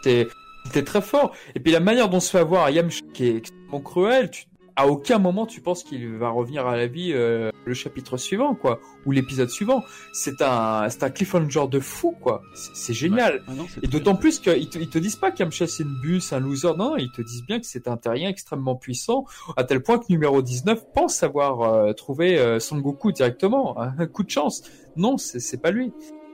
c'était 0.67 0.85
très 0.85 1.03
fort. 1.03 1.35
Et 1.55 1.61
puis 1.61 1.73
la 1.73 1.81
manière 1.81 2.09
dont 2.09 2.21
se 2.21 2.31
fait 2.31 2.39
avoir 2.39 2.71
Yamcha 2.71 3.01
qui 3.13 3.25
est 3.25 3.37
extrêmement 3.37 3.81
cruel, 3.81 4.31
tu, 4.31 4.45
à 4.77 4.87
aucun 4.87 5.19
moment 5.19 5.47
tu 5.47 5.61
penses 5.61 5.83
qu'il 5.83 6.17
va 6.17 6.29
revenir 6.29 6.67
à 6.67 6.77
la 6.77 6.87
vie 6.87 7.13
euh, 7.13 7.51
le 7.65 7.75
chapitre 7.75 8.17
suivant, 8.17 8.55
quoi, 8.55 8.79
ou 9.07 9.13
l'épisode 9.13 9.49
suivant. 9.49 9.83
C'est 10.13 10.43
un, 10.43 10.89
c'est 10.91 11.03
un 11.03 11.11
cliffhanger 11.11 11.67
de 11.69 11.81
fou, 11.81 12.15
quoi. 12.21 12.43
C'est 12.55 12.95
génial. 12.95 13.43
Ah 13.49 13.53
et 13.83 13.89
d'autant 13.89 14.15
plus 14.15 14.39
qu'ils 14.39 14.69
te, 14.69 14.79
ils 14.79 14.89
te 14.89 14.99
disent 14.99 15.17
pas 15.17 15.31
qu'Yamcha 15.31 15.67
c'est 15.67 15.83
une 15.83 15.99
bus, 16.01 16.33
un 16.33 16.41
loser. 16.41 16.75
Non, 16.77 16.97
ils 16.97 17.11
te 17.11 17.23
disent 17.23 17.45
bien 17.45 17.59
que 17.59 17.67
c'est 17.67 17.89
un 17.89 17.97
terrien 17.97 18.29
extrêmement 18.29 18.77
puissant, 18.77 19.25
à 19.57 19.65
tel 19.65 19.83
point 19.83 19.99
que 19.99 20.07
numéro 20.11 20.43
19 20.43 20.93
pense 20.95 21.23
avoir 21.23 21.63
euh, 21.63 21.93
trouvé 21.93 22.39
euh, 22.39 22.61
Son 22.61 22.79
Goku 22.79 23.13
directement. 23.13 23.77
Un 23.99 24.07
coup 24.07 24.25
de 24.25 24.31
chance. 24.31 24.63
Non, 24.97 25.17
c'est 25.17 25.61
pas 25.61 25.71
lui. 25.71 25.93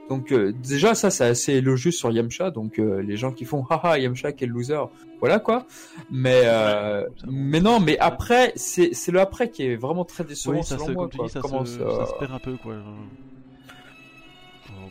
Donc 0.09 0.31
euh, 0.31 0.51
déjà 0.51 0.95
ça 0.95 1.09
c'est 1.09 1.25
assez 1.25 1.53
élogieux 1.53 1.91
sur 1.91 2.11
Yamcha, 2.11 2.51
donc 2.51 2.77
euh, 2.77 3.01
les 3.01 3.15
gens 3.15 3.31
qui 3.31 3.45
font 3.45 3.65
haha 3.69 3.97
Yamcha 3.97 4.33
quel 4.33 4.49
loser, 4.49 4.83
voilà 5.19 5.39
quoi. 5.39 5.65
Mais 6.11 6.41
euh, 6.45 7.07
mais 7.25 7.61
non, 7.61 7.79
mais 7.79 7.97
après 7.99 8.51
c'est 8.55 8.93
c'est 8.93 9.11
le 9.11 9.21
après 9.21 9.49
qui 9.49 9.63
est 9.63 9.75
vraiment 9.75 10.03
très 10.03 10.23
décevant 10.23 10.61
ça 10.61 10.77
selon 10.77 10.93
moi. 10.93 11.09
ça, 11.29 11.39
Comment 11.39 11.65
se, 11.65 11.77
ça... 11.79 12.05
se, 12.05 12.19
perd 12.19 12.31
un 12.33 12.39
peu 12.39 12.57
quoi. 12.57 12.75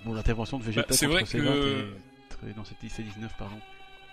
Bon 0.04 0.14
l'intervention 0.14 0.58
de 0.58 0.64
Vegeta 0.64 0.86
bah, 0.88 0.96
c'est 0.96 1.06
vrai 1.06 1.22
que 1.24 1.86
dans 2.56 2.64
cette 2.64 2.78
19 2.80 3.32
pardon 3.38 3.56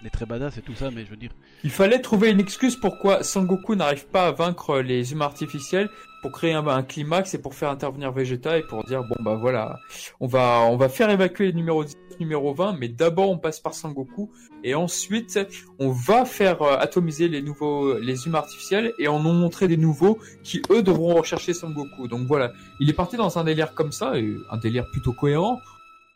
très 0.09 0.25
badass 0.25 0.59
tout 0.65 0.75
ça, 0.75 0.89
mais 0.91 1.03
je 1.03 1.09
veux 1.09 1.17
dire. 1.17 1.31
Il 1.63 1.71
fallait 1.71 1.99
trouver 1.99 2.29
une 2.29 2.39
excuse 2.39 2.77
pourquoi 2.77 3.23
Sangoku 3.23 3.75
n'arrive 3.75 4.07
pas 4.07 4.27
à 4.27 4.31
vaincre 4.31 4.79
les 4.79 5.11
humains 5.11 5.25
artificiels 5.25 5.89
pour 6.21 6.31
créer 6.31 6.53
un, 6.53 6.83
climax 6.83 7.33
et 7.33 7.41
pour 7.41 7.53
faire 7.53 7.69
intervenir 7.69 8.11
Vegeta 8.11 8.57
et 8.57 8.63
pour 8.63 8.83
dire 8.83 9.03
bon 9.03 9.15
bah 9.21 9.35
voilà, 9.35 9.79
on 10.19 10.27
va 10.27 10.61
on 10.69 10.77
va 10.77 10.89
faire 10.89 11.09
évacuer 11.09 11.47
les 11.47 11.53
numéros 11.53 11.83
10, 11.83 11.95
numéro 12.19 12.53
20, 12.53 12.77
mais 12.79 12.89
d'abord 12.89 13.29
on 13.29 13.37
passe 13.37 13.59
par 13.59 13.73
Sangoku 13.73 14.31
et 14.63 14.75
ensuite 14.75 15.39
on 15.79 15.91
va 15.91 16.25
faire 16.25 16.61
euh, 16.61 16.77
atomiser 16.77 17.27
les 17.27 17.41
nouveaux 17.41 17.97
les 17.99 18.25
humains 18.25 18.39
artificiels 18.39 18.93
et 18.99 19.07
en 19.07 19.25
ont 19.25 19.33
montré 19.33 19.67
des 19.67 19.77
nouveaux 19.77 20.19
qui 20.43 20.61
eux 20.71 20.83
devront 20.83 21.15
rechercher 21.15 21.53
Sangoku. 21.53 22.07
Donc 22.07 22.27
voilà, 22.27 22.51
il 22.79 22.89
est 22.89 22.93
parti 22.93 23.17
dans 23.17 23.37
un 23.37 23.43
délire 23.43 23.73
comme 23.73 23.91
ça, 23.91 24.13
un 24.51 24.57
délire 24.57 24.85
plutôt 24.91 25.13
cohérent 25.13 25.59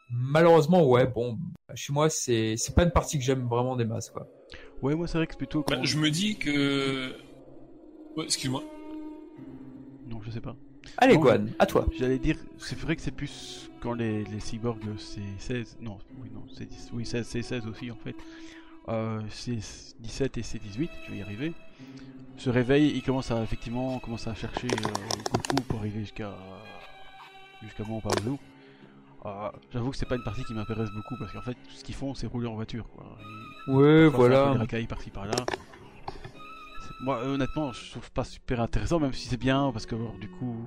malheureusement, 0.10 0.86
ouais, 0.88 1.08
bon, 1.08 1.38
chez 1.76 1.94
moi, 1.94 2.10
c'est 2.10 2.56
c'est 2.58 2.76
pas 2.76 2.84
une 2.84 2.92
partie 2.92 3.18
que 3.18 3.24
j'aime 3.24 3.48
vraiment 3.48 3.76
des 3.76 3.86
masses, 3.86 4.10
quoi. 4.10 4.28
Ouais, 4.82 4.96
moi, 4.96 5.08
c'est 5.08 5.18
vrai 5.18 5.28
que 5.28 5.34
c'est 5.34 5.38
plutôt. 5.38 5.64
Bah, 5.68 5.80
je 5.84 5.98
me 5.98 6.10
dis 6.10 6.38
que. 6.38 7.14
Ouais, 8.18 8.26
excuse-moi. 8.26 8.64
Non, 10.08 10.22
je 10.22 10.32
sais 10.32 10.42
pas. 10.42 10.56
Allez, 10.98 11.18
Guan, 11.18 11.50
à 11.60 11.66
toi. 11.66 11.86
J'allais 11.98 12.20
dire, 12.20 12.38
c'est 12.58 12.78
vrai 12.78 12.96
que 12.96 13.02
c'est 13.02 13.12
plus 13.12 13.72
quand 13.80 13.94
les, 13.94 14.24
les 14.26 14.40
cyborgs, 14.40 14.82
c'est 14.98 15.22
16. 15.40 15.78
Non, 15.82 15.98
oui, 16.22 16.30
non, 16.34 16.44
c'est 16.56 16.68
oui, 16.92 17.06
16, 17.06 17.26
c'est 17.26 17.42
16 17.42 17.68
aussi, 17.68 17.90
en 17.92 17.96
fait. 17.96 18.16
Euh, 18.90 19.22
c'est 19.30 19.58
17 20.00 20.38
et 20.38 20.44
c'est 20.44 20.60
18, 20.60 20.92
je 21.06 21.12
vais 21.12 21.18
y 21.18 21.22
arriver. 21.22 21.54
Se 22.38 22.50
réveille, 22.50 22.92
il 22.94 23.02
commence 23.02 23.32
à 23.32 23.42
effectivement 23.42 24.00
commence 24.00 24.28
à 24.28 24.36
chercher 24.36 24.68
euh, 24.68 25.32
Goku 25.32 25.64
pour 25.68 25.80
arriver 25.80 26.02
jusqu'à 26.02 26.36
jusqu'à 27.62 27.84
moi, 27.86 28.02
pas 28.02 28.10
où. 28.28 28.38
Ah, 29.26 29.54
j'avoue 29.72 29.92
que 29.92 29.96
c'est 29.98 30.06
pas 30.06 30.16
une 30.16 30.24
partie 30.24 30.44
qui 30.44 30.54
m'intéresse 30.54 30.90
beaucoup 30.92 31.16
parce 31.18 31.32
qu'en 31.32 31.42
fait 31.42 31.54
tout 31.54 31.76
ce 31.78 31.84
qu'ils 31.84 31.96
font 31.96 32.14
c'est 32.14 32.28
rouler 32.28 32.48
en 32.48 32.56
voiture 32.56 32.90
quoi. 32.90 33.06
ouais 33.68 34.08
voilà. 34.08 34.52
Des 34.52 34.58
racailles 34.60 34.88
par-ci 34.88 35.12
par-là. 35.12 35.36
Moi 37.02 37.24
honnêtement 37.24 37.72
je 37.72 37.92
trouve 37.92 38.12
pas 38.12 38.26
super 38.26 38.60
intéressant 38.60 39.00
même 39.00 39.14
si 39.14 39.30
c'est 39.30 39.38
bien 39.38 39.72
parce 39.72 39.86
que 39.86 39.96
du 40.20 40.30
coup 40.30 40.66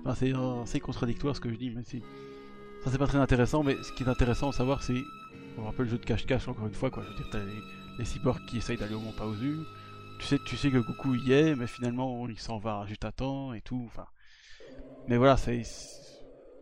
enfin, 0.00 0.14
c'est 0.14 0.32
assez 0.62 0.80
contradictoire 0.80 1.36
ce 1.36 1.40
que 1.40 1.50
je 1.50 1.56
dis 1.56 1.70
mais 1.70 1.82
si 1.84 2.02
ça 2.84 2.90
c'est 2.90 2.98
pas 2.98 3.06
très 3.06 3.18
intéressant 3.18 3.62
mais 3.62 3.76
ce 3.82 3.92
qui 3.92 4.02
est 4.02 4.08
intéressant 4.08 4.48
à 4.48 4.52
savoir 4.52 4.82
c'est 4.82 5.02
on 5.58 5.64
rappelle 5.64 5.86
le 5.86 5.90
jeu 5.90 5.98
de 5.98 6.06
cache-cache 6.06 6.48
encore 6.48 6.66
une 6.68 6.74
fois 6.74 6.90
quoi. 6.90 7.02
Je 7.02 7.10
veux 7.10 7.16
dire 7.16 7.28
t'as 7.30 7.44
les, 7.44 7.60
les 7.98 8.04
cyborgs 8.06 8.44
qui 8.46 8.56
essayent 8.56 8.78
d'aller 8.78 8.94
au 8.94 9.00
Mont 9.00 9.12
Paozu. 9.12 9.58
Tu 10.20 10.26
sais 10.26 10.38
tu 10.46 10.56
sais 10.56 10.70
que 10.70 10.78
Goku 10.78 11.16
y 11.16 11.32
est 11.32 11.54
mais 11.54 11.66
finalement 11.66 12.26
il 12.28 12.38
s'en 12.38 12.58
va 12.58 12.86
juste 12.86 13.04
à 13.04 13.12
temps 13.12 13.52
et 13.52 13.60
tout 13.60 13.82
enfin. 13.86 14.06
Mais 15.06 15.18
voilà 15.18 15.36
c'est 15.36 15.64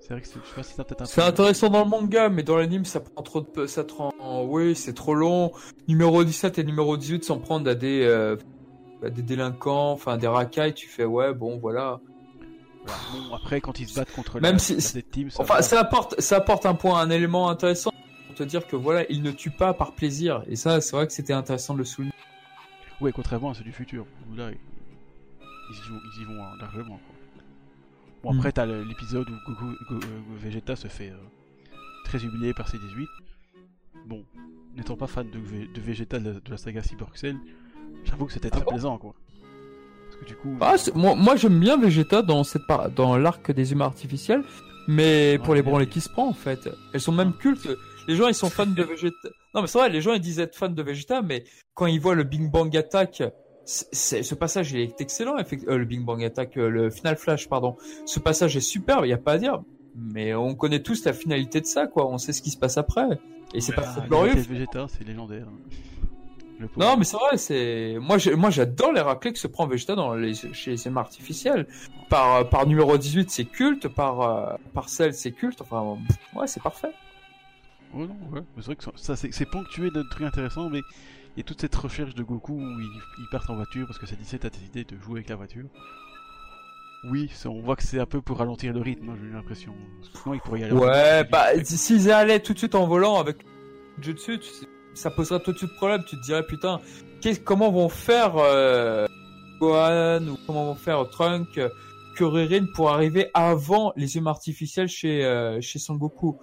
c'est 0.00 0.14
vrai 0.14 0.22
que 0.22 0.28
c'est, 0.28 1.04
C'est 1.06 1.22
intéressant 1.22 1.68
dans 1.68 1.84
le 1.84 1.90
manga, 1.90 2.28
mais 2.28 2.42
dans 2.42 2.56
l'anime, 2.56 2.84
ça 2.84 3.00
prend 3.00 3.22
trop 3.22 3.40
de, 3.40 3.66
ça 3.66 3.84
prend, 3.84 4.12
oui, 4.44 4.74
c'est 4.74 4.94
trop 4.94 5.14
long. 5.14 5.52
Numéro 5.86 6.24
17 6.24 6.58
et 6.58 6.64
numéro 6.64 6.96
18 6.96 7.24
s'en 7.24 7.38
prendre 7.38 7.68
à 7.68 7.74
des, 7.74 8.02
euh, 8.04 8.36
des 9.02 9.22
délinquants, 9.22 9.92
enfin, 9.92 10.16
des 10.16 10.28
racailles, 10.28 10.74
tu 10.74 10.88
fais, 10.88 11.04
ouais, 11.04 11.34
bon, 11.34 11.58
voilà. 11.58 12.00
Bon, 12.86 13.34
après, 13.34 13.60
quand 13.60 13.78
ils 13.80 13.88
se 13.88 13.94
battent 13.98 14.12
contre 14.12 14.40
Même 14.40 14.58
si, 14.58 14.80
ça 14.80 14.98
enfin, 15.38 15.60
ça 15.62 15.80
apporte, 15.80 16.20
ça 16.20 16.36
apporte 16.36 16.64
un 16.64 16.74
point, 16.74 17.00
un 17.00 17.10
élément 17.10 17.50
intéressant 17.50 17.90
pour 18.26 18.34
te 18.34 18.42
dire 18.44 18.66
que 18.66 18.76
voilà, 18.76 19.04
ils 19.10 19.22
ne 19.22 19.30
tuent 19.30 19.50
pas 19.50 19.74
par 19.74 19.92
plaisir. 19.92 20.42
Et 20.48 20.56
ça, 20.56 20.80
c'est 20.80 20.96
vrai 20.96 21.06
que 21.06 21.12
c'était 21.12 21.34
intéressant 21.34 21.74
de 21.74 21.80
le 21.80 21.84
souligner. 21.84 22.14
Ouais, 23.00 23.12
contrairement 23.12 23.50
à 23.50 23.54
ceux 23.54 23.64
du 23.64 23.72
futur. 23.72 24.06
Là, 24.36 24.50
ils 24.50 25.76
y 25.76 25.90
vont, 25.90 26.00
ils 26.16 26.22
y 26.22 26.24
vont 26.24 26.42
hein, 26.42 26.56
largement, 26.60 26.98
quoi. 27.06 27.17
Bon, 28.22 28.32
après, 28.32 28.48
mm. 28.48 28.52
t'as 28.52 28.66
l'épisode 28.66 29.28
où 29.28 29.50
Goku, 29.50 29.66
euh, 29.92 29.98
Vegeta 30.38 30.76
se 30.76 30.88
fait 30.88 31.10
euh, 31.10 31.16
très 32.04 32.24
humilié 32.24 32.52
par 32.52 32.68
C18. 32.68 33.06
Bon, 34.06 34.24
n'étant 34.76 34.96
pas 34.96 35.06
fan 35.06 35.28
de, 35.30 35.38
de 35.38 35.80
Vegeta 35.80 36.18
de 36.18 36.40
la, 36.48 36.56
saga 36.56 36.82
Cyborg 36.82 37.14
Cell, 37.14 37.36
j'avoue 38.04 38.26
que 38.26 38.32
c'était 38.32 38.50
très 38.50 38.62
ah 38.62 38.70
plaisant, 38.70 38.98
quoi. 38.98 39.14
Parce 40.06 40.20
que 40.20 40.24
du 40.24 40.34
coup. 40.34 40.56
Ah, 40.60 40.76
moi, 40.94 41.14
moi 41.14 41.36
j'aime 41.36 41.60
bien 41.60 41.76
Vegeta 41.76 42.22
dans, 42.22 42.44
cette 42.44 42.62
dans 42.96 43.16
l'arc 43.16 43.52
des 43.52 43.72
humains 43.72 43.86
artificiels, 43.86 44.42
mais 44.88 45.38
pour 45.44 45.54
les 45.54 45.62
branlées 45.62 45.88
qui 45.88 46.00
se 46.00 46.08
prend, 46.08 46.28
en 46.28 46.34
fait. 46.34 46.68
Elles 46.94 47.00
sont 47.00 47.12
même 47.12 47.34
cultes. 47.34 47.68
Les 48.08 48.16
gens, 48.16 48.28
ils 48.28 48.34
sont 48.34 48.50
fans 48.50 48.66
de 48.66 48.82
Vegeta. 48.84 49.28
Non, 49.54 49.62
mais 49.62 49.66
c'est 49.68 49.78
vrai, 49.78 49.90
les 49.90 50.00
gens, 50.00 50.14
ils 50.14 50.20
disent 50.20 50.40
être 50.40 50.56
fans 50.56 50.68
de 50.68 50.82
Vegeta, 50.82 51.22
mais 51.22 51.44
quand 51.74 51.86
ils 51.86 52.00
voient 52.00 52.14
le 52.14 52.24
Bing 52.24 52.50
Bang 52.50 52.74
Attack 52.76 53.22
ce 53.68 54.34
passage 54.34 54.72
il 54.72 54.80
est 54.80 55.00
excellent, 55.00 55.36
le 55.36 55.84
Big 55.84 56.02
Bang 56.02 56.24
Attack, 56.24 56.56
le 56.56 56.90
Final 56.90 57.16
Flash, 57.16 57.48
pardon. 57.48 57.76
Ce 58.06 58.18
passage 58.18 58.56
est 58.56 58.60
superbe, 58.60 59.04
il 59.04 59.10
y 59.10 59.12
a 59.12 59.18
pas 59.18 59.32
à 59.32 59.38
dire. 59.38 59.62
Mais 59.94 60.34
on 60.34 60.54
connaît 60.54 60.82
tous 60.82 61.04
la 61.04 61.12
finalité 61.12 61.60
de 61.60 61.66
ça, 61.66 61.86
quoi. 61.86 62.06
On 62.08 62.18
sait 62.18 62.32
ce 62.32 62.40
qui 62.40 62.50
se 62.50 62.56
passe 62.56 62.78
après. 62.78 63.06
Et 63.52 63.60
c'est 63.60 63.74
pas 63.74 63.82
très 63.82 64.06
glorieux. 64.06 64.34
Vegeta, 64.34 64.86
c'est 64.88 65.06
légendaire. 65.06 65.46
Non, 66.76 66.96
mais 66.96 67.04
c'est 67.04 67.16
vrai, 67.16 67.36
c'est 67.36 67.96
moi, 68.00 68.16
moi, 68.36 68.50
j'adore 68.50 68.92
les 68.92 69.00
raclés 69.00 69.32
que 69.32 69.38
se 69.38 69.46
prend 69.46 69.66
Vegeta 69.66 69.94
dans 69.94 70.14
les 70.14 70.34
chez 70.34 70.72
les 70.72 70.88
artificiels 70.88 70.98
artificiels. 70.98 71.66
Par 72.08 72.48
par 72.48 72.66
numéro 72.66 72.96
18, 72.96 73.30
c'est 73.30 73.44
culte, 73.44 73.88
par 73.88 74.20
euh, 74.22 74.56
par 74.74 74.88
celle, 74.88 75.14
c'est 75.14 75.32
culte. 75.32 75.60
Enfin, 75.60 75.98
ouais, 76.34 76.46
c'est 76.46 76.62
parfait. 76.62 76.92
Ouais, 77.94 78.06
non, 78.06 78.16
ouais. 78.32 78.42
C'est 78.56 78.66
vrai 78.66 78.76
que 78.76 78.84
ça, 78.96 79.14
c'est 79.16 79.50
ponctué 79.50 79.90
de 79.90 80.02
trucs 80.10 80.26
intéressants, 80.26 80.68
mais 80.68 80.80
a 81.36 81.42
toute 81.42 81.60
cette 81.60 81.74
recherche 81.74 82.14
de 82.14 82.22
Goku 82.22 82.54
où 82.54 82.80
il, 82.80 83.00
il 83.18 83.28
part 83.30 83.48
en 83.48 83.54
voiture 83.54 83.86
parce 83.86 83.98
que 83.98 84.06
c'est 84.06 84.16
17 84.16 84.44
a 84.44 84.50
décidé 84.50 84.84
de 84.84 84.98
jouer 84.98 85.18
avec 85.18 85.28
la 85.28 85.36
voiture. 85.36 85.66
Oui, 87.04 87.30
on 87.46 87.60
voit 87.60 87.76
que 87.76 87.84
c'est 87.84 88.00
un 88.00 88.06
peu 88.06 88.20
pour 88.20 88.38
ralentir 88.38 88.72
le 88.72 88.80
rythme, 88.80 89.10
hein, 89.10 89.16
j'ai 89.22 89.30
l'impression. 89.30 89.72
Sinon, 90.02 90.34
il 90.34 90.40
pourrait 90.40 90.60
y 90.60 90.64
aller. 90.64 90.72
Ouais, 90.72 91.24
bah, 91.24 91.46
s'ils 91.62 92.10
allaient 92.10 92.40
tout 92.40 92.54
de 92.54 92.58
suite 92.58 92.74
en 92.74 92.88
volant 92.88 93.20
avec 93.20 93.38
Jutsu, 94.00 94.40
ça 94.94 95.10
poserait 95.10 95.40
tout 95.40 95.52
de 95.52 95.58
suite 95.58 95.74
problème. 95.76 96.02
Tu 96.08 96.16
te 96.16 96.22
dirais, 96.24 96.44
putain, 96.44 96.80
comment 97.44 97.70
vont 97.70 97.88
faire 97.88 98.34
euh, 98.36 99.06
Gohan 99.60 100.26
ou 100.26 100.38
comment 100.46 100.66
vont 100.66 100.74
faire 100.74 101.08
Trunk, 101.08 101.56
euh, 101.58 101.68
Kuririn 102.16 102.66
pour 102.74 102.90
arriver 102.90 103.30
avant 103.32 103.92
les 103.96 104.16
humains 104.16 104.32
artificiels 104.32 104.88
chez, 104.88 105.24
euh, 105.24 105.60
chez 105.60 105.78
Son 105.78 105.94
Goku? 105.94 106.40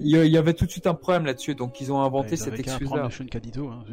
Il 0.00 0.32
y 0.32 0.36
avait 0.36 0.54
tout 0.54 0.66
de 0.66 0.70
suite 0.70 0.86
un 0.86 0.94
problème 0.94 1.26
là-dessus, 1.26 1.54
donc 1.54 1.80
ils 1.80 1.92
ont 1.92 2.00
inventé 2.00 2.36
cette 2.36 2.58
excuse-là. 2.58 3.08
Hein, 3.08 3.84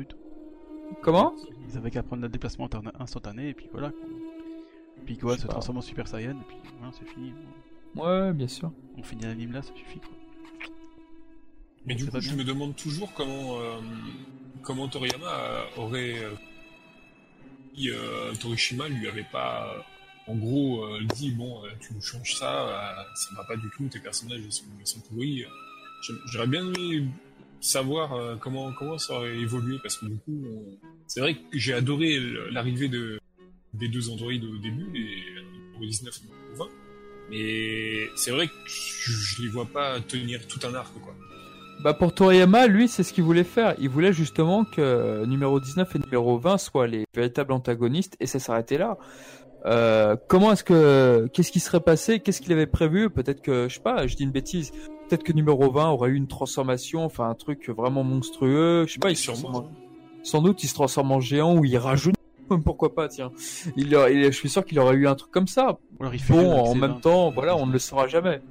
comment? 1.01 1.33
Ils 1.69 1.77
avaient 1.77 1.91
qu'à 1.91 2.03
prendre 2.03 2.21
le 2.21 2.29
déplacement 2.29 2.69
instantané 2.99 3.49
et 3.49 3.53
puis 3.53 3.67
voilà. 3.71 3.91
Puis 5.05 5.17
Gohan 5.17 5.37
se 5.37 5.47
transforme 5.47 5.79
en 5.79 5.81
Super 5.81 6.07
Saiyan, 6.07 6.31
et 6.31 6.45
puis 6.47 6.57
voilà, 6.77 6.93
c'est 6.97 7.07
fini. 7.09 7.33
Ouais, 7.95 8.33
bien 8.33 8.47
sûr. 8.47 8.71
On 8.97 9.03
finit 9.03 9.23
l'anime 9.23 9.51
là, 9.51 9.61
ça 9.61 9.73
suffit 9.75 9.99
quoi. 9.99 10.11
Mais 11.85 11.95
du 11.95 12.05
coup, 12.07 12.19
je 12.19 12.35
me 12.35 12.43
demande 12.43 12.75
toujours 12.75 13.11
comment, 13.13 13.59
euh, 13.59 13.79
comment 14.61 14.87
Toriyama 14.87 15.65
aurait. 15.77 16.23
Euh, 16.23 16.35
euh, 17.87 18.35
Torishima 18.35 18.87
lui 18.87 19.07
avait 19.07 19.25
pas. 19.31 19.85
En 20.27 20.35
gros, 20.35 20.85
dit 21.15 21.31
bon, 21.31 21.63
tu 21.79 21.95
nous 21.95 22.01
changes 22.01 22.35
ça, 22.35 23.05
ça 23.15 23.29
va 23.35 23.43
pas 23.43 23.57
du 23.57 23.69
tout, 23.75 23.87
tes 23.87 23.99
personnages 23.99 24.39
ils 24.39 24.51
sont, 24.51 24.65
ils 24.79 24.85
sont 24.85 24.99
pourris. 25.01 25.43
J'aurais 26.25 26.47
bien 26.47 26.65
aimé 26.73 27.05
savoir 27.59 28.37
comment, 28.39 28.71
comment 28.73 28.97
ça 28.97 29.15
aurait 29.15 29.37
évolué 29.37 29.77
parce 29.81 29.97
que 29.97 30.07
du 30.07 30.17
coup, 30.17 30.43
c'est 31.07 31.19
vrai 31.19 31.35
que 31.35 31.41
j'ai 31.53 31.73
adoré 31.73 32.19
l'arrivée 32.51 32.87
de, 32.87 33.19
des 33.73 33.87
deux 33.87 34.09
androïdes 34.09 34.43
au 34.43 34.57
début, 34.57 34.87
les 34.93 35.87
19 35.87 36.13
et 36.15 36.57
20. 36.57 36.65
Mais 37.29 38.09
c'est 38.15 38.31
vrai 38.31 38.47
que 38.47 38.53
je, 38.65 39.41
les 39.41 39.49
vois 39.49 39.65
pas 39.65 39.99
tenir 40.01 40.45
tout 40.47 40.59
un 40.67 40.73
arc, 40.73 40.93
quoi. 41.01 41.13
Bah 41.83 41.95
pour 41.95 42.13
Toriyama, 42.13 42.67
lui, 42.67 42.87
c'est 42.87 43.01
ce 43.01 43.11
qu'il 43.11 43.23
voulait 43.23 43.43
faire. 43.43 43.73
Il 43.79 43.89
voulait 43.89 44.13
justement 44.13 44.65
que 44.65 45.25
numéro 45.25 45.59
19 45.59 45.95
et 45.95 45.99
numéro 45.99 46.37
20 46.37 46.57
soient 46.59 46.85
les 46.85 47.05
véritables 47.15 47.53
antagonistes 47.53 48.15
et 48.19 48.27
ça 48.27 48.37
s'arrêtait 48.37 48.77
là. 48.77 48.97
Euh, 49.65 50.15
comment 50.27 50.51
est-ce 50.51 50.63
que 50.63 51.27
qu'est-ce 51.33 51.51
qui 51.51 51.59
serait 51.59 51.79
passé? 51.79 52.19
Qu'est-ce 52.19 52.41
qu'il 52.41 52.51
avait 52.51 52.67
prévu? 52.67 53.09
Peut-être 53.09 53.41
que 53.41 53.67
je 53.67 53.75
sais 53.75 53.81
pas, 53.81 54.05
je 54.05 54.15
dis 54.15 54.23
une 54.23 54.31
bêtise. 54.31 54.71
Peut-être 55.11 55.23
que 55.23 55.33
numéro 55.33 55.69
20 55.69 55.89
aurait 55.89 56.11
eu 56.11 56.15
une 56.15 56.27
transformation, 56.27 57.03
enfin 57.03 57.29
un 57.29 57.33
truc 57.35 57.67
vraiment 57.67 58.01
monstrueux. 58.01 58.85
Je 58.87 58.93
sais 58.93 58.99
pas, 58.99 59.09
il 59.09 59.17
Sûrement. 59.17 59.69
Sans 60.23 60.41
doute, 60.41 60.63
il 60.63 60.67
se 60.67 60.73
transforme 60.73 61.11
en 61.11 61.19
géant 61.19 61.57
ou 61.57 61.65
il 61.65 61.77
rajoute 61.77 62.15
pourquoi 62.63 62.95
pas, 62.95 63.09
tiens. 63.09 63.29
Il, 63.75 63.89
je 63.89 64.31
suis 64.31 64.47
sûr 64.47 64.63
qu'il 64.63 64.79
aurait 64.79 64.95
eu 64.95 65.09
un 65.09 65.15
truc 65.15 65.29
comme 65.29 65.49
ça. 65.49 65.79
bon, 65.99 66.61
en 66.61 66.75
même 66.75 67.01
temps, 67.01 67.29
voilà, 67.29 67.57
on 67.57 67.65
ne 67.65 67.73
le 67.73 67.79
saura 67.79 68.07
jamais. 68.07 68.41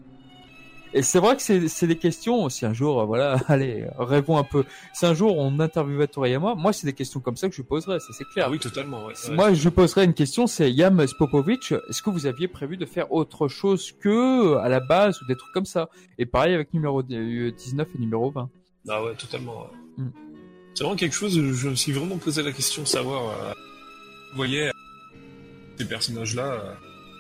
Et 0.93 1.03
c'est 1.03 1.21
vrai 1.21 1.37
que 1.37 1.43
c'est 1.43 1.87
des 1.87 1.97
questions, 1.97 2.49
si 2.49 2.67
un 2.67 2.73
jour, 2.73 3.07
voilà, 3.07 3.41
allez, 3.49 3.87
rêvons 3.99 4.39
un 4.39 4.45
peu. 4.45 4.65
Si 4.93 5.07
un 5.07 5.15
jour 5.15 5.39
on 5.39 5.61
interviewait 5.61 6.09
Toriyama, 6.09 6.57
moi 6.57 6.73
c'est 6.73 6.87
des 6.87 6.93
questions 6.93 7.21
comme 7.21 7.37
ça 7.37 7.49
que 7.49 7.55
je 7.55 7.63
poserais, 7.63 8.01
ça 8.01 8.09
c'est 8.13 8.25
clair. 8.25 8.47
Ah 8.49 8.51
oui, 8.51 8.59
totalement. 8.59 9.07
moi 9.31 9.55
je 9.55 9.69
poserais 9.69 10.05
une 10.05 10.15
question, 10.15 10.49
c'est 10.49 10.73
Yam 10.73 11.07
Spopovic, 11.07 11.73
est-ce 11.89 12.03
que 12.03 12.11
vous 12.11 12.27
aviez 12.27 12.49
prévu 12.49 12.77
de 12.77 12.87
faire 12.87 13.13
autre 13.13 13.47
chose 13.47 13.93
que 13.93 14.57
à 14.57 14.69
la 14.69 14.81
base 14.81 15.23
ou 15.23 15.27
des 15.27 15.37
trucs 15.37 15.53
comme 15.53 15.65
ça? 15.65 15.89
Et 16.19 16.27
pareil 16.27 16.55
avec 16.55 16.75
numéro 16.75 17.03
19 17.03 17.89
et 17.95 17.99
numéro 17.99 18.31
20. 18.31 18.51
Ah 18.89 19.05
ouais, 19.05 19.15
totalement. 19.15 19.69
Mm. 19.97 20.09
C'est 20.75 20.85
vraiment 20.85 20.97
quelque 20.97 21.15
chose, 21.15 21.35
je 21.35 21.69
me 21.69 21.75
suis 21.75 21.93
vraiment 21.93 22.17
posé 22.17 22.43
la 22.43 22.53
question 22.53 22.83
de 22.83 22.89
savoir 22.89 23.31
euh, 23.31 23.53
vous 24.31 24.37
voyez 24.37 24.71
ces 25.79 25.87
personnages-là. 25.87 26.53
Euh, 26.53 26.75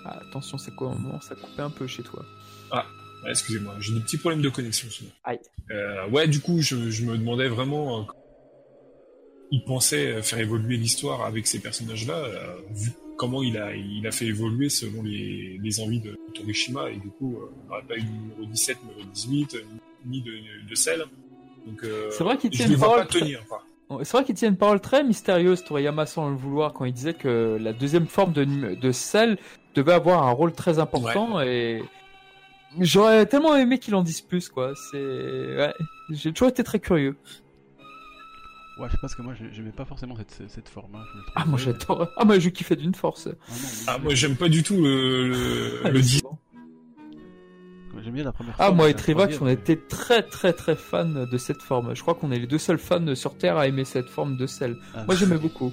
ah, 0.04 0.18
attention, 0.28 0.58
c'est 0.58 0.74
quoi 0.74 0.88
moment 0.88 1.20
Ça 1.20 1.34
coupait 1.34 1.62
un 1.62 1.70
peu 1.70 1.86
chez 1.86 2.02
toi. 2.02 2.24
Ah, 2.70 2.86
excusez-moi, 3.28 3.76
j'ai 3.80 3.94
des 3.94 4.00
petits 4.00 4.18
problèmes 4.18 4.42
de 4.42 4.48
connexion. 4.48 4.88
Aïe. 5.24 5.38
Euh, 5.70 6.08
ouais, 6.08 6.28
du 6.28 6.40
coup, 6.40 6.60
je, 6.60 6.76
me 6.76 7.16
demandais 7.16 7.48
vraiment. 7.48 8.00
Euh, 8.00 8.02
il 9.52 9.64
pensait 9.64 10.22
faire 10.22 10.38
évoluer 10.38 10.76
l'histoire 10.76 11.24
avec 11.24 11.46
ces 11.46 11.58
personnages-là, 11.58 12.24
vu 12.70 12.92
comment 13.16 13.42
il 13.42 13.58
a, 13.58 13.74
il 13.74 14.06
a 14.06 14.12
fait 14.12 14.26
évoluer 14.26 14.68
selon 14.68 15.02
les, 15.02 15.58
les 15.60 15.80
envies 15.80 15.98
de 15.98 16.16
Torishima, 16.34 16.88
et 16.88 16.96
du 16.96 17.08
coup, 17.08 17.36
on 17.36 17.68
n'aurait 17.68 17.82
pas 17.82 17.96
eu 17.96 18.04
numéro 18.04 18.44
17, 18.44 18.78
numéro 18.84 19.10
18, 19.12 19.56
ni 20.06 20.22
de, 20.22 20.32
de 20.68 20.74
sel. 20.76 21.04
Donc, 21.66 21.84
c'est 22.10 22.22
vrai 22.22 22.38
qu'il 22.38 22.50
tient 22.50 22.68
une 22.68 22.78
parole. 22.78 23.06
Tenir, 23.08 23.44
quoi. 23.48 23.64
C'est 24.04 24.12
vrai 24.12 24.24
qu'il 24.24 24.36
tient 24.36 24.48
une 24.48 24.56
parole 24.56 24.80
très 24.80 25.02
mystérieuse, 25.02 25.64
Toriyama, 25.64 26.06
sans 26.06 26.30
le 26.30 26.36
vouloir, 26.36 26.72
quand 26.72 26.84
il 26.84 26.92
disait 26.92 27.14
que 27.14 27.58
la 27.60 27.72
deuxième 27.72 28.06
forme 28.06 28.32
de, 28.32 28.44
de 28.74 28.92
sel 28.92 29.36
devait 29.74 29.92
avoir 29.92 30.22
un 30.26 30.30
rôle 30.30 30.52
très 30.52 30.78
important 30.78 31.40
et 31.40 31.82
j'aurais 32.78 33.26
tellement 33.26 33.56
aimé 33.56 33.78
qu'il 33.78 33.94
en 33.94 34.02
dise 34.02 34.20
plus, 34.20 34.48
quoi. 34.48 34.72
C'est, 34.74 34.96
ouais. 34.98 35.74
J'ai 36.10 36.32
toujours 36.32 36.48
été 36.48 36.62
très 36.64 36.78
curieux. 36.78 37.16
Ouais, 38.78 38.86
je 38.86 38.92
sais 38.92 38.96
pas, 38.96 39.00
parce 39.02 39.14
que 39.14 39.22
moi, 39.22 39.34
j'aimais 39.52 39.72
pas 39.72 39.84
forcément 39.84 40.16
cette, 40.16 40.50
cette 40.50 40.68
forme. 40.68 40.94
Hein. 40.94 41.04
Ah, 41.34 41.44
moi, 41.44 41.58
j'adore. 41.58 42.08
Ah, 42.16 42.24
moi, 42.24 42.38
je 42.38 42.48
kiffais 42.48 42.76
d'une 42.76 42.94
force. 42.94 43.28
Ah, 43.86 43.98
moi, 43.98 44.14
j'aime 44.14 44.36
pas 44.36 44.48
du 44.48 44.62
tout 44.62 44.80
le, 44.80 45.28
le, 45.28 45.80
ah, 45.84 45.90
J'aime 48.02 48.14
bien 48.14 48.24
la 48.24 48.32
première 48.32 48.54
Ah, 48.58 48.70
moi 48.70 48.88
et 48.88 48.94
Trivax, 48.94 49.40
on 49.42 49.48
était 49.48 49.76
très 49.76 50.22
très 50.22 50.54
très 50.54 50.76
fans 50.76 51.04
de 51.04 51.38
cette 51.38 51.60
forme. 51.60 51.94
Je 51.94 52.00
crois 52.00 52.14
qu'on 52.14 52.32
est 52.32 52.38
les 52.38 52.46
deux 52.46 52.58
seuls 52.58 52.78
fans 52.78 53.14
sur 53.14 53.36
Terre 53.36 53.58
à 53.58 53.66
aimer 53.66 53.84
cette 53.84 54.08
forme 54.08 54.36
de 54.36 54.46
sel. 54.46 54.76
Ah. 54.94 55.04
moi, 55.04 55.14
j'aimais 55.14 55.36
beaucoup. 55.36 55.72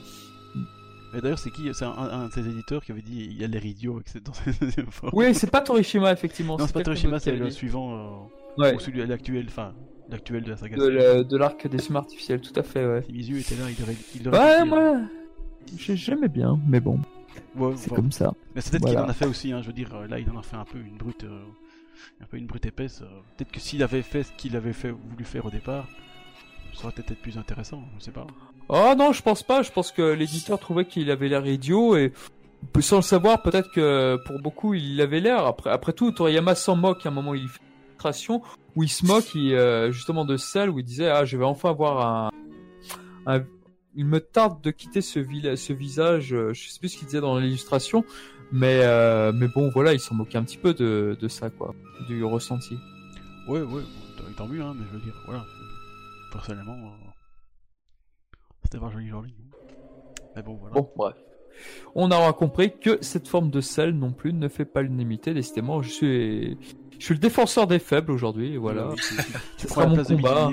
Mais 1.13 1.21
d'ailleurs, 1.21 1.39
c'est 1.39 1.51
qui 1.51 1.69
C'est 1.73 1.85
un, 1.85 2.27
de 2.27 2.31
ses 2.31 2.47
éditeurs 2.47 2.83
qui 2.83 2.91
avait 2.91 3.01
dit 3.01 3.27
il 3.31 3.39
y 3.39 3.43
a 3.43 3.47
l'air 3.47 3.65
idiot 3.65 4.01
dans 4.23 4.33
deuxième 4.61 4.91
forme. 4.91 5.11
Oui, 5.13 5.33
c'est 5.33 5.49
pas 5.49 5.61
Torishima, 5.61 6.11
effectivement. 6.11 6.57
Non, 6.57 6.67
c'est 6.67 6.73
pas 6.73 6.83
Torishima, 6.83 7.19
c'est 7.19 7.35
le 7.35 7.49
suivant. 7.49 8.27
Euh, 8.57 8.61
ouais. 8.61 8.75
Ou 8.75 8.79
celui 8.79 9.05
l'actuel, 9.05 9.45
enfin, 9.47 9.73
l'actuel 10.09 10.43
de 10.43 10.51
la 10.51 10.57
saga. 10.57 10.77
De 10.77 11.37
l'arc 11.37 11.67
des 11.67 11.87
humains 11.87 11.99
artificiels, 11.99 12.41
tout 12.41 12.57
à 12.59 12.63
fait, 12.63 12.85
ouais. 12.85 13.03
Si 13.03 13.13
Mizu 13.13 13.39
était 13.39 13.55
là, 13.55 13.65
il 13.69 13.83
aurait. 13.83 13.95
Il 14.15 14.29
ouais, 14.29 14.65
moi. 14.65 15.01
J'aimais 15.77 16.29
bien, 16.29 16.59
mais 16.67 16.79
bon. 16.79 16.99
c'est 17.75 17.93
comme 17.93 18.11
ça. 18.11 18.33
Mais 18.55 18.61
c'est 18.61 18.71
peut-être 18.71 18.87
qu'il 18.87 18.97
en 18.97 19.09
a 19.09 19.13
fait 19.13 19.25
aussi, 19.25 19.51
hein, 19.51 19.61
je 19.61 19.67
veux 19.67 19.73
dire, 19.73 19.89
là, 20.09 20.19
il 20.19 20.29
en 20.29 20.37
a 20.37 20.43
fait 20.43 20.55
un 20.55 20.65
peu 20.65 20.79
une 20.79 20.97
brute. 20.97 21.23
Euh, 21.23 21.43
un 22.21 22.25
peu 22.25 22.37
une 22.37 22.45
brute 22.45 22.65
épaisse. 22.65 23.01
Euh, 23.01 23.21
peut-être 23.35 23.51
que 23.51 23.59
s'il 23.59 23.83
avait 23.83 24.01
fait 24.01 24.23
ce 24.23 24.31
qu'il 24.33 24.55
avait 24.55 24.73
fait, 24.73 24.91
voulu 24.91 25.23
faire 25.23 25.45
au 25.45 25.49
départ, 25.49 25.87
ça 26.73 26.85
aurait 26.85 26.93
peut-être 26.93 27.21
plus 27.21 27.37
intéressant, 27.37 27.83
je 27.97 28.03
sais 28.03 28.11
pas. 28.11 28.27
Oh 28.69 28.93
non, 28.97 29.11
je 29.13 29.21
pense 29.21 29.43
pas. 29.43 29.61
Je 29.61 29.71
pense 29.71 29.91
que 29.91 30.01
l'éditeur 30.01 30.59
trouvait 30.59 30.85
qu'il 30.85 31.09
avait 31.11 31.29
l'air 31.29 31.45
idiot 31.45 31.95
et 31.95 32.11
sans 32.79 32.97
le 32.97 33.01
savoir, 33.01 33.41
peut-être 33.41 33.71
que 33.71 34.17
pour 34.25 34.39
beaucoup 34.39 34.73
il 34.73 34.99
avait 35.01 35.19
l'air. 35.19 35.45
Après, 35.45 35.69
après 35.69 35.93
tout, 35.93 36.11
Toriyama 36.11 36.55
s'en 36.55 36.75
moque 36.75 37.05
à 37.05 37.09
un 37.09 37.11
moment 37.11 37.33
il 37.33 37.47
fait 37.47 37.59
une 37.91 37.97
création 37.97 38.41
où 38.75 38.83
il 38.83 38.89
se 38.89 39.05
moque 39.05 39.35
euh, 39.35 39.91
justement 39.91 40.25
de 40.25 40.37
celle 40.37 40.69
où 40.69 40.79
il 40.79 40.85
disait 40.85 41.09
ah 41.09 41.23
je 41.23 41.37
vais 41.37 41.45
enfin 41.45 41.69
avoir 41.69 42.31
un, 43.25 43.43
il 43.97 44.05
me 44.05 44.19
tarde 44.19 44.61
de 44.61 44.71
quitter 44.71 45.01
ce, 45.01 45.19
visage. 45.19 46.33
Euh, 46.33 46.53
je 46.53 46.69
sais 46.69 46.79
plus 46.79 46.89
ce 46.89 46.97
qu'il 46.97 47.07
disait 47.07 47.19
dans 47.19 47.37
l'illustration, 47.39 48.05
mais, 48.51 48.81
euh, 48.83 49.33
mais 49.33 49.47
bon, 49.47 49.69
voilà, 49.69 49.93
ils 49.93 49.99
s'en 49.99 50.15
moquaient 50.15 50.37
un 50.37 50.43
petit 50.43 50.57
peu 50.57 50.73
de, 50.73 51.17
de 51.19 51.27
ça, 51.27 51.49
quoi, 51.49 51.73
du 52.07 52.23
ressenti. 52.23 52.77
Ouais, 53.47 53.61
ouais, 53.61 53.81
tant 54.37 54.47
mieux, 54.47 54.61
hein, 54.61 54.75
mais 54.77 54.85
je 54.91 54.97
veux 54.97 55.03
dire, 55.03 55.15
voilà, 55.25 55.43
personnellement, 56.31 56.73
euh, 56.73 57.06
c'était 58.67 58.83
pas 58.83 58.89
joli, 58.89 59.07
joli. 59.07 59.33
Mais 60.35 60.41
bon, 60.41 60.57
voilà. 60.59 60.75
Bon, 60.75 60.89
bref. 60.95 61.15
On 61.95 62.11
aura 62.11 62.33
compris 62.33 62.77
que 62.77 62.99
cette 63.01 63.27
forme 63.27 63.49
de 63.49 63.61
sel 63.61 63.91
non 63.91 64.11
plus 64.11 64.33
ne 64.33 64.49
fait 64.49 64.65
pas 64.65 64.81
l'unanimité. 64.81 65.33
Décidément, 65.33 65.81
je 65.81 65.89
suis 65.89 66.57
je 66.99 67.05
suis 67.05 67.13
le 67.13 67.19
défenseur 67.19 67.65
des 67.65 67.79
faibles 67.79 68.11
aujourd'hui, 68.11 68.57
voilà. 68.57 68.89
Sera 69.57 69.87
mon 69.87 70.03
combat. 70.03 70.51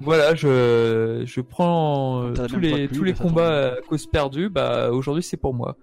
Voilà, 0.00 0.34
je 0.34 1.22
je 1.24 1.40
prends 1.40 2.24
euh, 2.24 2.46
tous 2.48 2.58
les 2.58 2.88
tous 2.88 3.04
les 3.04 3.14
combats 3.14 3.74
à 3.74 3.80
cause 3.82 4.06
perdue. 4.06 4.48
Bah 4.48 4.90
aujourd'hui 4.90 5.22
c'est 5.22 5.36
pour 5.36 5.54
moi. 5.54 5.76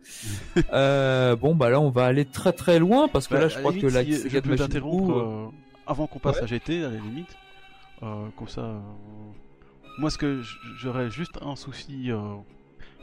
euh, 0.74 1.36
bon 1.36 1.56
bah 1.56 1.70
là 1.70 1.80
on 1.80 1.90
va 1.90 2.06
aller 2.06 2.26
très 2.26 2.52
très 2.52 2.80
loin 2.80 3.08
parce 3.08 3.28
que 3.28 3.36
bah, 3.36 3.40
là 3.40 3.48
je 3.48 3.58
crois 3.60 3.74
que 3.74 3.88
la 3.88 4.04
si 4.04 4.30
je 4.30 4.40
peux 4.40 4.56
t'interrompre 4.56 5.18
euh, 5.18 5.48
avant 5.88 6.06
qu'on 6.06 6.20
passe 6.20 6.42
à 6.42 6.46
GT 6.46 6.84
à 6.84 6.90
la 6.90 6.98
limite. 6.98 7.36
Euh, 8.04 8.28
comme 8.38 8.50
ça, 8.50 8.82
moi 9.98 10.10
ce 10.10 10.18
que 10.18 10.42
j'aurais 10.78 11.10
juste 11.10 11.40
un 11.42 11.56
souci 11.56 12.12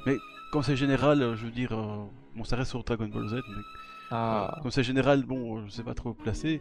Mais 0.07 0.17
quand 0.53 0.63
c'est 0.63 0.77
général, 0.77 1.35
je 1.37 1.45
veux 1.45 1.51
dire, 1.51 1.71
bon, 2.37 2.45
ça 2.45 2.57
reste 2.57 2.71
sur 2.71 2.85
Dragon 2.85 3.09
Ball 3.09 3.29
Z, 3.29 3.35
mais 3.35 3.63
ah. 4.11 4.59
quand 4.63 4.71
c'est 4.71 4.85
général, 4.85 5.23
bon, 5.23 5.65
je 5.67 5.71
sais 5.71 5.83
pas 5.83 5.95
trop 5.95 6.13
placer. 6.13 6.61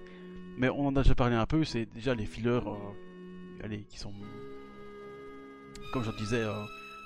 Mais 0.57 0.69
on 0.69 0.87
en 0.87 0.95
a 0.95 1.03
déjà 1.03 1.15
parlé 1.15 1.35
un 1.35 1.45
peu, 1.45 1.63
c'est 1.63 1.85
déjà 1.93 2.13
les 2.13 2.25
fillers, 2.25 2.61
allez, 3.63 3.85
qui 3.89 3.99
sont, 3.99 4.13
comme 5.93 6.03
je 6.03 6.11
disais, 6.11 6.45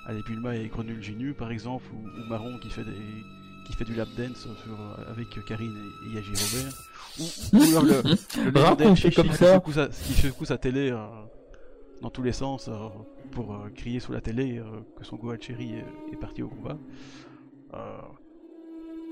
allez, 0.06 0.22
Bulma 0.24 0.56
et 0.56 0.68
Grenule 0.68 1.02
Genu 1.02 1.34
par 1.34 1.52
exemple, 1.52 1.86
ou, 1.94 2.08
ou 2.08 2.30
Marron 2.30 2.58
qui 2.60 2.70
fait 2.70 2.84
des 2.84 3.24
qui 3.66 3.74
fait 3.74 3.84
du 3.84 3.96
lap 3.96 4.08
dance 4.16 4.42
sur, 4.42 4.74
euh, 4.74 5.12
avec 5.12 5.44
Karine 5.46 5.76
et, 6.06 6.16
Yaji 6.16 6.30
Robert. 6.30 6.74
Ou, 7.20 7.58
ou 7.58 7.62
alors 7.64 7.84
le, 7.84 8.02
le 8.46 9.16
comme 9.16 9.32
ça. 9.32 9.90
Qui 9.90 10.14
secoue, 10.14 10.46
sa, 10.46 10.58
télé 10.58 10.92
euh, 10.92 10.98
dans 12.02 12.10
tous 12.10 12.24
les 12.24 12.32
sens 12.32 12.68
euh, 12.68 12.90
pour 13.32 13.58
crier 13.74 14.00
sous 14.00 14.12
la 14.12 14.22
télé 14.22 14.62
que 14.98 15.04
son 15.04 15.16
Gohan 15.16 15.38
Cherry 15.40 15.76
est, 16.12 16.16
parti 16.18 16.42
au 16.44 16.48
combat. 16.48 16.78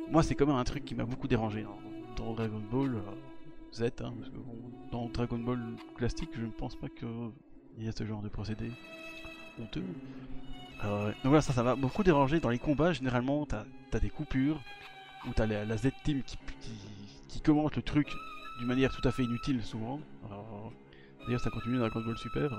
moi, 0.10 0.24
c'est 0.24 0.36
quand 0.36 0.46
même 0.46 0.56
un 0.56 0.64
truc 0.64 0.86
qui 0.86 0.96
m'a 0.96 1.06
beaucoup 1.06 1.28
dérangé 1.28 1.64
hein, 1.64 1.76
dans 2.16 2.34
Dragon 2.34 2.62
Ball 2.72 3.02
Z. 3.74 3.84
Hein, 3.84 4.14
parce 4.18 4.30
que, 4.30 4.38
dans 4.92 5.08
Dragon 5.10 5.40
Ball 5.40 5.60
classique, 5.96 6.30
je 6.36 6.46
ne 6.46 6.52
pense 6.52 6.76
pas 6.76 6.88
qu'il 6.90 7.84
y 7.84 7.88
a 7.88 7.92
ce 7.92 8.06
genre 8.06 8.22
de 8.22 8.30
procédé 8.30 8.72
honteux. 9.60 9.84
Euh, 10.84 11.08
donc 11.08 11.26
voilà, 11.26 11.42
ça, 11.42 11.54
ça 11.54 11.64
m'a 11.64 11.76
beaucoup 11.76 12.04
dérangé. 12.04 12.40
Dans 12.40 12.50
les 12.50 12.60
combats, 12.60 12.94
généralement, 12.94 13.46
t'as 13.46 13.66
as 13.94 14.00
des 14.00 14.10
coupures, 14.10 14.60
ou 15.28 15.34
t'as 15.36 15.46
la, 15.46 15.66
la 15.66 15.78
Z-Team 15.78 16.24
qui, 16.24 16.38
qui, 17.28 17.42
commente 17.42 17.76
le 17.76 17.84
truc 17.84 18.08
d'une 18.58 18.68
manière 18.68 18.92
tout 18.92 19.08
à 19.08 19.12
fait 19.12 19.24
inutile, 19.24 19.62
souvent. 19.62 20.00
D'ailleurs, 21.26 21.42
ça 21.42 21.50
continue 21.50 21.78
dans 21.78 21.88
Dragon 21.88 22.02
Ball 22.02 22.18
Super. 22.18 22.52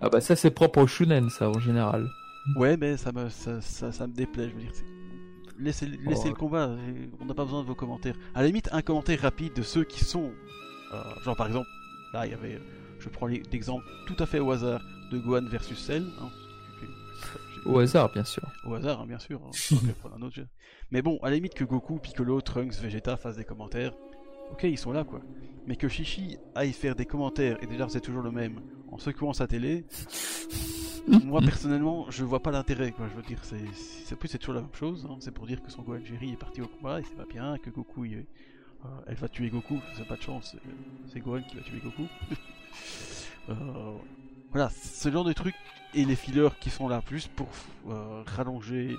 Ah 0.00 0.08
bah 0.08 0.20
ça, 0.20 0.36
c'est 0.36 0.50
propre 0.50 0.82
au 0.82 0.86
Shunen, 0.86 1.30
ça, 1.30 1.48
en 1.48 1.58
général. 1.58 2.08
Ouais, 2.56 2.76
mais 2.76 2.96
ça 2.96 3.12
me, 3.12 3.28
ça, 3.28 3.60
ça, 3.60 4.06
me 4.06 4.12
déplaît, 4.12 4.48
je 4.48 4.54
veux 4.54 4.60
dire. 4.60 4.72
Laissez, 5.58 5.86
laissez 5.86 6.28
le 6.28 6.34
combat, 6.34 6.76
on 7.20 7.24
n'a 7.24 7.34
pas 7.34 7.44
besoin 7.44 7.62
de 7.62 7.66
vos 7.66 7.74
commentaires. 7.74 8.16
À 8.34 8.40
la 8.40 8.48
limite, 8.48 8.68
un 8.72 8.82
commentaire 8.82 9.20
rapide 9.20 9.54
de 9.54 9.62
ceux 9.62 9.84
qui 9.84 10.04
sont... 10.04 10.32
Euh, 10.92 11.02
genre 11.24 11.36
par 11.36 11.46
exemple, 11.46 11.68
là, 12.12 12.26
il 12.26 12.32
y 12.32 12.34
avait... 12.34 12.60
Je 12.98 13.08
prends 13.08 13.26
l'exemple 13.26 13.84
tout 14.06 14.16
à 14.18 14.26
fait 14.26 14.40
au 14.40 14.50
hasard 14.50 14.82
de 15.10 15.18
Gohan 15.18 15.46
versus 15.48 15.78
Cell. 15.78 16.04
Hein, 16.20 16.28
au 17.64 17.78
hasard, 17.78 18.12
bien 18.12 18.24
sûr. 18.24 18.42
Au 18.66 18.74
hasard, 18.74 19.00
hein, 19.00 19.06
bien 19.06 19.18
sûr. 19.18 19.40
Hein. 19.42 19.76
un 20.16 20.22
autre 20.22 20.34
jeu. 20.34 20.46
Mais 20.90 21.02
bon, 21.02 21.18
à 21.22 21.30
la 21.30 21.36
limite 21.36 21.54
que 21.54 21.64
Goku, 21.64 21.98
Piccolo, 21.98 22.40
Trunks, 22.40 22.74
Vegeta 22.74 23.16
fassent 23.16 23.36
des 23.36 23.44
commentaires, 23.44 23.94
ok, 24.52 24.64
ils 24.64 24.78
sont 24.78 24.92
là 24.92 25.04
quoi. 25.04 25.20
Mais 25.66 25.76
que 25.76 25.88
Shishi 25.88 26.36
aille 26.54 26.72
faire 26.72 26.94
des 26.94 27.06
commentaires, 27.06 27.62
et 27.62 27.66
déjà 27.66 27.88
c'est 27.88 28.00
toujours 28.00 28.22
le 28.22 28.30
même, 28.30 28.60
en 28.90 28.98
secouant 28.98 29.32
sa 29.32 29.46
télé, 29.46 29.84
moi 31.24 31.40
personnellement, 31.40 32.06
je 32.10 32.24
vois 32.24 32.40
pas 32.40 32.50
l'intérêt 32.50 32.92
quoi. 32.92 33.08
Je 33.08 33.14
veux 33.16 33.22
dire, 33.22 33.42
c'est 33.44 34.16
plus 34.16 34.28
c'est 34.28 34.38
toujours 34.38 34.54
la 34.54 34.60
même 34.62 34.74
chose. 34.74 35.06
Hein. 35.08 35.16
C'est 35.20 35.32
pour 35.32 35.46
dire 35.46 35.62
que 35.62 35.70
son 35.70 35.82
Gohan 35.82 36.04
Jerry 36.04 36.32
est 36.32 36.36
parti 36.36 36.60
au 36.60 36.66
combat 36.66 37.00
et 37.00 37.04
c'est 37.04 37.16
pas 37.16 37.26
bien, 37.26 37.56
que 37.58 37.70
Goku, 37.70 38.04
euh, 38.04 38.88
elle 39.06 39.16
va 39.16 39.28
tuer 39.28 39.48
Goku, 39.48 39.80
c'est 39.96 40.06
pas 40.06 40.16
de 40.16 40.22
chance, 40.22 40.56
c'est 41.12 41.20
Gohan 41.20 41.42
qui 41.42 41.56
va 41.56 41.62
tuer 41.62 41.80
Goku. 41.80 42.06
euh, 43.48 43.96
voilà, 44.50 44.70
ce 44.70 45.10
genre 45.10 45.24
de 45.24 45.32
truc 45.32 45.54
et 45.94 46.04
les 46.04 46.16
fillers 46.16 46.50
qui 46.60 46.70
sont 46.70 46.88
là 46.88 47.02
plus 47.02 47.26
pour 47.28 47.48
euh, 47.88 48.22
rallonger, 48.26 48.96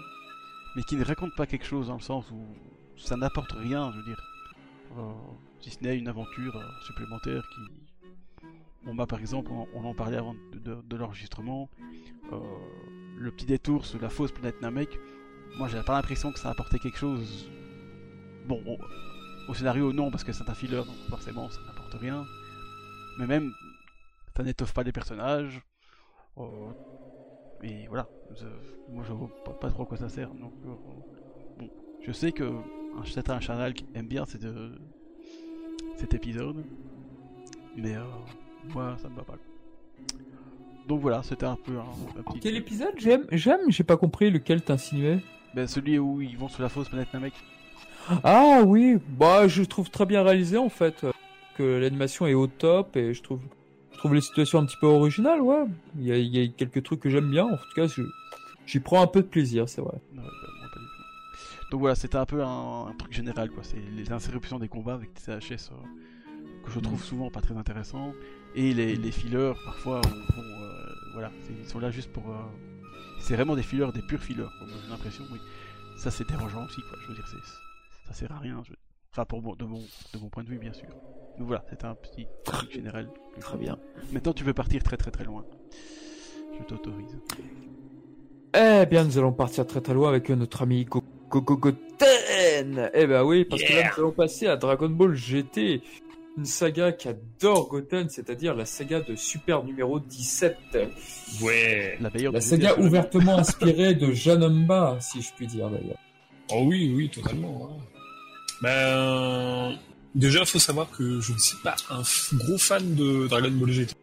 mais 0.76 0.84
qui 0.84 0.95
ne 0.95 1.03
racontent 1.03 1.36
pas 1.36 1.45
quelque 1.45 1.66
chose 1.66 1.88
dans 1.88 1.95
le 1.95 2.01
sens 2.01 2.30
où 2.32 2.45
ça 2.97 3.16
n'apporte 3.16 3.51
rien, 3.53 3.91
je 3.91 3.97
veux 3.97 4.03
dire, 4.03 4.22
euh, 4.97 5.13
si 5.66 5.72
ce 5.72 5.84
n'est 5.84 5.97
une 5.97 6.07
aventure 6.07 6.55
euh, 6.57 6.63
supplémentaire 6.86 7.43
qui. 7.49 7.61
Bon, 8.86 8.93
bah, 8.93 9.07
par 9.07 9.20
exemple, 9.20 9.51
on, 9.51 9.84
en 9.84 9.95
parlait 9.95 10.18
avant 10.18 10.36
de, 10.53 10.95
l'enregistrement, 10.95 11.72
le 13.18 13.32
petit 13.32 13.47
détour 13.47 13.84
sur 13.84 13.99
la 13.99 14.09
fausse 14.09 14.32
planète 14.32 14.61
Namek, 14.61 14.99
moi 15.57 15.68
j'avais 15.68 15.84
pas 15.84 15.93
l'impression 15.93 16.32
que 16.32 16.38
ça 16.38 16.51
apportait 16.51 16.78
quelque 16.78 16.99
chose. 16.99 17.49
Bon, 18.47 18.61
au, 19.47 19.53
scénario, 19.55 19.91
non, 19.91 20.11
parce 20.11 20.24
que 20.24 20.32
c'est 20.34 20.47
un 20.47 20.53
filler, 20.53 20.84
donc 20.86 20.95
forcément 21.09 21.49
ça 21.49 21.61
n'apporte 21.66 21.95
rien. 21.95 22.26
Mais 23.18 23.26
même 23.26 23.51
ça 24.38 24.43
n'étoffe 24.43 24.74
pas 24.74 24.84
les 24.84 24.91
personnages. 24.91 25.63
Euh, 26.38 26.43
et 27.63 27.88
voilà, 27.88 28.07
moi 28.89 29.03
je 29.03 29.13
vois 29.13 29.30
pas, 29.59 29.72
trop 29.72 29.82
à 29.82 29.86
quoi 29.88 29.97
ça 29.97 30.09
sert. 30.09 30.30
Donc, 30.30 30.53
euh, 30.68 31.66
je 32.01 32.11
sais 32.11 32.32
que 32.32 32.43
un 32.99 33.03
certain 33.05 33.39
canal 33.39 33.74
qui 33.74 33.88
aime 33.95 34.07
bien 34.07 34.26
cet, 34.26 34.45
cet 35.97 36.13
épisode, 36.13 36.63
mais 37.75 37.95
euh, 37.95 38.03
moi 38.73 38.95
ça 39.01 39.09
me 39.09 39.15
va 39.15 39.23
pas. 39.23 39.37
Donc 40.87 41.01
voilà, 41.01 41.23
c'était 41.23 41.45
un 41.45 41.55
peu 41.55 41.73
un, 41.77 42.21
petit. 42.23 42.39
Quel 42.39 42.55
épisode 42.57 42.93
j'aime 42.97 43.25
J'aime, 43.31 43.61
j'ai 43.69 43.83
pas 43.83 43.97
compris 43.97 44.29
lequel 44.29 44.61
t'insinuais. 44.61 45.19
Ben 45.55 45.67
celui 45.67 45.97
où 45.97 46.21
ils 46.21 46.37
vont 46.37 46.47
sur 46.47 46.61
la 46.61 46.69
fausse 46.69 46.89
planète 46.89 47.13
Namek. 47.13 47.33
Ah 48.23 48.61
oui, 48.65 48.97
bah 49.17 49.47
je 49.47 49.63
trouve 49.63 49.89
très 49.89 50.05
bien 50.05 50.21
réalisé 50.21 50.57
en 50.57 50.69
fait, 50.69 51.05
que 51.57 51.63
l'animation 51.63 52.27
est 52.27 52.35
au 52.35 52.47
top 52.47 52.95
et 52.97 53.13
je 53.13 53.23
trouve 53.23 53.39
je 53.95 53.97
trouve 53.97 54.13
les 54.13 54.21
situations 54.21 54.59
un 54.59 54.65
petit 54.65 54.75
peu 54.79 54.87
originales, 54.87 55.41
ouais. 55.41 55.63
Il 55.97 56.05
y 56.05 56.43
a, 56.43 56.47
quelques 56.49 56.83
trucs 56.83 56.99
que 56.99 57.09
j'aime 57.09 57.31
bien. 57.31 57.45
En 57.45 57.55
tout 57.55 57.73
cas, 57.75 57.87
j'y 58.65 58.79
prends 58.81 59.01
un 59.01 59.07
peu 59.07 59.21
de 59.21 59.27
plaisir, 59.27 59.69
c'est 59.69 59.81
vrai. 59.81 59.97
Donc 61.76 61.82
voilà, 61.82 61.95
c'était 61.95 62.15
un 62.15 62.26
peu 62.26 62.41
un, 62.41 62.93
truc 62.97 63.11
général, 63.11 63.51
quoi. 63.51 63.61
C'est 63.61 63.76
les 63.97 64.09
interruptions 64.09 64.59
des 64.59 64.69
combats 64.69 64.93
avec 64.93 65.11
des 65.11 65.19
CHS 65.19 65.71
euh, 65.73 65.76
que 66.63 66.71
je 66.71 66.80
trouve 66.80 67.01
mm. 67.01 67.03
souvent 67.03 67.30
pas 67.30 67.41
très 67.41 67.57
intéressants. 67.57 68.13
Et 68.55 68.73
les, 68.73 68.95
les 68.95 69.11
fillers, 69.11 69.51
parfois, 69.65 69.99
euh, 69.99 70.41
voilà, 71.11 71.32
ils 71.49 71.67
sont 71.67 71.80
là 71.80 71.91
juste 71.91 72.13
pour. 72.13 72.30
Euh, 72.30 72.38
c'est 73.19 73.36
vraiment 73.36 73.57
des 73.57 73.61
fillers, 73.61 73.91
des 73.93 74.01
purs 74.01 74.23
fillers. 74.23 74.47
J'ai 74.86 74.89
l'impression, 74.89 75.26
oui. 75.34 75.39
Ça, 75.97 76.11
c'est 76.11 76.26
dérangeant 76.26 76.63
aussi, 76.63 76.80
quoi. 76.80 76.97
Je 77.01 77.07
veux 77.09 77.15
dire, 77.15 77.28
ça 78.07 78.13
sert 78.13 78.32
à 78.32 78.39
rien. 78.39 78.63
Enfin, 79.11 79.26
pour 79.26 79.57
de, 79.57 79.65
mon, 79.65 79.80
de 79.80 80.17
mon 80.17 80.30
point 80.30 80.45
de 80.45 80.47
vue, 80.47 80.59
bien 80.59 80.71
sûr. 80.71 80.88
Donc 81.38 81.47
voilà, 81.47 81.65
c'était 81.69 81.88
un 81.88 81.95
petit 81.95 82.26
truc 82.45 82.71
général. 82.73 83.09
Très 83.41 83.57
bien. 83.57 83.78
Maintenant, 84.13 84.32
tu 84.32 84.45
veux 84.45 84.53
partir 84.53 84.82
très 84.82 84.95
très 84.95 85.11
très 85.11 85.26
loin. 85.26 85.43
Je 86.57 86.63
t'autorise. 86.63 87.19
Eh 88.53 88.86
bien, 88.86 89.03
nous 89.03 89.17
allons 89.17 89.34
partir 89.34 89.67
très 89.67 89.82
très 89.82 89.93
loin 89.93 90.07
avec 90.07 90.30
notre 90.30 90.61
ami 90.61 90.86
Goten 91.30 92.89
Eh 92.93 93.07
ben 93.07 93.23
oui, 93.23 93.45
parce 93.45 93.63
que 93.63 93.73
là, 93.73 93.91
nous 93.95 94.03
allons 94.03 94.11
passer 94.11 94.47
à 94.47 94.55
Dragon 94.55 94.89
Ball 94.89 95.15
GT. 95.15 95.82
Une 96.38 96.45
saga 96.45 96.91
qui 96.91 97.07
adore 97.07 97.69
Goten, 97.69 98.09
c'est-à-dire 98.09 98.55
la 98.55 98.65
saga 98.65 98.99
de 98.99 99.15
Super 99.15 99.63
numéro 99.63 99.99
17. 99.99 100.57
Ouais. 101.41 101.97
La, 102.01 102.09
la 102.32 102.41
saga 102.41 102.78
ouvertement 102.78 103.38
inspirée 103.39 103.95
de 103.95 104.11
Janomba, 104.11 104.97
si 104.99 105.21
je 105.21 105.30
puis 105.36 105.47
dire 105.47 105.69
d'ailleurs. 105.69 105.97
Oh 106.51 106.63
oui, 106.65 106.93
oui, 106.93 107.09
totalement. 107.09 107.80
Ben, 108.61 109.78
Déjà, 110.15 110.39
il 110.39 110.45
faut 110.45 110.59
savoir 110.59 110.89
que 110.91 111.19
je 111.19 111.34
ne 111.34 111.38
suis 111.38 111.57
pas 111.57 111.76
un 111.89 112.01
gros 112.38 112.57
fan 112.57 112.95
de 112.95 113.28
Dragon 113.28 113.51
Ball 113.51 113.69
GT. 113.69 113.93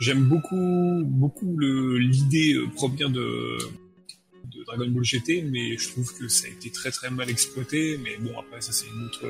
J'aime 0.00 0.24
beaucoup, 0.24 1.02
beaucoup 1.04 1.58
l'idée 1.58 2.54
euh, 2.54 2.66
première 2.74 3.10
de, 3.10 3.58
Dragon 4.66 4.88
Ball 4.88 5.04
GT, 5.04 5.42
mais 5.42 5.76
je 5.76 5.88
trouve 5.90 6.12
que 6.18 6.28
ça 6.28 6.46
a 6.46 6.50
été 6.50 6.70
très 6.70 6.90
très 6.90 7.10
mal 7.10 7.30
exploité. 7.30 7.98
Mais 8.02 8.16
bon, 8.18 8.38
après 8.38 8.60
ça 8.60 8.72
c'est 8.72 8.86
une 8.86 9.04
autre, 9.04 9.26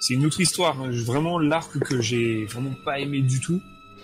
c'est 0.00 0.14
une 0.14 0.26
autre 0.26 0.40
histoire. 0.40 0.80
Hein. 0.80 0.90
Vraiment 1.04 1.38
l'arc 1.38 1.78
que 1.78 2.00
j'ai 2.00 2.44
vraiment 2.46 2.74
pas 2.84 3.00
aimé 3.00 3.20
du 3.22 3.40
tout, 3.40 3.60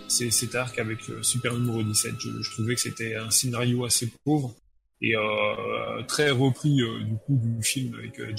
c'est 0.08 0.30
cet 0.30 0.54
arc 0.54 0.78
avec 0.78 0.98
euh, 1.10 1.22
Super 1.22 1.54
numéro 1.54 1.82
17. 1.82 2.14
Je, 2.18 2.50
trouvais 2.52 2.74
que 2.74 2.80
c'était 2.80 3.16
un 3.16 3.30
scénario 3.30 3.84
assez 3.84 4.10
pauvre 4.24 4.54
et 5.00 5.14
euh, 5.16 6.02
très 6.08 6.30
repris 6.30 6.76
du 6.76 7.14
coup 7.24 7.38
du 7.40 7.62
film 7.62 7.94
avec 7.94 8.18
euh. 8.18 8.32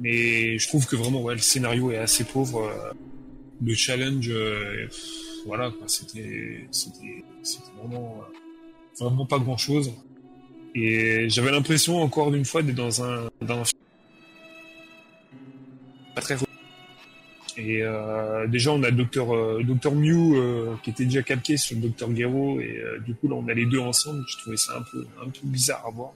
Mais 0.00 0.58
je 0.58 0.68
trouve 0.68 0.86
que 0.86 0.96
vraiment, 0.96 1.28
le 1.28 1.38
scénario 1.38 1.90
est 1.90 1.98
assez 1.98 2.24
pauvre. 2.24 2.62
Euh, 2.62 2.92
le 3.62 3.74
challenge, 3.74 4.28
euh, 4.30 4.88
voilà, 5.46 5.72
c'était, 5.86 6.66
c'était, 6.70 7.24
vraiment, 7.78 8.20
euh, 8.20 9.04
vraiment 9.04 9.26
pas 9.26 9.38
grand 9.38 9.56
chose. 9.56 9.92
Et 10.74 11.28
j'avais 11.28 11.52
l'impression, 11.52 12.02
encore 12.02 12.34
une 12.34 12.44
fois, 12.44 12.62
d'être 12.62 12.74
dans 12.74 13.04
un, 13.04 13.28
dans 13.42 13.60
un 13.60 13.64
pas 16.14 16.20
très 16.20 16.36
et 17.56 17.82
euh, 17.82 18.46
déjà, 18.48 18.72
on 18.72 18.82
a 18.82 18.90
Docteur 18.90 19.34
euh, 19.34 19.62
Docteur 19.62 19.94
Mew 19.94 20.36
euh, 20.36 20.74
qui 20.82 20.90
était 20.90 21.04
déjà 21.04 21.22
calqué 21.22 21.56
sur 21.56 21.76
le 21.76 21.82
Docteur 21.82 22.14
Gero 22.14 22.58
et 22.60 22.82
du 23.06 23.14
coup 23.14 23.28
là, 23.28 23.36
on 23.36 23.46
a 23.48 23.54
les 23.54 23.66
deux 23.66 23.78
ensemble. 23.78 24.24
Je 24.26 24.38
trouvais 24.38 24.56
ça 24.56 24.76
un 24.76 24.82
peu 24.82 25.06
un 25.24 25.28
peu 25.28 25.40
bizarre 25.44 25.84
à 25.86 25.90
voir. 25.90 26.12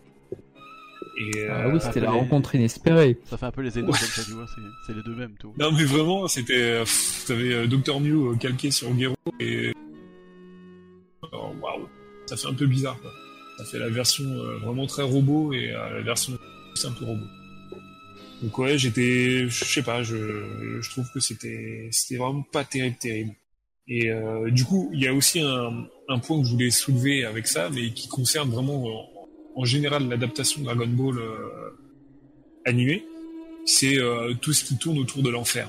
Ah 1.50 1.68
oui, 1.68 1.80
c'était 1.80 2.00
la 2.00 2.10
rencontre 2.10 2.54
inespérée. 2.54 3.18
Ça 3.24 3.36
fait 3.36 3.46
un 3.46 3.50
peu 3.50 3.62
les 3.62 3.78
étoiles 3.78 3.98
tu 4.24 4.32
vois, 4.32 4.46
c'est 4.86 4.94
les 4.94 5.02
deux 5.02 5.14
mêmes, 5.14 5.34
tout. 5.38 5.52
Non, 5.58 5.70
mais 5.72 5.84
vraiment, 5.84 6.26
c'était. 6.28 6.82
T'avais 7.26 7.66
Dr. 7.66 8.00
Mew 8.00 8.36
calqué 8.36 8.70
sur 8.70 8.96
Gero 8.98 9.14
et. 9.38 9.72
Waouh, 11.32 11.88
ça 12.26 12.36
fait 12.36 12.48
un 12.48 12.54
peu 12.54 12.66
bizarre, 12.66 12.98
quoi. 13.00 13.10
Ça 13.58 13.64
fait 13.64 13.78
la 13.78 13.88
version 13.88 14.24
euh, 14.24 14.56
vraiment 14.58 14.86
très 14.86 15.02
robot 15.02 15.52
et 15.52 15.72
euh, 15.72 15.98
la 15.98 16.02
version 16.02 16.38
un 16.84 16.92
peu 16.92 17.04
robot. 17.04 17.26
Donc 18.40 18.56
ouais, 18.58 18.78
j'étais, 18.78 19.48
je 19.48 19.64
sais 19.64 19.82
pas, 19.82 20.04
je, 20.04 20.80
je 20.80 20.90
trouve 20.90 21.06
que 21.12 21.18
c'était, 21.18 21.88
c'était 21.90 22.18
vraiment 22.18 22.42
pas 22.42 22.62
terrible, 22.62 22.96
terrible. 22.96 23.34
Et 23.88 24.12
du 24.50 24.64
coup, 24.64 24.90
il 24.92 25.02
y 25.02 25.08
a 25.08 25.14
aussi 25.14 25.40
un, 25.40 25.88
un 26.08 26.18
point 26.18 26.38
que 26.40 26.46
je 26.46 26.52
voulais 26.52 26.70
soulever 26.70 27.24
avec 27.24 27.48
ça, 27.48 27.68
mais 27.70 27.90
qui 27.90 28.06
concerne 28.06 28.50
vraiment 28.50 28.84
en 28.84 29.18
en 29.56 29.64
général 29.64 30.08
l'adaptation 30.08 30.62
Dragon 30.62 30.86
Ball 30.86 31.18
animé, 32.64 33.04
c'est 33.66 33.96
tout 34.40 34.52
ce 34.52 34.62
qui 34.62 34.76
tourne 34.78 34.98
autour 34.98 35.24
de 35.24 35.30
l'enfer, 35.30 35.68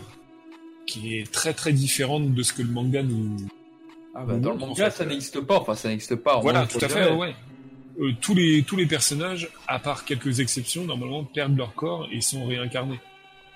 qui 0.85 1.17
est 1.17 1.31
très 1.31 1.53
très 1.55 1.73
différente 1.73 2.35
de 2.35 2.43
ce 2.43 2.53
que 2.53 2.61
le 2.61 2.69
manga 2.69 3.01
nous. 3.01 3.37
Ah 4.13 4.25
bah, 4.25 4.35
dans 4.35 4.51
le 4.51 4.59
manga, 4.59 4.91
ça 4.91 5.05
n'existe 5.05 5.39
pas. 5.39 5.59
Enfin, 5.59 5.73
ça 5.75 5.89
n'existe 5.89 6.15
pas. 6.15 6.39
Voilà, 6.39 6.67
tout 6.67 6.77
à 6.81 6.87
fait. 6.89 7.11
Ouais. 7.13 7.33
Tous 8.21 8.33
les 8.33 8.63
tous 8.63 8.75
les 8.75 8.85
personnages, 8.85 9.49
à 9.67 9.79
part 9.79 10.05
quelques 10.05 10.39
exceptions, 10.39 10.85
normalement 10.85 11.23
perdent 11.23 11.57
leur 11.57 11.73
corps 11.73 12.07
et 12.11 12.21
sont 12.21 12.45
réincarnés. 12.45 12.99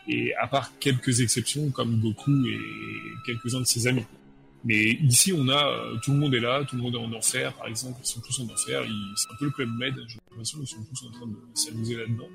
Et 0.07 0.33
à 0.35 0.47
part 0.47 0.71
quelques 0.79 1.21
exceptions 1.21 1.69
comme 1.71 2.01
Goku 2.01 2.45
et 2.47 2.59
quelques-uns 3.25 3.61
de 3.61 3.65
ses 3.65 3.87
amis. 3.87 4.05
Mais 4.65 4.91
ici, 5.01 5.33
on 5.33 5.47
a 5.49 5.67
euh, 5.67 5.95
tout 6.01 6.11
le 6.11 6.17
monde 6.17 6.33
est 6.35 6.39
là, 6.39 6.63
tout 6.65 6.75
le 6.75 6.81
monde 6.81 6.95
est 6.95 6.97
en 6.97 7.11
enfer, 7.13 7.53
par 7.53 7.67
exemple, 7.67 7.99
ils 8.03 8.07
sont 8.07 8.21
tous 8.21 8.39
en 8.39 8.45
enfer. 8.45 8.81
C'est 9.15 9.31
un 9.31 9.35
peu 9.37 9.45
le 9.45 9.51
club 9.51 9.69
Med. 9.77 9.93
J'ai 10.07 10.19
l'impression 10.31 10.59
qu'ils 10.59 10.67
sont 10.67 10.83
tous 10.83 11.07
en 11.07 11.11
train 11.11 11.27
de 11.27 11.35
s'amuser 11.53 11.95
là-dedans. 11.95 12.29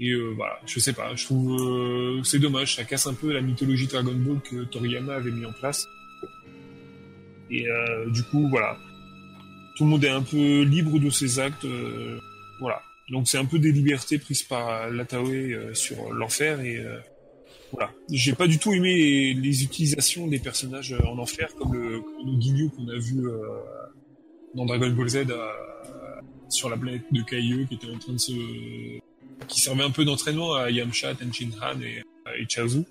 Et 0.00 0.12
euh, 0.12 0.32
voilà, 0.36 0.60
je 0.64 0.78
sais 0.78 0.92
pas, 0.92 1.14
je 1.16 1.24
trouve 1.24 1.60
euh, 1.60 2.22
c'est 2.22 2.38
dommage, 2.38 2.76
ça 2.76 2.84
casse 2.84 3.08
un 3.08 3.14
peu 3.14 3.32
la 3.32 3.40
mythologie 3.40 3.88
Dragon 3.88 4.14
Ball 4.14 4.40
que 4.40 4.62
Toriyama 4.64 5.14
avait 5.14 5.32
mis 5.32 5.44
en 5.44 5.52
place. 5.52 5.88
Et 7.50 7.68
euh, 7.68 8.08
du 8.10 8.22
coup, 8.22 8.48
voilà, 8.48 8.78
tout 9.78 9.84
le 9.84 9.90
monde 9.90 10.04
est 10.04 10.10
un 10.10 10.22
peu 10.22 10.62
libre 10.62 10.98
de 10.98 11.08
ses 11.08 11.38
actes, 11.38 11.64
euh, 11.64 12.18
voilà. 12.60 12.82
Donc 13.10 13.28
c'est 13.28 13.38
un 13.38 13.44
peu 13.44 13.58
des 13.58 13.72
libertés 13.72 14.18
prises 14.18 14.42
par 14.42 14.90
Lataoe 14.90 15.72
sur 15.72 16.12
l'enfer 16.12 16.60
et 16.60 16.84
voilà. 17.72 17.90
J'ai 18.10 18.34
pas 18.34 18.46
du 18.46 18.58
tout 18.58 18.74
aimé 18.74 19.32
les, 19.32 19.62
utilisations 19.62 20.26
des 20.26 20.38
personnages 20.38 20.94
en 21.06 21.16
enfer 21.16 21.48
comme 21.56 21.72
le, 21.72 22.02
le 22.02 22.68
qu'on 22.68 22.88
a 22.88 22.98
vu 22.98 23.22
dans 24.54 24.66
Dragon 24.66 24.90
Ball 24.90 25.08
Z 25.08 25.26
sur 26.50 26.68
la 26.68 26.76
planète 26.76 27.04
de 27.10 27.22
Kaio 27.22 27.64
qui 27.66 27.76
était 27.76 27.90
en 27.90 27.98
train 27.98 28.12
de 28.12 28.18
se 28.18 28.32
qui 29.46 29.60
servait 29.60 29.84
un 29.84 29.90
peu 29.90 30.04
d'entraînement 30.04 30.54
à 30.54 30.70
Yamcha, 30.70 31.14
Tenshin 31.14 31.48
Han 31.62 31.80
et, 31.80 32.02
et 32.38 32.46
Chaozu. 32.46 32.84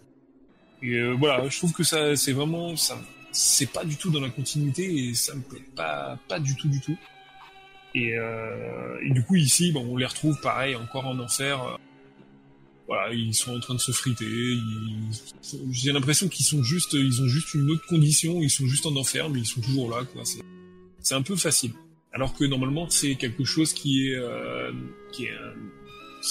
Et 0.82 0.96
euh, 0.96 1.16
voilà, 1.18 1.48
je 1.50 1.58
trouve 1.58 1.74
que 1.74 1.84
ça, 1.84 2.16
c'est 2.16 2.34
vraiment, 2.34 2.76
ça, 2.76 3.00
c'est 3.38 3.72
pas 3.72 3.86
du 3.86 3.96
tout 3.98 4.10
dans 4.10 4.20
la 4.20 4.30
continuité 4.30 5.10
et 5.10 5.14
ça 5.14 5.36
me 5.36 5.42
plaît 5.42 5.66
pas, 5.76 6.18
pas 6.28 6.40
du 6.40 6.56
tout, 6.56 6.68
du 6.68 6.82
tout. 6.82 6.98
Et, 7.96 8.18
euh, 8.18 9.00
et 9.04 9.12
du 9.12 9.24
coup 9.24 9.36
ici, 9.36 9.72
bon, 9.72 9.86
on 9.90 9.98
les 9.98 10.06
retrouve 10.06 10.40
pareil, 10.42 10.76
encore 10.76 11.08
en 11.08 11.20
enfer. 11.20 11.78
Voilà, 12.88 13.14
ils 13.14 13.34
sont 13.34 13.56
en 13.56 13.60
train 13.60 13.74
de 13.74 13.80
se 13.80 13.92
friter. 13.92 14.26
J'ai 15.72 15.92
l'impression 15.92 16.30
qu'ils 16.30 16.46
sont 16.46 16.64
juste, 16.64 16.94
ils 16.94 17.22
ont 17.22 17.28
juste 17.28 17.54
une 17.54 17.70
autre 17.70 17.86
condition. 17.88 18.42
Ils 18.42 18.50
sont 18.50 18.66
juste 18.66 18.86
en 18.86 18.96
enfer, 18.96 19.30
mais 19.30 19.40
ils 19.40 19.46
sont 19.46 19.62
toujours 19.62 19.90
là. 19.90 20.06
Quoi. 20.06 20.24
C'est, 21.02 21.16
un 21.16 21.22
peu 21.22 21.36
facile. 21.36 21.74
Alors 22.14 22.34
que 22.34 22.46
normalement, 22.46 22.90
c'est 22.90 23.16
quelque 23.16 23.44
chose 23.44 23.74
qui 23.74 24.08
est, 24.08 24.16
euh, 24.16 24.72
qui 25.12 25.28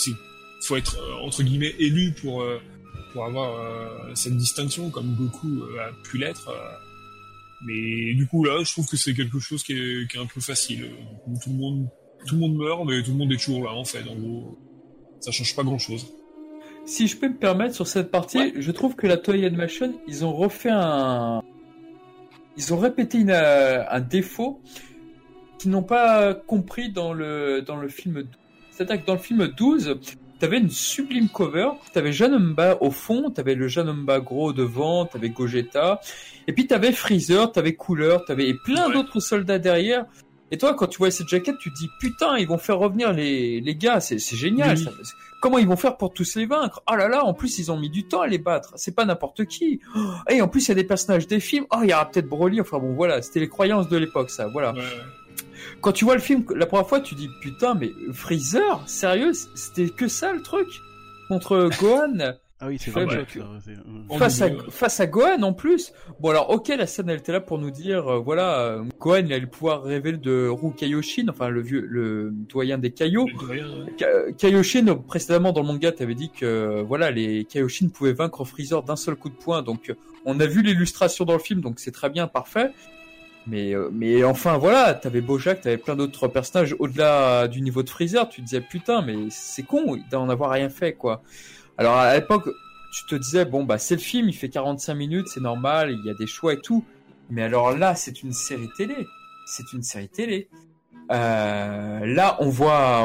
il 0.07 0.17
faut 0.63 0.77
être 0.77 0.99
euh, 0.99 1.25
entre 1.25 1.43
guillemets 1.43 1.75
élu 1.79 2.13
pour 2.13 2.43
euh, 2.43 2.61
pour 3.13 3.25
avoir 3.25 3.59
euh, 3.59 4.15
cette 4.15 4.37
distinction 4.37 4.91
comme 4.91 5.15
Goku 5.15 5.63
a 5.81 5.93
pu 6.03 6.19
l'être. 6.19 6.51
Mais 7.65 8.15
du 8.15 8.27
coup 8.27 8.45
là, 8.45 8.63
je 8.65 8.73
trouve 8.73 8.89
que 8.89 8.97
c'est 8.97 9.15
quelque 9.15 9.39
chose 9.39 9.63
qui 9.63 9.73
est, 9.73 10.11
qui 10.11 10.17
est 10.17 10.21
un 10.21 10.27
peu 10.27 10.41
facile. 10.41 10.91
tout 11.43 11.51
le 11.51 11.57
monde 11.57 11.89
tout 12.27 12.35
le 12.35 12.41
monde 12.41 12.57
meurt, 12.57 12.85
mais 12.85 13.03
tout 13.03 13.13
le 13.13 13.19
monde 13.19 13.33
est 13.33 13.37
toujours 13.37 13.65
là 13.65 13.73
en 13.73 13.85
fait. 13.85 14.03
En 14.09 14.15
gros, 14.17 14.59
ça 15.21 15.31
change 15.31 15.55
pas 15.55 15.63
grand 15.63 15.79
chose. 15.79 16.13
Si 16.85 17.09
je 17.09 17.17
peux 17.17 17.29
me 17.29 17.37
permettre 17.37 17.75
sur 17.75 17.87
cette 17.87 18.11
partie, 18.11 18.53
je 18.57 18.71
trouve 18.71 18.95
que 18.95 19.07
la 19.07 19.17
Toei 19.17 19.45
Animation, 19.45 20.01
ils 20.07 20.25
ont 20.25 20.33
refait 20.33 20.71
un, 20.71 21.43
ils 22.57 22.73
ont 22.73 22.79
répété 22.79 23.19
une, 23.19 23.31
un 23.31 24.01
défaut 24.01 24.61
qu'ils 25.59 25.71
n'ont 25.71 25.83
pas 25.83 26.35
compris 26.35 26.93
dans 26.93 27.13
le 27.13 27.63
dans 27.63 27.77
le 27.77 27.89
film 27.89 28.27
c'est-à-dire 28.71 29.01
que 29.01 29.07
dans 29.07 29.15
le 29.15 29.21
film 29.21 29.49
12, 29.49 29.99
t'avais 30.39 30.59
une 30.59 30.69
sublime 30.69 31.31
cover, 31.31 31.71
t'avais 31.95 32.13
Janomba 32.13 32.77
au 32.83 32.91
fond, 32.91 33.31
t'avais 33.31 33.55
le 33.55 33.69
Janomba 33.69 34.21
gros 34.21 34.53
devant, 34.53 35.07
t'avais 35.07 35.31
Gogeta, 35.31 35.99
et 36.47 36.53
puis 36.53 36.67
t'avais 36.67 36.93
Freezer, 36.93 37.51
t'avais 37.53 37.75
Cooler, 37.75 38.19
t'avais 38.27 38.55
plein 38.65 38.91
d'autres 38.91 39.21
soldats 39.21 39.59
derrière. 39.59 40.07
Et 40.53 40.59
toi, 40.59 40.75
quand 40.75 40.87
tu 40.87 40.99
vois 40.99 41.11
cette 41.11 41.29
jaquette, 41.29 41.59
tu 41.59 41.73
te 41.73 41.79
dis 41.79 41.89
putain, 41.99 42.37
ils 42.39 42.47
vont 42.47 42.59
faire 42.59 42.79
revenir 42.79 43.13
les, 43.13 43.61
les 43.61 43.75
gars, 43.75 44.01
c'est 44.01 44.19
génial. 44.19 44.79
Comment 45.43 45.59
ils 45.59 45.67
vont 45.67 45.77
faire 45.77 45.97
pour 45.97 46.13
tous 46.13 46.37
les 46.37 46.47
vaincre? 46.47 46.83
Oh 46.91 46.97
là 46.97 47.09
là, 47.09 47.25
en 47.25 47.35
plus 47.35 47.59
ils 47.59 47.71
ont 47.71 47.79
mis 47.79 47.91
du 47.91 48.07
temps 48.07 48.21
à 48.21 48.27
les 48.27 48.39
battre. 48.39 48.73
C'est 48.77 48.95
pas 48.95 49.05
n'importe 49.05 49.45
qui. 49.47 49.81
et 50.31 50.41
en 50.41 50.49
plus 50.49 50.67
il 50.67 50.69
y 50.69 50.73
a 50.73 50.75
des 50.77 50.85
personnages 50.85 51.27
des 51.27 51.41
films. 51.41 51.67
Oh, 51.73 51.81
il 51.83 51.91
y 51.91 51.95
aura 51.95 52.09
peut-être 52.09 52.29
Broly. 52.29 52.61
Enfin 52.61 52.79
bon, 52.79 52.95
voilà, 52.95 53.23
c'était 53.23 53.41
les 53.41 53.49
croyances 53.49 53.89
de 53.89 53.97
l'époque, 53.97 54.31
ça. 54.31 54.47
Voilà. 54.47 54.73
Ouais, 54.73 54.81
quand 55.81 55.93
tu 55.93 56.05
vois 56.05 56.15
le 56.15 56.21
film 56.21 56.45
la 56.55 56.67
première 56.67 56.89
fois, 56.89 57.01
tu 57.01 57.15
dis 57.15 57.29
putain, 57.41 57.75
mais 57.75 57.91
Freezer, 58.13 58.83
sérieux, 58.87 59.33
c'était 59.33 59.89
que 59.89 60.09
ça 60.09 60.33
le 60.33 60.43
truc? 60.43 60.69
Contre 61.29 61.69
Gohan? 61.81 62.35
Ah 62.59 62.69
oui, 62.69 62.79
c'est 62.81 62.91
vrai. 62.91 63.07
face, 64.19 64.41
à, 64.41 64.49
face 64.71 65.01
à 65.01 65.07
Gohan 65.07 65.43
en 65.43 65.53
plus. 65.53 65.93
Bon 66.21 66.31
alors 66.31 66.49
ok, 66.49 66.69
la 66.69 66.87
scène 66.87 67.11
elle 67.11 67.19
était 67.19 67.33
là 67.33 67.41
pour 67.41 67.59
nous 67.59 67.71
dire 67.71 68.09
euh, 68.09 68.19
voilà, 68.19 68.61
euh, 68.61 68.85
Gohan 68.99 69.25
il 69.27 69.33
a 69.35 69.39
le 69.39 69.47
pouvoir 69.47 69.83
révéler 69.83 70.17
de 70.17 70.49
Ru 70.49 70.73
Kaioshin, 70.73 71.27
enfin 71.29 71.49
le 71.51 71.61
vieux, 71.61 71.87
le 71.87 72.31
doyen 72.33 72.79
des 72.79 72.93
Kaio. 72.93 73.27
Kaioshin 74.39 74.95
précédemment 75.07 75.53
dans 75.53 75.61
le 75.61 75.67
manga 75.67 75.93
t'avais 75.93 76.15
dit 76.15 76.31
que 76.31 76.81
voilà 76.81 77.11
les 77.11 77.45
Kaioshin 77.45 77.89
pouvaient 77.89 78.15
vaincre 78.15 78.45
Freezer 78.47 78.83
d'un 78.83 78.97
seul 78.97 79.17
coup 79.17 79.29
de 79.29 79.35
poing. 79.35 79.61
Donc 79.63 79.95
on 80.25 80.41
a 80.41 80.47
vu 80.47 80.63
l'illustration 80.63 81.27
dans 81.27 81.35
le 81.35 81.39
film, 81.39 81.61
donc 81.61 81.79
c'est 81.79 81.93
très 81.93 82.09
bien, 82.11 82.27
parfait. 82.27 82.73
Mais, 83.47 83.75
euh, 83.75 83.91
mais 83.93 84.25
enfin 84.25 84.59
voilà, 84.59 84.93
t'avais 84.95 85.21
Bojack, 85.21 85.61
t'avais 85.61 85.77
plein 85.77 85.95
d'autres 85.95 86.27
personnages 86.27 86.75
au-delà 86.81 87.47
du 87.47 87.61
niveau 87.61 87.83
de 87.83 87.91
Freezer. 87.91 88.29
Tu 88.29 88.41
te 88.41 88.47
disais 88.47 88.61
putain, 88.61 89.03
mais 89.03 89.15
c'est 89.31 89.63
con 89.63 89.97
d'en 90.11 90.29
avoir 90.29 90.51
rien 90.51 90.69
fait 90.69 90.95
quoi. 90.95 91.23
Alors 91.79 91.97
à 91.97 92.15
l'époque, 92.15 92.49
tu 92.93 93.05
te 93.07 93.15
disais 93.15 93.45
bon 93.45 93.65
bah 93.65 93.79
c'est 93.79 93.95
le 93.95 94.01
film, 94.01 94.29
il 94.29 94.35
fait 94.35 94.49
45 94.49 94.95
minutes, 94.95 95.29
c'est 95.29 95.41
normal, 95.41 95.93
il 95.93 96.05
y 96.07 96.11
a 96.11 96.15
des 96.15 96.27
choix 96.27 96.55
et 96.55 96.61
tout. 96.61 96.85
Mais 97.31 97.43
alors 97.43 97.77
là, 97.77 97.95
c'est 97.95 98.23
une 98.23 98.33
série 98.33 98.69
télé. 98.77 99.07
C'est 99.47 99.73
une 99.73 99.83
série 99.83 100.09
télé. 100.09 100.49
Euh, 101.13 102.07
là, 102.07 102.37
on 102.41 102.49
voit, 102.49 103.05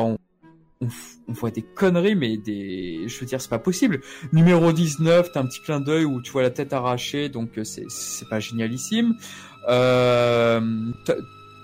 on, 0.81 0.87
voit 1.27 1.51
des 1.51 1.61
conneries, 1.61 2.15
mais 2.15 2.37
des, 2.37 3.07
je 3.07 3.19
veux 3.19 3.25
dire, 3.25 3.41
c'est 3.41 3.49
pas 3.49 3.59
possible. 3.59 4.01
Numéro 4.33 4.71
19, 4.71 5.31
t'as 5.31 5.39
un 5.39 5.45
petit 5.45 5.61
clin 5.61 5.79
d'œil 5.79 6.05
où 6.05 6.21
tu 6.21 6.31
vois 6.31 6.41
la 6.41 6.49
tête 6.49 6.73
arrachée, 6.73 7.29
donc 7.29 7.57
euh, 7.57 7.63
c'est, 7.63 8.29
pas 8.29 8.39
génialissime. 8.39 9.15
Euh, 9.69 10.61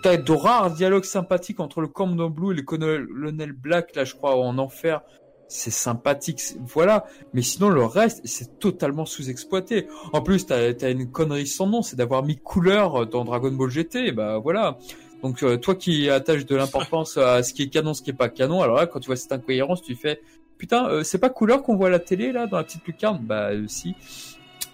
t'as 0.03 0.17
de 0.17 0.31
rares 0.31 0.71
dialogues 0.71 1.05
sympathiques 1.05 1.59
entre 1.59 1.81
le 1.81 1.87
Cordon 1.87 2.29
Blue 2.29 2.53
et 2.53 2.55
le 2.55 2.61
colonel 2.61 3.51
Black, 3.51 3.95
là, 3.95 4.03
je 4.03 4.13
crois, 4.13 4.35
en 4.35 4.57
enfer. 4.57 5.01
C'est 5.47 5.71
sympathique, 5.71 6.41
voilà. 6.59 7.05
Mais 7.33 7.41
sinon, 7.41 7.69
le 7.69 7.85
reste, 7.85 8.21
c'est 8.25 8.59
totalement 8.59 9.05
sous-exploité. 9.05 9.87
En 10.11 10.21
plus, 10.21 10.45
t'as 10.45 10.73
as 10.81 10.89
une 10.89 11.09
connerie 11.09 11.47
sans 11.47 11.67
nom, 11.67 11.81
c'est 11.81 11.95
d'avoir 11.95 12.23
mis 12.23 12.37
couleur 12.37 13.07
dans 13.07 13.23
Dragon 13.23 13.51
Ball 13.51 13.69
GT. 13.69 14.11
Bah 14.11 14.39
voilà. 14.39 14.77
Donc 15.23 15.43
euh, 15.43 15.57
toi 15.57 15.75
qui 15.75 16.09
attaches 16.09 16.45
de 16.45 16.55
l'importance 16.55 17.17
à 17.17 17.41
ce 17.43 17.53
qui 17.53 17.63
est 17.63 17.69
canon, 17.69 17.93
ce 17.93 18.01
qui 18.01 18.11
est 18.11 18.13
pas 18.13 18.29
canon, 18.29 18.61
alors 18.61 18.75
là 18.75 18.85
quand 18.85 18.99
tu 18.99 19.07
vois 19.07 19.15
cette 19.15 19.31
incohérence, 19.31 19.81
tu 19.81 19.95
fais 19.95 20.21
putain, 20.57 20.87
euh, 20.89 21.03
c'est 21.03 21.17
pas 21.17 21.29
couleur 21.29 21.63
qu'on 21.63 21.75
voit 21.75 21.87
à 21.87 21.91
la 21.91 21.99
télé 21.99 22.31
là 22.31 22.45
dans 22.47 22.57
la 22.57 22.63
petite 22.63 22.85
lucarne? 22.85 23.19
Bah 23.23 23.49
si. 23.67 23.95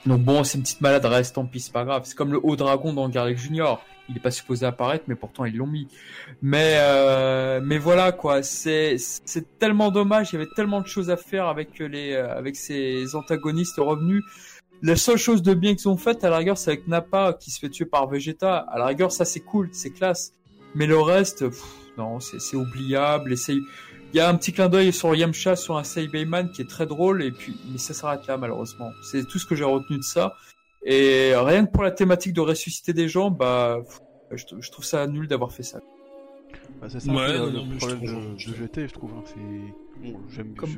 Donc 0.05 0.21
bon, 0.21 0.43
c'est 0.43 0.57
une 0.57 0.63
petite 0.63 0.81
maladresse, 0.81 1.31
tant 1.31 1.45
pis, 1.45 1.61
c'est 1.61 1.71
pas 1.71 1.85
grave. 1.85 2.03
C'est 2.05 2.15
comme 2.15 2.31
le 2.33 2.39
haut 2.43 2.55
dragon 2.55 2.93
dans 2.93 3.07
Garlic 3.07 3.37
Junior. 3.37 3.81
Il 4.09 4.17
est 4.17 4.19
pas 4.19 4.31
supposé 4.31 4.65
apparaître, 4.65 5.05
mais 5.07 5.15
pourtant 5.15 5.45
ils 5.45 5.55
l'ont 5.55 5.67
mis. 5.67 5.87
Mais 6.41 6.75
euh, 6.77 7.61
mais 7.63 7.77
voilà 7.77 8.11
quoi, 8.11 8.43
c'est 8.43 8.97
c'est 8.97 9.57
tellement 9.59 9.91
dommage. 9.91 10.31
Il 10.31 10.39
y 10.39 10.41
avait 10.41 10.51
tellement 10.55 10.81
de 10.81 10.87
choses 10.87 11.09
à 11.09 11.17
faire 11.17 11.47
avec 11.47 11.79
les 11.79 12.13
euh, 12.13 12.37
avec 12.37 12.55
ces 12.55 13.15
antagonistes 13.15 13.77
revenus. 13.77 14.23
La 14.81 14.97
seule 14.97 15.17
chose 15.17 15.41
de 15.41 15.53
bien 15.53 15.75
qu'ils 15.75 15.87
ont 15.87 15.95
faite, 15.95 16.25
à 16.25 16.29
la 16.29 16.37
rigueur, 16.37 16.57
c'est 16.57 16.71
avec 16.71 16.87
Nappa 16.89 17.37
qui 17.39 17.51
se 17.51 17.59
fait 17.59 17.69
tuer 17.69 17.85
par 17.85 18.07
Vegeta. 18.07 18.57
À 18.57 18.77
la 18.77 18.87
rigueur, 18.87 19.13
ça 19.13 19.23
c'est 19.23 19.39
cool, 19.39 19.69
c'est 19.71 19.91
classe. 19.91 20.33
Mais 20.75 20.87
le 20.87 20.99
reste, 20.99 21.45
non, 21.97 22.19
c'est 22.19 22.57
oubliable. 22.57 23.35
Il 23.47 24.17
y 24.17 24.19
a 24.19 24.27
un 24.27 24.35
petit 24.35 24.51
clin 24.53 24.69
d'œil 24.69 24.91
sur 24.91 25.15
Yamcha, 25.15 25.55
sur 25.55 25.77
un 25.77 25.83
Saibayman 25.83 26.51
qui 26.51 26.61
est 26.61 26.69
très 26.69 26.85
drôle, 26.85 27.23
et 27.23 27.31
puis, 27.31 27.55
mais 27.71 27.77
ça 27.77 27.93
s'arrête 27.93 28.27
là, 28.27 28.37
malheureusement. 28.37 28.91
C'est 29.09 29.27
tout 29.27 29.39
ce 29.39 29.45
que 29.45 29.55
j'ai 29.55 29.63
retenu 29.63 29.97
de 29.97 30.03
ça. 30.03 30.35
Et 30.85 31.33
rien 31.35 31.65
que 31.65 31.71
pour 31.71 31.83
la 31.83 31.91
thématique 31.91 32.33
de 32.33 32.41
ressusciter 32.41 32.93
des 32.93 33.07
gens, 33.07 33.31
bah, 33.31 33.81
je, 34.31 34.71
trouve 34.71 34.85
ça 34.85 35.05
nul 35.07 35.27
d'avoir 35.27 35.51
fait 35.51 35.63
ça. 35.63 35.79
Bah, 36.81 36.87
c'est 36.89 36.99
ça 36.99 37.11
le 37.11 37.77
problème 37.77 38.01
de, 38.01 38.37
GT, 38.37 38.87
je 38.87 38.93
trouve. 38.93 39.13
Hein. 39.13 39.23
Bon, 40.03 40.19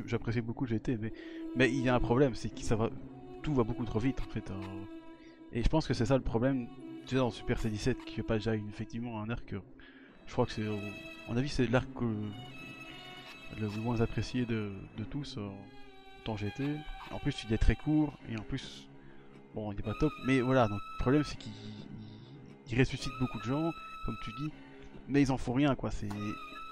j'apprécie 0.06 0.40
beaucoup 0.40 0.66
GT, 0.66 0.98
mais... 1.00 1.12
mais 1.56 1.70
il 1.70 1.82
y 1.82 1.88
a 1.88 1.94
un 1.94 2.00
problème, 2.00 2.34
c'est 2.34 2.54
que 2.54 2.60
ça 2.60 2.76
va... 2.76 2.90
tout 3.42 3.54
va 3.54 3.64
beaucoup 3.64 3.84
trop 3.84 3.98
vite, 3.98 4.20
en 4.20 4.32
fait. 4.32 4.50
Hein. 4.50 4.60
Et 5.52 5.62
je 5.62 5.68
pense 5.68 5.86
que 5.86 5.94
c'est 5.94 6.06
ça 6.06 6.16
le 6.16 6.22
problème. 6.22 6.68
Tu 7.06 7.14
sais, 7.14 7.16
dans 7.16 7.30
Super 7.30 7.58
C17, 7.58 7.96
qui 8.04 8.16
fait 8.16 8.22
pas 8.22 8.34
déjà 8.34 8.54
effectivement 8.56 9.20
un 9.20 9.30
arc. 9.30 9.54
Je 10.26 10.32
crois 10.32 10.46
que 10.46 10.52
c'est. 10.52 10.66
À 10.66 11.30
mon 11.30 11.36
avis, 11.36 11.48
c'est 11.48 11.70
l'arc 11.70 11.88
le 13.60 13.68
moins 13.80 14.00
apprécié 14.00 14.44
de, 14.44 14.72
tous 15.10 15.38
en 15.38 15.54
tant 16.24 16.36
GT. 16.36 16.64
En 17.10 17.18
plus, 17.18 17.44
il 17.48 17.54
est 17.54 17.58
très 17.58 17.76
court 17.76 18.12
et 18.30 18.36
en 18.36 18.42
plus, 18.42 18.88
bon, 19.56 19.72
il 19.72 19.78
est 19.80 19.82
pas 19.82 19.94
top, 19.94 20.12
mais 20.24 20.40
voilà. 20.40 20.68
Donc, 20.68 20.80
le 20.98 21.02
problème, 21.02 21.24
c'est 21.24 21.36
qu'il 21.38 22.78
ressuscite 22.78 23.12
beaucoup 23.18 23.38
de 23.38 23.44
gens, 23.44 23.72
comme 24.04 24.16
tu 24.22 24.30
dis, 24.38 24.52
mais 25.08 25.22
ils 25.22 25.32
en 25.32 25.38
font 25.38 25.54
rien, 25.54 25.74
quoi. 25.74 25.90
C'est 25.90 26.08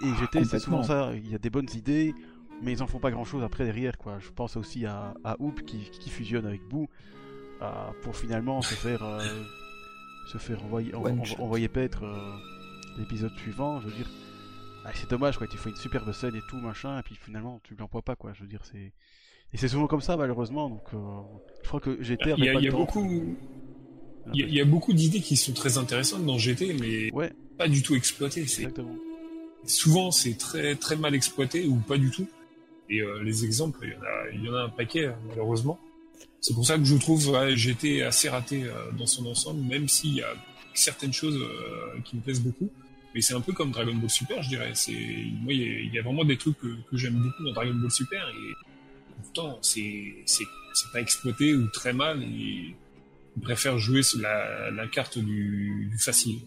Et 0.03 0.15
GT, 0.21 0.45
c'est 0.45 0.59
souvent 0.61 0.83
ça. 0.85 1.13
Il 1.15 1.29
y 1.29 1.35
a 1.35 1.39
des 1.39 1.51
bonnes 1.51 1.69
idées, 1.75 2.15
mais 2.63 2.73
ils 2.73 2.83
en 2.83 2.87
font 2.87 3.01
pas 3.01 3.11
grand 3.11 3.25
chose 3.25 3.43
après 3.43 3.65
derrière, 3.65 3.97
quoi. 3.99 4.19
Je 4.21 4.31
pense 4.31 4.57
aussi 4.57 4.87
à, 4.87 5.15
à 5.25 5.37
Hoop 5.41 5.65
qui, 5.65 5.91
qui 5.91 6.11
fusionne 6.11 6.47
avec 6.47 6.63
Boo 6.69 6.89
euh, 7.63 7.91
pour 8.03 8.17
finalement 8.17 8.61
se 8.63 8.75
faire, 8.75 9.03
euh, 9.03 9.25
se 10.27 10.39
faire 10.39 10.63
envoyer, 10.65 10.95
envoyer 10.95 11.69
paître 11.69 12.05
l'épisode 12.99 13.33
suivant. 13.39 13.81
Je 13.81 13.87
veux 13.89 13.95
dire, 13.95 14.11
ah, 14.85 14.91
c'est 14.93 15.09
dommage, 15.09 15.39
quoi. 15.39 15.47
Tu 15.47 15.57
fais 15.57 15.71
une 15.71 15.77
superbe 15.77 16.13
scène 16.13 16.37
et 16.37 16.43
tout, 16.51 16.59
machin, 16.59 16.99
et 16.99 17.03
puis 17.03 17.15
finalement, 17.15 17.61
tu 17.65 17.75
l'emploies 17.77 18.03
pas, 18.03 18.17
quoi. 18.17 18.35
Je 18.35 18.43
veux 18.43 18.49
dire, 18.49 18.65
c'est. 18.65 18.93
Et 19.53 19.57
c'est 19.57 19.69
souvent 19.69 19.87
comme 19.87 20.01
ça, 20.01 20.17
malheureusement. 20.17 20.69
Donc, 20.69 20.83
je 21.63 21.69
crois 21.69 21.81
que 21.81 22.03
GT. 22.03 22.35
Il 22.37 22.45
y 22.45 22.69
a, 22.69 22.71
beaucoup. 22.71 23.37
Il 24.33 24.55
y, 24.55 24.61
a 24.61 24.65
beaucoup 24.65 24.93
d'idées 24.93 25.21
qui 25.21 25.37
sont 25.37 25.53
très 25.53 25.79
intéressantes 25.79 26.25
dans 26.25 26.39
GT, 26.39 26.77
mais 26.81 27.11
pas 27.59 27.69
du 27.69 27.83
tout 27.83 27.95
exploitées. 27.95 28.41
Exactement. 28.43 28.97
Souvent, 29.67 30.11
c'est 30.11 30.37
très 30.37 30.75
très 30.75 30.97
mal 30.97 31.15
exploité 31.15 31.67
ou 31.67 31.77
pas 31.77 31.97
du 31.97 32.11
tout. 32.11 32.29
Et 32.91 33.01
euh, 33.01 33.23
les 33.23 33.45
exemples, 33.45 33.79
il 33.83 33.91
y, 33.91 33.97
en 33.97 34.03
a, 34.03 34.31
il 34.35 34.45
y 34.45 34.49
en 34.51 34.55
a 34.55 34.63
un 34.65 34.69
paquet, 34.69 35.07
hein, 35.07 35.17
malheureusement. 35.29 35.79
C'est 36.41 36.53
pour 36.53 36.67
ça 36.67 36.77
que 36.77 36.85
je 36.85 36.97
trouve 36.97 37.31
ouais, 37.31 37.57
GT 37.57 38.03
assez 38.03 38.29
raté 38.29 38.65
euh, 38.65 38.93
dans 38.99 39.07
son 39.07 39.25
ensemble, 39.27 39.63
même 39.63 39.89
s'il 39.89 40.15
y 40.15 40.23
a 40.23 40.29
certaines 40.75 41.13
choses 41.13 41.37
euh, 41.37 42.01
qui 42.05 42.17
me 42.17 42.21
plaisent 42.21 42.43
beaucoup. 42.43 42.69
Mais 43.15 43.23
c'est 43.23 43.33
un 43.33 43.41
peu 43.41 43.53
comme 43.53 43.71
Dragon 43.71 43.95
Ball 43.95 44.11
Super, 44.11 44.43
je 44.43 44.51
dirais. 44.51 44.73
C'est 44.75 44.93
moi, 44.93 45.53
il 45.53 45.95
y, 45.95 45.99
a, 45.99 46.03
vraiment 46.03 46.25
des 46.25 46.37
trucs 46.37 46.59
que, 46.59 46.67
que 46.91 46.97
j'aime 46.97 47.15
beaucoup 47.15 47.45
dans 47.45 47.53
Dragon 47.53 47.75
Ball 47.75 47.91
Super, 47.91 48.29
et 48.29 48.74
pourtant, 49.25 49.59
c'est 49.63 50.15
c'est 50.27 50.47
pas 50.93 51.01
exploité 51.01 51.55
ou 51.55 51.67
très 51.69 51.93
mal. 51.93 52.23
Et 52.23 52.75
préfère 53.43 53.79
jouer 53.79 54.03
la, 54.21 54.71
la 54.71 54.87
carte 54.87 55.19
du, 55.19 55.89
du, 55.91 55.99
facile. 55.99 56.39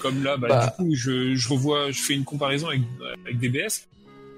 Comme 0.00 0.22
là, 0.24 0.36
bah, 0.36 0.48
bah. 0.48 0.66
du 0.66 0.84
coup, 0.84 0.94
je, 0.94 1.34
je, 1.34 1.48
revois, 1.48 1.90
je 1.90 2.00
fais 2.00 2.14
une 2.14 2.24
comparaison 2.24 2.68
avec, 2.68 2.82
avec 3.24 3.38
DBS. 3.38 3.88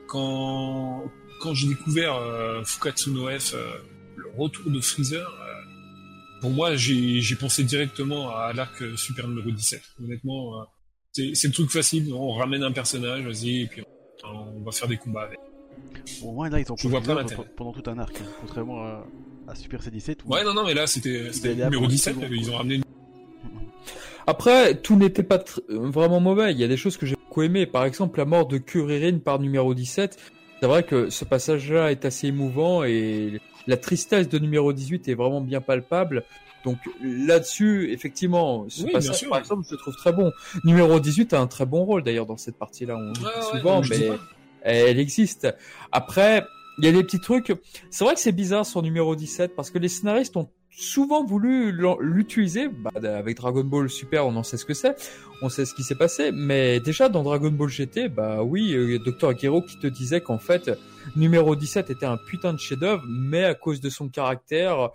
Quand, 0.09 1.05
quand 1.41 1.55
j'ai 1.55 1.69
découvert 1.69 2.17
euh, 2.17 2.65
Fukatsu 2.65 3.11
no 3.11 3.29
F, 3.29 3.55
euh, 3.55 3.71
le 4.17 4.27
retour 4.37 4.71
de 4.71 4.81
Freezer, 4.81 5.29
euh, 5.29 6.41
pour 6.41 6.51
moi, 6.51 6.77
j'ai 6.77 7.37
pensé 7.39 7.65
directement 7.65 8.35
à 8.37 8.53
l'arc 8.53 8.83
Super 8.97 9.29
numéro 9.29 9.51
17. 9.51 9.83
Honnêtement, 10.03 10.61
euh, 10.61 10.65
c'est 11.13 11.45
le 11.45 11.53
truc 11.53 11.71
facile. 11.71 12.13
On 12.13 12.33
ramène 12.33 12.63
un 12.63 12.73
personnage, 12.73 13.25
vas-y, 13.25 13.63
et 13.63 13.67
puis 13.67 13.83
on, 14.25 14.61
va 14.63 14.73
faire 14.73 14.89
des 14.89 14.97
combats 14.97 15.23
avec. 15.23 15.39
Bon, 16.23 16.33
moi, 16.33 16.49
là, 16.49 16.61
ils 16.61 16.73
ont 16.73 16.77
vois 16.77 17.01
pas 17.01 17.25
pendant 17.57 17.73
tout 17.73 17.89
un 17.91 17.99
arc, 17.99 18.17
hein, 18.21 18.29
contrairement 18.41 18.83
à, 18.83 19.07
à 19.49 19.55
Super 19.55 19.81
C17. 19.81 20.19
Ouais, 20.27 20.45
non, 20.45 20.55
non, 20.55 20.65
mais 20.65 20.75
là, 20.75 20.87
c'était 20.87 21.31
numéro 21.65 21.87
17, 21.87 22.17
ils 22.31 22.51
ont 22.51 22.57
ramené. 22.57 22.81
Après, 24.27 24.75
tout 24.75 24.97
n'était 24.97 25.23
pas 25.23 25.43
vraiment 25.69 26.21
mauvais. 26.21 26.53
Il 26.53 26.59
y 26.59 26.65
a 26.65 26.69
des 26.69 26.77
choses 26.77 26.97
que 26.97 27.07
j'ai 27.07 27.15
beaucoup 27.15 27.43
aimé. 27.43 27.65
Par 27.67 27.85
exemple, 27.85 28.19
la 28.19 28.25
mort 28.25 28.47
de 28.47 28.59
Kuririn 28.59 29.19
par 29.19 29.39
numéro 29.39 29.73
17. 29.73 30.19
C'est 30.61 30.67
vrai 30.67 30.83
que 30.83 31.11
ce 31.11 31.25
passage-là 31.25 31.93
est 31.93 32.05
assez 32.05 32.29
émouvant 32.29 32.83
et 32.83 33.41
la 33.67 33.77
tristesse 33.77 34.29
de 34.29 34.39
numéro 34.39 34.73
18 34.73 35.09
est 35.09 35.15
vraiment 35.15 35.41
bien 35.41 35.61
palpable. 35.61 36.25
Donc 36.65 36.79
là-dessus, 37.01 37.93
effectivement, 37.93 38.65
ce 38.69 38.85
passage, 38.87 39.29
par 39.29 39.39
exemple, 39.39 39.63
je 39.69 39.75
le 39.75 39.79
trouve 39.79 39.95
très 39.95 40.13
bon. 40.13 40.33
Numéro 40.65 40.99
18 40.99 41.33
a 41.35 41.41
un 41.41 41.47
très 41.47 41.67
bon 41.67 41.85
rôle 41.85 42.03
d'ailleurs 42.03 42.27
dans 42.27 42.37
cette 42.37 42.57
partie-là. 42.57 42.97
On 42.97 43.13
dit 43.13 43.21
souvent, 43.53 43.83
mais 43.89 44.11
elle 44.67 44.99
existe. 44.99 45.49
Après, 45.93 46.45
il 46.79 46.85
y 46.85 46.89
a 46.89 46.93
des 46.93 47.03
petits 47.03 47.21
trucs. 47.21 47.53
C'est 47.91 48.05
vrai 48.05 48.15
que 48.15 48.21
c'est 48.21 48.33
bizarre 48.33 48.67
son 48.67 48.83
numéro 48.83 49.17
17 49.17 49.55
parce 49.57 49.71
que 49.71 49.79
les 49.79 49.89
scénaristes 49.89 50.37
ont 50.37 50.49
souvent 50.71 51.25
voulu 51.25 51.73
l'utiliser. 52.01 52.69
Bah, 52.69 52.91
avec 53.03 53.37
Dragon 53.37 53.65
Ball 53.65 53.89
Super, 53.89 54.27
on 54.27 54.37
en 54.37 54.43
sait 54.43 54.57
ce 54.57 54.65
que 54.65 54.75
c'est, 54.75 54.95
on 55.43 55.49
sait 55.49 55.65
ce 55.65 55.75
qui 55.75 55.83
s'est 55.83 55.95
passé. 55.95 56.33
Mais 56.33 56.81
déjà 56.81 57.09
dans 57.09 57.23
Dragon 57.23 57.51
Ball 57.51 57.69
GT, 57.69 58.09
bah 58.09 58.43
oui, 58.43 58.75
euh, 58.75 58.99
Dr 58.99 59.29
Akiro 59.29 59.63
qui 59.63 59.79
te 59.79 59.87
disait 59.87 60.21
qu'en 60.21 60.39
fait 60.39 60.71
numéro 61.15 61.57
17 61.57 61.91
était 61.91 62.07
un 62.07 62.19
putain 62.19 62.53
de 62.53 62.59
chef-d'œuvre, 62.59 63.05
mais 63.09 63.45
à 63.45 63.55
cause 63.55 63.81
de 63.81 63.89
son 63.89 64.09
caractère, 64.09 64.91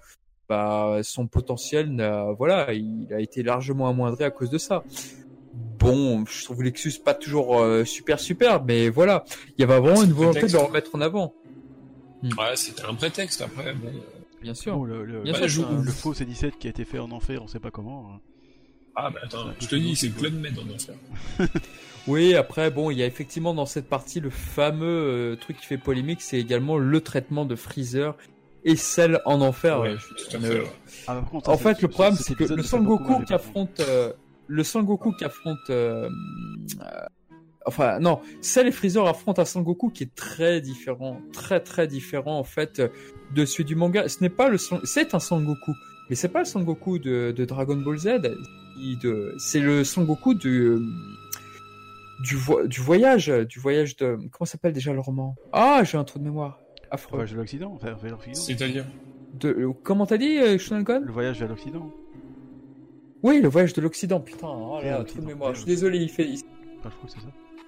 bah 0.47 0.99
son 1.01 1.27
potentiel, 1.27 1.89
voilà, 2.37 2.73
il 2.73 3.11
a 3.13 3.21
été 3.21 3.41
largement 3.41 3.87
amoindri 3.87 4.25
à 4.25 4.31
cause 4.31 4.49
de 4.49 4.57
ça 4.57 4.83
bon, 5.81 6.25
je 6.25 6.43
trouve 6.43 6.63
Lexus 6.63 6.99
pas 7.03 7.13
toujours 7.13 7.59
euh, 7.59 7.85
super 7.85 8.19
super, 8.19 8.63
mais 8.63 8.89
voilà, 8.89 9.23
il 9.57 9.61
y 9.61 9.63
avait 9.63 9.79
vraiment 9.79 10.03
une 10.03 10.13
volonté 10.13 10.47
de 10.47 10.51
le 10.51 10.59
remettre 10.59 10.91
en 10.93 11.01
avant. 11.01 11.33
Hmm. 12.23 12.29
Ouais, 12.37 12.55
c'était 12.55 12.85
un 12.85 12.93
prétexte 12.93 13.41
après. 13.41 13.73
Bon. 13.73 13.91
Bien 14.41 14.53
sûr. 14.53 14.83
le, 14.85 15.05
le, 15.05 15.21
Bien 15.21 15.47
sûr, 15.47 15.71
le 15.71 15.91
faux 15.91 16.13
C17 16.13 16.51
qui 16.59 16.67
a 16.67 16.69
été 16.69 16.85
fait 16.85 16.99
en 16.99 17.11
enfer, 17.11 17.41
on 17.43 17.47
sait 17.47 17.59
pas 17.59 17.71
comment. 17.71 18.11
Hein. 18.13 18.19
Ah 18.95 19.09
bah 19.09 19.19
attends, 19.23 19.45
je 19.59 19.67
te 19.67 19.75
dis, 19.75 19.95
c'est 19.95 20.09
Club 20.09 20.33
Med 20.33 20.57
en 20.59 20.73
enfer. 20.73 20.95
oui, 22.07 22.35
après, 22.35 22.71
bon, 22.71 22.91
il 22.91 22.97
y 22.97 23.03
a 23.03 23.05
effectivement 23.05 23.53
dans 23.53 23.65
cette 23.65 23.87
partie 23.87 24.19
le 24.19 24.29
fameux 24.29 24.85
euh, 24.85 25.35
truc 25.37 25.57
qui 25.57 25.65
fait 25.65 25.77
polémique, 25.77 26.21
c'est 26.21 26.37
également 26.37 26.77
le 26.77 27.01
traitement 27.01 27.45
de 27.45 27.55
Freezer 27.55 28.17
et 28.63 28.75
celle 28.75 29.21
en 29.25 29.41
enfer. 29.41 29.79
Ouais, 29.79 29.95
tout 29.95 30.37
à 30.37 30.39
fait, 30.39 30.63
ah, 31.07 31.23
en 31.31 31.57
fait, 31.57 31.81
le 31.81 31.87
problème, 31.87 32.15
c'est 32.15 32.35
que 32.35 32.43
le 32.43 32.63
Sangoku 32.63 33.23
qui 33.23 33.33
affronte, 33.33 33.79
euh, 33.79 34.11
le 34.51 34.63
Sangoku 34.63 35.13
qui 35.13 35.23
affronte 35.23 35.69
euh, 35.69 36.09
enfin 37.65 37.99
non, 37.99 38.19
celle 38.41 38.67
et 38.67 38.71
Freezer 38.71 39.07
affrontent 39.07 39.41
un 39.41 39.45
Sangoku 39.45 39.89
qui 39.89 40.03
est 40.03 40.13
très 40.13 40.59
différent, 40.59 41.21
très 41.31 41.61
très 41.61 41.87
différent 41.87 42.37
en 42.37 42.43
fait 42.43 42.81
de 43.33 43.45
celui 43.45 43.63
du 43.63 43.75
manga. 43.75 44.07
Ce 44.09 44.21
n'est 44.21 44.29
pas 44.29 44.49
le 44.49 44.57
c'est 44.57 45.15
un 45.15 45.19
Sangoku, 45.19 45.73
mais 46.09 46.15
c'est 46.15 46.27
pas 46.27 46.39
le 46.39 46.45
Sangoku 46.45 46.99
de, 46.99 47.31
de 47.31 47.45
Dragon 47.45 47.77
Ball 47.77 47.97
Z. 47.97 48.07
C'est 49.37 49.59
le 49.59 49.83
Sangoku 49.85 50.33
du 50.33 50.77
du, 52.19 52.37
du 52.65 52.81
voyage, 52.81 53.27
du 53.27 53.59
voyage 53.59 53.95
de 53.95 54.19
comment 54.31 54.45
s'appelle 54.45 54.73
déjà 54.73 54.91
le 54.93 54.99
roman? 54.99 55.35
Ah, 55.53 55.81
j'ai 55.83 55.97
un 55.97 56.03
trou 56.03 56.19
de 56.19 56.25
mémoire. 56.25 56.59
Affreux. 56.91 57.11
Le 57.11 57.17
voyage 57.17 57.31
de 57.31 57.37
l'Occident, 57.37 57.79
C'est-à-dire? 58.33 58.85
De, 59.33 59.69
comment 59.81 60.05
t'as 60.05 60.17
dit, 60.17 60.37
euh, 60.37 60.57
Le 60.57 61.11
voyage 61.11 61.39
vers 61.39 61.47
l'Occident. 61.47 61.89
Oui, 63.23 63.41
le 63.41 63.49
voyage 63.49 63.73
de 63.73 63.81
l'Occident, 63.81 64.19
putain, 64.19 64.47
oh 64.47 64.79
là, 64.83 65.03
trou 65.03 65.19
de 65.19 65.25
mémoire. 65.25 65.53
Je 65.53 65.59
suis 65.59 65.67
désolé, 65.67 65.99
il 65.99 66.09
fait. 66.09 66.27
Pas 66.81 66.89
c'est 67.07 67.19
ça. 67.19 67.27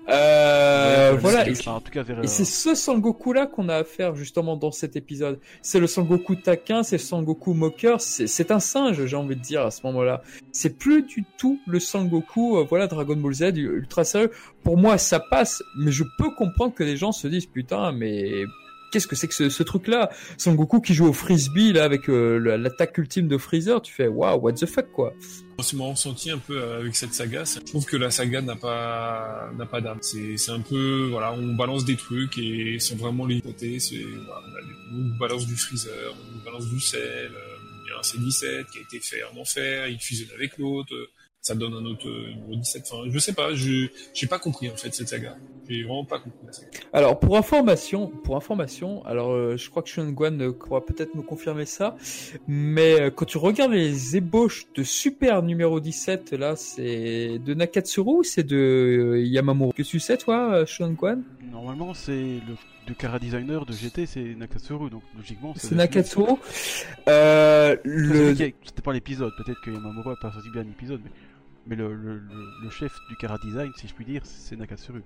Euh, 0.10 1.16
voilà. 1.20 1.48
Et, 1.48 1.56
c'est 1.56 2.46
ce 2.46 2.76
Sangoku 2.76 3.32
là 3.32 3.48
qu'on 3.48 3.70
a 3.70 3.78
à 3.78 3.84
faire 3.84 4.16
justement 4.16 4.58
dans 4.58 4.72
cet 4.72 4.96
épisode. 4.96 5.40
C'est 5.62 5.80
le 5.80 5.88
Sangoku 5.88 6.36
taquin, 6.36 6.84
c'est 6.84 6.98
le 6.98 7.02
Sangoku 7.02 7.54
moqueur. 7.54 8.02
C'est 8.02 8.52
un 8.52 8.60
singe, 8.60 9.06
j'ai 9.06 9.16
envie 9.16 9.36
de 9.36 9.42
dire 9.42 9.62
à 9.62 9.72
ce 9.72 9.86
moment-là. 9.86 10.22
C'est 10.52 10.78
plus 10.78 11.04
du 11.04 11.24
tout 11.38 11.60
le 11.68 11.80
Sangoku, 11.80 12.58
euh, 12.58 12.66
voilà, 12.68 12.88
Dragon 12.88 13.16
Ball 13.16 13.34
Z 13.34 13.54
ultra 13.56 14.04
sérieux. 14.04 14.32
Pour 14.64 14.78
moi, 14.78 14.98
ça 14.98 15.20
passe, 15.20 15.64
mais 15.78 15.92
je 15.92 16.04
peux 16.18 16.32
comprendre 16.32 16.74
que 16.74 16.84
les 16.84 16.98
gens 16.98 17.14
se 17.14 17.28
disent 17.28 17.46
putain, 17.46 17.94
mais 17.94 18.44
qu'est-ce 18.92 19.08
que 19.08 19.16
c'est 19.16 19.28
que 19.28 19.50
ce, 19.50 19.64
truc-là? 19.64 20.10
Son 20.38 20.54
Goku 20.54 20.82
qui 20.82 20.94
joue 20.94 21.08
au 21.08 21.14
frisbee 21.14 21.72
là 21.72 21.86
avec 21.86 22.10
euh, 22.10 22.58
l'attaque 22.58 22.98
ultime 22.98 23.28
de 23.30 23.38
Freezer, 23.38 23.82
tu 23.82 23.94
fais 23.94 24.08
waouh, 24.08 24.40
what 24.40 24.54
the 24.54 24.66
fuck 24.66 24.92
quoi. 24.92 25.14
C'est 25.62 25.78
mon 25.78 25.92
ressenti 25.92 26.32
un 26.32 26.40
peu 26.40 26.58
euh, 26.58 26.80
avec 26.80 26.96
cette 26.96 27.14
saga. 27.14 27.44
Je 27.46 27.60
trouve 27.60 27.86
que 27.86 27.96
la 27.96 28.12
saga 28.12 28.42
n'a 28.42 28.56
pas 28.56 29.50
n'a 29.58 29.66
pas 29.66 29.82
d'âme. 29.82 30.00
C'est 30.02 30.50
un 30.50 30.62
peu 30.62 31.08
voilà, 31.12 31.32
on 31.34 31.54
balance 31.56 31.86
des 31.86 31.96
trucs 31.96 32.38
et 32.38 32.80
sans 32.80 32.96
vraiment 32.96 33.26
les 33.26 33.42
côtés. 33.42 33.80
C'est 33.80 34.04
on 34.94 35.18
balance 35.18 35.46
du 35.46 35.56
Freezer, 35.56 36.14
on 36.36 36.46
balance 36.46 36.68
du 36.68 36.80
sel. 36.80 37.02
Euh, 37.02 37.54
il 37.86 37.90
y 37.90 37.94
a 37.94 37.98
un 37.98 38.02
C17 38.02 38.72
qui 38.72 38.78
a 38.80 38.82
été 38.82 39.00
fait 39.00 39.24
en 39.24 39.38
enfer, 39.38 39.88
il 39.88 40.00
fusionne 40.00 40.32
avec 40.36 40.58
l'autre 40.58 40.94
ça 41.44 41.56
donne 41.56 41.74
un 41.74 41.86
autre 41.86 42.08
numéro 42.08 42.56
17. 42.56 42.90
Enfin, 42.90 43.04
je 43.10 43.20
sais 43.20 43.34
pas, 43.34 43.54
je 43.54 43.88
j'ai 44.14 44.28
pas 44.28 44.40
compris 44.40 44.70
en 44.70 44.78
fait 44.78 44.94
cette 44.94 45.10
saga. 45.10 45.36
J'ai 45.68 45.84
vraiment 45.84 46.06
pas 46.06 46.20
compris 46.20 46.40
la 46.48 46.54
saga. 46.54 46.70
Alors 46.94 47.20
pour 47.20 47.38
information, 47.38 48.08
pour 48.08 48.38
information, 48.38 49.06
alors 49.06 49.32
euh, 49.32 49.58
je 49.58 49.70
crois 49.70 49.84
que 49.84 49.90
Sean 49.90 50.10
Guan 50.10 50.54
pourra 50.54 50.86
peut-être 50.86 51.16
me 51.16 51.22
confirmer 51.22 51.66
ça, 51.66 51.98
mais 52.48 53.00
euh, 53.00 53.12
quand 53.12 53.26
tu 53.26 53.38
regardes 53.38 53.74
les 53.74 54.16
ébauches 54.16 54.68
de 54.74 54.84
Super 54.84 55.44
numéro 55.44 55.82
17, 55.82 56.32
là 56.32 56.56
c'est 56.56 57.40
de 57.40 57.54
Nakatsuru 57.54 58.20
ou 58.20 58.24
c'est 58.24 58.44
de 58.44 58.56
euh, 58.56 59.22
Yamamoto? 59.22 59.74
Que 59.74 59.84
tu 59.84 60.00
sais 60.00 60.16
toi, 60.16 60.66
Sean 60.66 60.92
Guan? 60.92 61.24
Normalement 61.52 61.94
c'est 61.94 62.14
le 62.48 62.56
de 62.88 62.94
Kara 62.94 63.20
Designer 63.20 63.66
de 63.66 63.74
GT, 63.74 64.06
c'est 64.06 64.36
Nakatsuru, 64.36 64.90
donc 64.90 65.04
logiquement. 65.16 65.54
C'est 65.56 65.76
Nakatsuru. 65.76 66.34
Euh, 67.08 67.76
le... 67.84 68.36
C'était 68.36 68.82
pas 68.84 68.94
l'épisode, 68.94 69.32
peut-être 69.38 69.62
que 69.62 69.72
Yamamoto 69.72 70.10
a 70.10 70.16
pas 70.20 70.32
sorti 70.32 70.50
bien 70.50 70.64
l'épisode, 70.64 71.02
mais 71.04 71.12
mais 71.68 71.76
le, 71.76 72.22
chef 72.70 72.98
du 73.10 73.16
Kara 73.16 73.38
Design, 73.38 73.72
si 73.78 73.88
je 73.88 73.94
puis 73.94 74.06
dire, 74.06 74.22
c'est 74.26 74.56
Nakatsuru. 74.56 75.02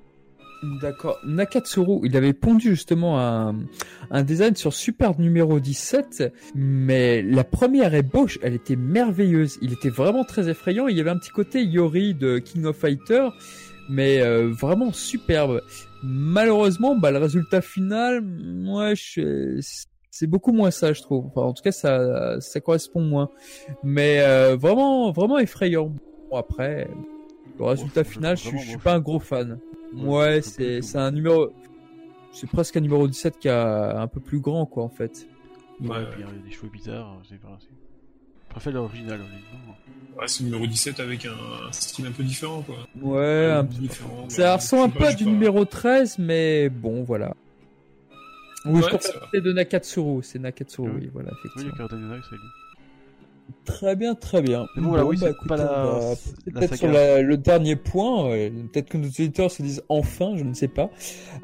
D'accord. 0.82 1.20
Nakatsuru, 1.24 2.00
il 2.04 2.18
avait 2.18 2.34
pondu 2.34 2.70
justement 2.70 3.20
un, 3.20 4.24
design 4.24 4.56
sur 4.56 4.74
Super 4.74 5.20
numéro 5.20 5.60
17, 5.60 6.34
mais 6.56 7.22
la 7.22 7.44
première 7.44 7.94
ébauche, 7.94 8.40
elle 8.42 8.56
était 8.56 8.76
merveilleuse. 8.76 9.60
Il 9.62 9.74
était 9.74 9.90
vraiment 9.90 10.24
très 10.24 10.50
effrayant. 10.50 10.88
Il 10.88 10.98
y 10.98 11.00
avait 11.00 11.12
un 11.12 11.18
petit 11.18 11.30
côté 11.30 11.64
Yori 11.64 12.16
de 12.16 12.40
King 12.40 12.66
of 12.66 12.78
Fighter, 12.78 13.30
mais 13.90 14.22
euh, 14.22 14.52
vraiment 14.52 14.92
superbe. 14.94 15.62
Malheureusement, 16.02 16.96
bah, 16.96 17.12
le 17.12 17.20
résultat 17.20 17.62
final, 17.62 18.22
moi, 18.22 18.94
c'est 18.96 20.28
beaucoup 20.28 20.54
moins 20.54 20.72
ça, 20.72 20.94
je 20.94 21.04
trouve. 21.04 21.28
Enfin, 21.28 21.42
en 21.42 21.54
tout 21.54 21.62
cas, 21.62 21.72
ça, 21.72 22.42
ça 22.42 22.60
correspond 22.62 23.02
moins. 23.02 23.30
Mais 23.84 24.22
euh, 24.22 24.56
vraiment, 24.56 25.12
vraiment 25.12 25.38
effrayant 25.38 25.94
après, 26.36 26.88
Le 27.58 27.66
résultat 27.66 28.04
final, 28.04 28.38
je, 28.38 28.56
suis 28.58 28.78
pas 28.78 28.96
un 28.96 29.00
gros 29.00 29.20
fan. 29.20 29.60
Ouais, 29.94 30.42
c'est 30.42 30.82
c'est 30.82 30.98
un 30.98 31.12
numéro, 31.12 31.52
c'est 32.34 32.50
presque 32.50 32.76
un 32.78 32.82
numéro 32.82 33.08
17 33.08 33.40
qui 33.40 33.50
a 33.50 34.00
un 34.00 34.08
peu 34.08 34.20
plus 34.20 34.40
grand 34.40 34.66
quoi 34.66 34.84
en 34.84 34.90
fait. 34.90 35.28
Ouais, 35.80 35.90
ouais. 35.90 36.06
puis 36.12 36.22
il 36.22 36.26
y 36.26 36.30
a 36.30 36.44
des 36.44 36.52
cheveux 36.52 36.70
bizarres, 36.70 37.22
c'est 37.30 37.40
pas. 37.40 37.58
Je 37.60 38.50
préfère 38.50 38.74
l'original 38.74 39.20
honnêtement. 39.20 39.76
Ouais, 40.18 40.28
c'est 40.28 40.44
le 40.44 40.50
numéro 40.50 40.68
17 40.68 41.00
avec 41.00 41.26
un 41.26 41.72
style 41.72 42.08
un 42.08 42.12
peu 42.12 42.24
différent 42.24 42.64
quoi. 42.64 42.76
Ouais, 43.00 43.52
un 43.52 43.64
peu 43.64 43.76
différent. 43.76 44.28
Ça 44.30 44.56
ressemble 44.56 44.84
un 44.84 44.90
peu 44.90 45.06
à 45.06 45.14
du 45.14 45.26
numéro 45.26 45.64
13, 45.64 46.18
mais 46.20 46.70
bon 46.70 47.04
voilà. 47.04 47.36
Oui, 48.66 48.82
je 48.84 48.90
pense 48.90 49.08
que 49.08 49.18
c'est 49.34 49.42
de 49.42 49.54
Nakatsuru, 49.54 50.24
c'est 50.24 50.40
Nakatsuru, 50.40 50.92
oui, 50.92 51.10
voilà, 51.14 51.32
effectivement. 51.40 51.74
Oui, 51.80 52.38
Très 53.66 53.96
bien, 53.96 54.16
très 54.16 54.42
bien. 54.42 54.66
bon, 54.78 55.02
oui, 55.04 55.18
bah, 55.20 55.32
pas 55.48 55.58
la... 55.58 56.14
peut-être 56.46 56.76
sur 56.76 56.88
le 56.88 57.36
dernier 57.36 57.76
point, 57.76 58.30
peut-être 58.72 58.90
que 58.90 58.98
nos 58.98 59.08
auditeurs 59.08 59.52
se 59.52 59.62
disent 59.62 59.84
enfin, 59.90 60.34
je 60.38 60.44
ne 60.44 60.54
sais 60.54 60.70
pas. 60.70 60.90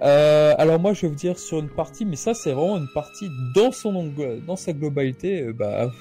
Euh, 0.02 0.54
alors 0.58 0.80
moi, 0.80 0.94
je 0.94 1.02
vais 1.02 1.08
vous 1.10 1.16
dire 1.16 1.38
sur 1.38 1.60
une 1.60 1.70
partie, 1.70 2.06
mais 2.06 2.16
ça, 2.16 2.34
c'est 2.34 2.54
vraiment 2.54 2.78
une 2.78 2.88
partie 2.94 3.30
dans 3.56 3.72
son 3.72 4.12
dans 4.48 4.56
sa 4.56 4.74
globalité. 4.74 5.42
Euh, 5.42 5.54
bah, 5.54 5.92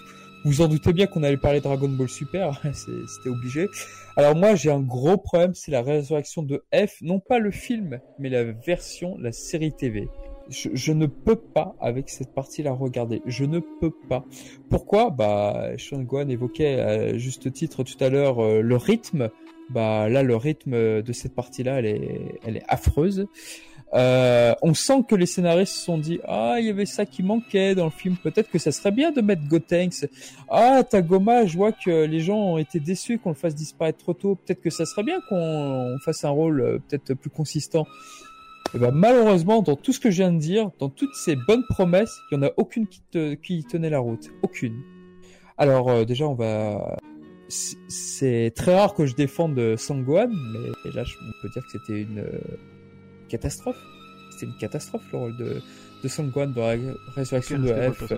vous 0.45 0.61
en 0.61 0.69
doutez 0.69 0.93
bien 0.93 1.07
qu'on 1.07 1.23
allait 1.23 1.37
parler 1.37 1.61
Dragon 1.61 1.89
Ball 1.89 2.09
Super, 2.09 2.61
c'était 2.73 3.29
obligé. 3.29 3.69
Alors 4.17 4.37
moi, 4.37 4.55
j'ai 4.55 4.71
un 4.71 4.81
gros 4.81 5.17
problème, 5.17 5.55
c'est 5.55 5.71
la 5.71 5.83
résurrection 5.83 6.43
de 6.43 6.65
F, 6.75 7.01
non 7.01 7.21
pas 7.21 7.39
le 7.39 7.51
film, 7.51 8.01
mais 8.19 8.29
la 8.29 8.45
version, 8.45 9.17
la 9.19 9.33
série 9.33 9.73
TV 9.73 10.09
je, 10.53 10.93
ne 10.93 11.07
peux 11.07 11.37
pas 11.37 11.75
avec 11.81 12.11
cette 12.11 12.33
partie-là 12.33 12.73
regarder. 12.73 13.23
Je 13.27 13.45
ne 13.45 13.59
peux 13.59 13.91
pas. 13.91 14.25
Pourquoi? 14.71 15.11
Bah, 15.11 15.71
Sean 15.79 16.03
Guan 16.03 16.31
évoquait 16.31 16.81
à 16.81 17.19
juste 17.19 17.53
titre 17.53 17.83
tout 17.83 18.03
à 18.05 18.09
l'heure 18.09 18.41
euh, 18.41 18.61
le 18.61 18.77
rythme. 18.77 19.31
Bah 19.71 20.09
là, 20.09 20.23
le 20.23 20.37
rythme 20.37 21.03
de 21.03 21.13
cette 21.13 21.35
partie-là, 21.35 21.79
elle 21.79 21.87
est, 21.87 22.41
elle 22.45 22.57
est 22.59 22.65
affreuse. 22.69 23.27
Euh, 23.95 24.55
on 24.63 24.73
sent 24.73 25.05
que 25.07 25.15
les 25.15 25.27
scénaristes 25.27 25.75
se 25.75 25.85
sont 25.85 25.99
dit 25.99 26.19
ah 26.25 26.57
il 26.59 26.65
y 26.65 26.71
avait 26.71 26.87
ça 26.87 27.05
qui 27.05 27.23
manquait 27.23 27.75
dans 27.75 27.85
le 27.85 27.91
film 27.91 28.17
peut-être 28.17 28.51
que 28.51 28.59
ça 28.59 28.73
serait 28.73 28.91
bien 28.91 29.13
de 29.13 29.21
mettre 29.21 29.47
Gotenks 29.47 30.07
ah 30.49 30.83
Tagoma 30.83 31.45
je 31.45 31.59
vois 31.59 31.73
que 31.73 32.07
les 32.07 32.21
gens 32.21 32.39
ont 32.39 32.57
été 32.57 32.81
déçus 32.81 33.19
qu'on 33.19 33.29
le 33.29 33.35
fasse 33.35 33.55
disparaître 33.55 33.99
trop 33.99 34.15
tôt 34.15 34.37
peut-être 34.37 34.63
que 34.63 34.71
ça 34.71 34.87
serait 34.87 35.03
bien 35.03 35.21
qu'on 35.29 35.99
fasse 36.03 36.25
un 36.25 36.31
rôle 36.31 36.63
euh, 36.63 36.79
peut-être 36.89 37.13
plus 37.13 37.29
consistant 37.29 37.87
et 38.75 38.77
eh 38.77 38.79
ben, 38.79 38.91
malheureusement, 38.91 39.61
dans 39.61 39.77
tout 39.77 39.93
ce 39.93 40.01
que 40.01 40.11
je 40.11 40.23
viens 40.23 40.33
de 40.33 40.39
dire, 40.39 40.71
dans 40.79 40.89
toutes 40.89 41.15
ces 41.15 41.37
bonnes 41.37 41.65
promesses, 41.69 42.19
il 42.31 42.39
n'y 42.39 42.45
en 42.45 42.49
a 42.49 42.53
aucune 42.57 42.87
qui, 42.87 43.03
te, 43.11 43.35
qui 43.35 43.65
tenait 43.65 43.91
la 43.91 43.99
route. 43.99 44.31
Aucune. 44.43 44.81
Alors 45.59 45.91
euh, 45.91 46.05
déjà, 46.07 46.27
on 46.27 46.35
va... 46.35 46.99
C'est 47.49 48.51
très 48.57 48.75
rare 48.75 48.95
que 48.95 49.05
je 49.05 49.15
défende 49.15 49.77
Sangwan, 49.77 50.31
mais 50.33 50.91
là, 50.95 51.05
je 51.05 51.15
peux 51.43 51.51
dire 51.51 51.63
que 51.63 51.79
c'était 51.79 52.01
une 52.01 52.21
euh, 52.21 52.39
catastrophe. 53.29 53.77
C'était 54.31 54.47
une 54.47 54.57
catastrophe, 54.59 55.03
le 55.13 55.19
rôle 55.19 55.37
de, 55.37 55.61
de 56.03 56.47
dans 56.55 56.67
la 56.67 56.95
résurrection 57.15 57.59
de 57.59 57.69
F. 57.93 58.11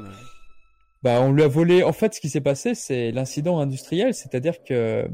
Bah, 1.03 1.21
on 1.21 1.33
lui 1.33 1.43
a 1.43 1.49
volé. 1.49 1.83
En 1.83 1.93
fait, 1.93 2.15
ce 2.15 2.21
qui 2.21 2.29
s'est 2.29 2.41
passé, 2.41 2.77
c'est 2.77 3.11
l'incident 3.11 3.59
industriel, 3.59 4.15
c'est-à-dire 4.15 4.63
que 4.63 5.07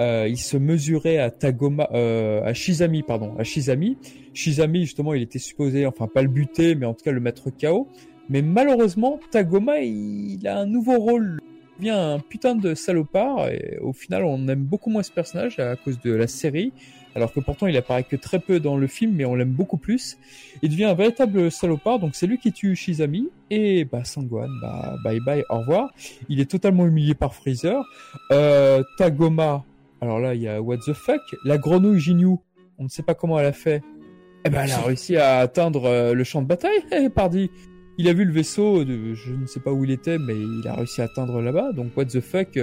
euh, 0.00 0.26
il 0.28 0.38
se 0.38 0.56
mesurait 0.56 1.18
à 1.18 1.30
Tagoma, 1.30 1.88
euh, 1.92 2.42
à 2.44 2.52
Shizami, 2.52 3.02
pardon, 3.02 3.34
à 3.38 3.44
Shizami. 3.44 3.96
Shizami, 4.32 4.80
justement, 4.82 5.14
il 5.14 5.22
était 5.22 5.38
supposé, 5.38 5.86
enfin, 5.86 6.08
pas 6.08 6.22
le 6.22 6.28
buter, 6.28 6.74
mais 6.74 6.86
en 6.86 6.94
tout 6.94 7.04
cas 7.04 7.12
le 7.12 7.20
mettre 7.20 7.50
KO. 7.50 7.88
Mais 8.28 8.42
malheureusement, 8.42 9.20
Tagoma, 9.30 9.80
il, 9.80 10.46
a 10.48 10.58
un 10.58 10.66
nouveau 10.66 10.98
rôle. 10.98 11.38
Il 11.78 11.82
devient 11.82 11.90
un 11.90 12.18
putain 12.18 12.54
de 12.54 12.74
salopard. 12.74 13.48
Et 13.48 13.78
au 13.80 13.92
final, 13.92 14.24
on 14.24 14.48
aime 14.48 14.64
beaucoup 14.64 14.90
moins 14.90 15.02
ce 15.02 15.12
personnage 15.12 15.58
à 15.58 15.76
cause 15.76 16.00
de 16.00 16.12
la 16.12 16.26
série. 16.26 16.72
Alors 17.16 17.32
que 17.32 17.38
pourtant, 17.38 17.68
il 17.68 17.76
apparaît 17.76 18.02
que 18.02 18.16
très 18.16 18.40
peu 18.40 18.58
dans 18.58 18.76
le 18.76 18.88
film, 18.88 19.12
mais 19.14 19.24
on 19.24 19.36
l'aime 19.36 19.52
beaucoup 19.52 19.76
plus. 19.76 20.18
Il 20.62 20.70
devient 20.70 20.86
un 20.86 20.94
véritable 20.94 21.52
salopard. 21.52 22.00
Donc, 22.00 22.16
c'est 22.16 22.26
lui 22.26 22.38
qui 22.38 22.52
tue 22.52 22.74
Shizami. 22.74 23.28
Et, 23.50 23.84
bah, 23.84 24.02
Sangwan, 24.04 24.50
bah, 24.60 24.96
bye 25.04 25.20
bye, 25.20 25.44
au 25.50 25.58
revoir. 25.58 25.92
Il 26.28 26.40
est 26.40 26.50
totalement 26.50 26.86
humilié 26.86 27.14
par 27.14 27.34
Freezer. 27.34 27.84
Euh, 28.32 28.82
Tagoma, 28.98 29.64
alors 30.04 30.20
là, 30.20 30.34
il 30.34 30.42
y 30.42 30.48
a 30.48 30.60
what 30.60 30.78
the 30.78 30.92
fuck, 30.92 31.20
la 31.44 31.58
grenouille 31.58 31.98
Ginyu, 31.98 32.36
on 32.78 32.84
ne 32.84 32.88
sait 32.88 33.02
pas 33.02 33.14
comment 33.14 33.38
elle 33.38 33.46
a 33.46 33.52
fait. 33.52 33.82
Eh 34.44 34.50
ben, 34.50 34.64
elle 34.64 34.72
a 34.72 34.80
réussi 34.86 35.16
à 35.16 35.38
atteindre 35.38 35.86
euh, 35.86 36.14
le 36.14 36.24
champ 36.24 36.42
de 36.42 36.46
bataille, 36.46 36.78
eh, 36.92 37.08
pardi. 37.08 37.50
Il 37.96 38.08
a 38.08 38.12
vu 38.12 38.24
le 38.24 38.32
vaisseau, 38.32 38.84
de, 38.84 39.14
je 39.14 39.32
ne 39.32 39.46
sais 39.46 39.60
pas 39.60 39.72
où 39.72 39.84
il 39.84 39.90
était, 39.90 40.18
mais 40.18 40.34
il 40.34 40.66
a 40.66 40.74
réussi 40.74 41.00
à 41.00 41.04
atteindre 41.04 41.40
là-bas. 41.40 41.72
Donc 41.72 41.96
what 41.96 42.06
the 42.06 42.20
fuck, 42.20 42.58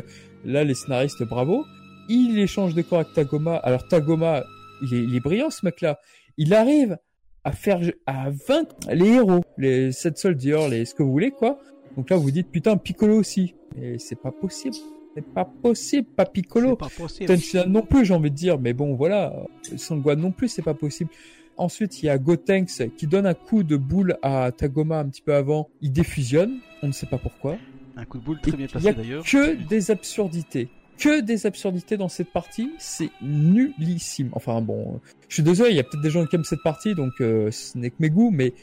là 0.45 0.63
les 0.63 0.73
scénaristes, 0.73 1.23
bravo. 1.23 1.65
Il 2.09 2.37
échange 2.37 2.75
de 2.75 2.81
corps 2.81 2.99
avec 2.99 3.13
Tagoma. 3.13 3.55
Alors 3.55 3.87
Tagoma, 3.87 4.43
il 4.83 4.93
est, 4.93 5.03
il 5.03 5.15
est 5.15 5.19
brillant 5.19 5.49
ce 5.49 5.65
mec-là. 5.65 5.99
Il 6.37 6.53
arrive 6.53 6.97
à 7.43 7.53
faire, 7.53 7.79
à 8.05 8.29
vaincre 8.29 8.75
les 8.91 9.07
héros, 9.07 9.41
les 9.57 9.91
sept 9.91 10.17
soldiers, 10.17 10.67
les 10.69 10.85
ce 10.85 10.93
que 10.93 11.01
vous 11.01 11.11
voulez 11.11 11.31
quoi. 11.31 11.57
Donc 11.95 12.09
là 12.09 12.17
vous 12.17 12.31
dites 12.31 12.51
putain 12.51 12.77
Piccolo 12.77 13.17
aussi, 13.17 13.55
mais 13.75 13.97
c'est 13.97 14.19
pas 14.19 14.31
possible. 14.31 14.75
C'est 15.15 15.25
pas 15.25 15.45
possible, 15.45 16.07
pas 16.15 16.25
Piccolo. 16.25 16.75
Pas 16.75 16.87
possible. 16.89 17.33
non 17.67 17.81
plus, 17.81 18.05
j'ai 18.05 18.13
envie 18.13 18.31
de 18.31 18.35
dire, 18.35 18.59
mais 18.59 18.73
bon, 18.73 18.95
voilà. 18.95 19.33
Sangwan 19.75 20.19
non 20.19 20.31
plus, 20.31 20.47
c'est 20.47 20.61
pas 20.61 20.73
possible. 20.73 21.09
Ensuite, 21.57 22.01
il 22.01 22.05
y 22.05 22.09
a 22.09 22.17
Gotenks 22.17 22.95
qui 22.95 23.07
donne 23.07 23.25
un 23.25 23.33
coup 23.33 23.63
de 23.63 23.75
boule 23.75 24.17
à 24.21 24.51
Tagoma 24.51 24.99
un 24.99 25.09
petit 25.09 25.21
peu 25.21 25.33
avant. 25.33 25.69
Il 25.81 25.91
défusionne, 25.91 26.59
on 26.81 26.87
ne 26.87 26.91
sait 26.91 27.07
pas 27.07 27.17
pourquoi. 27.17 27.57
Un 27.97 28.05
coup 28.05 28.19
de 28.19 28.23
boule 28.23 28.39
très 28.41 28.53
bien 28.53 28.67
placé 28.67 28.93
d'ailleurs. 28.93 29.23
Que 29.23 29.53
des 29.67 29.91
absurdités. 29.91 30.69
Que 30.97 31.19
des 31.19 31.45
absurdités 31.45 31.97
dans 31.97 32.07
cette 32.07 32.31
partie, 32.31 32.71
c'est 32.77 33.09
nullissime. 33.21 34.29
Enfin 34.33 34.61
bon, 34.61 35.01
je 35.27 35.35
suis 35.35 35.43
désolé, 35.43 35.71
il 35.71 35.75
y 35.75 35.79
a 35.79 35.83
peut-être 35.83 36.01
des 36.01 36.09
gens 36.09 36.25
qui 36.25 36.35
aiment 36.35 36.43
cette 36.43 36.63
partie, 36.63 36.95
donc 36.95 37.13
euh, 37.21 37.49
ce 37.51 37.77
n'est 37.77 37.89
que 37.89 37.95
mes 37.99 38.09
goûts, 38.09 38.31
mais 38.31 38.53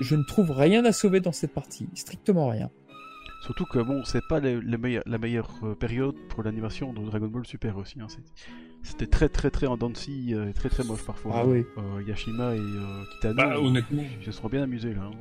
je 0.00 0.16
ne 0.16 0.22
trouve 0.22 0.50
rien 0.50 0.84
à 0.84 0.92
sauver 0.92 1.20
dans 1.20 1.32
cette 1.32 1.52
partie, 1.52 1.86
strictement 1.94 2.48
rien. 2.48 2.70
Surtout 3.46 3.64
que 3.64 3.78
bon, 3.78 4.02
c'est 4.04 4.26
pas 4.26 4.40
la 4.40 5.18
meilleure 5.18 5.52
euh, 5.62 5.76
période 5.76 6.16
pour 6.28 6.42
l'animation 6.42 6.92
de 6.92 7.00
Dragon 7.00 7.28
Ball 7.28 7.46
Super 7.46 7.76
aussi. 7.76 8.00
Hein. 8.00 8.08
C'était 8.82 9.06
très 9.06 9.28
très 9.28 9.50
très 9.50 9.68
en 9.68 9.76
dents 9.76 9.92
et 9.92 10.34
euh, 10.34 10.52
très 10.52 10.68
très 10.68 10.82
moche 10.82 11.04
parfois. 11.06 11.32
Ah 11.36 11.46
oui. 11.46 11.64
Euh, 11.78 12.02
Yashima 12.04 12.56
et 12.56 12.60
Kitano. 13.12 13.36
Bah, 13.36 13.60
honnêtement. 13.60 14.02
Ils 14.18 14.24
se 14.24 14.32
sont 14.32 14.48
bien 14.48 14.64
amusés 14.64 14.94
là. 14.94 15.02
Hein. 15.02 15.12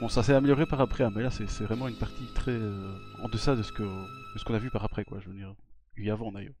Bon, 0.00 0.08
ça 0.08 0.22
s'est 0.22 0.32
amélioré 0.32 0.64
par 0.64 0.80
après, 0.80 1.04
hein, 1.04 1.12
mais 1.14 1.22
là 1.22 1.30
c'est 1.30 1.64
vraiment 1.64 1.86
une 1.86 1.98
partie 1.98 2.24
très 2.34 2.56
en 3.22 3.28
deçà 3.28 3.54
de 3.54 3.62
ce 3.62 3.70
que 3.70 3.84
ce 4.38 4.44
qu'on 4.44 4.54
a 4.54 4.58
vu 4.58 4.70
par 4.70 4.82
après, 4.82 5.04
quoi. 5.04 5.18
Je 5.20 5.28
veux 5.28 5.36
dire, 5.36 5.54
et 5.98 6.10
avant 6.10 6.32
d'ailleurs. 6.32 6.54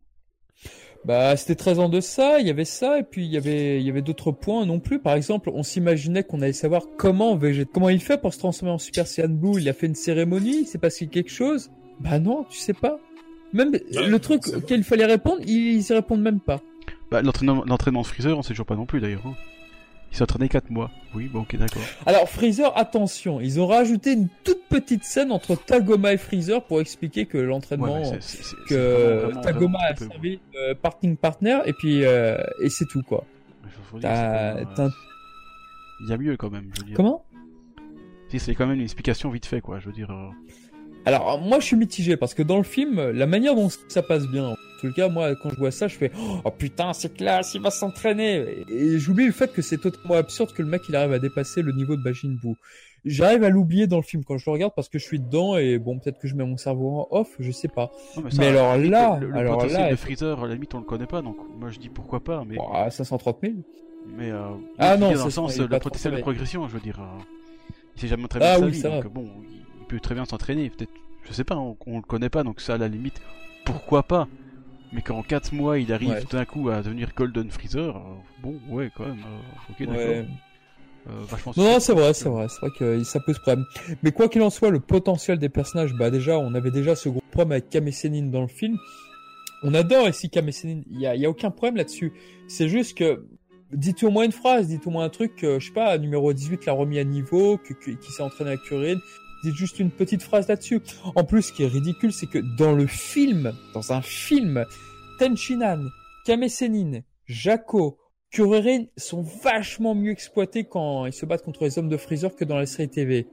Bah, 1.04 1.36
c'était 1.36 1.54
très 1.54 1.78
en 1.78 1.90
deçà, 1.90 2.40
il 2.40 2.46
y 2.46 2.50
avait 2.50 2.64
ça, 2.64 2.98
et 2.98 3.02
puis 3.02 3.26
il 3.26 3.30
y 3.30 3.36
avait, 3.36 3.78
il 3.78 3.86
y 3.86 3.90
avait 3.90 4.00
d'autres 4.00 4.32
points 4.32 4.64
non 4.64 4.80
plus. 4.80 4.98
Par 4.98 5.14
exemple, 5.14 5.50
on 5.52 5.62
s'imaginait 5.62 6.24
qu'on 6.24 6.40
allait 6.40 6.54
savoir 6.54 6.84
comment 6.96 7.36
Vegeta, 7.36 7.70
comment 7.72 7.90
il 7.90 8.00
fait 8.00 8.18
pour 8.18 8.32
se 8.32 8.38
transformer 8.38 8.72
en 8.72 8.78
Super 8.78 9.06
Saiyan 9.06 9.28
Blue. 9.28 9.60
Il 9.60 9.68
a 9.68 9.74
fait 9.74 9.86
une 9.86 9.94
cérémonie, 9.94 10.60
il 10.60 10.66
s'est 10.66 10.78
passé 10.78 11.06
quelque 11.06 11.30
chose. 11.30 11.70
Bah 12.00 12.18
non, 12.18 12.44
tu 12.48 12.58
sais 12.58 12.72
pas. 12.72 12.98
Même 13.52 13.72
le 13.72 14.18
truc 14.18 14.42
qu'il 14.66 14.82
fallait 14.82 15.04
répondre, 15.04 15.40
ils, 15.46 15.80
y 15.80 15.92
répondent 15.92 16.22
même 16.22 16.40
pas. 16.40 16.60
Bah, 17.10 17.20
l'entraînement, 17.22 17.64
l'entraînement 17.66 18.02
Freezer, 18.02 18.36
on 18.36 18.42
sait 18.42 18.48
toujours 18.48 18.66
pas 18.66 18.74
non 18.74 18.86
plus 18.86 19.00
d'ailleurs. 19.00 19.26
Hein. 19.26 19.34
Il 20.14 20.18
s'est 20.18 20.22
entraîné 20.22 20.48
4 20.48 20.70
mois. 20.70 20.92
Oui, 21.16 21.26
bon, 21.26 21.40
ok, 21.40 21.56
d'accord. 21.56 21.82
Alors, 22.06 22.28
Freezer, 22.28 22.72
attention, 22.78 23.40
ils 23.40 23.60
ont 23.60 23.66
rajouté 23.66 24.12
une 24.12 24.28
toute 24.44 24.62
petite 24.68 25.02
scène 25.02 25.32
entre 25.32 25.56
Tagoma 25.56 26.12
et 26.12 26.18
Freezer 26.18 26.62
pour 26.62 26.80
expliquer 26.80 27.26
que 27.26 27.36
l'entraînement, 27.36 28.00
que 28.68 29.32
Tagoma 29.42 29.80
a 29.88 29.96
servi 29.96 30.38
euh, 30.54 30.72
parting 30.80 31.16
partner, 31.16 31.58
et 31.64 31.72
puis, 31.72 32.04
euh, 32.04 32.36
et 32.62 32.70
c'est 32.70 32.86
tout, 32.86 33.02
quoi. 33.02 33.24
Il 33.96 34.02
y 36.08 36.12
a 36.12 36.16
mieux 36.16 36.36
quand 36.36 36.50
même, 36.50 36.70
je 36.74 36.80
veux 36.82 36.86
dire. 36.86 36.96
Comment? 36.96 37.24
Si, 38.28 38.38
c'est 38.38 38.54
quand 38.54 38.68
même 38.68 38.76
une 38.76 38.84
explication 38.84 39.30
vite 39.30 39.46
fait, 39.46 39.60
quoi, 39.60 39.80
je 39.80 39.86
veux 39.86 39.92
dire. 39.92 40.12
Euh. 40.12 40.30
Alors, 41.06 41.40
moi, 41.40 41.60
je 41.60 41.66
suis 41.66 41.76
mitigé, 41.76 42.16
parce 42.16 42.34
que 42.34 42.42
dans 42.42 42.56
le 42.56 42.64
film, 42.64 43.10
la 43.10 43.26
manière 43.26 43.54
dont 43.54 43.68
ça 43.88 44.02
passe 44.02 44.26
bien, 44.26 44.54
tout 44.88 44.94
cas, 44.94 45.08
moi, 45.08 45.34
quand 45.36 45.50
je 45.50 45.56
vois 45.56 45.70
ça, 45.70 45.88
je 45.88 45.96
fais 45.96 46.10
Oh 46.44 46.50
putain, 46.50 46.92
c'est 46.92 47.14
classe, 47.14 47.54
il 47.54 47.62
va 47.62 47.70
s'entraîner. 47.70 48.64
Et, 48.68 48.98
j'oublie 48.98 49.26
le 49.26 49.32
fait 49.32 49.52
que 49.52 49.62
c'est 49.62 49.78
totalement 49.78 50.14
absurde 50.14 50.52
que 50.52 50.62
le 50.62 50.68
mec 50.68 50.82
il 50.88 50.96
arrive 50.96 51.12
à 51.12 51.18
dépasser 51.18 51.62
le 51.62 51.72
niveau 51.72 51.96
de 51.96 52.02
Bajin 52.02 52.36
Buu. 52.40 52.56
J'arrive 53.04 53.44
à 53.44 53.50
l'oublier 53.50 53.86
dans 53.86 53.98
le 53.98 54.02
film 54.02 54.24
quand 54.24 54.38
je 54.38 54.44
le 54.46 54.52
regarde 54.52 54.72
parce 54.74 54.88
que 54.88 54.98
je 54.98 55.04
suis 55.04 55.20
dedans 55.20 55.58
et 55.58 55.78
bon, 55.78 55.98
peut-être 55.98 56.18
que 56.18 56.26
je 56.26 56.34
mets 56.34 56.44
mon 56.44 56.56
cerveau 56.56 57.00
en 57.00 57.08
off, 57.10 57.36
je 57.38 57.50
sais 57.50 57.68
pas. 57.68 57.92
mais, 58.38 58.46
alors 58.46 58.78
là, 58.78 59.18
le, 59.20 59.34
alors 59.34 59.66
là, 59.66 59.90
de 59.90 59.96
Freezer, 59.96 60.42
à 60.42 60.46
la 60.46 60.54
limite, 60.54 60.74
on 60.74 60.78
le 60.78 60.84
connaît 60.84 61.06
pas, 61.06 61.20
donc 61.20 61.36
moi 61.58 61.70
je 61.70 61.78
dis 61.78 61.90
pourquoi 61.90 62.20
pas. 62.24 62.44
Mais 62.46 62.56
530 62.90 63.38
000. 63.42 63.54
Mais 64.16 64.30
euh, 64.30 64.48
ah 64.78 64.96
non, 64.96 65.12
dans 65.12 65.24
le 65.24 65.30
sens, 65.30 65.58
le 65.58 65.68
potentiel 65.78 66.14
de 66.14 66.20
progression, 66.20 66.66
je 66.68 66.74
veux 66.74 66.80
dire, 66.80 66.98
euh, 67.00 67.22
il 67.96 68.00
s'est 68.00 68.08
jamais 68.08 68.24
entraîné 68.24 68.46
ah, 68.46 68.56
sa 68.56 68.64
oui, 68.64 68.72
vie, 68.72 68.82
donc 68.82 69.06
bon, 69.08 69.28
il 69.84 69.86
peut 69.86 70.00
très 70.00 70.14
bien 70.14 70.24
s'entraîner. 70.24 70.70
Peut-être, 70.70 70.92
je 71.24 71.32
sais 71.32 71.44
pas, 71.44 71.56
on, 71.56 71.76
on, 71.86 71.96
le 71.96 72.02
connaît 72.02 72.30
pas, 72.30 72.42
donc 72.42 72.60
ça 72.60 72.74
à 72.74 72.78
la 72.78 72.88
limite, 72.88 73.20
pourquoi 73.64 74.02
pas? 74.02 74.28
Mais 74.92 75.02
qu'en 75.02 75.22
4 75.22 75.52
mois 75.52 75.78
il 75.78 75.92
arrive 75.92 76.26
d'un 76.30 76.44
coup 76.44 76.68
à 76.70 76.82
devenir 76.82 77.10
Golden 77.16 77.50
Freezer, 77.50 77.96
euh, 77.96 78.00
bon, 78.42 78.58
ouais, 78.68 78.90
quand 78.96 79.06
même, 79.06 79.18
euh, 79.18 79.72
ok, 79.72 79.86
d'accord. 79.88 80.24
Euh, 81.06 81.24
non, 81.58 81.80
c'est 81.80 81.92
vrai, 81.92 82.14
c'est 82.14 82.30
vrai, 82.30 82.46
c'est 82.48 82.60
vrai 82.60 82.70
que 82.78 83.04
ça 83.04 83.20
pose 83.20 83.38
problème. 83.38 83.66
Mais 84.02 84.10
quoi 84.10 84.28
qu'il 84.28 84.40
en 84.40 84.48
soit, 84.48 84.70
le 84.70 84.80
potentiel 84.80 85.38
des 85.38 85.50
personnages, 85.50 85.92
bah 85.92 86.10
déjà, 86.10 86.38
on 86.38 86.54
avait 86.54 86.70
déjà 86.70 86.96
ce 86.96 87.10
gros 87.10 87.20
problème 87.30 87.52
avec 87.52 87.68
Kame 87.68 87.90
Sennin 87.90 88.30
dans 88.30 88.40
le 88.40 88.48
film. 88.48 88.78
on 89.62 89.74
adore 89.74 90.08
ici 90.08 90.30
Kame 90.30 90.48
il 90.64 90.98
y 90.98 91.06
a, 91.06 91.14
y 91.14 91.26
a 91.26 91.28
aucun 91.28 91.50
problème 91.50 91.76
là-dessus. 91.76 92.14
C'est 92.48 92.70
juste 92.70 92.96
que 92.96 93.26
dites 93.70 94.02
au 94.02 94.10
moins 94.10 94.24
une 94.24 94.32
phrase, 94.32 94.68
dites 94.68 94.86
au 94.86 94.90
moins 94.90 95.04
un 95.04 95.10
truc, 95.10 95.32
je 95.42 95.58
sais 95.58 95.72
pas, 95.74 95.98
numéro 95.98 96.32
18 96.32 96.64
l'a 96.64 96.72
remis 96.72 96.98
à 96.98 97.04
niveau, 97.04 97.58
que, 97.58 97.74
qui 97.74 98.12
s'est 98.12 98.22
entraîné 98.22 98.52
à 98.52 98.56
Kurin, 98.56 98.94
dites 98.94 99.02
juste 99.52 99.78
une 99.80 99.90
petite 99.90 100.22
phrase 100.22 100.48
là-dessus. 100.48 100.80
En 101.14 101.24
plus, 101.24 101.42
ce 101.42 101.52
qui 101.52 101.64
est 101.64 101.68
ridicule, 101.68 102.12
c'est 102.12 102.26
que 102.26 102.38
dans 102.38 102.72
le 102.72 102.86
film, 102.86 103.52
dans 103.74 103.92
un 103.92 104.02
film, 104.02 104.64
Tenchinan, 105.18 105.84
Kame 106.24 106.46
Jaco, 107.26 107.98
Kuririn 108.30 108.84
sont 108.96 109.22
vachement 109.42 109.94
mieux 109.94 110.10
exploités 110.10 110.64
quand 110.64 111.06
ils 111.06 111.12
se 111.12 111.24
battent 111.24 111.44
contre 111.44 111.64
les 111.64 111.78
hommes 111.78 111.88
de 111.88 111.96
Freezer 111.96 112.34
que 112.34 112.44
dans 112.44 112.56
la 112.56 112.66
série 112.66 112.88
TV. 112.88 113.26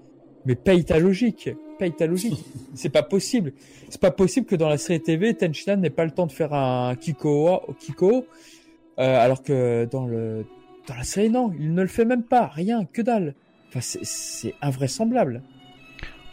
Mais 0.45 0.55
paye 0.55 0.85
ta 0.85 0.99
logique, 0.99 1.49
paye 1.79 1.91
ta 1.91 2.07
logique. 2.07 2.43
C'est 2.75 2.89
pas 2.89 3.03
possible. 3.03 3.53
C'est 3.89 4.01
pas 4.01 4.11
possible 4.11 4.45
que 4.45 4.55
dans 4.55 4.69
la 4.69 4.77
série 4.77 5.01
TV, 5.01 5.33
Tenchinan 5.33 5.77
n'ait 5.77 5.89
pas 5.89 6.05
le 6.05 6.11
temps 6.11 6.27
de 6.27 6.31
faire 6.31 6.53
un 6.53 6.95
Kiko, 6.95 7.61
Kiko 7.79 8.25
euh, 8.99 9.17
alors 9.17 9.41
que 9.41 9.88
dans 9.91 10.05
le 10.05 10.45
dans 10.88 10.95
la 10.95 11.03
série 11.03 11.29
non, 11.29 11.53
il 11.59 11.73
ne 11.73 11.81
le 11.81 11.88
fait 11.88 12.05
même 12.05 12.23
pas, 12.23 12.47
rien, 12.47 12.85
que 12.85 13.01
dalle. 13.01 13.35
Enfin, 13.69 13.79
c'est 13.81 14.53
invraisemblable. 14.61 15.41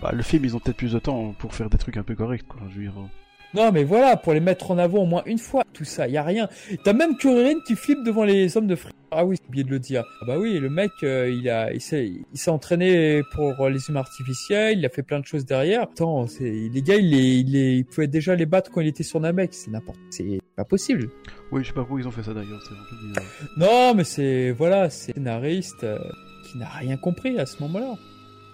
Bah, 0.00 0.12
le 0.12 0.22
film, 0.22 0.44
ils 0.44 0.54
ont 0.54 0.60
peut-être 0.60 0.76
plus 0.76 0.92
de 0.92 0.98
temps 0.98 1.34
pour 1.38 1.54
faire 1.54 1.68
des 1.68 1.78
trucs 1.78 1.96
un 1.96 2.02
peu 2.02 2.14
corrects, 2.14 2.46
quoi. 2.46 2.60
Je 2.70 2.76
veux 2.76 2.82
dire. 2.82 2.94
Non, 3.54 3.72
mais 3.72 3.82
voilà, 3.82 4.16
pour 4.16 4.34
les 4.34 4.40
mettre 4.40 4.70
en 4.70 4.78
avant 4.78 4.98
au 4.98 5.06
moins 5.06 5.22
une 5.24 5.38
fois, 5.38 5.64
tout 5.72 5.84
ça, 5.84 6.06
y 6.06 6.18
a 6.18 6.22
rien. 6.22 6.48
T'as 6.84 6.92
même 6.92 7.16
Kuririn 7.16 7.58
qui 7.66 7.76
flippe 7.76 8.04
devant 8.04 8.24
les 8.24 8.56
hommes 8.56 8.66
de 8.66 8.76
frère. 8.76 8.92
Ah 9.10 9.24
oui, 9.24 9.36
c'est 9.40 9.48
oublié 9.48 9.64
de 9.64 9.70
le 9.70 9.78
dire. 9.78 10.04
Ah 10.20 10.26
bah 10.26 10.38
oui, 10.38 10.58
le 10.58 10.68
mec, 10.68 10.90
euh, 11.02 11.30
il 11.34 11.48
a, 11.48 11.72
il 11.72 11.80
s'est, 11.80 12.06
il 12.06 12.38
s'est 12.38 12.50
entraîné 12.50 13.22
pour 13.34 13.70
les 13.70 13.78
humains 13.88 14.00
artificiels, 14.00 14.78
il 14.78 14.84
a 14.84 14.90
fait 14.90 15.02
plein 15.02 15.18
de 15.18 15.24
choses 15.24 15.46
derrière. 15.46 15.84
Attends, 15.84 16.26
c'est, 16.26 16.50
les 16.50 16.82
gars, 16.82 16.96
il 16.96 17.14
est, 17.14 17.38
il 17.40 17.56
est, 17.56 17.76
il 17.78 17.84
pouvait 17.86 18.06
déjà 18.06 18.34
les 18.34 18.44
battre 18.44 18.70
quand 18.70 18.82
il 18.82 18.86
était 18.86 19.02
sur 19.02 19.18
Namek. 19.18 19.54
C'est 19.54 19.70
n'importe, 19.70 19.98
c'est 20.10 20.42
pas 20.54 20.66
possible. 20.66 21.08
Oui, 21.50 21.62
je 21.62 21.68
sais 21.68 21.72
pas 21.72 21.80
pourquoi 21.80 22.00
ils 22.00 22.06
ont 22.06 22.10
fait 22.10 22.22
ça 22.22 22.34
d'ailleurs. 22.34 22.60
C'est 22.62 22.74
un 22.74 22.84
peu 22.90 23.06
bizarre. 23.06 23.24
Non, 23.56 23.94
mais 23.94 24.04
c'est, 24.04 24.50
voilà, 24.50 24.90
c'est 24.90 25.14
scénariste 25.14 25.84
euh, 25.84 25.98
qui 26.44 26.58
n'a 26.58 26.68
rien 26.68 26.98
compris 26.98 27.38
à 27.38 27.46
ce 27.46 27.62
moment-là. 27.62 27.94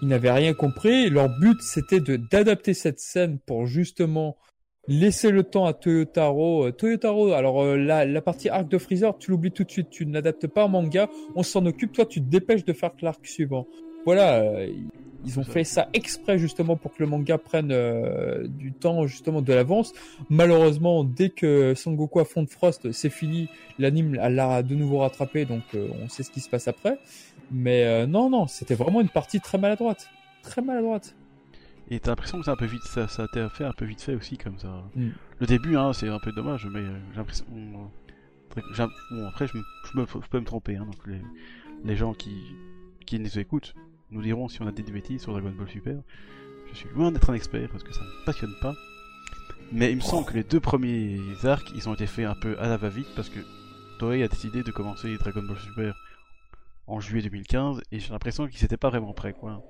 Il 0.04 0.08
n'avait 0.08 0.30
rien 0.30 0.52
compris. 0.52 1.08
Leur 1.08 1.30
but, 1.30 1.56
c'était 1.62 1.98
de 1.98 2.16
d'adapter 2.16 2.74
cette 2.74 3.00
scène 3.00 3.38
pour 3.38 3.64
justement 3.64 4.36
laisser 4.86 5.30
le 5.30 5.44
temps 5.44 5.64
à 5.64 5.72
Toyotaro. 5.72 6.66
Euh, 6.66 6.72
Toyotaro, 6.72 7.32
alors 7.32 7.62
euh, 7.62 7.78
la, 7.78 8.04
la 8.04 8.20
partie 8.20 8.50
arc 8.50 8.68
de 8.68 8.76
Freezer, 8.76 9.16
tu 9.16 9.30
l'oublies 9.30 9.52
tout 9.52 9.64
de 9.64 9.70
suite, 9.70 9.88
tu 9.88 10.04
n'adaptes 10.04 10.46
pas 10.46 10.66
en 10.66 10.68
manga, 10.68 11.08
on 11.34 11.42
s'en 11.42 11.64
occupe, 11.64 11.92
toi 11.92 12.04
tu 12.04 12.20
te 12.20 12.28
dépêches 12.28 12.66
de 12.66 12.74
faire 12.74 12.90
l'arc 13.00 13.26
suivant. 13.26 13.66
Voilà, 14.04 14.40
euh, 14.40 14.68
ils 15.24 15.40
ont 15.40 15.44
fait 15.44 15.64
ça 15.64 15.88
exprès 15.94 16.38
justement 16.38 16.76
pour 16.76 16.92
que 16.92 17.02
le 17.02 17.08
manga 17.08 17.38
prenne 17.38 17.72
du 18.48 18.72
temps 18.72 19.06
justement 19.06 19.40
de 19.40 19.52
l'avance. 19.54 19.94
Malheureusement, 20.28 21.02
dès 21.02 21.30
que 21.30 21.74
Son 21.74 21.94
Goku 21.94 22.20
à 22.20 22.26
fond 22.26 22.42
de 22.42 22.50
Frost, 22.50 22.92
c'est 22.92 23.08
fini, 23.08 23.48
l'anime 23.78 24.14
l'a 24.14 24.62
de 24.62 24.74
nouveau 24.74 24.98
rattrapé, 24.98 25.46
donc 25.46 25.62
on 25.74 26.10
sait 26.10 26.24
ce 26.24 26.30
qui 26.30 26.40
se 26.40 26.50
passe 26.50 26.68
après. 26.68 26.98
Mais 27.50 28.06
non, 28.06 28.28
non, 28.28 28.46
c'était 28.46 28.74
vraiment 28.74 29.00
une 29.00 29.08
partie 29.08 29.40
très 29.40 29.56
maladroite. 29.56 30.10
Très 30.42 30.60
maladroite. 30.60 31.16
Et 31.90 32.00
t'as 32.00 32.12
l'impression 32.12 32.38
que 32.38 32.44
c'est 32.44 32.50
un 32.50 32.56
peu 32.56 32.64
vite, 32.64 32.82
ça, 32.84 33.08
ça 33.08 33.22
a 33.22 33.26
été 33.26 33.46
fait 33.50 33.64
un 33.64 33.72
peu 33.72 33.84
vite 33.84 34.00
fait 34.00 34.14
aussi 34.14 34.38
comme 34.38 34.58
ça. 34.58 34.84
Mm. 34.94 35.08
Le 35.40 35.46
début, 35.46 35.76
hein, 35.76 35.92
c'est 35.92 36.08
un 36.08 36.18
peu 36.18 36.32
dommage, 36.32 36.66
mais 36.66 36.80
euh, 36.80 36.98
j'ai 37.10 37.16
l'impression. 37.18 37.44
Bon, 37.50 39.26
après, 39.28 39.46
je, 39.46 39.56
me, 39.98 40.04
peux 40.30 40.40
me 40.40 40.44
tromper. 40.44 40.76
Hein, 40.76 40.86
donc 40.86 41.06
les, 41.06 41.20
les 41.84 41.96
gens 41.96 42.14
qui, 42.14 42.42
qui 43.04 43.18
nous 43.18 43.38
écoutent 43.38 43.74
nous 44.14 44.22
diront 44.22 44.48
si 44.48 44.62
on 44.62 44.66
a 44.66 44.72
des 44.72 44.82
bêtises 44.82 45.22
sur 45.22 45.32
Dragon 45.32 45.50
Ball 45.50 45.68
Super. 45.68 45.96
Je 46.72 46.76
suis 46.76 46.88
loin 46.94 47.12
d'être 47.12 47.28
un 47.28 47.34
expert 47.34 47.68
parce 47.70 47.82
que 47.82 47.92
ça 47.92 48.00
me 48.00 48.24
passionne 48.24 48.54
pas. 48.62 48.74
Mais 49.72 49.90
il 49.90 49.96
me 49.96 50.00
semble 50.00 50.26
que 50.26 50.34
les 50.34 50.44
deux 50.44 50.60
premiers 50.60 51.18
arcs, 51.44 51.72
ils 51.74 51.88
ont 51.88 51.94
été 51.94 52.06
faits 52.06 52.26
un 52.26 52.34
peu 52.34 52.58
à 52.58 52.68
la 52.68 52.76
va-vite 52.76 53.08
parce 53.16 53.28
que 53.28 53.40
Toei 53.98 54.22
a 54.22 54.28
décidé 54.28 54.62
de 54.62 54.70
commencer 54.70 55.14
Dragon 55.18 55.42
Ball 55.42 55.58
Super 55.58 55.94
en 56.86 57.00
juillet 57.00 57.22
2015 57.28 57.80
et 57.92 57.98
j'ai 57.98 58.10
l'impression 58.10 58.46
qu'ils 58.46 58.62
n'étaient 58.62 58.76
pas 58.76 58.90
vraiment 58.90 59.12
prêts, 59.12 59.32
quoi. 59.32 59.62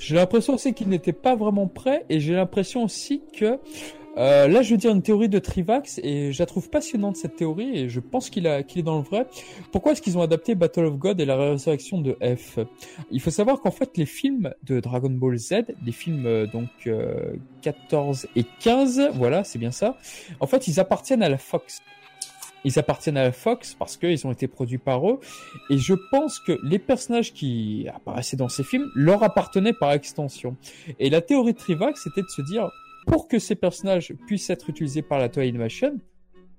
J'ai 0.00 0.16
l'impression 0.16 0.54
aussi 0.54 0.74
qu'il 0.74 0.88
n'était 0.88 1.14
pas 1.14 1.34
vraiment 1.34 1.66
prêt 1.66 2.04
et 2.08 2.20
j'ai 2.20 2.34
l'impression 2.34 2.84
aussi 2.84 3.22
que 3.36 3.58
euh, 4.16 4.48
là, 4.48 4.62
je 4.62 4.72
veux 4.72 4.76
dire 4.76 4.90
une 4.90 5.02
théorie 5.02 5.28
de 5.28 5.38
Trivax 5.38 6.00
et 6.02 6.32
je 6.32 6.38
la 6.40 6.46
trouve 6.46 6.68
passionnante 6.68 7.16
cette 7.16 7.36
théorie 7.36 7.78
et 7.78 7.88
je 7.88 8.00
pense 8.00 8.28
qu'il 8.28 8.46
est 8.46 8.82
dans 8.82 8.96
le 8.96 9.04
vrai. 9.04 9.26
Pourquoi 9.72 9.92
est-ce 9.92 10.02
qu'ils 10.02 10.18
ont 10.18 10.22
adapté 10.22 10.54
Battle 10.54 10.84
of 10.84 10.98
God 10.98 11.20
et 11.20 11.24
la 11.24 11.36
résurrection 11.36 12.00
de 12.00 12.16
F? 12.22 12.58
Il 13.10 13.20
faut 13.20 13.30
savoir 13.30 13.60
qu'en 13.60 13.70
fait 13.70 13.96
les 13.96 14.06
films 14.06 14.52
de 14.64 14.80
Dragon 14.80 15.10
Ball 15.10 15.38
Z, 15.38 15.66
les 15.84 15.92
films 15.92 16.26
euh, 16.26 16.46
donc 16.46 16.68
14 17.62 18.24
euh, 18.24 18.40
et 18.40 18.44
15, 18.60 19.10
voilà, 19.14 19.44
c'est 19.44 19.58
bien 19.58 19.70
ça. 19.70 19.96
En 20.40 20.46
fait, 20.46 20.66
ils 20.66 20.80
appartiennent 20.80 21.22
à 21.22 21.28
la 21.28 21.38
Fox 21.38 21.80
ils 22.64 22.78
appartiennent 22.78 23.16
à 23.16 23.24
la 23.24 23.32
Fox 23.32 23.74
parce 23.78 23.96
qu'ils 23.96 24.26
ont 24.26 24.32
été 24.32 24.46
produits 24.46 24.78
par 24.78 25.08
eux. 25.08 25.18
Et 25.70 25.78
je 25.78 25.94
pense 26.10 26.38
que 26.40 26.58
les 26.62 26.78
personnages 26.78 27.32
qui 27.32 27.86
apparaissaient 27.94 28.36
dans 28.36 28.50
ces 28.50 28.64
films 28.64 28.90
leur 28.94 29.22
appartenaient 29.22 29.72
par 29.72 29.92
extension. 29.92 30.56
Et 30.98 31.08
la 31.08 31.22
théorie 31.22 31.54
de 31.54 31.58
Trivax, 31.58 32.02
c'était 32.02 32.20
de 32.20 32.28
se 32.28 32.42
dire, 32.42 32.70
pour 33.06 33.28
que 33.28 33.38
ces 33.38 33.54
personnages 33.54 34.14
puissent 34.26 34.50
être 34.50 34.70
utilisés 34.70 35.02
par 35.02 35.18
la 35.18 35.28
Toei 35.28 35.48
Animation, 35.48 35.98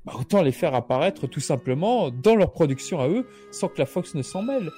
bah 0.06 0.14
autant 0.20 0.42
les 0.42 0.52
faire 0.52 0.74
apparaître 0.74 1.28
tout 1.28 1.40
simplement 1.40 2.10
dans 2.10 2.36
leur 2.36 2.52
production 2.52 3.00
à 3.00 3.08
eux, 3.08 3.28
sans 3.52 3.68
que 3.68 3.78
la 3.78 3.86
Fox 3.86 4.16
ne 4.16 4.22
s'en 4.22 4.42
mêle. 4.42 4.72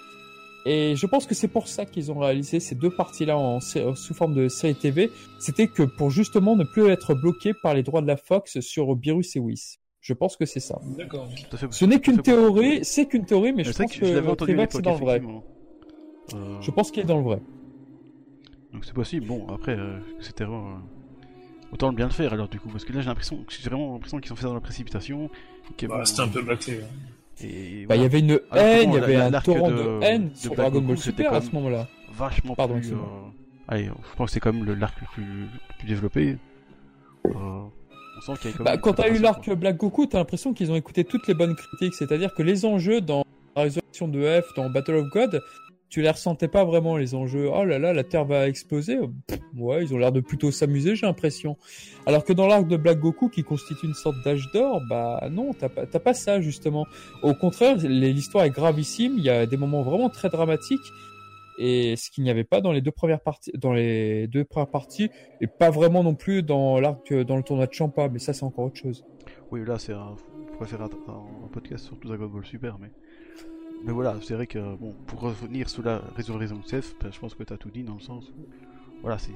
Et 0.66 0.96
je 0.96 1.06
pense 1.06 1.26
que 1.26 1.36
c'est 1.36 1.48
pour 1.48 1.68
ça 1.68 1.86
qu'ils 1.86 2.12
ont 2.12 2.20
réalisé 2.20 2.60
ces 2.60 2.76
deux 2.76 2.90
parties-là 2.90 3.38
en, 3.38 3.60
sous 3.60 4.14
forme 4.14 4.34
de 4.34 4.48
série 4.48 4.76
TV. 4.76 5.10
C'était 5.40 5.68
que 5.68 5.84
pour 5.84 6.10
justement 6.10 6.56
ne 6.56 6.64
plus 6.64 6.88
être 6.90 7.14
bloqués 7.14 7.54
par 7.54 7.74
les 7.74 7.84
droits 7.84 8.02
de 8.02 8.08
la 8.08 8.16
Fox 8.16 8.62
sur 8.62 8.96
Beerus 8.96 9.36
et 9.36 9.40
Whis. 9.40 9.80
Je 10.00 10.14
pense 10.14 10.36
que 10.36 10.46
c'est 10.46 10.60
ça. 10.60 10.80
D'accord. 10.98 11.30
Ce 11.72 11.86
n'est 11.86 12.00
qu'une 12.00 12.22
théorie, 12.22 12.84
c'est 12.84 13.06
qu'une 13.08 13.26
théorie, 13.26 13.54
mais 13.54 13.64
je, 13.64 13.72
pense 13.72 13.92
que, 13.92 14.00
que 14.00 14.52
est 14.52 14.82
dans 14.82 14.94
le 14.94 15.00
vrai. 15.00 15.22
Euh, 16.34 16.62
je 16.62 16.72
pense 16.72 16.92
qu'il 16.92 17.04
est 17.04 17.06
dans 17.06 17.18
le 17.18 17.24
vrai. 17.24 17.42
Donc 18.74 18.86
c'est 18.86 18.94
possible. 18.94 19.28
Bon, 19.28 19.48
après, 19.48 19.78
euh, 19.78 20.00
c'était 20.20 20.44
vraiment... 20.44 20.80
Euh, 21.74 21.76
autant 21.76 21.92
bien 21.92 22.06
le 22.06 22.12
faire 22.12 22.34
alors 22.34 22.48
du 22.48 22.60
coup, 22.60 22.70
parce 22.70 22.86
que 22.86 22.94
là 22.94 23.02
j'ai 23.02 23.08
l'impression, 23.08 23.44
j'ai 23.50 23.70
vraiment 23.70 23.94
l'impression 23.94 24.20
qu'ils 24.20 24.32
ont 24.32 24.36
fait 24.36 24.44
ça 24.44 24.48
dans 24.48 24.54
la 24.54 24.62
précipitation. 24.62 25.30
Bah, 25.88 26.06
c'était 26.06 26.22
un 26.22 26.28
peu 26.28 26.42
bâclé. 26.42 26.82
Et 27.42 27.86
bah, 27.88 27.96
il 27.96 28.04
y 28.04 28.06
avait 28.06 28.20
une 28.20 28.40
haine, 28.54 28.92
il 28.92 28.96
y 28.96 28.98
avait 28.98 29.16
un 29.16 29.32
torrent 29.42 29.70
de, 29.70 30.00
haine 30.04 30.32
sur 30.36 30.56
Dragon 30.56 30.82
Ball 30.82 30.98
Super 30.98 31.34
à 31.34 31.42
ce 31.42 31.52
moment-là. 31.52 31.88
Vachement 32.12 32.56
Pardon, 32.56 32.80
plus. 32.80 32.94
Allez, 33.68 33.86
je 33.86 34.16
pense 34.16 34.28
que 34.28 34.34
c'est 34.34 34.40
quand 34.40 34.54
même 34.54 34.66
l'arc 34.80 35.00
le 35.02 35.08
plus, 35.14 35.24
le 35.24 35.78
plus 35.80 35.88
développé. 35.88 36.38
Bah, 38.60 38.78
quand 38.78 38.94
t'as 38.94 39.10
eu 39.10 39.18
l'arc 39.18 39.50
Black 39.54 39.78
Goku, 39.78 40.06
t'as 40.06 40.20
l'impression 40.20 40.54
qu'ils 40.54 40.72
ont 40.72 40.76
écouté 40.76 41.04
toutes 41.04 41.28
les 41.28 41.34
bonnes 41.34 41.56
critiques. 41.56 41.94
C'est-à-dire 41.94 42.34
que 42.34 42.44
les 42.44 42.66
enjeux 42.66 43.02
dans 43.02 43.24
la 43.56 43.64
résurrection 43.64 44.08
de 44.08 44.42
F, 44.42 44.54
dans 44.56 44.70
Battle 44.70 44.96
of 44.96 45.10
God, 45.10 45.42
tu 45.94 46.02
les 46.02 46.10
ressentais 46.10 46.48
pas 46.48 46.66
vraiment 46.66 46.98
les 46.98 47.14
enjeux. 47.14 47.52
Oh 47.54 47.64
là 47.64 47.78
là, 47.78 47.94
la 47.94 48.04
Terre 48.04 48.26
va 48.26 48.48
exploser. 48.48 48.98
ouais, 49.56 49.84
ils 49.84 49.94
ont 49.94 50.00
l'air 50.00 50.12
de 50.12 50.22
plutôt 50.22 50.50
s'amuser, 50.50 50.96
j'ai 50.96 51.06
l'impression. 51.06 51.56
Alors 52.08 52.26
que 52.26 52.34
dans 52.34 52.48
l'arc 52.48 52.68
de 52.68 52.78
Black 52.78 53.00
Goku, 53.00 53.30
qui 53.30 53.44
constitue 53.44 53.86
une 53.86 53.94
sorte 53.94 54.16
d'âge 54.26 54.50
d'or, 54.56 54.82
bah 54.90 55.28
non, 55.30 55.54
t'as 55.54 55.70
pas, 55.70 55.86
pas 55.86 56.14
ça 56.16 56.42
justement. 56.42 56.88
Au 57.22 57.36
contraire, 57.36 57.78
l'histoire 57.78 58.44
est 58.44 58.50
gravissime. 58.50 59.20
Il 59.20 59.24
y 59.24 59.30
a 59.30 59.46
des 59.46 59.56
moments 59.56 59.84
vraiment 59.84 60.10
très 60.10 60.30
dramatiques 60.30 60.82
et 61.60 61.96
ce 61.96 62.10
qu'il 62.10 62.24
n'y 62.24 62.32
avait 62.32 62.44
pas 62.44 62.60
dans 62.60 62.72
les 62.72 62.82
deux 62.82 62.92
premières 62.92 63.22
parties, 63.22 63.52
dans 63.54 63.74
les 63.74 64.26
deux 64.26 64.46
premières 64.46 64.72
parties, 64.72 65.12
et 65.42 65.46
pas 65.46 65.70
vraiment 65.70 66.04
non 66.04 66.16
plus 66.16 66.42
dans 66.42 66.80
l'arc, 66.80 67.14
dans 67.14 67.38
le 67.38 67.44
tournoi 67.44 67.68
de 67.68 67.74
Champa, 67.74 68.10
mais 68.10 68.18
ça 68.18 68.34
c'est 68.34 68.46
encore 68.46 68.66
autre 68.66 68.82
chose. 68.82 69.06
Oui, 69.52 69.64
là 69.64 69.78
c'est 69.78 69.94
un, 69.94 70.16
un, 70.60 71.48
podcast 71.52 71.86
sur 71.86 72.00
tout 72.00 72.08
Dragon 72.08 72.26
Ball 72.26 72.44
Super, 72.44 72.80
mais 72.80 72.90
mais 73.84 73.92
voilà, 73.92 74.16
c'est 74.22 74.34
vrai 74.34 74.48
que 74.48 74.60
bon, 74.76 74.94
pour 75.08 75.20
revenir 75.20 75.70
sous 75.70 75.82
la 75.82 76.02
résurrection 76.16 76.58
de 76.58 76.66
Seth, 76.66 76.96
ben, 77.02 77.12
je 77.12 77.20
pense 77.20 77.34
que 77.34 77.44
tu 77.44 77.54
as 77.54 77.58
tout 77.58 77.70
dit 77.70 77.84
dans 77.84 77.96
le 77.96 78.00
sens 78.00 78.30
où, 78.30 78.48
voilà, 79.02 79.18
c'est 79.18 79.32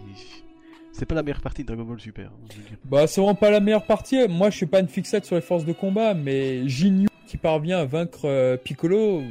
c'est 0.94 1.06
pas 1.06 1.16
la 1.16 1.22
meilleure 1.22 1.42
partie 1.42 1.62
de 1.62 1.68
Dragon 1.68 1.84
Ball 1.84 2.00
Super. 2.00 2.28
Hein, 2.28 2.76
bah, 2.86 3.06
c'est 3.06 3.22
vraiment 3.22 3.36
pas 3.36 3.52
la 3.52 3.60
meilleure 3.60 3.86
partie. 3.86 4.28
Moi, 4.28 4.50
je 4.50 4.56
suis 4.56 4.66
pas 4.66 4.80
une 4.80 4.88
fixette 4.88 5.26
sur 5.26 5.36
les 5.36 5.42
forces 5.42 5.66
de 5.66 5.74
combat, 5.74 6.14
mais 6.14 6.68
Jinyu 6.68 7.08
qui 7.28 7.38
parvient 7.38 7.80
à 7.80 7.86
vaincre 7.86 8.26
euh, 8.26 8.58
Piccolo, 8.58 9.22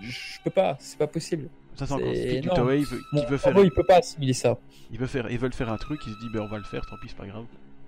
je 0.00 0.38
peux 0.42 0.50
pas, 0.50 0.76
c'est 0.80 0.98
pas 0.98 1.06
possible. 1.06 1.48
Ça, 1.74 1.86
c'est 1.86 1.92
encore 1.92 2.64
veut 3.28 3.36
faire. 3.36 3.58
il 3.62 3.70
peut 3.70 3.84
pas 3.84 3.96
assimiler 3.96 4.32
ça. 4.32 4.58
Ils 4.90 4.98
veulent 4.98 5.08
faire, 5.08 5.30
ils 5.30 5.38
veulent 5.38 5.52
faire 5.52 5.70
un 5.70 5.76
truc, 5.76 6.00
il 6.06 6.12
se 6.14 6.18
dit, 6.18 6.28
ben 6.32 6.40
on 6.40 6.48
va 6.48 6.58
le 6.58 6.64
faire, 6.64 6.84
tant 6.86 6.96
pis, 6.96 7.08
c'est 7.08 7.16
pas 7.16 7.26
grave. 7.26 7.44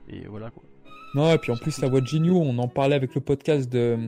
Et 0.08 0.26
voilà 0.26 0.50
quoi. 0.50 0.62
Non, 1.14 1.32
et 1.32 1.38
puis 1.38 1.52
en 1.52 1.56
plus, 1.56 1.80
la 1.80 1.88
voix 1.88 2.00
de 2.00 2.06
Jinyu, 2.06 2.32
on 2.32 2.58
en 2.58 2.68
parlait 2.68 2.96
avec 2.96 3.14
le 3.14 3.20
podcast 3.20 3.70
de. 3.70 3.98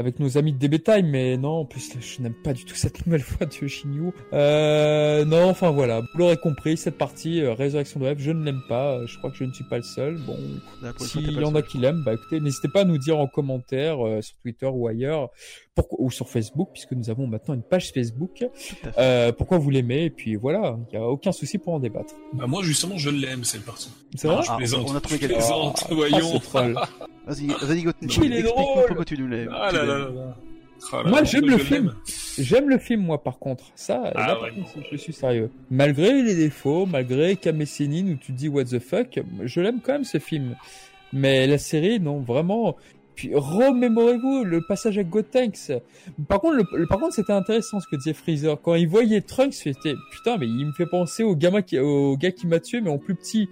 Avec 0.00 0.18
nos 0.18 0.38
amis 0.38 0.54
de 0.54 0.58
DB 0.58 0.78
Time, 0.78 1.08
mais 1.08 1.36
non, 1.36 1.60
en 1.60 1.64
plus, 1.66 1.92
je 2.00 2.22
n'aime 2.22 2.34
pas 2.42 2.54
du 2.54 2.64
tout 2.64 2.74
cette 2.74 3.04
nouvelle 3.06 3.20
voix 3.20 3.46
de 3.46 3.68
Shinyu. 3.68 4.12
Euh, 4.32 5.26
non, 5.26 5.50
enfin 5.50 5.70
voilà, 5.70 6.00
vous 6.00 6.18
l'aurez 6.18 6.38
compris, 6.38 6.78
cette 6.78 6.96
partie 6.96 7.42
euh, 7.42 7.52
Résurrection 7.52 8.00
de 8.00 8.06
Rêve, 8.06 8.16
je 8.18 8.30
ne 8.30 8.42
l'aime 8.42 8.62
pas. 8.66 9.04
Je 9.04 9.18
crois 9.18 9.30
que 9.30 9.36
je 9.36 9.44
ne 9.44 9.52
suis 9.52 9.64
pas 9.64 9.76
le 9.76 9.82
seul. 9.82 10.16
Bon, 10.26 10.38
s'il 11.00 11.30
y 11.30 11.44
en 11.44 11.54
a 11.54 11.60
qui 11.60 11.76
l'aiment, 11.76 12.02
bah 12.02 12.14
écoutez, 12.14 12.40
n'hésitez 12.40 12.68
pas 12.68 12.80
à 12.80 12.84
nous 12.84 12.96
dire 12.96 13.18
en 13.18 13.26
commentaire 13.26 14.04
euh, 14.04 14.22
sur 14.22 14.36
Twitter 14.38 14.70
ou 14.72 14.88
ailleurs, 14.88 15.28
pourquoi, 15.80 16.04
ou 16.04 16.10
sur 16.10 16.28
Facebook, 16.28 16.68
puisque 16.72 16.92
nous 16.92 17.08
avons 17.10 17.26
maintenant 17.26 17.54
une 17.54 17.62
page 17.62 17.92
Facebook, 17.92 18.44
euh, 18.98 19.32
pourquoi 19.32 19.58
vous 19.58 19.70
l'aimez, 19.70 20.04
et 20.04 20.10
puis 20.10 20.36
voilà, 20.36 20.78
il 20.92 20.98
n'y 20.98 21.04
a 21.04 21.08
aucun 21.08 21.32
souci 21.32 21.58
pour 21.58 21.74
en 21.74 21.80
débattre. 21.80 22.14
Bah 22.32 22.46
moi 22.46 22.62
justement, 22.62 22.96
je 22.98 23.10
l'aime 23.10 23.44
cette 23.44 23.64
partie. 23.64 23.90
C'est 24.14 24.28
vrai 24.28 24.44
ah, 24.48 24.58
On 24.86 24.94
a 24.94 25.00
trouvé 25.00 25.18
quelque 25.18 25.40
chose. 25.40 25.72
Ah, 25.76 25.86
voyons. 25.90 26.40
Ah, 26.54 26.88
vas-y, 27.26 27.46
vas-y, 27.46 27.86
explique-nous 28.02 28.50
pourquoi 28.86 29.04
tu 29.04 29.18
nous 29.18 29.28
l'aimes. 29.28 29.50
Ah 29.52 29.72
là 29.72 29.84
là 29.84 29.98
là. 29.98 30.36
Ah 30.92 31.02
moi, 31.06 31.24
j'aime 31.24 31.46
le 31.46 31.58
film. 31.58 31.94
J'aime 32.38 32.68
le 32.68 32.78
film, 32.78 33.02
moi, 33.02 33.22
par 33.22 33.38
contre. 33.38 33.64
Ça, 33.74 34.12
ah 34.14 34.38
je 34.90 34.96
suis 34.96 35.12
sérieux. 35.12 35.50
Malgré 35.70 36.22
les 36.22 36.34
défauts, 36.34 36.86
malgré 36.86 37.36
Kamessénine 37.36 38.12
où 38.12 38.16
tu 38.16 38.32
dis 38.32 38.48
what 38.48 38.64
the 38.64 38.78
fuck, 38.78 39.20
je 39.44 39.60
l'aime 39.60 39.80
quand 39.82 39.92
même 39.92 40.04
ce 40.04 40.18
film. 40.18 40.56
Mais 41.12 41.46
la 41.46 41.58
série, 41.58 42.00
non, 42.00 42.20
vraiment. 42.20 42.76
Puis 43.20 43.32
remémorez-vous 43.34 44.44
le 44.44 44.62
passage 44.62 44.96
avec 44.96 45.10
Gotenks. 45.10 45.72
Par 46.26 46.40
contre, 46.40 46.56
le, 46.56 46.86
par 46.86 46.98
contre, 46.98 47.14
c'était 47.14 47.34
intéressant 47.34 47.78
ce 47.78 47.86
que 47.86 47.96
disait 47.96 48.14
Freezer 48.14 48.58
quand 48.62 48.76
il 48.76 48.88
voyait 48.88 49.20
Trunks. 49.20 49.52
C'était 49.52 49.94
putain, 50.10 50.38
mais 50.38 50.46
il 50.46 50.64
me 50.64 50.72
fait 50.72 50.86
penser 50.86 51.22
au 51.22 51.36
gamin 51.36 51.60
qui, 51.60 51.78
au 51.78 52.16
gars 52.16 52.30
qui 52.30 52.46
m'a 52.46 52.60
tué, 52.60 52.80
mais 52.80 52.88
en 52.88 52.96
plus 52.96 53.14
petit. 53.14 53.50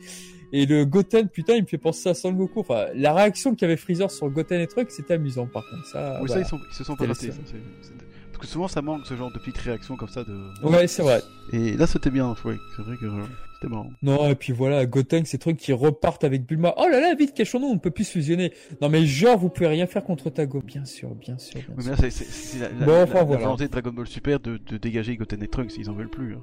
Et 0.54 0.64
le 0.64 0.86
Goten, 0.86 1.28
putain, 1.28 1.52
il 1.52 1.64
me 1.64 1.66
fait 1.66 1.76
penser 1.76 2.08
à 2.08 2.14
Son 2.14 2.32
Goku. 2.32 2.60
Enfin, 2.60 2.86
la 2.94 3.12
réaction 3.12 3.54
qu'avait 3.54 3.76
Freezer 3.76 4.10
sur 4.10 4.30
Goten 4.30 4.58
et 4.62 4.66
trucs, 4.68 4.90
c'était 4.90 5.12
amusant, 5.12 5.46
par 5.46 5.68
contre. 5.68 5.84
Ça, 5.84 6.18
oui, 6.22 6.30
ça, 6.30 6.40
ils, 6.40 6.46
sont, 6.46 6.58
ils 6.70 6.74
se 6.74 6.84
sont 6.84 6.96
pas 6.96 7.04
ratés. 7.04 7.28
Parce 7.28 8.38
que 8.38 8.46
souvent, 8.46 8.68
ça 8.68 8.80
manque 8.80 9.04
ce 9.04 9.16
genre 9.16 9.30
de 9.30 9.38
petites 9.38 9.58
réactions 9.58 9.96
comme 9.96 10.08
ça. 10.08 10.24
De... 10.24 10.66
Ouais, 10.66 10.86
c'est 10.86 11.02
vrai. 11.02 11.20
Et 11.52 11.76
là, 11.76 11.86
c'était 11.86 12.08
bien, 12.08 12.34
ouais. 12.46 12.56
C'est 12.74 12.82
vrai 12.82 12.96
que 12.96 13.04
euh, 13.04 13.24
c'était 13.60 13.72
marrant. 13.72 13.90
Non, 14.02 14.28
et 14.28 14.34
puis 14.34 14.52
voilà, 14.52 14.86
Goten, 14.86 15.24
ces 15.24 15.38
trucs 15.38 15.56
qui 15.56 15.72
repartent 15.72 16.24
avec 16.24 16.46
Bulma. 16.46 16.74
Oh 16.76 16.86
là 16.88 17.00
là, 17.00 17.14
vite, 17.14 17.34
cachons-nous, 17.34 17.66
on 17.66 17.74
ne 17.74 17.78
peut 17.80 17.90
plus 17.90 18.04
se 18.04 18.12
fusionner. 18.12 18.52
Non, 18.80 18.88
mais 18.88 19.04
genre, 19.04 19.36
vous 19.36 19.48
pouvez 19.48 19.66
rien 19.66 19.86
faire 19.86 20.04
contre 20.04 20.30
Tago. 20.30 20.62
Bien 20.62 20.84
sûr, 20.84 21.14
bien 21.14 21.38
sûr. 21.38 21.60
Bien 21.60 21.74
oui, 21.76 21.82
sûr. 21.82 21.92
mais 21.98 22.02
là, 22.02 22.10
c'est 22.10 22.58
la, 22.60 22.68
bon, 22.68 23.02
enfin, 23.02 23.24
voilà. 23.24 23.42
volonté 23.42 23.64
de 23.66 23.72
Dragon 23.72 23.90
Ball 23.90 24.06
Super 24.06 24.38
de, 24.40 24.58
de 24.58 24.76
dégager 24.76 25.16
Goten 25.16 25.42
et 25.42 25.48
Trunks, 25.48 25.76
ils 25.76 25.90
en 25.90 25.94
veulent 25.94 26.10
plus. 26.10 26.34
Hein. 26.34 26.42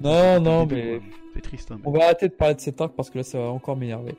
Non, 0.00 0.40
non, 0.40 0.66
mais. 0.66 1.00
C'est 1.34 1.42
triste. 1.42 1.70
Hein, 1.70 1.78
On 1.84 1.92
va 1.92 2.04
arrêter 2.04 2.28
de 2.28 2.32
parler 2.32 2.54
de 2.54 2.60
cet 2.60 2.80
arc 2.80 2.94
parce 2.96 3.10
que 3.10 3.18
là, 3.18 3.24
ça 3.24 3.38
va 3.38 3.46
encore 3.46 3.76
m'énerver. 3.76 4.14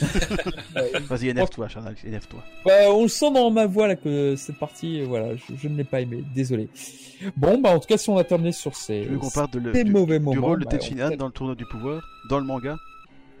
Vas-y, 1.08 1.28
énerve-toi, 1.28 1.68
Charles, 1.68 1.94
énerve-toi. 2.04 2.40
on 2.66 3.02
le 3.02 3.08
sent 3.08 3.32
dans 3.32 3.50
ma 3.50 3.66
voix 3.66 3.88
là 3.88 3.96
que 3.96 4.36
cette 4.36 4.58
partie, 4.58 5.02
voilà, 5.02 5.34
je, 5.36 5.68
ne 5.68 5.76
l'ai 5.76 5.84
pas 5.84 6.00
aimé. 6.00 6.22
Désolé. 6.34 6.68
Bon, 7.36 7.58
bah 7.58 7.70
en 7.70 7.80
tout 7.80 7.88
cas, 7.88 7.96
si 7.96 8.10
on 8.10 8.16
a 8.16 8.24
terminé 8.24 8.52
sur 8.52 8.76
ces, 8.76 9.04
je 9.04 9.14
qu'on 9.16 9.30
parle 9.30 9.50
de 9.50 9.58
le, 9.58 9.84
mauvais 9.84 10.18
moments, 10.18 10.32
du 10.32 10.38
rôle 10.38 10.64
de 10.64 10.98
bah, 10.98 11.16
dans 11.16 11.26
le 11.26 11.32
tournoi 11.32 11.54
du 11.54 11.66
pouvoir, 11.66 12.02
dans 12.28 12.38
le 12.38 12.44
manga. 12.44 12.76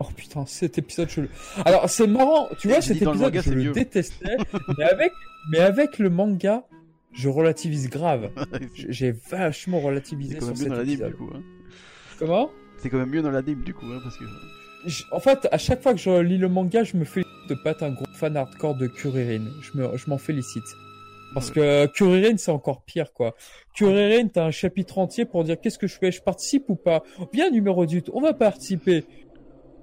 Oh 0.00 0.08
putain, 0.16 0.44
cet 0.46 0.78
épisode, 0.78 1.08
je 1.10 1.22
Alors, 1.64 1.88
c'est 1.88 2.08
marrant, 2.08 2.48
tu 2.58 2.68
vois, 2.68 2.80
cet 2.80 3.02
épisode, 3.02 3.40
je 3.40 3.52
le 3.52 3.72
détestais, 3.72 4.36
mais 4.78 4.84
avec, 4.84 5.12
mais 5.50 5.60
avec 5.60 5.98
le 5.98 6.10
manga, 6.10 6.64
je 7.12 7.28
relativise 7.28 7.88
grave. 7.88 8.30
J'ai 8.74 9.12
vachement 9.12 9.80
relativisé 9.80 10.40
sur 10.40 10.56
cet 10.56 10.72
épisode. 10.72 11.14
coup, 11.14 11.30
hein. 11.34 11.42
Comment? 12.22 12.50
C'est 12.76 12.88
quand 12.88 12.98
même 12.98 13.10
mieux 13.10 13.20
dans 13.20 13.32
l'anime 13.32 13.64
du 13.64 13.74
coup, 13.74 13.86
hein, 13.86 13.98
parce 14.00 14.16
que. 14.16 14.24
en 15.10 15.18
fait, 15.18 15.48
à 15.50 15.58
chaque 15.58 15.82
fois 15.82 15.92
que 15.92 15.98
je 15.98 16.20
lis 16.20 16.38
le 16.38 16.48
manga, 16.48 16.84
je 16.84 16.96
me 16.96 17.04
fais 17.04 17.24
de 17.48 17.54
pas 17.54 17.70
être 17.70 17.82
un 17.82 17.90
gros 17.90 18.04
fan 18.14 18.36
hardcore 18.36 18.76
de 18.76 18.86
Kuririn. 18.86 19.42
Je 19.60 19.76
me, 19.76 19.96
je 19.96 20.08
m'en 20.08 20.18
félicite. 20.18 20.62
Parce 21.34 21.50
que 21.50 21.86
Kuririn, 21.86 22.36
c'est 22.36 22.52
encore 22.52 22.82
pire, 22.82 23.12
quoi. 23.12 23.34
Kuririn, 23.74 24.28
t'as 24.28 24.44
un 24.44 24.50
chapitre 24.52 24.98
entier 24.98 25.24
pour 25.24 25.42
dire 25.42 25.60
qu'est-ce 25.60 25.80
que 25.80 25.88
je 25.88 25.98
fais, 25.98 26.12
je 26.12 26.22
participe 26.22 26.70
ou 26.70 26.76
pas. 26.76 27.02
Bien 27.32 27.50
numéro 27.50 27.86
du 27.86 28.04
on 28.12 28.20
va 28.20 28.34
participer. 28.34 29.04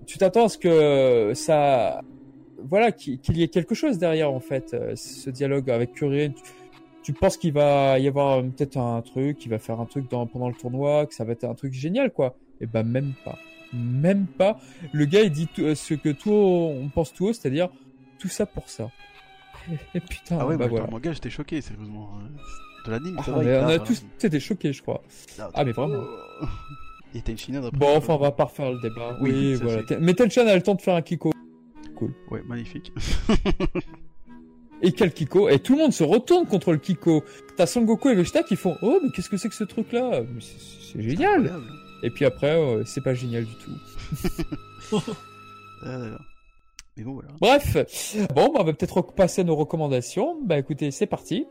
Tu 0.05 0.17
t'attends 0.17 0.45
à 0.45 0.49
ce 0.49 0.57
que 0.57 1.33
ça, 1.35 1.99
voilà, 2.63 2.93
qu'il 2.93 3.19
y 3.35 3.43
ait 3.43 3.49
quelque 3.49 3.75
chose 3.75 3.97
derrière, 3.97 4.31
en 4.31 4.39
fait, 4.39 4.73
euh, 4.73 4.93
ce 4.95 5.29
dialogue 5.29 5.69
avec 5.69 5.91
Kuririn 5.91 6.31
tu 7.03 7.13
penses 7.13 7.37
qu'il 7.37 7.53
va 7.53 7.99
y 7.99 8.07
avoir 8.07 8.41
peut-être 8.41 8.77
un 8.77 9.01
truc, 9.01 9.37
qu'il 9.37 9.51
va 9.51 9.59
faire 9.59 9.79
un 9.79 9.85
truc 9.85 10.09
dans, 10.09 10.25
pendant 10.27 10.49
le 10.49 10.55
tournoi, 10.55 11.05
que 11.05 11.13
ça 11.13 11.23
va 11.23 11.33
être 11.33 11.45
un 11.45 11.55
truc 11.55 11.73
génial, 11.73 12.11
quoi. 12.11 12.35
Et 12.61 12.65
eh 12.65 12.67
ben 12.67 12.83
même 12.83 13.13
pas. 13.23 13.37
Même 13.73 14.25
pas. 14.25 14.59
Le 14.91 15.05
gars, 15.05 15.21
il 15.21 15.31
dit 15.31 15.47
euh, 15.59 15.75
ce 15.75 15.93
que 15.93 16.09
tout 16.09 16.31
on 16.31 16.89
pense 16.89 17.13
tout 17.13 17.27
haut, 17.27 17.33
c'est-à-dire 17.33 17.69
tout 18.17 18.27
ça 18.27 18.45
pour 18.45 18.69
ça. 18.69 18.89
Et, 19.95 19.99
putain, 19.99 20.39
ah 20.41 20.47
ouais, 20.47 20.57
bah 20.57 20.67
voilà. 20.67 20.87
gars, 20.99 21.13
j'étais 21.13 21.29
choqué, 21.29 21.61
sérieusement. 21.61 22.09
Hein. 22.15 22.29
De 22.85 22.91
l'anime, 22.91 23.17
ah, 23.19 23.31
on 23.31 23.67
a 23.67 23.79
tous 23.79 24.03
été 24.21 24.39
choqués, 24.39 24.73
je 24.73 24.81
crois. 24.81 25.01
Ah, 25.53 25.63
mais 25.63 25.71
vraiment. 25.71 26.03
Était 27.15 27.31
une 27.31 27.37
Chine 27.39 27.59
Bon, 27.73 27.97
enfin, 27.97 28.13
on 28.13 28.17
va 28.17 28.31
pas 28.31 28.45
refaire 28.45 28.71
le 28.71 28.79
débat. 28.81 29.17
Oui, 29.19 29.55
voilà. 29.55 29.81
Mais 29.99 30.13
Tenchan 30.13 30.45
a 30.45 30.55
le 30.55 30.61
temps 30.61 30.75
de 30.75 30.81
faire 30.81 30.93
un 30.93 31.01
Kiko. 31.01 31.31
Cool. 31.95 32.13
Ouais, 32.29 32.43
magnifique. 32.47 32.93
et 34.81 34.91
quel 34.91 35.13
Kiko 35.13 35.49
Et 35.49 35.59
tout 35.59 35.73
le 35.73 35.79
monde 35.79 35.93
se 35.93 36.03
retourne 36.03 36.45
contre 36.45 36.71
le 36.71 36.77
Kiko. 36.77 37.23
T'as 37.57 37.65
Son 37.65 37.81
Goku 37.81 38.09
et 38.09 38.15
Vegeta 38.15 38.43
qui 38.43 38.55
font 38.55 38.77
Oh, 38.81 38.99
mais 39.03 39.09
qu'est-ce 39.11 39.29
que 39.29 39.37
c'est 39.37 39.49
que 39.49 39.55
ce 39.55 39.63
truc-là 39.63 40.21
C'est 40.39 41.01
génial 41.01 41.51
Et 42.03 42.09
puis 42.09 42.25
après, 42.25 42.59
euh, 42.59 42.83
c'est 42.85 43.03
pas 43.03 43.13
génial 43.13 43.45
du 43.45 43.55
tout. 43.55 45.01
Euh, 45.85 46.13
mais 46.97 47.05
bon, 47.05 47.13
voilà. 47.13 47.29
Bref, 47.39 47.77
bon, 48.35 48.51
bah, 48.51 48.59
on 48.59 48.63
va 48.65 48.73
peut-être 48.73 49.01
passer 49.13 49.39
à 49.39 49.43
nos 49.45 49.55
recommandations. 49.55 50.41
Bah 50.43 50.57
écoutez, 50.57 50.91
c'est 50.91 51.05
parti. 51.05 51.45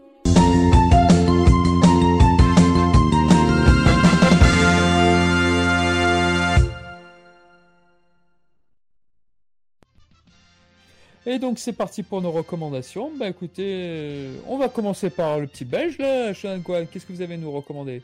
Et 11.28 11.38
donc 11.38 11.58
c'est 11.58 11.74
parti 11.74 12.02
pour 12.02 12.22
nos 12.22 12.32
recommandations. 12.32 13.12
Bah 13.14 13.28
écoutez, 13.28 13.82
euh, 13.86 14.38
on 14.46 14.56
va 14.56 14.70
commencer 14.70 15.10
par 15.10 15.38
le 15.38 15.46
petit 15.46 15.66
belge 15.66 15.98
là, 15.98 16.32
quoi 16.64 16.86
Qu'est-ce 16.86 17.04
que 17.04 17.12
vous 17.12 17.20
avez 17.20 17.34
à 17.34 17.36
nous 17.36 17.52
recommander? 17.52 18.02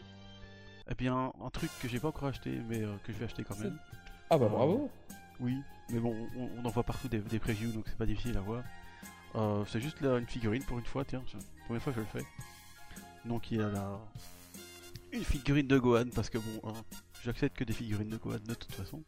Eh 0.91 0.95
bien, 0.95 1.33
un 1.43 1.49
truc 1.49 1.71
que 1.81 1.89
j'ai 1.89 1.99
pas 1.99 2.09
encore 2.09 2.29
acheté, 2.29 2.51
mais 2.69 2.83
euh, 2.83 2.95
que 3.03 3.15
je 3.15 3.19
vais 3.19 3.25
acheter 3.25 3.43
quand 3.43 3.59
même. 3.59 3.79
Ah 4.29 4.37
bah 4.37 4.49
bravo. 4.49 4.91
Euh, 5.11 5.15
oui, 5.41 5.57
mais 5.89 6.01
bon, 6.01 6.15
on, 6.37 6.67
en 6.67 6.69
voit 6.69 6.83
partout 6.83 7.09
des, 7.09 7.21
des 7.21 7.39
previews, 7.39 7.73
donc 7.73 7.85
c'est 7.87 7.97
pas 7.97 8.05
difficile 8.05 8.37
à 8.37 8.43
voir. 8.43 9.67
c'est 9.69 9.81
juste 9.81 10.03
là 10.03 10.19
une 10.19 10.27
figurine 10.27 10.63
pour 10.63 10.79
une 10.79 10.85
fois, 10.85 11.07
tiens, 11.07 11.23
la 11.33 11.65
première 11.65 11.83
fois 11.83 11.95
que 11.95 12.01
je 12.01 12.05
le 12.05 12.21
fais. 12.21 12.29
Donc 13.25 13.51
il 13.51 13.57
y 13.57 13.63
a 13.63 13.71
là 13.71 14.01
une 15.13 15.25
figurine 15.25 15.67
de 15.67 15.79
Gohan 15.79 16.11
parce 16.15 16.29
que 16.29 16.37
bon, 16.37 16.69
hein, 16.69 16.75
j'accepte 17.23 17.57
que 17.57 17.65
des 17.65 17.73
figurines 17.73 18.11
de 18.11 18.19
Gohan 18.19 18.41
de 18.47 18.53
toute 18.53 18.73
façon. 18.73 19.03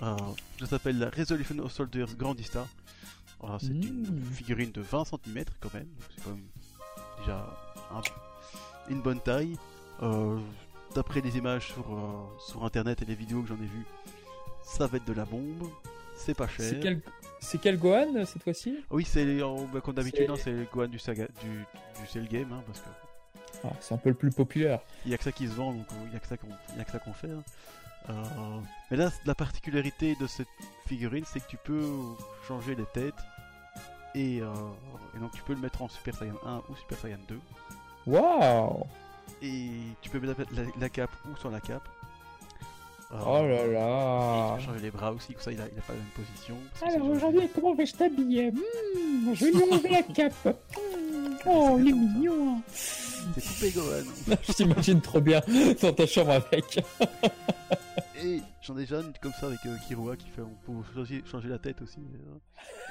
Ça 0.00 0.66
s'appelle 0.66 0.98
la 0.98 1.10
Resolution 1.10 1.58
of 1.58 1.72
Soldiers 1.72 2.14
Grandista. 2.16 2.66
Ah, 3.42 3.58
c'est 3.60 3.68
une 3.68 4.02
mmh. 4.02 4.32
figurine 4.32 4.72
de 4.72 4.80
20 4.80 5.04
cm 5.04 5.44
quand 5.60 5.74
même, 5.74 5.88
c'est 6.16 6.24
quand 6.24 6.30
même 6.30 6.46
déjà 7.18 7.46
une 8.88 9.00
bonne 9.00 9.20
taille. 9.20 9.56
Euh, 10.02 10.38
d'après 10.94 11.20
les 11.20 11.36
images 11.36 11.72
sur, 11.72 11.84
euh, 11.90 12.38
sur 12.38 12.64
internet 12.64 13.02
et 13.02 13.04
les 13.04 13.14
vidéos 13.14 13.42
que 13.42 13.48
j'en 13.48 13.56
ai 13.56 13.66
vues, 13.66 13.86
ça 14.64 14.86
va 14.86 14.96
être 14.98 15.06
de 15.06 15.12
la 15.12 15.24
bombe. 15.24 15.70
C'est 16.16 16.34
pas 16.34 16.48
cher. 16.48 16.66
C'est 16.66 16.80
quel, 16.80 17.00
c'est 17.40 17.60
quel 17.60 17.78
Gohan 17.78 18.14
euh, 18.16 18.24
cette 18.24 18.42
fois-ci? 18.42 18.78
Oui, 18.90 19.04
c'est 19.04 19.38
bah, 19.72 19.80
comme 19.82 19.94
d'habitude, 19.94 20.30
hein, 20.30 20.36
c'est 20.42 20.52
le 20.52 20.66
Gohan 20.72 20.88
du, 20.88 20.98
saga, 20.98 21.26
du, 21.42 21.50
du 22.00 22.06
Cell 22.08 22.26
Game, 22.28 22.52
hein, 22.52 22.62
parce 22.66 22.80
que. 22.80 22.88
Ah, 23.64 23.72
c'est 23.80 23.94
un 23.94 23.98
peu 23.98 24.10
le 24.10 24.14
plus 24.14 24.30
populaire. 24.30 24.80
Il 25.04 25.10
y 25.10 25.14
a 25.14 25.18
que 25.18 25.24
ça 25.24 25.32
qui 25.32 25.46
se 25.46 25.52
vend, 25.52 25.72
donc 25.72 25.86
il 26.06 26.12
y 26.12 26.16
a 26.16 26.18
que 26.18 26.26
ça 26.26 26.36
qu'on, 26.36 26.48
y 26.48 26.80
a 26.80 26.84
que 26.84 26.90
ça 26.90 26.98
qu'on 26.98 27.12
fait. 27.12 27.30
Hein. 27.30 27.42
Mais 28.90 28.96
là, 28.96 29.10
la 29.24 29.34
particularité 29.34 30.14
de 30.16 30.26
cette 30.26 30.48
figurine, 30.86 31.24
c'est 31.26 31.40
que 31.40 31.48
tu 31.48 31.56
peux 31.56 31.84
changer 32.46 32.74
les 32.74 32.86
têtes 32.86 33.14
et, 34.14 34.40
euh, 34.40 34.52
et, 35.14 35.18
donc 35.18 35.32
tu 35.32 35.42
peux 35.42 35.52
le 35.52 35.60
mettre 35.60 35.82
en 35.82 35.88
Super 35.88 36.14
Saiyan 36.14 36.36
1 36.44 36.62
ou 36.70 36.76
Super 36.76 36.98
Saiyan 36.98 37.18
2. 37.28 37.38
Waouh 38.06 38.86
Et 39.42 39.70
tu 40.00 40.08
peux 40.08 40.20
mettre 40.20 40.42
la, 40.78 40.88
cape 40.88 41.10
ou 41.30 41.36
sans 41.36 41.50
la 41.50 41.60
cape. 41.60 41.86
Euh, 43.12 43.18
oh 43.24 43.46
là 43.46 43.66
là 43.66 44.56
Tu 44.58 44.64
peux 44.66 44.72
changer 44.72 44.82
les 44.84 44.90
bras 44.90 45.12
aussi, 45.12 45.32
comme 45.32 45.42
ça 45.42 45.52
il 45.52 45.60
a, 45.60 45.64
il 45.72 45.78
a 45.78 45.82
pas 45.82 45.92
la 45.92 45.98
même 46.00 46.26
position. 46.26 46.56
Alors 46.82 47.10
aujourd'hui, 47.10 47.48
comment 47.54 47.74
vais-je 47.74 47.94
t'habiller? 47.94 48.50
Hmm, 48.50 49.34
Je 49.34 49.44
vais 49.44 49.52
lui 49.52 49.62
enlever 49.62 49.88
la 49.90 50.02
cape. 50.02 50.34
Hmm, 50.44 51.34
oh, 51.46 51.76
il 51.80 51.88
est 51.88 51.92
mignon 51.92 52.60
C'est 53.34 53.44
coupé 53.44 53.70
Gohan 53.70 54.36
Je 54.42 54.52
t'imagine 54.52 55.00
trop 55.00 55.20
bien 55.20 55.40
dans 55.82 55.92
ta 55.92 56.06
chambre 56.06 56.32
avec 56.32 56.80
Et 58.24 58.40
j'en 58.62 58.76
ai 58.76 58.80
déjà 58.80 59.00
une 59.00 59.12
comme 59.20 59.32
ça 59.38 59.46
avec 59.46 59.58
euh, 59.66 59.76
Kirua 59.86 60.16
qui 60.16 60.28
fait 60.28 60.42
on 60.42 60.82
peut 60.82 61.06
changer, 61.30 61.48
la 61.48 61.58
tête 61.58 61.80
aussi. 61.82 61.98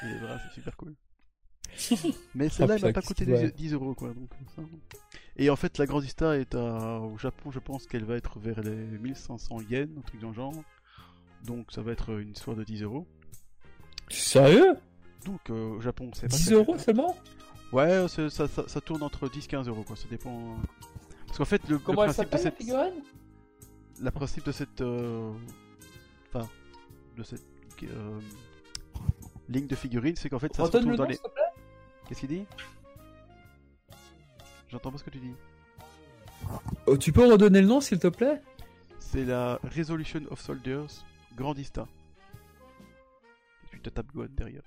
et 0.04 0.06
les 0.08 0.20
bras, 0.20 0.38
c'est 0.48 0.54
super 0.54 0.78
cool. 0.78 0.94
Mais 2.36 2.48
celle-là, 2.48 2.76
elle 2.76 2.82
m'a 2.84 2.94
pas 2.94 3.02
coûté 3.02 3.26
10 3.26 3.74
euros, 3.74 3.94
quoi. 3.96 4.10
Donc, 4.14 4.30
ça... 4.56 4.62
Et 5.38 5.50
en 5.50 5.56
fait, 5.56 5.78
la 5.78 5.86
Grandista 5.86 6.38
est 6.38 6.56
au 6.56 7.18
Japon, 7.18 7.52
je 7.52 7.60
pense 7.60 7.88
qu'elle 7.88 8.06
va 8.06 8.16
être 8.16 8.40
vers 8.40 8.62
les 8.62 8.76
1500 8.76 9.62
yens, 9.70 9.90
un 9.98 10.02
truc 10.02 10.22
dans 10.22 10.30
le 10.30 10.34
genre. 10.34 10.54
Donc, 11.44 11.72
ça 11.72 11.82
va 11.82 11.92
être 11.92 12.20
une 12.20 12.32
histoire 12.32 12.56
de 12.56 12.64
10 12.64 12.84
euros. 12.84 13.06
Sérieux? 14.10 14.76
Donc, 15.26 15.50
euh, 15.50 15.76
au 15.76 15.82
Japon, 15.82 16.12
c'est 16.14 16.30
pas 16.30 16.38
10 16.38 16.54
euros 16.54 16.78
seulement? 16.78 17.18
Ouais, 17.72 18.08
ça, 18.08 18.30
ça, 18.30 18.48
ça, 18.48 18.82
tourne 18.82 19.04
entre 19.04 19.28
10-15 19.28 19.68
euros, 19.68 19.84
quoi. 19.84 19.96
Ça 19.96 20.08
dépend. 20.10 20.56
Parce 21.28 21.38
qu'en 21.38 21.46
fait, 21.46 21.68
le, 21.68 21.80
Comment 21.80 22.06
le 22.06 22.14
principe 22.14 22.32
de 22.32 22.38
cette. 22.38 22.68
La, 22.68 22.90
la 24.02 24.12
principe 24.12 24.46
de 24.46 24.52
cette. 24.52 24.82
Euh, 24.82 25.34
enfin. 26.30 26.48
De 27.18 27.24
cette. 27.24 27.44
Euh... 27.84 28.20
Ligne 29.50 29.68
de 29.68 29.76
figurines, 29.76 30.16
c'est 30.16 30.30
qu'en 30.30 30.40
fait, 30.40 30.56
ça 30.56 30.66
se 30.66 30.72
retrouve 30.78 30.96
dans 30.96 31.06
les. 31.06 31.18
Qu'est-ce 32.08 32.20
qu'il 32.22 32.30
dit? 32.30 32.46
J'entends 34.70 34.92
pas 34.92 34.98
ce 34.98 35.04
que 35.04 35.10
tu 35.10 35.20
dis. 35.20 35.34
Oh, 36.88 36.98
tu 36.98 37.12
peux 37.12 37.30
redonner 37.30 37.62
le 37.62 37.68
nom, 37.68 37.82
s'il 37.82 38.00
te 38.00 38.08
plaît? 38.08 38.42
C'est 39.00 39.26
la 39.26 39.60
Resolution 39.76 40.22
of 40.30 40.42
Soldiers 40.42 40.88
Grandista. 41.36 41.88
tu 43.72 43.80
te 43.80 43.90
tapes 43.90 44.12
Gohan 44.14 44.28
derrière. 44.32 44.64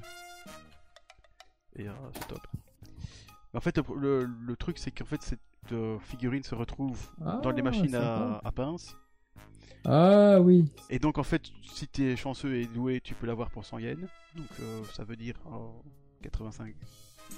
Et 1.77 1.89
euh, 1.89 1.93
c'est 2.15 2.29
top. 2.29 2.47
En 3.55 3.61
fait, 3.61 3.79
le, 3.97 4.57
truc, 4.57 4.79
c'est 4.79 4.91
qu'en 4.91 5.05
fait, 5.05 5.23
cette 5.23 5.41
euh, 5.73 5.99
figurine 6.01 6.43
se 6.43 6.55
retrouve 6.55 6.99
dans 7.19 7.51
les 7.51 7.61
ah, 7.61 7.65
machines 7.65 7.95
à, 7.95 8.53
pince. 8.55 8.97
Ah 9.85 10.41
oui. 10.41 10.71
Et 10.91 10.99
donc, 10.99 11.19
en 11.19 11.23
fait, 11.23 11.43
si 11.73 11.89
tu 11.89 12.05
es 12.11 12.17
chanceux 12.17 12.57
et 12.57 12.67
doué, 12.67 13.01
tu 13.01 13.15
peux 13.15 13.27
l'avoir 13.27 13.51
pour 13.51 13.65
100 13.65 13.79
yens. 13.79 14.01
Donc, 14.37 14.47
euh, 14.61 14.85
ça 14.93 15.05
veut 15.05 15.17
dire 15.17 15.37
85, 16.23 16.75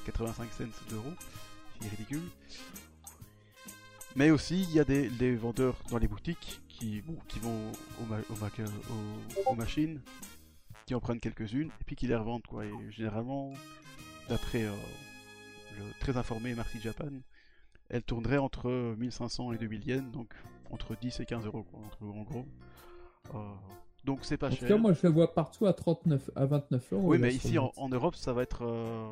85 0.04 0.50
cents 0.52 0.64
d'euros. 0.90 1.12
Ridicule. 1.88 2.22
Mais 4.16 4.30
aussi, 4.30 4.62
il 4.62 4.72
y 4.72 4.80
a 4.80 4.84
des, 4.84 5.36
vendeurs 5.36 5.76
dans 5.90 5.98
les 5.98 6.08
boutiques 6.08 6.60
qui, 6.68 7.02
qui 7.28 7.38
vont 7.38 7.72
aux 9.46 9.54
machines, 9.54 10.00
qui 10.86 10.94
en 10.94 11.00
prennent 11.00 11.20
quelques-unes, 11.20 11.68
et 11.68 11.84
puis 11.84 11.96
qui 11.96 12.06
les 12.06 12.16
revendent. 12.16 12.46
Quoi. 12.46 12.66
Et 12.66 12.72
généralement, 12.90 13.52
d'après 14.28 14.64
euh, 14.64 14.72
le 15.78 15.84
très 16.00 16.16
informé 16.16 16.54
Marty 16.54 16.80
Japan, 16.80 17.10
elle 17.88 18.02
tournerait 18.02 18.38
entre 18.38 18.70
1500 18.98 19.52
et 19.52 19.58
2000 19.58 19.86
yens, 19.86 20.12
donc 20.12 20.34
entre 20.70 20.96
10 20.96 21.20
et 21.20 21.26
15 21.26 21.46
euros, 21.46 21.64
quoi, 21.64 21.80
en 22.00 22.22
gros. 22.22 22.46
Euh, 23.34 23.38
donc 24.04 24.20
c'est 24.22 24.36
pas 24.36 24.48
en 24.48 24.52
cher. 24.52 24.68
Cas, 24.68 24.76
moi 24.76 24.92
je 24.92 25.00
la 25.02 25.10
vois 25.10 25.34
partout 25.34 25.66
à 25.66 25.72
39, 25.72 26.30
à 26.34 26.46
29 26.46 26.92
euros. 26.92 27.08
Oui, 27.08 27.18
mais 27.18 27.34
ici 27.34 27.58
en, 27.58 27.88
Europe, 27.88 28.14
ça 28.14 28.32
va 28.32 28.42
être. 28.42 28.64
Euh, 28.64 29.08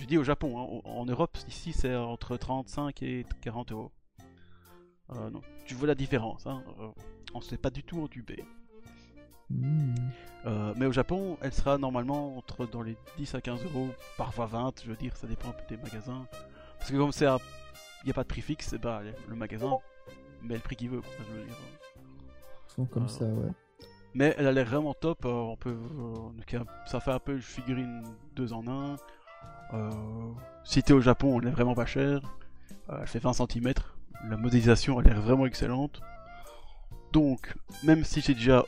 je 0.00 0.06
dis 0.06 0.18
au 0.18 0.24
Japon, 0.24 0.58
hein, 0.58 0.80
en, 0.84 1.04
Europe, 1.04 1.36
ici 1.48 1.72
c'est 1.72 1.94
entre 1.94 2.36
35 2.36 3.02
et 3.02 3.26
40 3.42 3.72
euros. 3.72 3.92
non, 5.10 5.40
tu 5.66 5.74
vois 5.74 5.86
la 5.86 5.94
différence, 5.94 6.46
hein. 6.46 6.62
on 7.34 7.40
se 7.40 7.50
fait 7.50 7.58
pas 7.58 7.70
du 7.70 7.82
tout 7.82 8.02
entubé. 8.02 8.44
Hmm. 9.50 9.94
Euh, 10.46 10.72
mais 10.76 10.86
au 10.86 10.92
Japon, 10.92 11.36
elle 11.42 11.52
sera 11.52 11.76
normalement 11.76 12.36
entre 12.36 12.66
dans 12.66 12.82
les 12.82 12.96
10 13.18 13.34
à 13.34 13.40
15 13.40 13.64
euros, 13.64 13.88
parfois 14.16 14.46
20, 14.46 14.82
je 14.84 14.90
veux 14.90 14.96
dire, 14.96 15.16
ça 15.16 15.26
dépend 15.26 15.48
un 15.48 15.52
peu 15.52 15.64
des 15.68 15.82
magasins. 15.82 16.26
Parce 16.78 16.90
que 16.90 16.96
comme 16.96 17.12
c'est 17.12 17.26
il 17.26 18.06
n'y 18.06 18.10
a 18.10 18.14
pas 18.14 18.22
de 18.22 18.28
prix 18.28 18.40
fixe, 18.40 18.74
bah, 18.74 19.02
le 19.28 19.34
magasin 19.34 19.76
met 20.42 20.54
le 20.54 20.60
prix 20.60 20.76
qu'il 20.76 20.88
veut, 20.88 21.02
je 21.18 21.34
veux 21.34 21.44
dire. 21.44 21.54
Ils 22.78 22.86
comme 22.88 23.08
ça, 23.08 23.26
ouais. 23.26 23.50
Mais 24.14 24.34
elle 24.38 24.46
a 24.46 24.52
l'air 24.52 24.66
vraiment 24.66 24.94
top, 24.94 25.24
euh, 25.24 25.28
on 25.28 25.56
peut, 25.56 25.76
euh, 25.76 26.64
ça 26.86 27.00
fait 27.00 27.12
un 27.12 27.18
peu 27.18 27.38
figurine 27.38 28.02
2 28.36 28.52
en 28.52 28.66
1. 28.66 28.96
Si 30.64 30.82
t'es 30.82 30.92
au 30.92 31.00
Japon, 31.00 31.40
elle 31.40 31.48
est 31.48 31.52
vraiment 31.52 31.74
pas 31.74 31.86
chère. 31.86 32.20
elle 32.88 33.06
fait 33.06 33.18
20 33.18 33.32
cm. 33.32 33.72
La 34.28 34.36
modélisation 34.36 34.98
a 34.98 35.02
l'air 35.02 35.20
vraiment 35.20 35.46
excellente. 35.46 36.00
Donc, 37.12 37.54
même 37.82 38.04
si 38.04 38.20
j'ai 38.20 38.34
déjà 38.34 38.64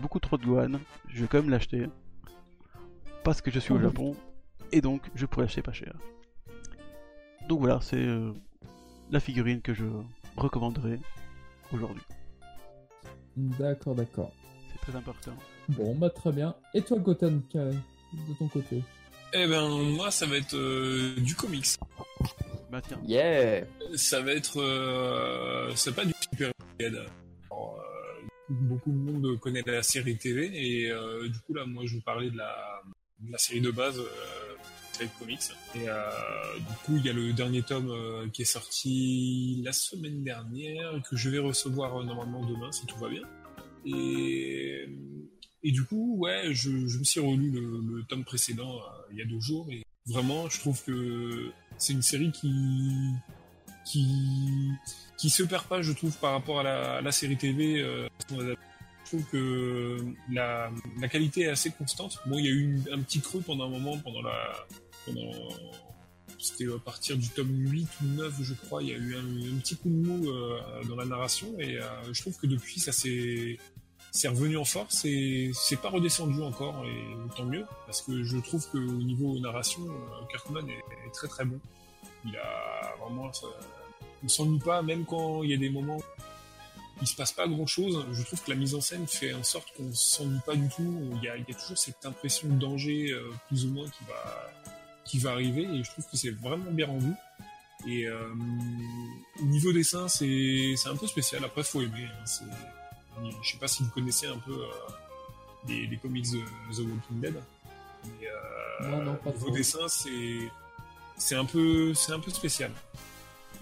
beaucoup 0.00 0.20
trop 0.20 0.36
de 0.36 0.42
douane, 0.42 0.80
je 1.08 1.22
vais 1.22 1.28
quand 1.28 1.38
même 1.38 1.50
l'acheter. 1.50 1.86
Parce 3.24 3.40
que 3.40 3.50
je 3.50 3.58
suis 3.58 3.72
au 3.72 3.78
Japon, 3.78 4.16
et 4.72 4.80
donc 4.80 5.02
je 5.14 5.26
pourrais 5.26 5.44
l'acheter 5.44 5.62
pas 5.62 5.72
cher. 5.72 5.94
Donc 7.48 7.60
voilà, 7.60 7.80
c'est 7.80 7.96
euh, 7.96 8.32
la 9.10 9.20
figurine 9.20 9.60
que 9.60 9.74
je 9.74 9.84
recommanderais 10.36 11.00
aujourd'hui. 11.72 12.02
D'accord, 13.36 13.94
d'accord. 13.94 14.30
C'est 14.72 14.80
très 14.80 14.96
important. 14.96 15.32
Bon, 15.68 15.94
bah 15.94 16.10
très 16.10 16.32
bien. 16.32 16.54
Et 16.74 16.82
toi, 16.82 16.98
Goten, 16.98 17.42
de 17.52 18.34
ton 18.38 18.48
côté? 18.48 18.82
Eh 19.32 19.46
ben, 19.46 19.68
moi, 19.68 20.10
ça 20.10 20.26
va 20.26 20.36
être 20.36 20.56
euh, 20.56 21.14
du 21.18 21.34
comics. 21.34 21.66
Bah 22.70 22.80
tiens. 22.86 23.00
Yeah 23.06 23.64
Ça 23.94 24.20
va 24.20 24.32
être... 24.32 24.60
Euh, 24.60 25.72
c'est 25.74 25.94
pas 25.94 26.04
du 26.04 26.12
super 26.20 26.50
beaucoup 28.50 28.90
de 28.90 28.96
monde 28.96 29.38
connaît 29.38 29.62
la 29.64 29.82
série 29.82 30.16
TV 30.16 30.50
et 30.52 30.90
euh, 30.90 31.28
du 31.28 31.38
coup 31.40 31.54
là 31.54 31.64
moi 31.66 31.84
je 31.86 31.94
vous 31.94 32.00
parlais 32.02 32.30
de 32.30 32.36
la, 32.36 32.82
la 33.28 33.38
série 33.38 33.60
de 33.60 33.70
base 33.70 33.98
euh, 33.98 34.56
série 34.92 35.08
de 35.08 35.18
comics 35.18 35.40
et 35.76 35.88
euh, 35.88 36.00
du 36.58 36.74
coup 36.84 36.96
il 36.96 37.06
y 37.06 37.10
a 37.10 37.12
le 37.12 37.32
dernier 37.32 37.62
tome 37.62 37.90
euh, 37.90 38.28
qui 38.32 38.42
est 38.42 38.46
sorti 38.46 39.62
la 39.64 39.72
semaine 39.72 40.24
dernière 40.24 41.00
que 41.08 41.16
je 41.16 41.30
vais 41.30 41.38
recevoir 41.38 42.02
normalement 42.04 42.44
demain 42.44 42.72
si 42.72 42.86
tout 42.86 42.98
va 42.98 43.08
bien 43.08 43.22
et 43.84 44.88
et 45.62 45.72
du 45.72 45.84
coup 45.84 46.16
ouais 46.18 46.52
je, 46.52 46.70
me 46.70 47.04
suis 47.04 47.20
relu 47.20 47.50
le, 47.50 48.02
tome 48.08 48.24
précédent 48.24 48.80
il 49.10 49.18
y 49.18 49.22
a 49.22 49.24
deux 49.24 49.40
jours 49.40 49.66
et 49.70 49.82
vraiment 50.06 50.48
je 50.48 50.58
trouve 50.58 50.82
que 50.84 51.50
c'est 51.78 51.92
une 51.92 52.02
série 52.02 52.32
qui 52.32 52.50
qui 55.20 55.28
se 55.30 55.42
perd 55.42 55.64
pas, 55.66 55.82
je 55.82 55.92
trouve, 55.92 56.16
par 56.16 56.32
rapport 56.32 56.60
à 56.60 57.00
la, 57.02 57.12
série 57.12 57.36
TV. 57.36 57.80
Euh, 57.80 58.08
je 58.30 58.54
trouve 59.04 59.24
que 59.30 59.98
la, 60.32 60.70
qualité 61.10 61.42
est 61.42 61.48
assez 61.48 61.70
constante. 61.70 62.18
Bon, 62.26 62.38
il 62.38 62.44
y 62.44 62.48
a 62.48 62.52
eu 62.52 62.80
un 62.92 63.00
petit 63.00 63.20
creux 63.20 63.42
pendant 63.44 63.66
un 63.66 63.68
moment, 63.68 63.98
pendant 63.98 64.22
la, 64.22 64.66
c'était 66.38 66.72
à 66.72 66.78
partir 66.78 67.18
du 67.18 67.28
tome 67.28 67.50
8 67.50 67.88
ou 68.02 68.06
9, 68.16 68.34
je 68.40 68.54
crois, 68.54 68.82
il 68.82 68.88
y 68.88 68.92
a 68.92 68.96
eu 68.96 69.14
un, 69.14 69.58
petit 69.58 69.76
coup 69.76 69.90
de 69.90 70.06
mou 70.06 70.30
euh, 70.30 70.58
dans 70.88 70.96
la 70.96 71.04
narration 71.04 71.48
et 71.58 71.76
euh, 71.76 71.84
je 72.12 72.20
trouve 72.22 72.38
que 72.38 72.46
depuis 72.46 72.80
ça 72.80 72.92
s'est 72.92 73.58
c'est 74.12 74.28
revenu 74.28 74.56
en 74.56 74.64
force 74.64 75.04
et 75.04 75.50
c'est 75.54 75.80
pas 75.80 75.88
redescendu 75.88 76.42
encore 76.42 76.84
et 76.84 77.34
tant 77.36 77.44
mieux 77.44 77.64
parce 77.86 78.02
que 78.02 78.22
je 78.22 78.38
trouve 78.38 78.68
que 78.70 78.78
au 78.78 79.02
niveau 79.02 79.38
narration 79.38 79.82
Kirkman 80.30 80.68
est, 80.68 81.06
est 81.06 81.12
très 81.12 81.28
très 81.28 81.44
bon. 81.44 81.60
Il 82.24 82.36
a 82.36 82.94
vraiment 83.00 83.30
on 84.22 84.28
s'ennuie 84.28 84.58
pas, 84.58 84.82
même 84.82 85.04
quand 85.04 85.42
il 85.42 85.50
y 85.50 85.54
a 85.54 85.56
des 85.56 85.70
moments 85.70 85.96
où 85.96 87.02
il 87.02 87.06
se 87.06 87.16
passe 87.16 87.32
pas 87.32 87.46
grand 87.46 87.66
chose. 87.66 88.04
Je 88.12 88.22
trouve 88.22 88.42
que 88.42 88.50
la 88.50 88.56
mise 88.56 88.74
en 88.74 88.80
scène 88.80 89.06
fait 89.06 89.32
en 89.32 89.42
sorte 89.42 89.68
qu'on 89.76 89.92
s'ennuie 89.92 90.40
pas 90.44 90.54
du 90.54 90.68
tout. 90.68 91.10
Il 91.14 91.22
y, 91.22 91.28
a, 91.28 91.54
toujours 91.54 91.78
cette 91.78 92.04
impression 92.04 92.48
de 92.48 92.54
danger, 92.54 93.10
euh, 93.12 93.30
plus 93.48 93.64
ou 93.66 93.70
moins, 93.70 93.88
qui 93.88 94.04
va, 94.04 94.50
qui 95.04 95.18
va 95.18 95.30
arriver, 95.32 95.62
et 95.62 95.82
je 95.82 95.90
trouve 95.90 96.06
que 96.06 96.16
c'est 96.16 96.30
vraiment 96.30 96.70
bien 96.70 96.86
rendu. 96.86 97.12
Et 97.86 98.06
euh, 98.06 98.34
niveau 99.42 99.72
dessin, 99.72 100.06
c'est 100.08 100.74
un 100.84 100.96
peu 100.96 101.06
spécial. 101.06 101.42
Après, 101.44 101.62
faut 101.62 101.80
aimer. 101.80 102.04
Hein. 102.04 102.44
Je 103.42 103.50
sais 103.50 103.58
pas 103.58 103.68
si 103.68 103.82
vous 103.82 103.90
connaissez 103.90 104.26
un 104.26 104.38
peu 104.38 104.52
euh, 104.52 104.66
les, 105.68 105.96
comics 105.96 106.30
de 106.30 106.38
The 106.74 106.78
Walking 106.78 107.20
Dead. 107.20 107.34
Mais 108.04 108.26
euh, 108.26 108.90
non, 108.90 109.02
non, 109.02 109.14
pas 109.16 109.30
niveau 109.30 109.50
dessin, 109.50 109.86
c'est 109.88 111.34
un 111.34 111.44
peu 111.44 111.92
c'est 111.94 112.12
un 112.12 112.20
peu 112.20 112.30
spécial. 112.30 112.70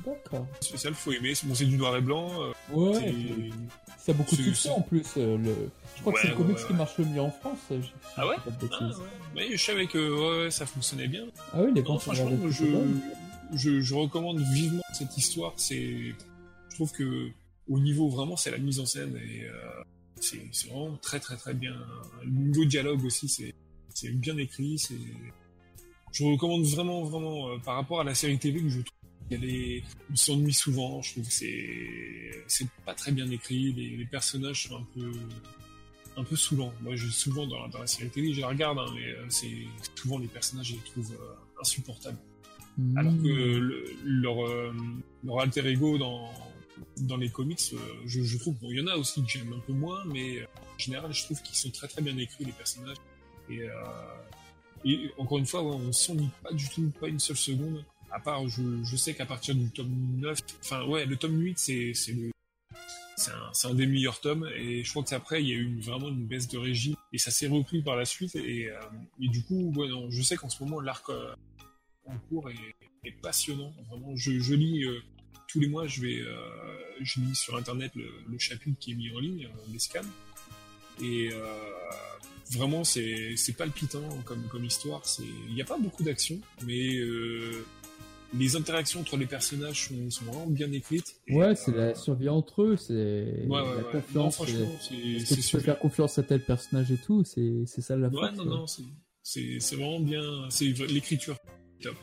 D'accord. 0.06 0.46
Spécial, 0.60 0.94
faut 0.94 1.12
aimer. 1.12 1.34
Bon, 1.42 1.54
c'est 1.54 1.64
du 1.64 1.76
noir 1.76 1.96
et 1.96 2.00
blanc. 2.00 2.30
Euh, 2.40 2.52
ouais. 2.72 3.50
Ça 3.98 4.12
a 4.12 4.14
beaucoup 4.14 4.36
de 4.36 4.42
succès 4.42 4.70
en 4.70 4.80
plus. 4.80 5.16
Le... 5.16 5.70
Je 5.96 6.00
crois 6.00 6.12
que 6.12 6.20
c'est 6.20 6.28
le 6.28 6.36
comics 6.36 6.56
qui 6.56 6.72
marche 6.72 6.96
le 6.98 7.04
mieux 7.06 7.20
en 7.20 7.30
France. 7.30 7.58
Je... 7.70 7.76
Ah 8.16 8.26
ouais, 8.26 8.36
ah 8.46 8.84
ouais. 9.34 9.56
Je 9.56 9.62
savais 9.62 9.86
que 9.86 10.48
ça 10.50 10.66
fonctionnait 10.66 11.08
bien. 11.08 11.24
Ah 11.52 11.58
oui, 11.62 11.72
les 11.74 11.82
ventes 11.82 12.02
Franchement, 12.02 12.30
je, 12.48 12.64
je, 13.54 13.80
je, 13.80 13.94
recommande 13.94 14.40
vivement 14.40 14.84
cette 14.92 15.16
histoire. 15.16 15.52
C'est, 15.56 16.14
je 16.70 16.74
trouve 16.76 16.92
que 16.92 17.32
au 17.68 17.78
niveau 17.78 18.08
vraiment, 18.08 18.36
c'est 18.36 18.50
la 18.50 18.58
mise 18.58 18.80
en 18.80 18.86
scène 18.86 19.16
et 19.16 19.44
euh, 19.44 19.82
c'est 20.20 20.40
vraiment 20.68 20.96
très 20.96 21.20
très 21.20 21.36
très 21.36 21.54
bien. 21.54 21.76
Le 22.22 22.30
niveau 22.30 22.64
dialogue 22.64 23.04
aussi, 23.04 23.28
c'est 23.28 23.54
c'est 23.94 24.10
bien 24.10 24.36
écrit. 24.36 24.78
C'est 24.78 24.94
je 26.12 26.24
recommande 26.24 26.64
vraiment 26.64 27.04
vraiment 27.04 27.50
euh, 27.50 27.58
par 27.58 27.74
rapport 27.76 28.00
à 28.00 28.04
la 28.04 28.14
série 28.14 28.38
TV 28.38 28.62
que 28.62 28.68
je 28.68 28.80
trouve 28.80 28.94
elle 29.30 29.82
s'ennuie 30.14 30.54
souvent. 30.54 31.02
Je 31.02 31.12
trouve 31.12 31.26
que 31.26 31.32
c'est 31.32 32.44
c'est 32.46 32.68
pas 32.86 32.94
très 32.94 33.12
bien 33.12 33.30
écrit. 33.30 33.72
Les, 33.74 34.06
personnages 34.06 34.68
sont 34.68 34.76
un 34.76 34.86
peu 34.94 35.12
un 36.16 36.24
peu 36.24 36.34
saoulants. 36.34 36.72
Moi, 36.80 36.96
j'ai 36.96 37.10
souvent 37.10 37.46
dans, 37.46 37.78
la 37.78 37.86
série 37.86 38.08
télé, 38.08 38.32
je 38.32 38.40
la 38.40 38.48
regarde, 38.48 38.78
hein, 38.78 38.86
mais 38.94 39.06
euh, 39.12 39.26
c'est 39.28 39.52
souvent 39.94 40.18
les 40.18 40.26
personnages, 40.26 40.68
je 40.68 40.74
les 40.74 40.80
trouve 40.80 41.14
insupportables. 41.60 42.18
Mmh. 42.78 42.96
Alors 42.96 43.12
que 43.22 43.84
leur 44.04 44.36
leur 45.24 45.40
alter 45.40 45.66
ego 45.66 45.98
dans 45.98 46.30
dans 46.98 47.16
les 47.16 47.28
comics, 47.28 47.74
je, 48.06 48.38
trouve, 48.38 48.54
bon, 48.60 48.68
il 48.70 48.78
y 48.78 48.82
en 48.82 48.86
a 48.86 48.96
aussi 48.96 49.22
que 49.22 49.28
j'aime 49.28 49.52
un 49.52 49.60
peu 49.60 49.72
moins, 49.72 50.04
mais 50.06 50.42
en 50.44 50.78
général, 50.78 51.12
je 51.12 51.24
trouve 51.24 51.40
qu'ils 51.42 51.56
sont 51.56 51.70
très 51.70 51.88
très 51.88 52.02
bien 52.02 52.16
écrits 52.18 52.44
les 52.44 52.52
personnages. 52.52 52.96
Et, 53.50 53.66
et 54.84 55.10
encore 55.18 55.38
une 55.38 55.46
fois, 55.46 55.62
ouais, 55.62 55.74
on 55.74 55.92
s'ennuie 55.92 56.30
pas 56.42 56.52
du 56.52 56.68
tout, 56.68 56.90
pas 57.00 57.08
une 57.08 57.18
seule 57.18 57.36
seconde 57.36 57.84
à 58.10 58.20
part, 58.20 58.46
je, 58.48 58.96
sais 58.96 59.14
qu'à 59.14 59.26
partir 59.26 59.54
du 59.54 59.70
tome 59.70 59.90
9, 60.18 60.38
enfin 60.60 60.84
ouais, 60.86 61.04
le 61.06 61.16
tome 61.16 61.40
8, 61.40 61.58
c'est 61.58 61.92
c'est 61.94 62.14
c'est 63.52 63.66
un, 63.66 63.74
des 63.74 63.86
meilleurs 63.86 64.20
tomes 64.20 64.48
et 64.56 64.84
je 64.84 64.90
crois 64.90 65.02
que 65.02 65.12
après 65.12 65.42
il 65.42 65.48
y 65.48 65.52
a 65.52 65.56
eu 65.56 65.80
vraiment 65.80 66.08
une 66.08 66.26
baisse 66.26 66.46
de 66.46 66.56
régime 66.56 66.94
et 67.12 67.18
ça 67.18 67.32
s'est 67.32 67.48
repris 67.48 67.82
par 67.82 67.96
la 67.96 68.04
suite 68.04 68.36
et, 68.36 68.68
euh, 68.68 68.78
du 69.18 69.42
coup 69.42 69.74
je 70.08 70.22
sais 70.22 70.36
qu'en 70.36 70.48
ce 70.48 70.62
moment 70.62 70.78
l'arc 70.78 71.10
euh, 71.10 71.34
en 72.06 72.16
cours 72.28 72.48
est, 72.48 73.10
passionnant. 73.22 73.72
Vraiment, 73.88 74.14
je, 74.16 74.54
lis 74.54 74.84
tous 75.48 75.60
les 75.60 75.68
mois, 75.68 75.86
je 75.86 76.02
vais, 76.02 76.22
je 77.00 77.20
lis 77.20 77.34
sur 77.34 77.56
internet 77.56 77.92
le, 77.96 78.38
chapitre 78.38 78.78
qui 78.78 78.92
est 78.92 78.94
mis 78.94 79.10
en 79.14 79.18
ligne, 79.18 79.48
les 79.72 79.78
scans, 79.78 80.00
et 81.02 81.30
vraiment 82.52 82.84
c'est 82.84 83.56
palpitant 83.56 84.06
comme, 84.24 84.42
comme 84.44 84.64
histoire. 84.64 85.02
Il 85.48 85.54
n'y 85.54 85.62
a 85.62 85.64
pas 85.64 85.78
beaucoup 85.78 86.04
d'action, 86.04 86.38
mais 86.66 87.00
les 88.34 88.56
interactions 88.56 89.00
entre 89.00 89.16
les 89.16 89.26
personnages 89.26 89.88
sont, 90.10 90.24
vraiment 90.24 90.46
bien 90.46 90.70
écrites. 90.72 91.16
ouais, 91.30 91.54
c'est 91.54 91.74
la 91.74 91.94
survie 91.94 92.28
entre 92.28 92.62
eux, 92.62 92.76
c'est 92.76 93.46
la 93.48 94.00
confiance. 94.00 94.40
Est-ce 94.40 95.34
que 95.34 95.40
tu 95.40 95.56
peux 95.56 95.62
faire 95.62 95.78
confiance 95.78 96.18
à 96.18 96.22
tel 96.22 96.44
personnage 96.44 96.90
et 96.90 96.98
tout 96.98 97.24
C'est 97.24 97.64
ça 97.66 97.96
la 97.96 98.10
force. 98.10 98.30
Ouais, 98.30 98.36
non, 98.36 98.44
non, 98.44 98.66
c'est 99.22 99.74
vraiment 99.74 100.00
bien. 100.00 100.22
C'est 100.50 100.66
l'écriture 100.66 101.36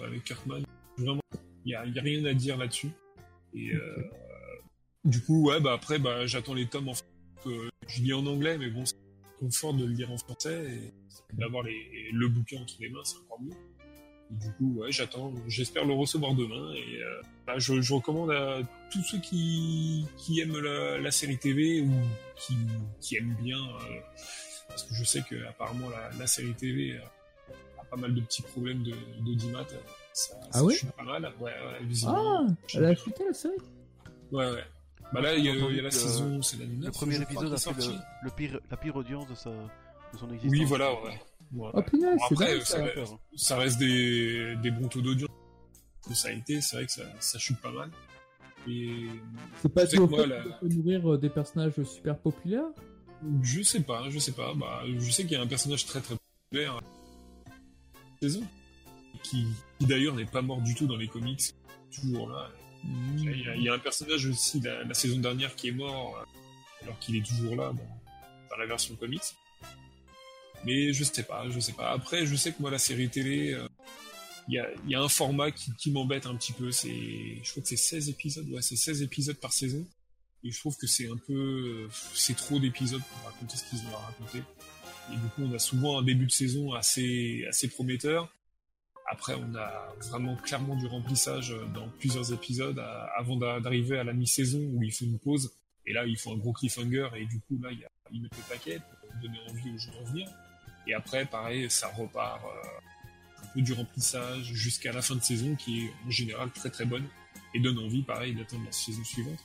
avec 0.04 0.24
Kirkman. 0.24 0.64
Vraiment, 0.98 1.22
il 1.66 1.70
n'y 1.70 1.76
a, 1.76 1.86
y 1.86 2.00
a, 2.00 2.02
rien 2.02 2.24
à 2.26 2.34
dire 2.34 2.58
là-dessus. 2.58 2.90
Et 3.56 3.72
euh, 3.74 4.12
du 5.04 5.22
coup, 5.22 5.48
ouais, 5.48 5.60
bah 5.60 5.74
après, 5.74 6.00
bah, 6.00 6.26
j'attends 6.26 6.54
les 6.54 6.68
tomes 6.68 6.90
en 6.90 6.94
français. 6.94 7.70
je 7.88 8.02
lis 8.02 8.14
en 8.14 8.26
anglais, 8.26 8.58
mais 8.58 8.70
bon, 8.70 8.86
c'est 8.86 8.96
confort 9.40 9.74
de 9.74 9.86
le 9.86 9.92
lire 9.92 10.12
en 10.12 10.18
français 10.18 10.66
et 10.66 10.94
d'avoir 11.34 11.64
le 11.64 12.28
bouquin 12.28 12.62
entre 12.62 12.76
les 12.80 12.90
mains, 12.90 13.04
c'est 13.04 13.18
encore 13.18 13.42
mieux 13.42 13.56
du 14.30 14.52
coup, 14.54 14.76
ouais, 14.80 14.92
j'attends, 14.92 15.34
j'espère 15.48 15.86
le 15.86 15.94
recevoir 15.94 16.34
demain. 16.34 16.74
Et 16.74 17.02
euh, 17.02 17.22
bah, 17.46 17.58
je, 17.58 17.82
je, 17.82 17.94
recommande 17.94 18.32
à 18.32 18.60
tous 18.92 19.04
ceux 19.04 19.20
qui, 19.20 20.06
qui 20.18 20.40
aiment 20.40 20.60
la, 20.60 21.00
la 21.00 21.12
série 21.12 21.38
TV 21.38 21.82
ou 21.82 21.92
qui, 22.36 22.56
qui 23.00 23.18
aiment 23.18 23.36
bien, 23.42 23.58
euh, 23.58 24.00
parce 24.68 24.84
que 24.84 24.94
je 24.96 25.04
sais 25.04 25.22
que 25.30 25.46
apparemment 25.48 25.90
la, 25.90 26.10
la 26.18 26.28
série 26.28 26.54
TV 26.54 26.98
a, 26.98 27.86
pas 27.86 27.98
mal 27.98 28.16
de 28.16 28.22
petits 28.22 28.42
problèmes 28.42 28.82
de 28.82 28.94
d'audimat. 29.22 29.66
Ça, 30.16 30.34
ah 30.54 30.64
ouais 30.64 30.76
pas 30.96 31.04
mal. 31.04 31.34
Ouais, 31.42 31.52
ouais, 31.52 31.84
visiblement. 31.84 32.48
Ah, 32.48 32.54
elle 32.74 32.86
a 32.86 32.96
chuté 32.96 33.26
la 33.26 33.34
série. 33.34 33.58
Ouais, 34.32 34.50
ouais. 34.50 34.64
Bah 35.12 35.20
là, 35.20 35.36
il 35.36 35.44
y, 35.44 35.50
a, 35.50 35.54
y 35.54 35.80
a 35.80 35.82
la 35.82 35.92
saison, 35.92 36.42
c'est 36.42 36.58
la 36.58 36.66
9, 36.68 36.86
Le 36.86 36.92
premier 36.92 37.22
épisode 37.22 37.54
a 37.54 37.58
fait 37.58 37.72
le, 37.74 37.94
le, 38.24 38.32
pire, 38.32 38.60
la 38.72 38.78
pire 38.78 38.96
audience 38.96 39.28
de, 39.28 39.36
sa, 39.36 39.50
de 39.50 40.18
son 40.18 40.32
existence. 40.32 40.58
Oui, 40.58 40.64
voilà, 40.64 40.94
ouais. 41.04 41.22
Oh, 41.58 41.70
après, 41.74 41.98
ça, 43.36 43.58
reste 43.58 43.78
des, 43.78 44.56
des 44.64 44.72
bons 44.72 44.88
taux 44.88 45.02
d'audience. 45.02 45.30
Ça 46.14 46.30
a 46.30 46.32
été, 46.32 46.62
c'est 46.62 46.78
vrai 46.78 46.86
que 46.86 46.94
ça, 46.94 47.04
ça 47.20 47.38
chute 47.38 47.60
pas 47.60 47.72
mal. 47.72 47.90
Et 48.70 49.08
c'est 49.62 49.74
pas 49.74 49.86
dû 49.86 49.98
au 50.00 50.08
fait 50.08 50.28
nourrir 50.62 51.12
euh, 51.14 51.18
des 51.18 51.30
personnages 51.30 51.74
super 51.84 52.18
populaires 52.18 52.72
Je 53.44 53.62
sais 53.64 53.82
pas, 53.82 54.10
je 54.10 54.18
sais 54.20 54.32
pas. 54.32 54.54
Bah, 54.56 54.82
je 54.98 55.12
sais 55.12 55.24
qu'il 55.24 55.34
y 55.34 55.36
a 55.36 55.42
un 55.42 55.48
personnage 55.48 55.86
très 55.86 56.00
très 56.00 56.16
populaire 56.50 56.80
saison 58.22 58.44
qui, 59.26 59.48
qui 59.80 59.86
d'ailleurs 59.86 60.16
n'est 60.16 60.26
pas 60.26 60.42
mort 60.42 60.62
du 60.62 60.76
tout 60.76 60.88
dans 60.88 60.98
les 60.98 61.08
comics, 61.08 61.54
toujours 61.94 62.30
là. 62.30 62.50
Hmm. 62.84 63.18
Il, 63.18 63.64
y 63.64 63.70
a, 63.70 63.74
un 63.74 63.80
personnage 63.80 64.28
aussi 64.28 64.60
la, 64.62 64.84
la, 64.84 64.94
saison 64.94 65.18
dernière 65.18 65.56
qui 65.56 65.70
est 65.70 65.72
mort 65.72 66.24
alors 66.84 67.00
qu'il 67.00 67.16
est 67.16 67.26
toujours 67.26 67.56
là 67.56 67.74
dans, 67.74 68.50
dans 68.50 68.58
la 68.58 68.66
version 68.68 68.96
comics. 68.96 69.24
Mais 70.66 70.94
je 70.94 71.04
sais 71.04 71.24
pas, 71.24 71.48
je 71.50 71.60
sais 71.60 71.74
pas. 71.74 71.92
Après, 71.92 72.26
je 72.26 72.36
sais 72.36 72.52
que 72.52 72.62
moi, 72.62 72.72
la 72.72 72.80
série 72.80 73.10
télé, 73.10 73.54
euh, 73.54 73.68
il 74.48 74.64
y, 74.88 74.96
a, 74.96 75.02
un 75.02 75.10
format 75.10 75.52
qui, 75.52 75.92
m'embête 75.92 76.26
un 76.26 76.36
petit 76.36 76.54
peu. 76.54 76.72
C'est, 76.72 76.90
je 77.44 77.52
crois 77.52 77.64
que 77.64 77.70
c'est 77.70 77.76
16 77.76 78.10
épisodes. 78.10 78.48
Ouais, 78.50 78.62
c'est 78.62 78.76
16 78.76 79.02
épisodes 79.02 79.38
par 79.38 79.54
saison. 79.54 79.86
Et 80.44 80.52
je 80.52 80.60
trouve 80.60 80.78
que 80.78 80.86
c'est 80.86 81.10
un 81.10 81.18
peu, 81.18 81.88
c'est 82.14 82.36
trop 82.36 82.60
d'épisodes 82.60 83.02
pour 83.02 83.32
raconter 83.32 83.58
ce 83.58 83.64
qu'ils 83.70 83.80
ont 83.88 83.96
à 83.96 84.06
raconter. 84.06 84.44
Et 85.12 85.18
du 85.18 85.28
coup, 85.30 85.44
on 85.44 85.54
a 85.54 85.60
souvent 85.60 86.00
un 86.00 86.04
début 86.04 86.28
de 86.28 86.32
saison 86.32 86.74
assez, 86.74 87.46
assez 87.50 87.68
prometteur. 87.68 88.32
Après, 89.08 89.36
on 89.36 89.56
a 89.56 89.94
vraiment 90.10 90.36
clairement 90.36 90.76
du 90.76 90.88
remplissage 90.88 91.56
dans 91.74 91.88
plusieurs 92.00 92.34
épisodes 92.34 92.80
avant 93.16 93.38
d'arriver 93.38 94.00
à 94.00 94.04
la 94.04 94.14
mi-saison 94.14 94.60
où 94.74 94.84
il 94.84 94.92
faut 94.92 95.06
une 95.06 95.20
pause. 95.20 95.52
Et 95.86 95.94
là, 95.94 96.06
il 96.06 96.18
faut 96.18 96.32
un 96.32 96.38
gros 96.38 96.54
cliffhanger 96.54 97.10
et 97.16 97.26
du 97.26 97.40
coup, 97.42 97.60
là, 97.62 97.72
y 97.72 97.84
a, 97.84 97.90
ils 98.12 98.22
mettent 98.22 98.36
le 98.36 98.54
paquet 98.54 98.80
pour 98.80 99.22
donner 99.22 99.40
envie 99.50 99.72
aux 99.72 99.78
gens 99.78 99.92
de 99.92 99.98
revenir. 99.98 100.28
Et 100.88 100.94
après, 100.94 101.26
pareil, 101.26 101.70
ça 101.70 101.88
repart 101.90 102.42
euh, 102.44 103.44
un 103.44 103.48
peu 103.54 103.62
du 103.62 103.74
remplissage 103.74 104.46
jusqu'à 104.54 104.92
la 104.92 105.02
fin 105.02 105.16
de 105.16 105.22
saison 105.22 105.56
qui 105.56 105.86
est 105.86 105.92
en 106.06 106.10
général 106.10 106.52
très 106.52 106.70
très 106.70 106.86
bonne 106.86 107.08
et 107.54 107.60
donne 107.60 107.78
envie, 107.80 108.02
pareil, 108.02 108.36
d'attendre 108.36 108.66
la 108.66 108.72
saison 108.72 109.04
suivante. 109.04 109.40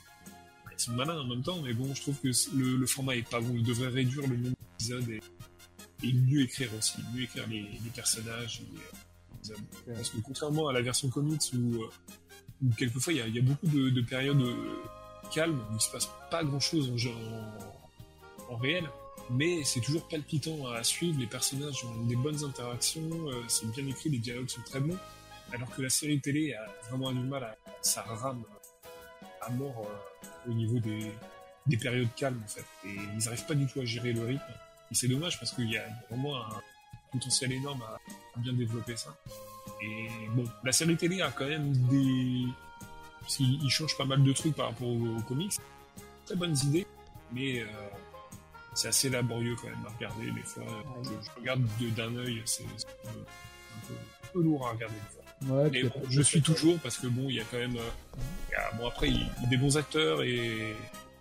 Ils 0.73 0.83
sont 0.83 0.93
malins 0.93 1.21
en 1.21 1.27
même 1.27 1.43
temps, 1.43 1.61
mais 1.63 1.75
bon, 1.75 1.95
je 1.95 2.01
trouve 2.01 2.19
que 2.21 2.29
le, 2.57 2.87
format 2.87 3.17
est 3.17 3.29
pas 3.29 3.41
bon. 3.41 3.55
Il 3.55 3.63
devrait 3.63 3.89
réduire 3.89 4.27
le 4.27 4.37
nombre 4.37 4.57
d'épisodes 4.73 5.09
et, 6.03 6.13
mieux 6.13 6.43
écrire 6.43 6.71
aussi, 6.79 6.99
mieux 7.15 7.25
écrire 7.25 7.47
les, 7.49 7.67
personnages. 7.95 8.63
Euh, 8.75 8.97
Parce 9.87 10.11
que 10.11 10.19
contrairement 10.19 10.69
à 10.69 10.73
la 10.73 10.83
version 10.83 11.09
comics 11.09 11.43
où, 11.55 11.83
euh, 11.83 11.91
quelquefois 12.77 13.13
il 13.13 13.35
y, 13.35 13.39
a, 13.39 13.43
beaucoup 13.43 13.67
de, 13.67 14.01
périodes 14.03 14.43
calmes 15.33 15.61
où 15.71 15.75
il 15.75 15.81
se 15.81 15.91
passe 15.91 16.09
pas 16.31 16.45
grand 16.45 16.61
chose 16.61 16.93
en, 18.49 18.57
réel, 18.57 18.85
mais 19.31 19.63
c'est 19.65 19.81
toujours 19.81 20.07
palpitant 20.09 20.67
à 20.67 20.83
suivre, 20.83 21.21
les 21.21 21.27
personnages 21.27 21.85
ont 21.85 22.05
des 22.05 22.17
bonnes 22.17 22.45
interactions, 22.45 23.29
euh, 23.29 23.43
c'est 23.47 23.71
bien 23.71 23.87
écrit, 23.87 24.11
les 24.11 24.19
dialogues 24.19 24.49
sont 24.49 24.63
très 24.63 24.81
bons, 24.81 24.99
alors 25.53 25.71
que 25.71 25.83
la 25.83 25.89
série 25.89 26.21
télé 26.21 26.55
a 26.55 26.67
vraiment 26.89 27.13
du 27.13 27.21
mal 27.21 27.45
à, 27.45 27.57
ça 27.81 28.03
rame 28.03 28.43
à 29.41 29.51
mort 29.51 29.87
euh, 29.87 30.51
au 30.51 30.53
niveau 30.53 30.81
des, 30.81 31.13
des 31.67 31.77
périodes 31.77 32.13
calmes 32.17 32.43
en 32.45 32.49
fait, 32.49 32.67
et 32.85 32.97
ils 33.17 33.25
n'arrivent 33.25 33.47
pas 33.47 33.55
du 33.55 33.67
tout 33.67 33.81
à 33.81 33.85
gérer 33.85 34.13
le 34.13 34.25
rythme, 34.25 34.53
et 34.91 34.95
c'est 34.95 35.09
dommage 35.09 35.39
parce 35.39 35.53
qu'il 35.53 35.71
y 35.71 35.79
a 35.79 35.87
vraiment 36.11 36.37
un 36.37 36.61
potentiel 37.13 37.53
énorme 37.53 37.83
à, 37.83 37.99
bien 38.39 38.53
développer 38.53 38.97
ça. 38.97 39.17
Et 39.83 40.09
bon, 40.35 40.45
la 40.65 40.73
série 40.73 40.97
télé 40.97 41.23
a 41.23 41.31
quand 41.31 41.47
même 41.47 41.73
des... 41.89 42.45
Parce 43.21 43.37
qu'il 43.37 43.71
change 43.71 43.97
pas 43.97 44.05
mal 44.05 44.23
de 44.23 44.33
trucs 44.33 44.57
par 44.57 44.69
rapport 44.69 44.89
aux, 44.89 45.21
comics, 45.29 45.53
très 46.27 46.37
bonnes 46.37 46.57
idées, 46.65 46.87
mais... 47.33 47.61
Euh, 47.61 47.67
c'est 48.75 48.89
assez 48.89 49.11
laborieux 49.11 49.57
quand 49.61 49.69
même 49.69 49.85
à 49.87 49.91
regarder 49.91 50.31
des 50.31 50.43
fois. 50.43 50.65
Je, 51.03 51.41
regarde 51.41 51.63
d'un 51.97 52.17
œil, 52.17 52.43
c'est 52.45 52.65
un, 52.65 54.29
peu, 54.33 54.41
lourd 54.43 54.67
à 54.69 54.73
regarder 54.73 54.95
des 54.95 55.47
fois. 55.49 55.69
mais 55.71 55.83
bon, 55.83 56.03
je 56.09 56.23
suis 56.23 56.41
toujours 56.41 56.79
parce 56.79 56.99
que 56.99 57.07
bon, 57.09 57.29
il 57.29 57.37
y 57.37 57.41
a 57.41 57.45
quand 57.51 57.59
même, 57.59 57.77
euh, 57.77 58.77
bon 58.79 58.89
après, 58.89 59.09
il 59.09 59.19
y 59.19 59.45
a 59.45 59.49
des 59.49 59.57
bons 59.57 59.77
acteurs 59.77 60.23
et 60.23 60.75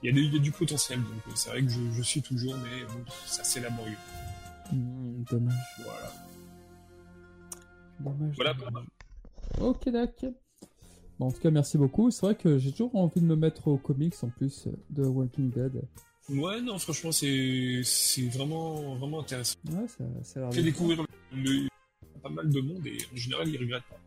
il 0.04 0.16
y, 0.16 0.36
a 0.36 0.40
du 0.40 0.52
potentiel. 0.52 1.00
Donc 1.00 1.22
euh, 1.28 1.32
c'est 1.36 1.50
vrai 1.50 1.62
que 1.64 1.70
je, 1.70 1.80
je, 1.92 2.02
suis 2.02 2.22
toujours, 2.22 2.56
mais 2.58 2.84
bon, 2.86 3.04
c'est 3.26 3.42
assez 3.42 3.60
laborieux. 3.60 3.98
Mmh, 4.72 5.24
dommage. 5.30 5.56
Voilà. 5.84 6.14
Dommage. 8.00 8.36
Voilà. 8.36 8.56
Ok, 9.62 9.90
d'accord. 9.90 10.32
Bon, 11.20 11.28
en 11.28 11.32
tout 11.32 11.42
cas, 11.42 11.52
merci 11.52 11.78
beaucoup. 11.78 12.12
C'est 12.12 12.26
vrai 12.26 12.36
que 12.36 12.58
j'ai 12.58 12.72
toujours 12.72 12.96
envie 12.96 13.20
de 13.20 13.26
me 13.26 13.36
mettre 13.36 13.68
aux 13.68 13.78
comics 13.78 14.16
en 14.24 14.30
plus 14.30 14.68
de 14.90 15.04
Walking 15.04 15.50
Dead. 15.50 15.82
Ouais, 16.30 16.62
non, 16.62 16.78
franchement, 16.78 17.12
c'est 17.12 17.82
vraiment, 18.32 18.96
vraiment 18.96 19.20
intéressant. 19.22 19.56
Ouais, 19.70 19.88
ça, 19.88 20.04
ça 20.24 20.40
a 20.40 20.44
l'air 20.44 20.54
fait 20.54 20.64
découvrir 20.64 21.04
le, 21.34 21.68
pas 22.22 22.30
mal 22.30 22.50
de 22.50 22.62
monde 22.62 22.86
et 22.86 22.98
en 23.12 23.16
général, 23.16 23.50
ils 23.50 23.58
regrettent 23.58 23.84
pas. 23.90 24.00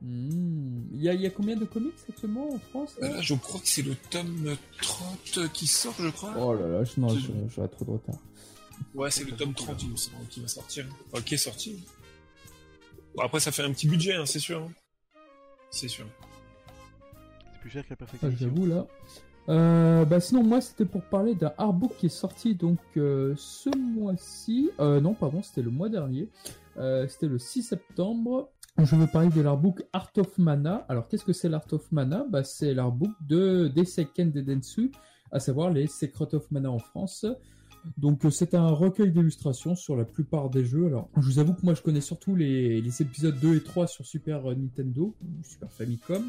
Hmm. 0.00 0.84
Il 0.92 1.02
y, 1.02 1.08
a, 1.08 1.14
y, 1.14 1.26
a, 1.26 1.30
combien 1.30 1.56
de 1.56 1.64
comics 1.64 1.92
actuellement 2.08 2.54
en 2.54 2.58
France 2.58 2.96
euh, 3.02 3.20
Je 3.20 3.34
crois 3.34 3.60
que 3.60 3.66
c'est 3.66 3.82
le 3.82 3.96
tome 4.10 4.56
30 4.80 5.52
qui 5.52 5.66
sort, 5.66 5.94
je 5.98 6.08
crois. 6.08 6.34
Oh 6.38 6.54
là 6.54 6.68
là, 6.68 6.84
non, 6.96 7.08
j'aurais 7.48 7.68
trop 7.68 7.84
de 7.84 7.90
retard. 7.90 8.18
Ouais, 8.94 9.10
c'est 9.10 9.24
le 9.24 9.32
tome 9.32 9.54
30 9.54 9.76
qui 10.28 10.40
va 10.40 10.48
sortir. 10.48 10.86
Enfin, 11.12 11.22
qui 11.22 11.34
est 11.34 11.38
sorti. 11.38 11.84
Bon, 13.14 13.22
après, 13.22 13.40
ça 13.40 13.52
fait 13.52 13.62
un 13.62 13.72
petit 13.72 13.88
budget, 13.88 14.14
hein, 14.14 14.26
c'est 14.26 14.38
sûr. 14.38 14.62
Hein. 14.62 14.72
C'est 15.70 15.88
sûr. 15.88 16.06
C'est 17.52 17.60
plus 17.60 17.70
cher 17.70 17.84
que 17.84 17.90
la 17.90 17.96
perfection. 17.96 18.28
Ah, 18.32 18.36
J'avoue, 18.38 18.66
là. 18.66 18.86
Euh, 19.48 20.04
bah 20.04 20.20
sinon 20.20 20.42
moi 20.42 20.60
c'était 20.60 20.84
pour 20.84 21.00
parler 21.00 21.34
d'un 21.34 21.54
artbook 21.56 21.96
qui 21.96 22.06
est 22.06 22.10
sorti 22.10 22.54
donc 22.54 22.78
euh, 22.98 23.32
ce 23.38 23.70
mois-ci, 23.74 24.70
euh, 24.78 25.00
non 25.00 25.14
pardon 25.14 25.40
c'était 25.40 25.62
le 25.62 25.70
mois 25.70 25.88
dernier, 25.88 26.28
euh, 26.76 27.08
c'était 27.08 27.28
le 27.28 27.38
6 27.38 27.62
septembre. 27.62 28.50
Je 28.76 28.94
veux 28.94 29.06
parler 29.06 29.30
de 29.30 29.40
l'artbook 29.40 29.82
Art 29.92 30.12
of 30.18 30.36
Mana. 30.38 30.84
Alors 30.90 31.08
qu'est-ce 31.08 31.24
que 31.24 31.32
c'est 31.32 31.48
l'Art 31.48 31.66
of 31.72 31.90
Mana? 31.90 32.26
Bah 32.28 32.44
c'est 32.44 32.74
l'artbook 32.74 33.10
de 33.26 33.68
Deseiken 33.74 34.30
Dedensu, 34.30 34.92
à 35.32 35.40
savoir 35.40 35.70
les 35.70 35.86
Secret 35.86 36.34
of 36.34 36.48
Mana 36.50 36.70
en 36.70 36.78
France. 36.78 37.24
Donc 37.96 38.22
c'est 38.30 38.54
un 38.54 38.68
recueil 38.68 39.10
d'illustrations 39.10 39.74
sur 39.74 39.96
la 39.96 40.04
plupart 40.04 40.50
des 40.50 40.64
jeux. 40.64 40.86
Alors 40.86 41.08
je 41.16 41.26
vous 41.26 41.38
avoue 41.38 41.54
que 41.54 41.64
moi 41.64 41.74
je 41.74 41.82
connais 41.82 42.00
surtout 42.00 42.36
les, 42.36 42.80
les 42.80 43.02
épisodes 43.02 43.38
2 43.38 43.56
et 43.56 43.62
3 43.62 43.86
sur 43.86 44.06
Super 44.06 44.42
Nintendo, 44.44 45.14
Super 45.42 45.70
Famicom. 45.70 46.24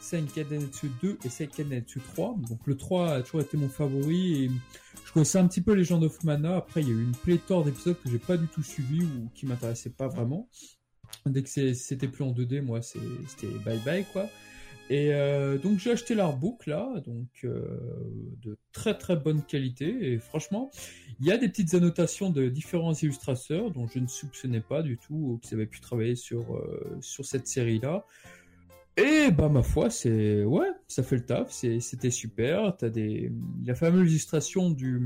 Seiken 0.00 0.46
Densetsu 0.48 0.90
2 1.02 1.18
et 1.24 1.28
Seiken 1.28 1.68
Densetsu 1.68 2.00
3. 2.00 2.36
Donc 2.48 2.60
le 2.66 2.76
3 2.76 3.10
a 3.10 3.22
toujours 3.22 3.40
été 3.40 3.56
mon 3.56 3.68
favori 3.68 4.44
et 4.44 4.50
je 5.04 5.12
connaissais 5.12 5.38
un 5.38 5.48
petit 5.48 5.60
peu 5.60 5.74
Legend 5.74 6.02
of 6.04 6.22
Mana. 6.22 6.56
Après, 6.56 6.80
il 6.82 6.88
y 6.88 6.90
a 6.90 6.94
eu 6.94 7.02
une 7.02 7.16
pléthore 7.16 7.64
d'épisodes 7.64 7.96
que 8.02 8.10
j'ai 8.10 8.18
pas 8.18 8.36
du 8.36 8.46
tout 8.46 8.62
suivi 8.62 9.02
ou 9.02 9.28
qui 9.34 9.46
m'intéressaient 9.46 9.90
pas 9.90 10.08
vraiment. 10.08 10.48
Dès 11.24 11.42
que 11.42 11.48
c'était 11.74 12.08
plus 12.08 12.24
en 12.24 12.32
2D, 12.32 12.62
moi, 12.62 12.82
c'était 12.82 13.48
bye 13.64 13.80
bye, 13.84 14.04
quoi. 14.12 14.26
Et 14.88 15.12
euh, 15.12 15.58
donc 15.58 15.78
j'ai 15.78 15.90
acheté 15.90 16.14
l'artbook 16.14 16.66
là, 16.66 17.02
donc 17.04 17.28
euh, 17.44 17.66
de 18.42 18.56
très 18.72 18.96
très 18.96 19.16
bonne 19.16 19.42
qualité. 19.42 20.12
Et 20.12 20.18
franchement, 20.18 20.70
il 21.20 21.26
y 21.26 21.32
a 21.32 21.38
des 21.38 21.48
petites 21.48 21.74
annotations 21.74 22.30
de 22.30 22.48
différents 22.48 22.94
illustrateurs 22.94 23.72
dont 23.72 23.88
je 23.88 23.98
ne 23.98 24.06
soupçonnais 24.06 24.60
pas 24.60 24.82
du 24.82 24.96
tout 24.96 25.40
qu'ils 25.42 25.54
avaient 25.54 25.66
pu 25.66 25.80
travailler 25.80 26.14
sur 26.14 26.54
euh, 26.54 26.96
sur 27.00 27.24
cette 27.24 27.48
série 27.48 27.80
là. 27.80 28.04
Et 28.96 29.30
bah 29.30 29.48
ma 29.48 29.62
foi, 29.62 29.90
c'est 29.90 30.44
ouais, 30.44 30.68
ça 30.86 31.02
fait 31.02 31.16
le 31.16 31.26
taf, 31.26 31.50
c'était 31.50 32.10
super. 32.10 32.76
T'as 32.76 32.88
des 32.88 33.32
la 33.64 33.74
fameuse 33.74 34.10
illustration 34.10 34.70
du 34.70 35.00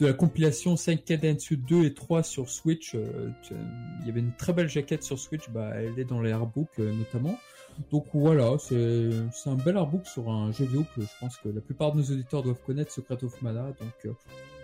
de 0.00 0.06
la 0.06 0.12
compilation 0.14 0.76
5 0.76 1.04
Densu 1.06 1.56
2 1.56 1.84
et 1.84 1.94
3 1.94 2.24
sur 2.24 2.50
Switch. 2.50 2.94
il 2.94 4.06
y 4.06 4.10
avait 4.10 4.20
une 4.20 4.34
très 4.34 4.52
belle 4.52 4.68
jaquette 4.68 5.04
sur 5.04 5.18
Switch, 5.18 5.48
bah 5.50 5.70
elle 5.76 5.98
est 5.98 6.04
dans 6.04 6.20
les 6.20 6.32
artbooks 6.32 6.76
notamment. 6.78 7.38
Donc 7.90 8.06
voilà, 8.12 8.56
c'est 8.58 9.10
un 9.46 9.54
bel 9.54 9.76
artbook 9.76 10.06
sur 10.06 10.30
un 10.30 10.52
jeu 10.52 10.64
vidéo 10.64 10.84
que 10.94 11.02
je 11.02 11.08
pense 11.20 11.36
que 11.36 11.48
la 11.48 11.60
plupart 11.60 11.92
de 11.92 11.98
nos 11.98 12.04
auditeurs 12.04 12.42
doivent 12.42 12.62
connaître, 12.64 12.90
Secret 12.92 13.22
of 13.22 13.40
Mana. 13.42 13.72
Donc 13.72 14.06
euh, 14.06 14.12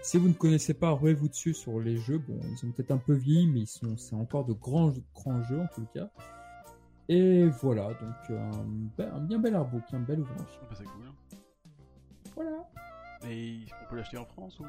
si 0.03 0.19
vous 0.19 0.29
ne 0.29 0.33
connaissez 0.33 0.75
pas, 0.75 0.91
ruez-vous 0.91 1.29
dessus 1.29 1.55
sur 1.55 1.81
les 1.81 1.97
jeux. 1.97 2.19
Bon, 2.19 2.39
ils 2.45 2.67
ont 2.67 2.73
peut-être 2.73 2.91
un 2.91 2.99
peu 2.99 3.15
vieilli, 3.15 3.47
mais 3.47 3.61
ils 3.61 3.67
sont, 3.67 3.97
c'est 3.97 4.15
encore 4.15 4.45
de 4.45 4.53
grands, 4.53 4.93
grands 5.15 5.43
jeux 5.45 5.61
en 5.61 5.69
tout 5.75 5.87
cas. 5.95 6.09
Et 7.09 7.47
voilà, 7.47 7.89
donc 7.95 8.39
un, 8.39 9.19
bien 9.21 9.39
bel 9.39 9.55
artbook, 9.55 9.83
un 9.93 10.01
bel 10.01 10.21
ouvrage. 10.21 10.61
Ah 10.63 10.67
bah, 10.69 10.77
c'est 10.77 10.85
cool. 10.85 11.13
Voilà. 12.35 12.69
Et 13.29 13.61
on 13.83 13.91
peut 13.91 13.97
l'acheter 13.97 14.19
en 14.19 14.27
France 14.27 14.61
ou? 14.61 14.65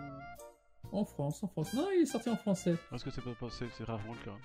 En 0.91 1.06
France, 1.06 1.44
en 1.44 1.48
France. 1.48 1.74
Non, 1.74 1.88
il 1.95 2.02
est 2.02 2.06
sorti 2.06 2.30
en 2.30 2.36
français. 2.36 2.76
Parce 2.90 3.03
que 3.03 3.10
c'est 3.11 3.22
pas 3.22 3.32
c'est 3.49 3.84
rarement 3.84 4.14
le 4.14 4.26
cas. 4.26 4.38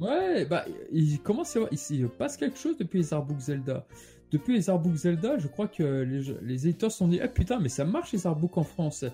Euh. 0.00 0.04
Ouais, 0.04 0.44
bah 0.46 0.64
il 0.92 1.20
commence 1.20 1.56
à 1.56 1.60
il, 1.70 1.78
il 1.90 2.08
passe 2.08 2.36
quelque 2.36 2.58
chose 2.58 2.76
depuis 2.76 2.98
les 2.98 3.12
artbooks 3.12 3.38
Zelda. 3.38 3.86
Depuis 4.30 4.54
les 4.54 4.68
artbooks 4.70 4.96
Zelda, 4.96 5.38
je 5.38 5.46
crois 5.46 5.68
que 5.68 6.02
les, 6.02 6.22
les 6.42 6.68
éditeurs 6.68 6.90
se 6.90 6.98
sont 6.98 7.08
dit 7.08 7.20
ah 7.20 7.28
putain 7.28 7.60
mais 7.60 7.68
ça 7.68 7.84
marche 7.84 8.12
les 8.12 8.26
artbooks 8.26 8.58
en 8.58 8.64
France. 8.64 9.04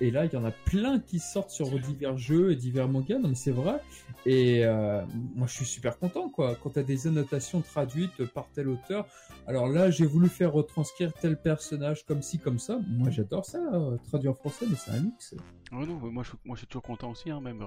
Et 0.00 0.10
là, 0.10 0.24
il 0.24 0.32
y 0.32 0.36
en 0.36 0.44
a 0.44 0.50
plein 0.50 0.98
qui 0.98 1.18
sortent 1.18 1.50
sur 1.50 1.70
divers 1.78 2.16
jeux 2.16 2.50
et 2.50 2.56
divers 2.56 2.88
mangas, 2.88 3.18
non 3.18 3.28
mais 3.28 3.34
c'est 3.34 3.52
vrai. 3.52 3.80
Et 4.26 4.64
euh, 4.64 5.04
moi, 5.34 5.46
je 5.46 5.54
suis 5.54 5.64
super 5.64 5.98
content, 5.98 6.28
quoi. 6.28 6.56
Quand 6.56 6.70
tu 6.70 6.78
as 6.80 6.82
des 6.82 7.06
annotations 7.06 7.60
traduites 7.60 8.24
par 8.26 8.48
tel 8.52 8.68
auteur. 8.68 9.06
Alors 9.46 9.68
là, 9.68 9.90
j'ai 9.90 10.06
voulu 10.06 10.28
faire 10.28 10.52
retranscrire 10.52 11.12
tel 11.12 11.40
personnage 11.40 12.04
comme 12.06 12.22
ci, 12.22 12.38
comme 12.38 12.58
ça. 12.58 12.78
Moi, 12.88 13.10
j'adore 13.10 13.44
ça, 13.44 13.58
euh, 13.72 13.96
traduire 14.08 14.32
en 14.32 14.34
français, 14.34 14.66
mais 14.68 14.76
c'est 14.76 14.90
un 14.90 15.00
luxe. 15.00 15.34
Ouais, 15.70 15.86
non, 15.86 15.96
moi, 15.96 16.24
je, 16.24 16.32
moi, 16.44 16.56
je 16.56 16.60
suis 16.60 16.66
toujours 16.66 16.82
content 16.82 17.10
aussi, 17.10 17.30
hein, 17.30 17.40
même. 17.40 17.62
Euh, 17.62 17.66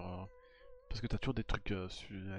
parce 0.90 1.02
que 1.02 1.08
tu 1.08 1.16
as 1.16 1.20
toujours 1.20 1.34
des 1.34 1.44
trucs, 1.44 1.74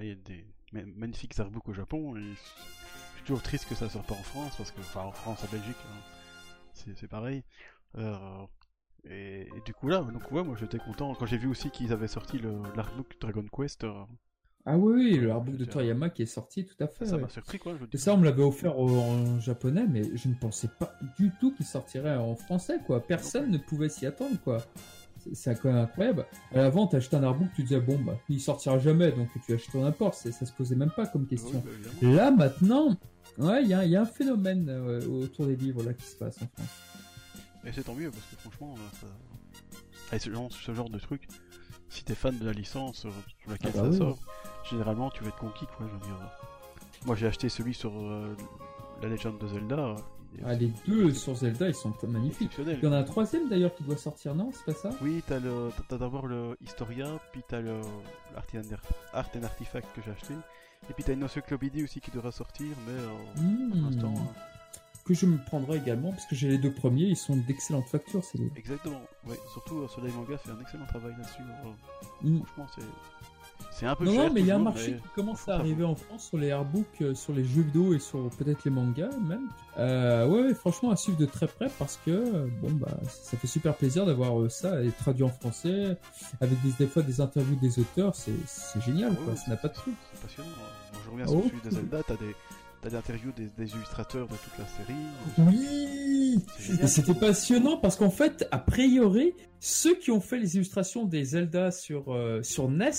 des 0.01 0.47
magnifiques 0.73 1.39
artbooks 1.39 1.69
au 1.69 1.73
Japon. 1.73 2.15
Je 2.17 2.21
suis 2.21 3.25
toujours 3.25 3.43
triste 3.43 3.69
que 3.69 3.75
ça 3.75 3.89
sorte 3.89 4.07
pas 4.07 4.15
en 4.15 4.23
France, 4.23 4.55
parce 4.57 4.71
que, 4.71 4.81
enfin, 4.81 5.03
en 5.03 5.13
France, 5.13 5.45
en 5.45 5.53
Belgique, 5.53 5.77
hein, 5.87 6.93
c'est 6.97 7.09
pareil. 7.09 7.43
Euh, 7.97 8.47
et, 9.05 9.47
du 9.65 9.73
coup 9.73 9.89
là, 9.89 10.01
donc 10.01 10.31
ouais, 10.33 10.43
moi 10.43 10.57
j'étais 10.59 10.79
content 10.79 11.15
quand 11.15 11.27
j'ai 11.27 11.39
vu 11.39 11.49
aussi 11.49 11.71
qu'ils 11.71 11.93
avaient 11.93 12.09
sorti 12.09 12.39
l'artbook 12.77 13.17
Dragon 13.21 13.45
Quest. 13.51 13.85
Euh, 13.85 13.93
ah 14.67 14.77
oui, 14.77 15.17
le 15.17 15.29
l'artbook 15.29 15.57
de 15.57 15.65
Toriyama 15.65 16.11
qui 16.11 16.23
est 16.23 16.27
sorti, 16.27 16.67
tout 16.67 16.83
à 16.83 16.89
fait. 16.89 17.07
Ça 17.07 17.17
m'a 17.17 17.29
surpris 17.29 17.59
quoi. 17.59 17.75
Je 17.81 17.97
ça, 17.97 18.13
on 18.13 18.19
me 18.19 18.25
l'avait 18.25 18.43
offert 18.43 18.79
en 18.79 19.41
japonais, 19.41 19.87
mais 19.89 20.03
je 20.15 20.29
ne 20.29 20.35
pensais 20.35 20.69
pas 20.79 20.93
du 21.19 21.31
tout 21.41 21.55
qu'il 21.55 21.65
sortirait 21.65 22.17
en 22.17 22.35
français 22.35 22.79
quoi. 22.87 23.01
Personne 23.01 23.51
ne 23.51 23.59
pouvait 23.59 23.89
s'y 23.89 24.05
attendre 24.05 24.37
quoi. 24.45 24.59
C'est 25.33 25.61
quand 25.61 25.73
même 25.73 25.83
incroyable. 25.83 26.27
À 26.53 26.59
l'avant, 26.59 26.87
t'achetais 26.87 27.17
un 27.17 27.23
artbook, 27.23 27.49
tu 27.55 27.63
disais 27.63 27.81
bon 27.81 27.99
bah 27.99 28.19
il 28.29 28.41
sortira 28.41 28.79
jamais, 28.79 29.11
donc 29.13 29.29
tu 29.47 29.55
achètes 29.55 29.75
n'importe. 29.75 30.17
Ça 30.17 30.45
se 30.45 30.53
posait 30.53 30.77
même 30.77 30.93
pas 30.95 31.07
comme 31.07 31.27
question. 31.27 31.63
Bah, 32.03 32.09
là 32.09 32.31
maintenant, 32.31 32.97
ouais, 33.39 33.63
il 33.63 33.69
y, 33.69 33.71
y, 33.71 33.97
a 33.97 34.03
un 34.03 34.07
phénomène 34.07 34.67
euh, 34.69 35.01
autour 35.07 35.47
des 35.47 35.57
livres 35.57 35.83
là 35.83 35.95
qui 35.95 36.05
se 36.05 36.17
passe 36.17 36.43
en 36.43 36.47
France. 36.47 36.88
Et 37.69 37.73
c'est 37.73 37.85
tant 37.85 37.95
mieux 37.95 38.11
parce 38.11 38.25
que 38.25 38.37
franchement, 38.37 38.75
ça... 40.11 40.19
ce, 40.19 40.31
genre, 40.31 40.51
ce 40.51 40.73
genre 40.73 40.89
de 40.89 40.99
truc, 40.99 41.29
si 41.91 42.03
t'es 42.03 42.15
fan 42.15 42.37
de 42.39 42.47
la 42.47 42.53
licence 42.53 43.01
sur 43.01 43.13
laquelle 43.47 43.73
ah 43.75 43.83
bah 43.83 43.93
ça 43.93 43.99
sort, 43.99 44.19
généralement 44.71 45.11
tu 45.11 45.23
vas 45.23 45.29
être 45.29 45.39
conquis 45.39 45.67
quoi. 45.77 45.87
Je 45.87 45.93
veux 45.93 46.01
dire. 46.01 46.19
Moi 47.05 47.15
j'ai 47.15 47.27
acheté 47.27 47.51
celui 47.51 47.75
sur 47.75 47.93
euh, 47.95 48.35
la 49.03 49.09
légende 49.09 49.39
de 49.39 49.47
Zelda. 49.49 49.97
Ah, 50.45 50.55
les 50.55 50.73
deux 50.87 51.13
sur 51.13 51.35
Zelda 51.35 51.69
ils 51.69 51.75
sont 51.75 51.93
magnifiques. 52.07 52.53
Il 52.59 52.83
y 52.83 52.87
en 52.87 52.93
a 52.93 52.99
un 52.99 53.05
troisième 53.05 53.51
d'ailleurs 53.51 53.75
qui 53.75 53.83
doit 53.83 53.97
sortir, 53.97 54.35
non 54.35 54.51
C'est 54.53 54.65
pas 54.65 54.79
ça? 54.79 54.91
Oui, 55.03 55.23
t'as 55.27 55.39
le, 55.39 55.71
t'as 55.89 55.99
d'abord 55.99 56.27
le 56.27 56.57
Historia, 56.65 57.19
puis 57.33 57.43
t'as 57.47 57.61
le 57.61 57.81
Art 58.35 59.29
and 59.37 59.43
Artifact 59.43 59.89
que 59.95 60.03
j'ai 60.03 60.11
acheté, 60.11 60.35
et 60.89 60.93
puis 60.95 61.05
t'as 61.05 61.13
une 61.13 61.25
encyclopédie 61.25 61.83
aussi 61.83 62.01
qui 62.01 62.11
devra 62.11 62.31
sortir, 62.31 62.69
mais 62.87 62.93
euh, 62.93 63.09
pour 63.35 63.43
hmm. 63.43 63.85
l'instant. 63.85 64.15
Hein 64.17 64.58
que 65.09 65.15
je 65.15 65.25
me 65.25 65.39
prendrai 65.39 65.79
également 65.79 66.11
parce 66.11 66.27
que 66.27 66.37
j'ai 66.37 66.49
les 66.49 66.59
deux 66.59 66.73
premiers, 66.73 67.05
ils 67.05 67.17
sont 67.17 67.35
d'excellentes 67.35 67.89
factures. 67.89 68.23
C'est 68.23 68.39
Exactement, 68.57 69.01
oui. 69.27 69.37
Surtout 69.53 69.79
euh, 69.79 69.89
Soleil 69.89 70.13
Manga 70.13 70.37
fait 70.37 70.51
un 70.51 70.61
excellent 70.61 70.85
travail 70.85 71.15
là-dessus. 71.17 71.43
Euh, 71.43 72.29
mm. 72.29 72.43
Franchement, 72.45 72.67
c'est. 72.77 72.85
C'est 73.73 73.87
un 73.87 73.97
peu 73.97 74.05
non, 74.05 74.13
cher. 74.13 74.25
Non, 74.25 74.33
mais 74.33 74.41
il 74.41 74.47
y 74.47 74.51
a 74.53 74.57
un 74.57 74.61
marché 74.61 74.93
qui 74.93 75.09
commence 75.17 75.49
à 75.49 75.57
arriver 75.57 75.83
en 75.83 75.97
France 75.97 76.29
sur 76.29 76.39
les 76.39 76.53
artbooks, 76.53 76.87
euh, 77.01 77.15
sur 77.15 77.33
les 77.33 77.45
jeux 77.45 77.63
vidéo 77.63 77.93
et 77.93 77.99
sur 77.99 78.31
peut-être 78.31 78.65
les 78.65 78.71
mangas 78.71 79.11
même. 79.19 79.49
Euh, 79.79 80.29
ouais, 80.29 80.55
franchement, 80.55 80.91
à 80.91 80.97
suivre 80.97 81.19
de 81.19 81.27
très 81.27 81.49
près 81.49 81.69
parce 81.79 81.99
que 82.05 82.49
bon 82.61 82.71
bah 82.73 82.97
ça 83.09 83.37
fait 83.37 83.49
super 83.49 83.75
plaisir 83.75 84.07
d'avoir 84.07 84.49
ça 84.51 84.83
et 84.83 84.91
traduit 84.91 85.25
en 85.25 85.29
français 85.29 85.97
avec 86.41 86.61
des, 86.63 86.71
des 86.79 86.87
fois 86.87 87.03
des 87.03 87.21
interviews 87.21 87.57
des 87.57 87.81
auteurs, 87.81 88.15
c'est 88.15 88.81
génial 88.81 89.15
quoi. 89.17 89.35
Ça 89.35 89.51
n'a 89.51 89.57
pas 89.57 89.69
de 89.69 89.75
truc. 89.75 89.95
C'est 90.13 90.23
passionnant. 90.23 90.51
Moi, 90.57 91.01
je 91.05 91.11
reviens 91.11 91.27
sur 91.27 91.37
oh. 91.39 91.45
celui 91.49 91.61
des 91.61 91.71
Zelda, 91.71 92.03
t'as 92.07 92.17
des 92.17 92.37
T'as 92.81 92.91
des 92.91 92.97
interviews 92.97 93.33
des, 93.33 93.71
illustrateurs 93.71 94.29
de 94.29 94.35
toute 94.35 94.59
la 94.59 94.67
série. 94.67 94.95
Oui 95.39 96.39
C'était 96.87 97.15
passionnant 97.15 97.77
parce 97.77 97.97
qu'en 97.97 98.11
fait, 98.11 98.47
a 98.53 98.59
priori, 98.59 99.35
ceux 99.59 99.97
qui 99.97 100.11
ont 100.11 100.21
fait 100.21 100.39
les 100.39 100.57
illustrations 100.57 101.05
des 101.05 101.25
Zelda 101.25 101.73
sur, 101.73 102.13
euh, 102.13 102.43
sur 102.43 102.71
NES, 102.71 102.91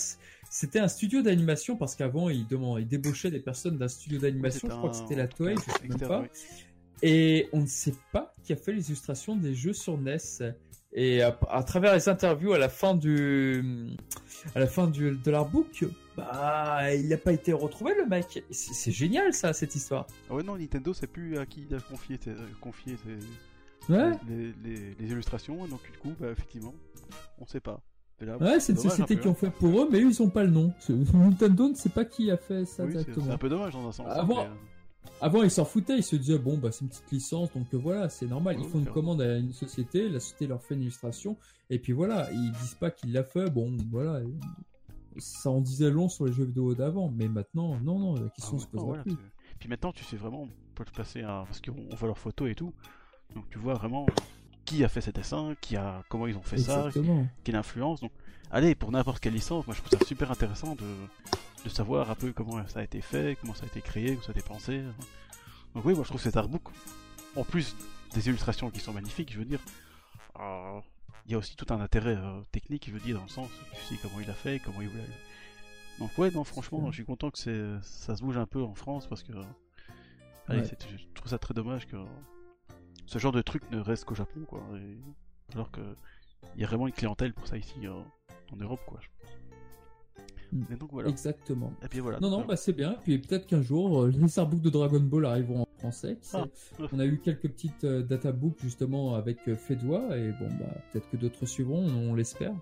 c'était 0.50 0.80
un 0.80 0.88
studio 0.88 1.22
d'animation 1.22 1.78
parce 1.78 1.96
qu'avant, 1.96 2.30
ils, 2.30 2.46
ils 2.80 2.88
débauchaient 2.88 3.32
des 3.32 3.40
personnes 3.40 3.78
d'un 3.78 3.88
studio 3.88 4.20
d'animation. 4.20 4.68
je 4.70 4.76
crois 4.76 4.90
que 4.90 4.98
c'était 4.98 5.16
la 5.16 5.28
Toei, 5.28 5.56
je 5.56 5.62
sais 5.62 5.88
même 5.88 6.00
pas. 6.00 6.26
Et 7.02 7.48
on 7.54 7.62
ne 7.62 7.68
sait 7.68 7.96
pas 8.12 8.36
qui 8.44 8.52
a 8.52 8.58
fait 8.58 8.74
les 8.74 8.88
illustrations 8.88 9.38
des 9.38 9.54
jeux 9.56 9.74
sur 9.74 9.98
NES. 9.98 10.18
Et 10.92 11.22
à, 11.22 11.64
travers 11.64 11.94
les 11.94 12.10
interviews 12.10 12.54
à 12.54 12.58
la 12.58 12.70
fin 12.70 12.96
du, 12.96 13.64
à 14.56 14.60
la 14.60 14.68
fin 14.68 14.88
du, 14.88 15.12
de 15.12 15.32
l'artbook, 15.32 15.86
bah, 16.18 16.94
il 16.96 17.08
n'a 17.10 17.18
pas 17.18 17.32
été 17.32 17.54
retrouvé 17.54 17.94
le 17.96 18.08
mec. 18.08 18.44
C'est 18.50 18.92
génial 18.92 19.34
ça, 19.34 19.54
cette 19.54 19.76
histoire. 19.76 20.08
Ah 20.30 20.36
ouais 20.36 20.44
non, 20.44 20.58
Nintendo 20.58 20.94
sait 20.94 21.08
plus 21.08 21.38
à 21.38 21.46
qui 21.46 21.68
il 21.70 21.76
a 21.76 21.80
confié, 21.80 22.20
confié 22.60 22.98
ouais. 23.88 24.12
les, 24.28 24.96
les, 25.00 25.12
illustrations, 25.12 25.56
donc 25.68 25.82
du 25.92 25.98
coup, 26.00 26.14
bah 26.20 26.32
effectivement, 26.32 26.74
on 27.40 27.46
sait 27.46 27.60
pas. 27.60 27.82
ouais, 28.22 28.60
c'est 28.60 28.74
une 28.74 28.80
société 28.80 29.18
qui 29.18 29.28
ont 29.28 29.36
fait 29.36 29.52
pour 29.52 29.84
eux, 29.84 29.90
mais 29.92 30.00
eux 30.00 30.10
ils 30.10 30.22
ont 30.24 30.30
pas 30.30 30.44
le 30.44 30.50
nom. 30.50 30.74
Nintendo 31.14 31.70
ne 31.70 31.76
sait 31.76 31.90
pas 31.90 32.06
qui 32.06 32.32
a 32.32 32.38
fait 32.38 32.66
ça 32.66 32.84
exactement. 32.86 33.28
C'est 33.28 33.32
un 33.32 33.38
peu 33.38 33.50
dommage 33.50 33.74
dans 33.74 33.88
un 33.88 33.92
sens. 33.92 34.08
Avant, 34.10 34.42
hein, 34.42 34.58
avant, 35.22 35.44
ils 35.44 35.52
s'en 35.52 35.66
foutaient, 35.66 35.98
ils 35.98 36.04
se 36.04 36.16
disaient 36.16 36.38
bon 36.38 36.58
bah 36.58 36.72
c'est 36.72 36.82
une 36.82 36.90
petite 36.90 37.12
licence, 37.12 37.52
donc 37.54 37.68
voilà, 37.74 38.10
c'est 38.10 38.28
normal. 38.28 38.58
Ils 38.60 38.68
font 38.68 38.80
une 38.80 38.86
commande 38.86 39.22
à 39.22 39.38
une 39.38 39.54
société, 39.54 40.08
la 40.08 40.20
société 40.20 40.48
leur 40.48 40.62
fait 40.62 40.76
une 40.76 40.82
illustration, 40.82 41.38
et 41.70 41.80
puis 41.80 41.94
voilà, 41.94 42.32
ils 42.32 42.52
disent 42.62 42.76
pas 42.76 42.92
qu'il 42.92 43.12
l'a 43.12 43.24
fait. 43.24 43.50
Bon, 43.50 43.76
voilà, 43.92 44.22
ça 45.18 45.50
en 45.50 45.62
disait 45.62 45.90
long 45.90 46.08
sur 46.10 46.26
les 46.26 46.34
jeux 46.34 46.46
vidéo 46.46 46.74
d'avant, 46.74 47.12
mais 47.14 47.28
maintenant, 47.28 47.78
non, 47.82 48.00
non, 48.00 48.16
la 48.16 48.30
question 48.30 48.58
ah 48.58 48.62
se 48.62 48.68
pose 48.68 48.98
plus. 49.04 49.16
Puis 49.60 49.68
maintenant, 49.68 49.92
tu 49.92 50.04
sais 50.06 50.16
vraiment, 50.16 50.48
pour 50.76 50.86
te 50.86 50.92
passer 50.92 51.22
à 51.22 51.44
parce 51.46 51.60
qu'on 51.62 51.96
voit 51.96 52.08
leurs 52.08 52.18
photos 52.18 52.50
et 52.50 52.56
tout, 52.56 52.74
donc 53.36 53.50
tu 53.50 53.58
vois 53.58 53.74
vraiment 53.74 54.06
qui 54.64 54.84
a 54.84 54.90
fait 54.90 55.02
ces 55.02 55.12
dessins, 55.12 55.56
qui 55.60 55.76
a, 55.76 56.04
comment 56.10 56.28
ils 56.28 56.38
ont 56.38 56.44
fait 56.44 56.60
ça, 56.60 56.90
quelle 57.44 57.56
influence. 57.56 58.02
Donc, 58.02 58.12
allez, 58.52 58.76
pour 58.76 58.92
n'importe 58.92 59.20
quelle 59.20 59.34
licence, 59.34 59.66
moi 59.66 59.76
je 59.76 59.82
trouve 59.82 60.00
ça 60.00 60.06
super 60.06 60.32
intéressant 60.32 60.76
de 60.76 60.86
de 61.64 61.70
savoir 61.70 62.10
un 62.10 62.16
peu 62.16 62.32
comment 62.34 62.66
ça 62.68 62.80
a 62.80 62.84
été 62.84 63.02
fait, 63.02 63.38
comment 63.40 63.54
ça 63.54 63.64
a 63.64 63.68
été 63.68 63.82
créé, 63.82 64.12
comment 64.12 64.22
ça 64.24 64.32
a 64.32 64.38
été 64.38 64.48
pensé. 64.48 64.84
Donc 65.76 65.86
oui, 65.86 65.94
moi 65.94 66.04
je 66.04 66.10
trouve 66.10 66.22
cet 66.22 66.38
artbook, 66.38 66.64
en 67.36 67.44
plus 67.44 67.76
des 68.14 68.28
illustrations 68.28 68.70
qui 68.72 68.80
sont 68.80 68.94
magnifiques, 68.94 69.32
je 69.32 69.40
veux 69.40 69.46
dire, 69.46 69.60
euh, 70.40 70.80
il 71.26 71.32
y 71.32 71.36
a 71.36 71.38
aussi 71.38 71.56
tout 71.56 71.72
un 71.74 71.80
intérêt 71.80 72.16
euh, 72.16 72.42
technique, 72.52 72.88
je 72.88 72.92
veux 72.92 73.00
dire, 73.00 73.18
dans 73.18 73.24
le 73.24 73.30
sens, 73.30 73.50
tu 73.74 73.96
sais 73.96 74.00
comment 74.02 74.20
il 74.20 74.30
a 74.30 74.34
fait, 74.34 74.60
comment 74.60 74.82
il 74.82 74.90
voulait... 74.90 75.04
Donc 76.00 76.18
ouais, 76.18 76.32
non, 76.32 76.44
franchement, 76.44 76.90
je 76.92 76.96
suis 76.96 77.06
content 77.06 77.30
que 77.30 77.80
ça 77.82 78.16
se 78.16 78.22
bouge 78.22 78.38
un 78.38 78.46
peu 78.46 78.64
en 78.64 78.74
France, 78.74 79.06
parce 79.08 79.22
que... 79.22 79.34
Allez, 80.48 80.64
je 80.64 81.06
trouve 81.14 81.30
ça 81.30 81.38
très 81.38 81.54
dommage 81.54 81.86
que 81.86 81.98
ce 83.06 83.20
genre 83.20 83.32
de 83.32 83.42
truc 83.44 83.70
ne 83.70 83.80
reste 83.80 84.06
qu'au 84.06 84.16
Japon, 84.16 84.46
quoi. 84.48 84.64
Alors 85.54 85.70
que 85.70 85.82
il 86.56 86.62
y 86.62 86.64
a 86.64 86.68
vraiment 86.68 86.88
une 86.88 86.94
clientèle 86.94 87.34
pour 87.34 87.48
ça 87.48 87.58
ici 87.58 87.86
euh, 87.86 88.02
en 88.52 88.56
Europe, 88.56 88.82
quoi. 88.88 89.00
Et 90.72 90.76
donc 90.76 90.92
voilà. 90.92 91.10
Exactement. 91.10 91.74
Et 91.84 91.88
puis 91.88 92.00
voilà. 92.00 92.20
Non, 92.20 92.30
non, 92.30 92.46
bah 92.46 92.56
c'est 92.56 92.74
bien. 92.74 92.94
Et 92.94 92.98
puis 93.04 93.20
peut-être 93.20 93.46
qu'un 93.46 93.62
jour, 93.62 94.04
euh, 94.04 94.12
les 94.12 94.40
artbooks 94.40 94.62
de 94.62 94.70
Dragon 94.70 95.00
Ball 95.00 95.26
arriveront 95.26 95.62
en 95.62 95.68
français. 95.78 96.18
Ah. 96.34 96.46
On 96.92 97.00
a 97.00 97.06
eu 97.06 97.20
quelques 97.20 97.50
petites 97.50 97.84
euh, 97.84 98.02
databooks 98.02 98.60
justement 98.62 99.16
avec 99.16 99.48
euh, 99.48 99.56
Fedwa 99.56 100.18
et 100.18 100.32
bon, 100.32 100.48
bah 100.60 100.74
peut-être 100.92 101.10
que 101.10 101.18
d'autres 101.18 101.46
suivront, 101.46 101.86
on 101.86 102.16
l'espère. 102.16 102.54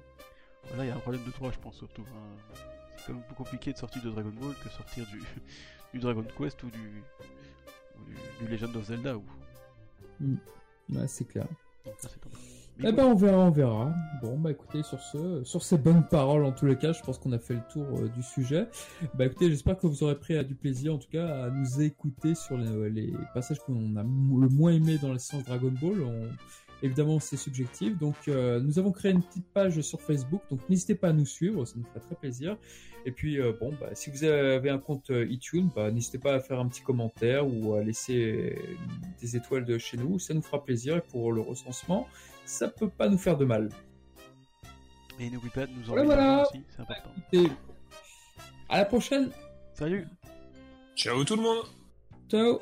Voilà, 0.69 0.85
il 0.85 0.88
y 0.89 0.91
a 0.91 0.95
un 0.95 0.99
problème 0.99 1.23
de 1.26 1.31
droit, 1.31 1.51
je 1.51 1.59
pense 1.59 1.76
surtout. 1.76 2.03
Hein. 2.14 2.57
C'est 2.97 3.07
quand 3.07 3.14
même 3.14 3.23
plus 3.23 3.35
compliqué 3.35 3.72
de 3.72 3.77
sortir 3.77 4.03
de 4.03 4.09
Dragon 4.09 4.34
Ball 4.39 4.53
que 4.61 4.69
sortir 4.69 5.05
du, 5.11 5.22
du 5.93 5.99
Dragon 5.99 6.26
Quest 6.38 6.61
ou 6.64 6.69
du 6.69 7.03
du, 8.39 8.47
Legend 8.47 8.76
of 8.76 8.85
Zelda. 8.85 9.18
Ou... 9.18 9.23
Mm. 10.19 10.38
Ouais, 10.89 11.07
c'est 11.07 11.26
clair. 11.26 11.47
Eh 12.84 12.91
ben 12.91 13.06
on 13.06 13.16
verra, 13.16 13.38
on 13.40 13.52
verra. 13.52 13.94
Bon 14.22 14.38
bah 14.38 14.52
écoutez 14.52 14.84
sur 14.84 14.99
ce, 14.99 15.44
sur 15.44 15.64
ces 15.64 15.78
bonnes 15.78 16.06
paroles 16.08 16.44
en 16.45 16.52
tous 16.52 16.66
les 16.66 16.78
cas, 16.78 16.91
je 16.91 17.02
pense 17.02 17.18
qu'on 17.18 17.32
a 17.32 17.40
fait 17.40 17.56
le 17.56 17.62
tour 17.72 17.86
euh, 17.99 18.08
du 18.10 18.24
sujet. 18.24 18.68
Bah 19.16 19.26
écoutez, 19.26 19.49
j'espère 19.49 19.78
que 19.78 19.88
vous 19.88 20.04
aurez 20.04 20.20
pris 20.20 20.44
du 20.45 20.56
plaisir 20.56 20.94
en 20.94 20.98
tout 20.98 21.10
cas 21.10 21.28
à 21.45 21.49
nous 21.49 21.82
écouter 21.82 22.36
sur 22.36 22.58
les, 22.58 22.90
les 22.90 23.14
passages 23.34 23.60
qu'on 23.60 23.95
a 23.95 24.04
le 24.04 24.49
moins 24.49 24.72
aimé 24.72 24.98
dans 25.02 25.14
le 25.14 25.20
sens 25.20 25.44
Dragon 25.44 25.74
Ball. 25.82 26.02
On, 26.04 26.28
Évidemment, 26.84 27.20
c'est 27.20 27.38
subjectif. 27.38 27.98
Donc, 27.98 28.16
euh, 28.28 28.60
nous 28.60 28.78
avons 28.78 28.91
créé 28.91 29.12
une 29.12 29.24
petite 29.24 29.48
page 29.48 29.82
sur 29.82 29.99
Facebook. 29.99 30.41
Donc, 30.52 30.60
n'hésitez 30.70 30.95
pas 30.95 31.10
à 31.10 31.14
nous 31.14 31.26
suivre, 31.26 31.66
ça 31.66 31.74
nous 31.76 31.86
ferait 31.86 31.99
très 31.99 32.16
plaisir. 32.16 32.58
Et 33.06 33.12
puis, 33.12 33.40
euh, 33.40 33.54
bon, 33.60 33.74
bah, 33.80 33.90
si 33.94 34.12
vous 34.12 34.24
avez 34.24 34.70
un 34.70 34.78
compte 34.78 35.10
euh, 35.10 35.26
iTunes, 35.28 35.70
bah, 35.76 35.90
n'hésitez 35.91 36.20
pas 36.20 36.36
à 36.36 36.40
faire 36.40 36.60
un 36.60 36.68
petit 36.68 36.82
commentaire 36.82 37.48
ou 37.48 37.74
à 37.74 37.84
laisser 37.84 38.56
des 39.20 39.36
étoiles 39.36 39.66
de 39.66 39.78
chez 39.78 39.98
nous. 39.98 40.20
Ça 40.20 40.34
nous 40.34 40.41
fera 40.41 40.64
plaisir. 40.64 41.02
Pour 41.02 41.32
le 41.32 41.41
recensement, 41.41 42.08
ça 42.48 42.68
peut 42.69 42.90
pas 42.90 43.07
nous 43.10 43.18
faire 43.18 43.38
de 43.38 43.45
mal. 43.45 43.69
Et 45.19 45.30
n'oubliez 45.30 45.52
pas 45.52 45.65
de 45.65 45.72
nous 45.72 45.90
envoyer 45.90 46.06
voilà, 46.06 46.44
aussi, 46.44 46.64
c'est 46.69 46.82
important. 46.82 47.10
Et 47.34 47.48
à 48.69 48.78
la 48.78 48.86
prochaine. 48.86 49.32
Salut. 49.74 50.07
Ciao 50.95 51.24
tout 51.24 51.36
le 51.36 51.41
monde. 51.41 51.65
Ciao. 52.30 52.60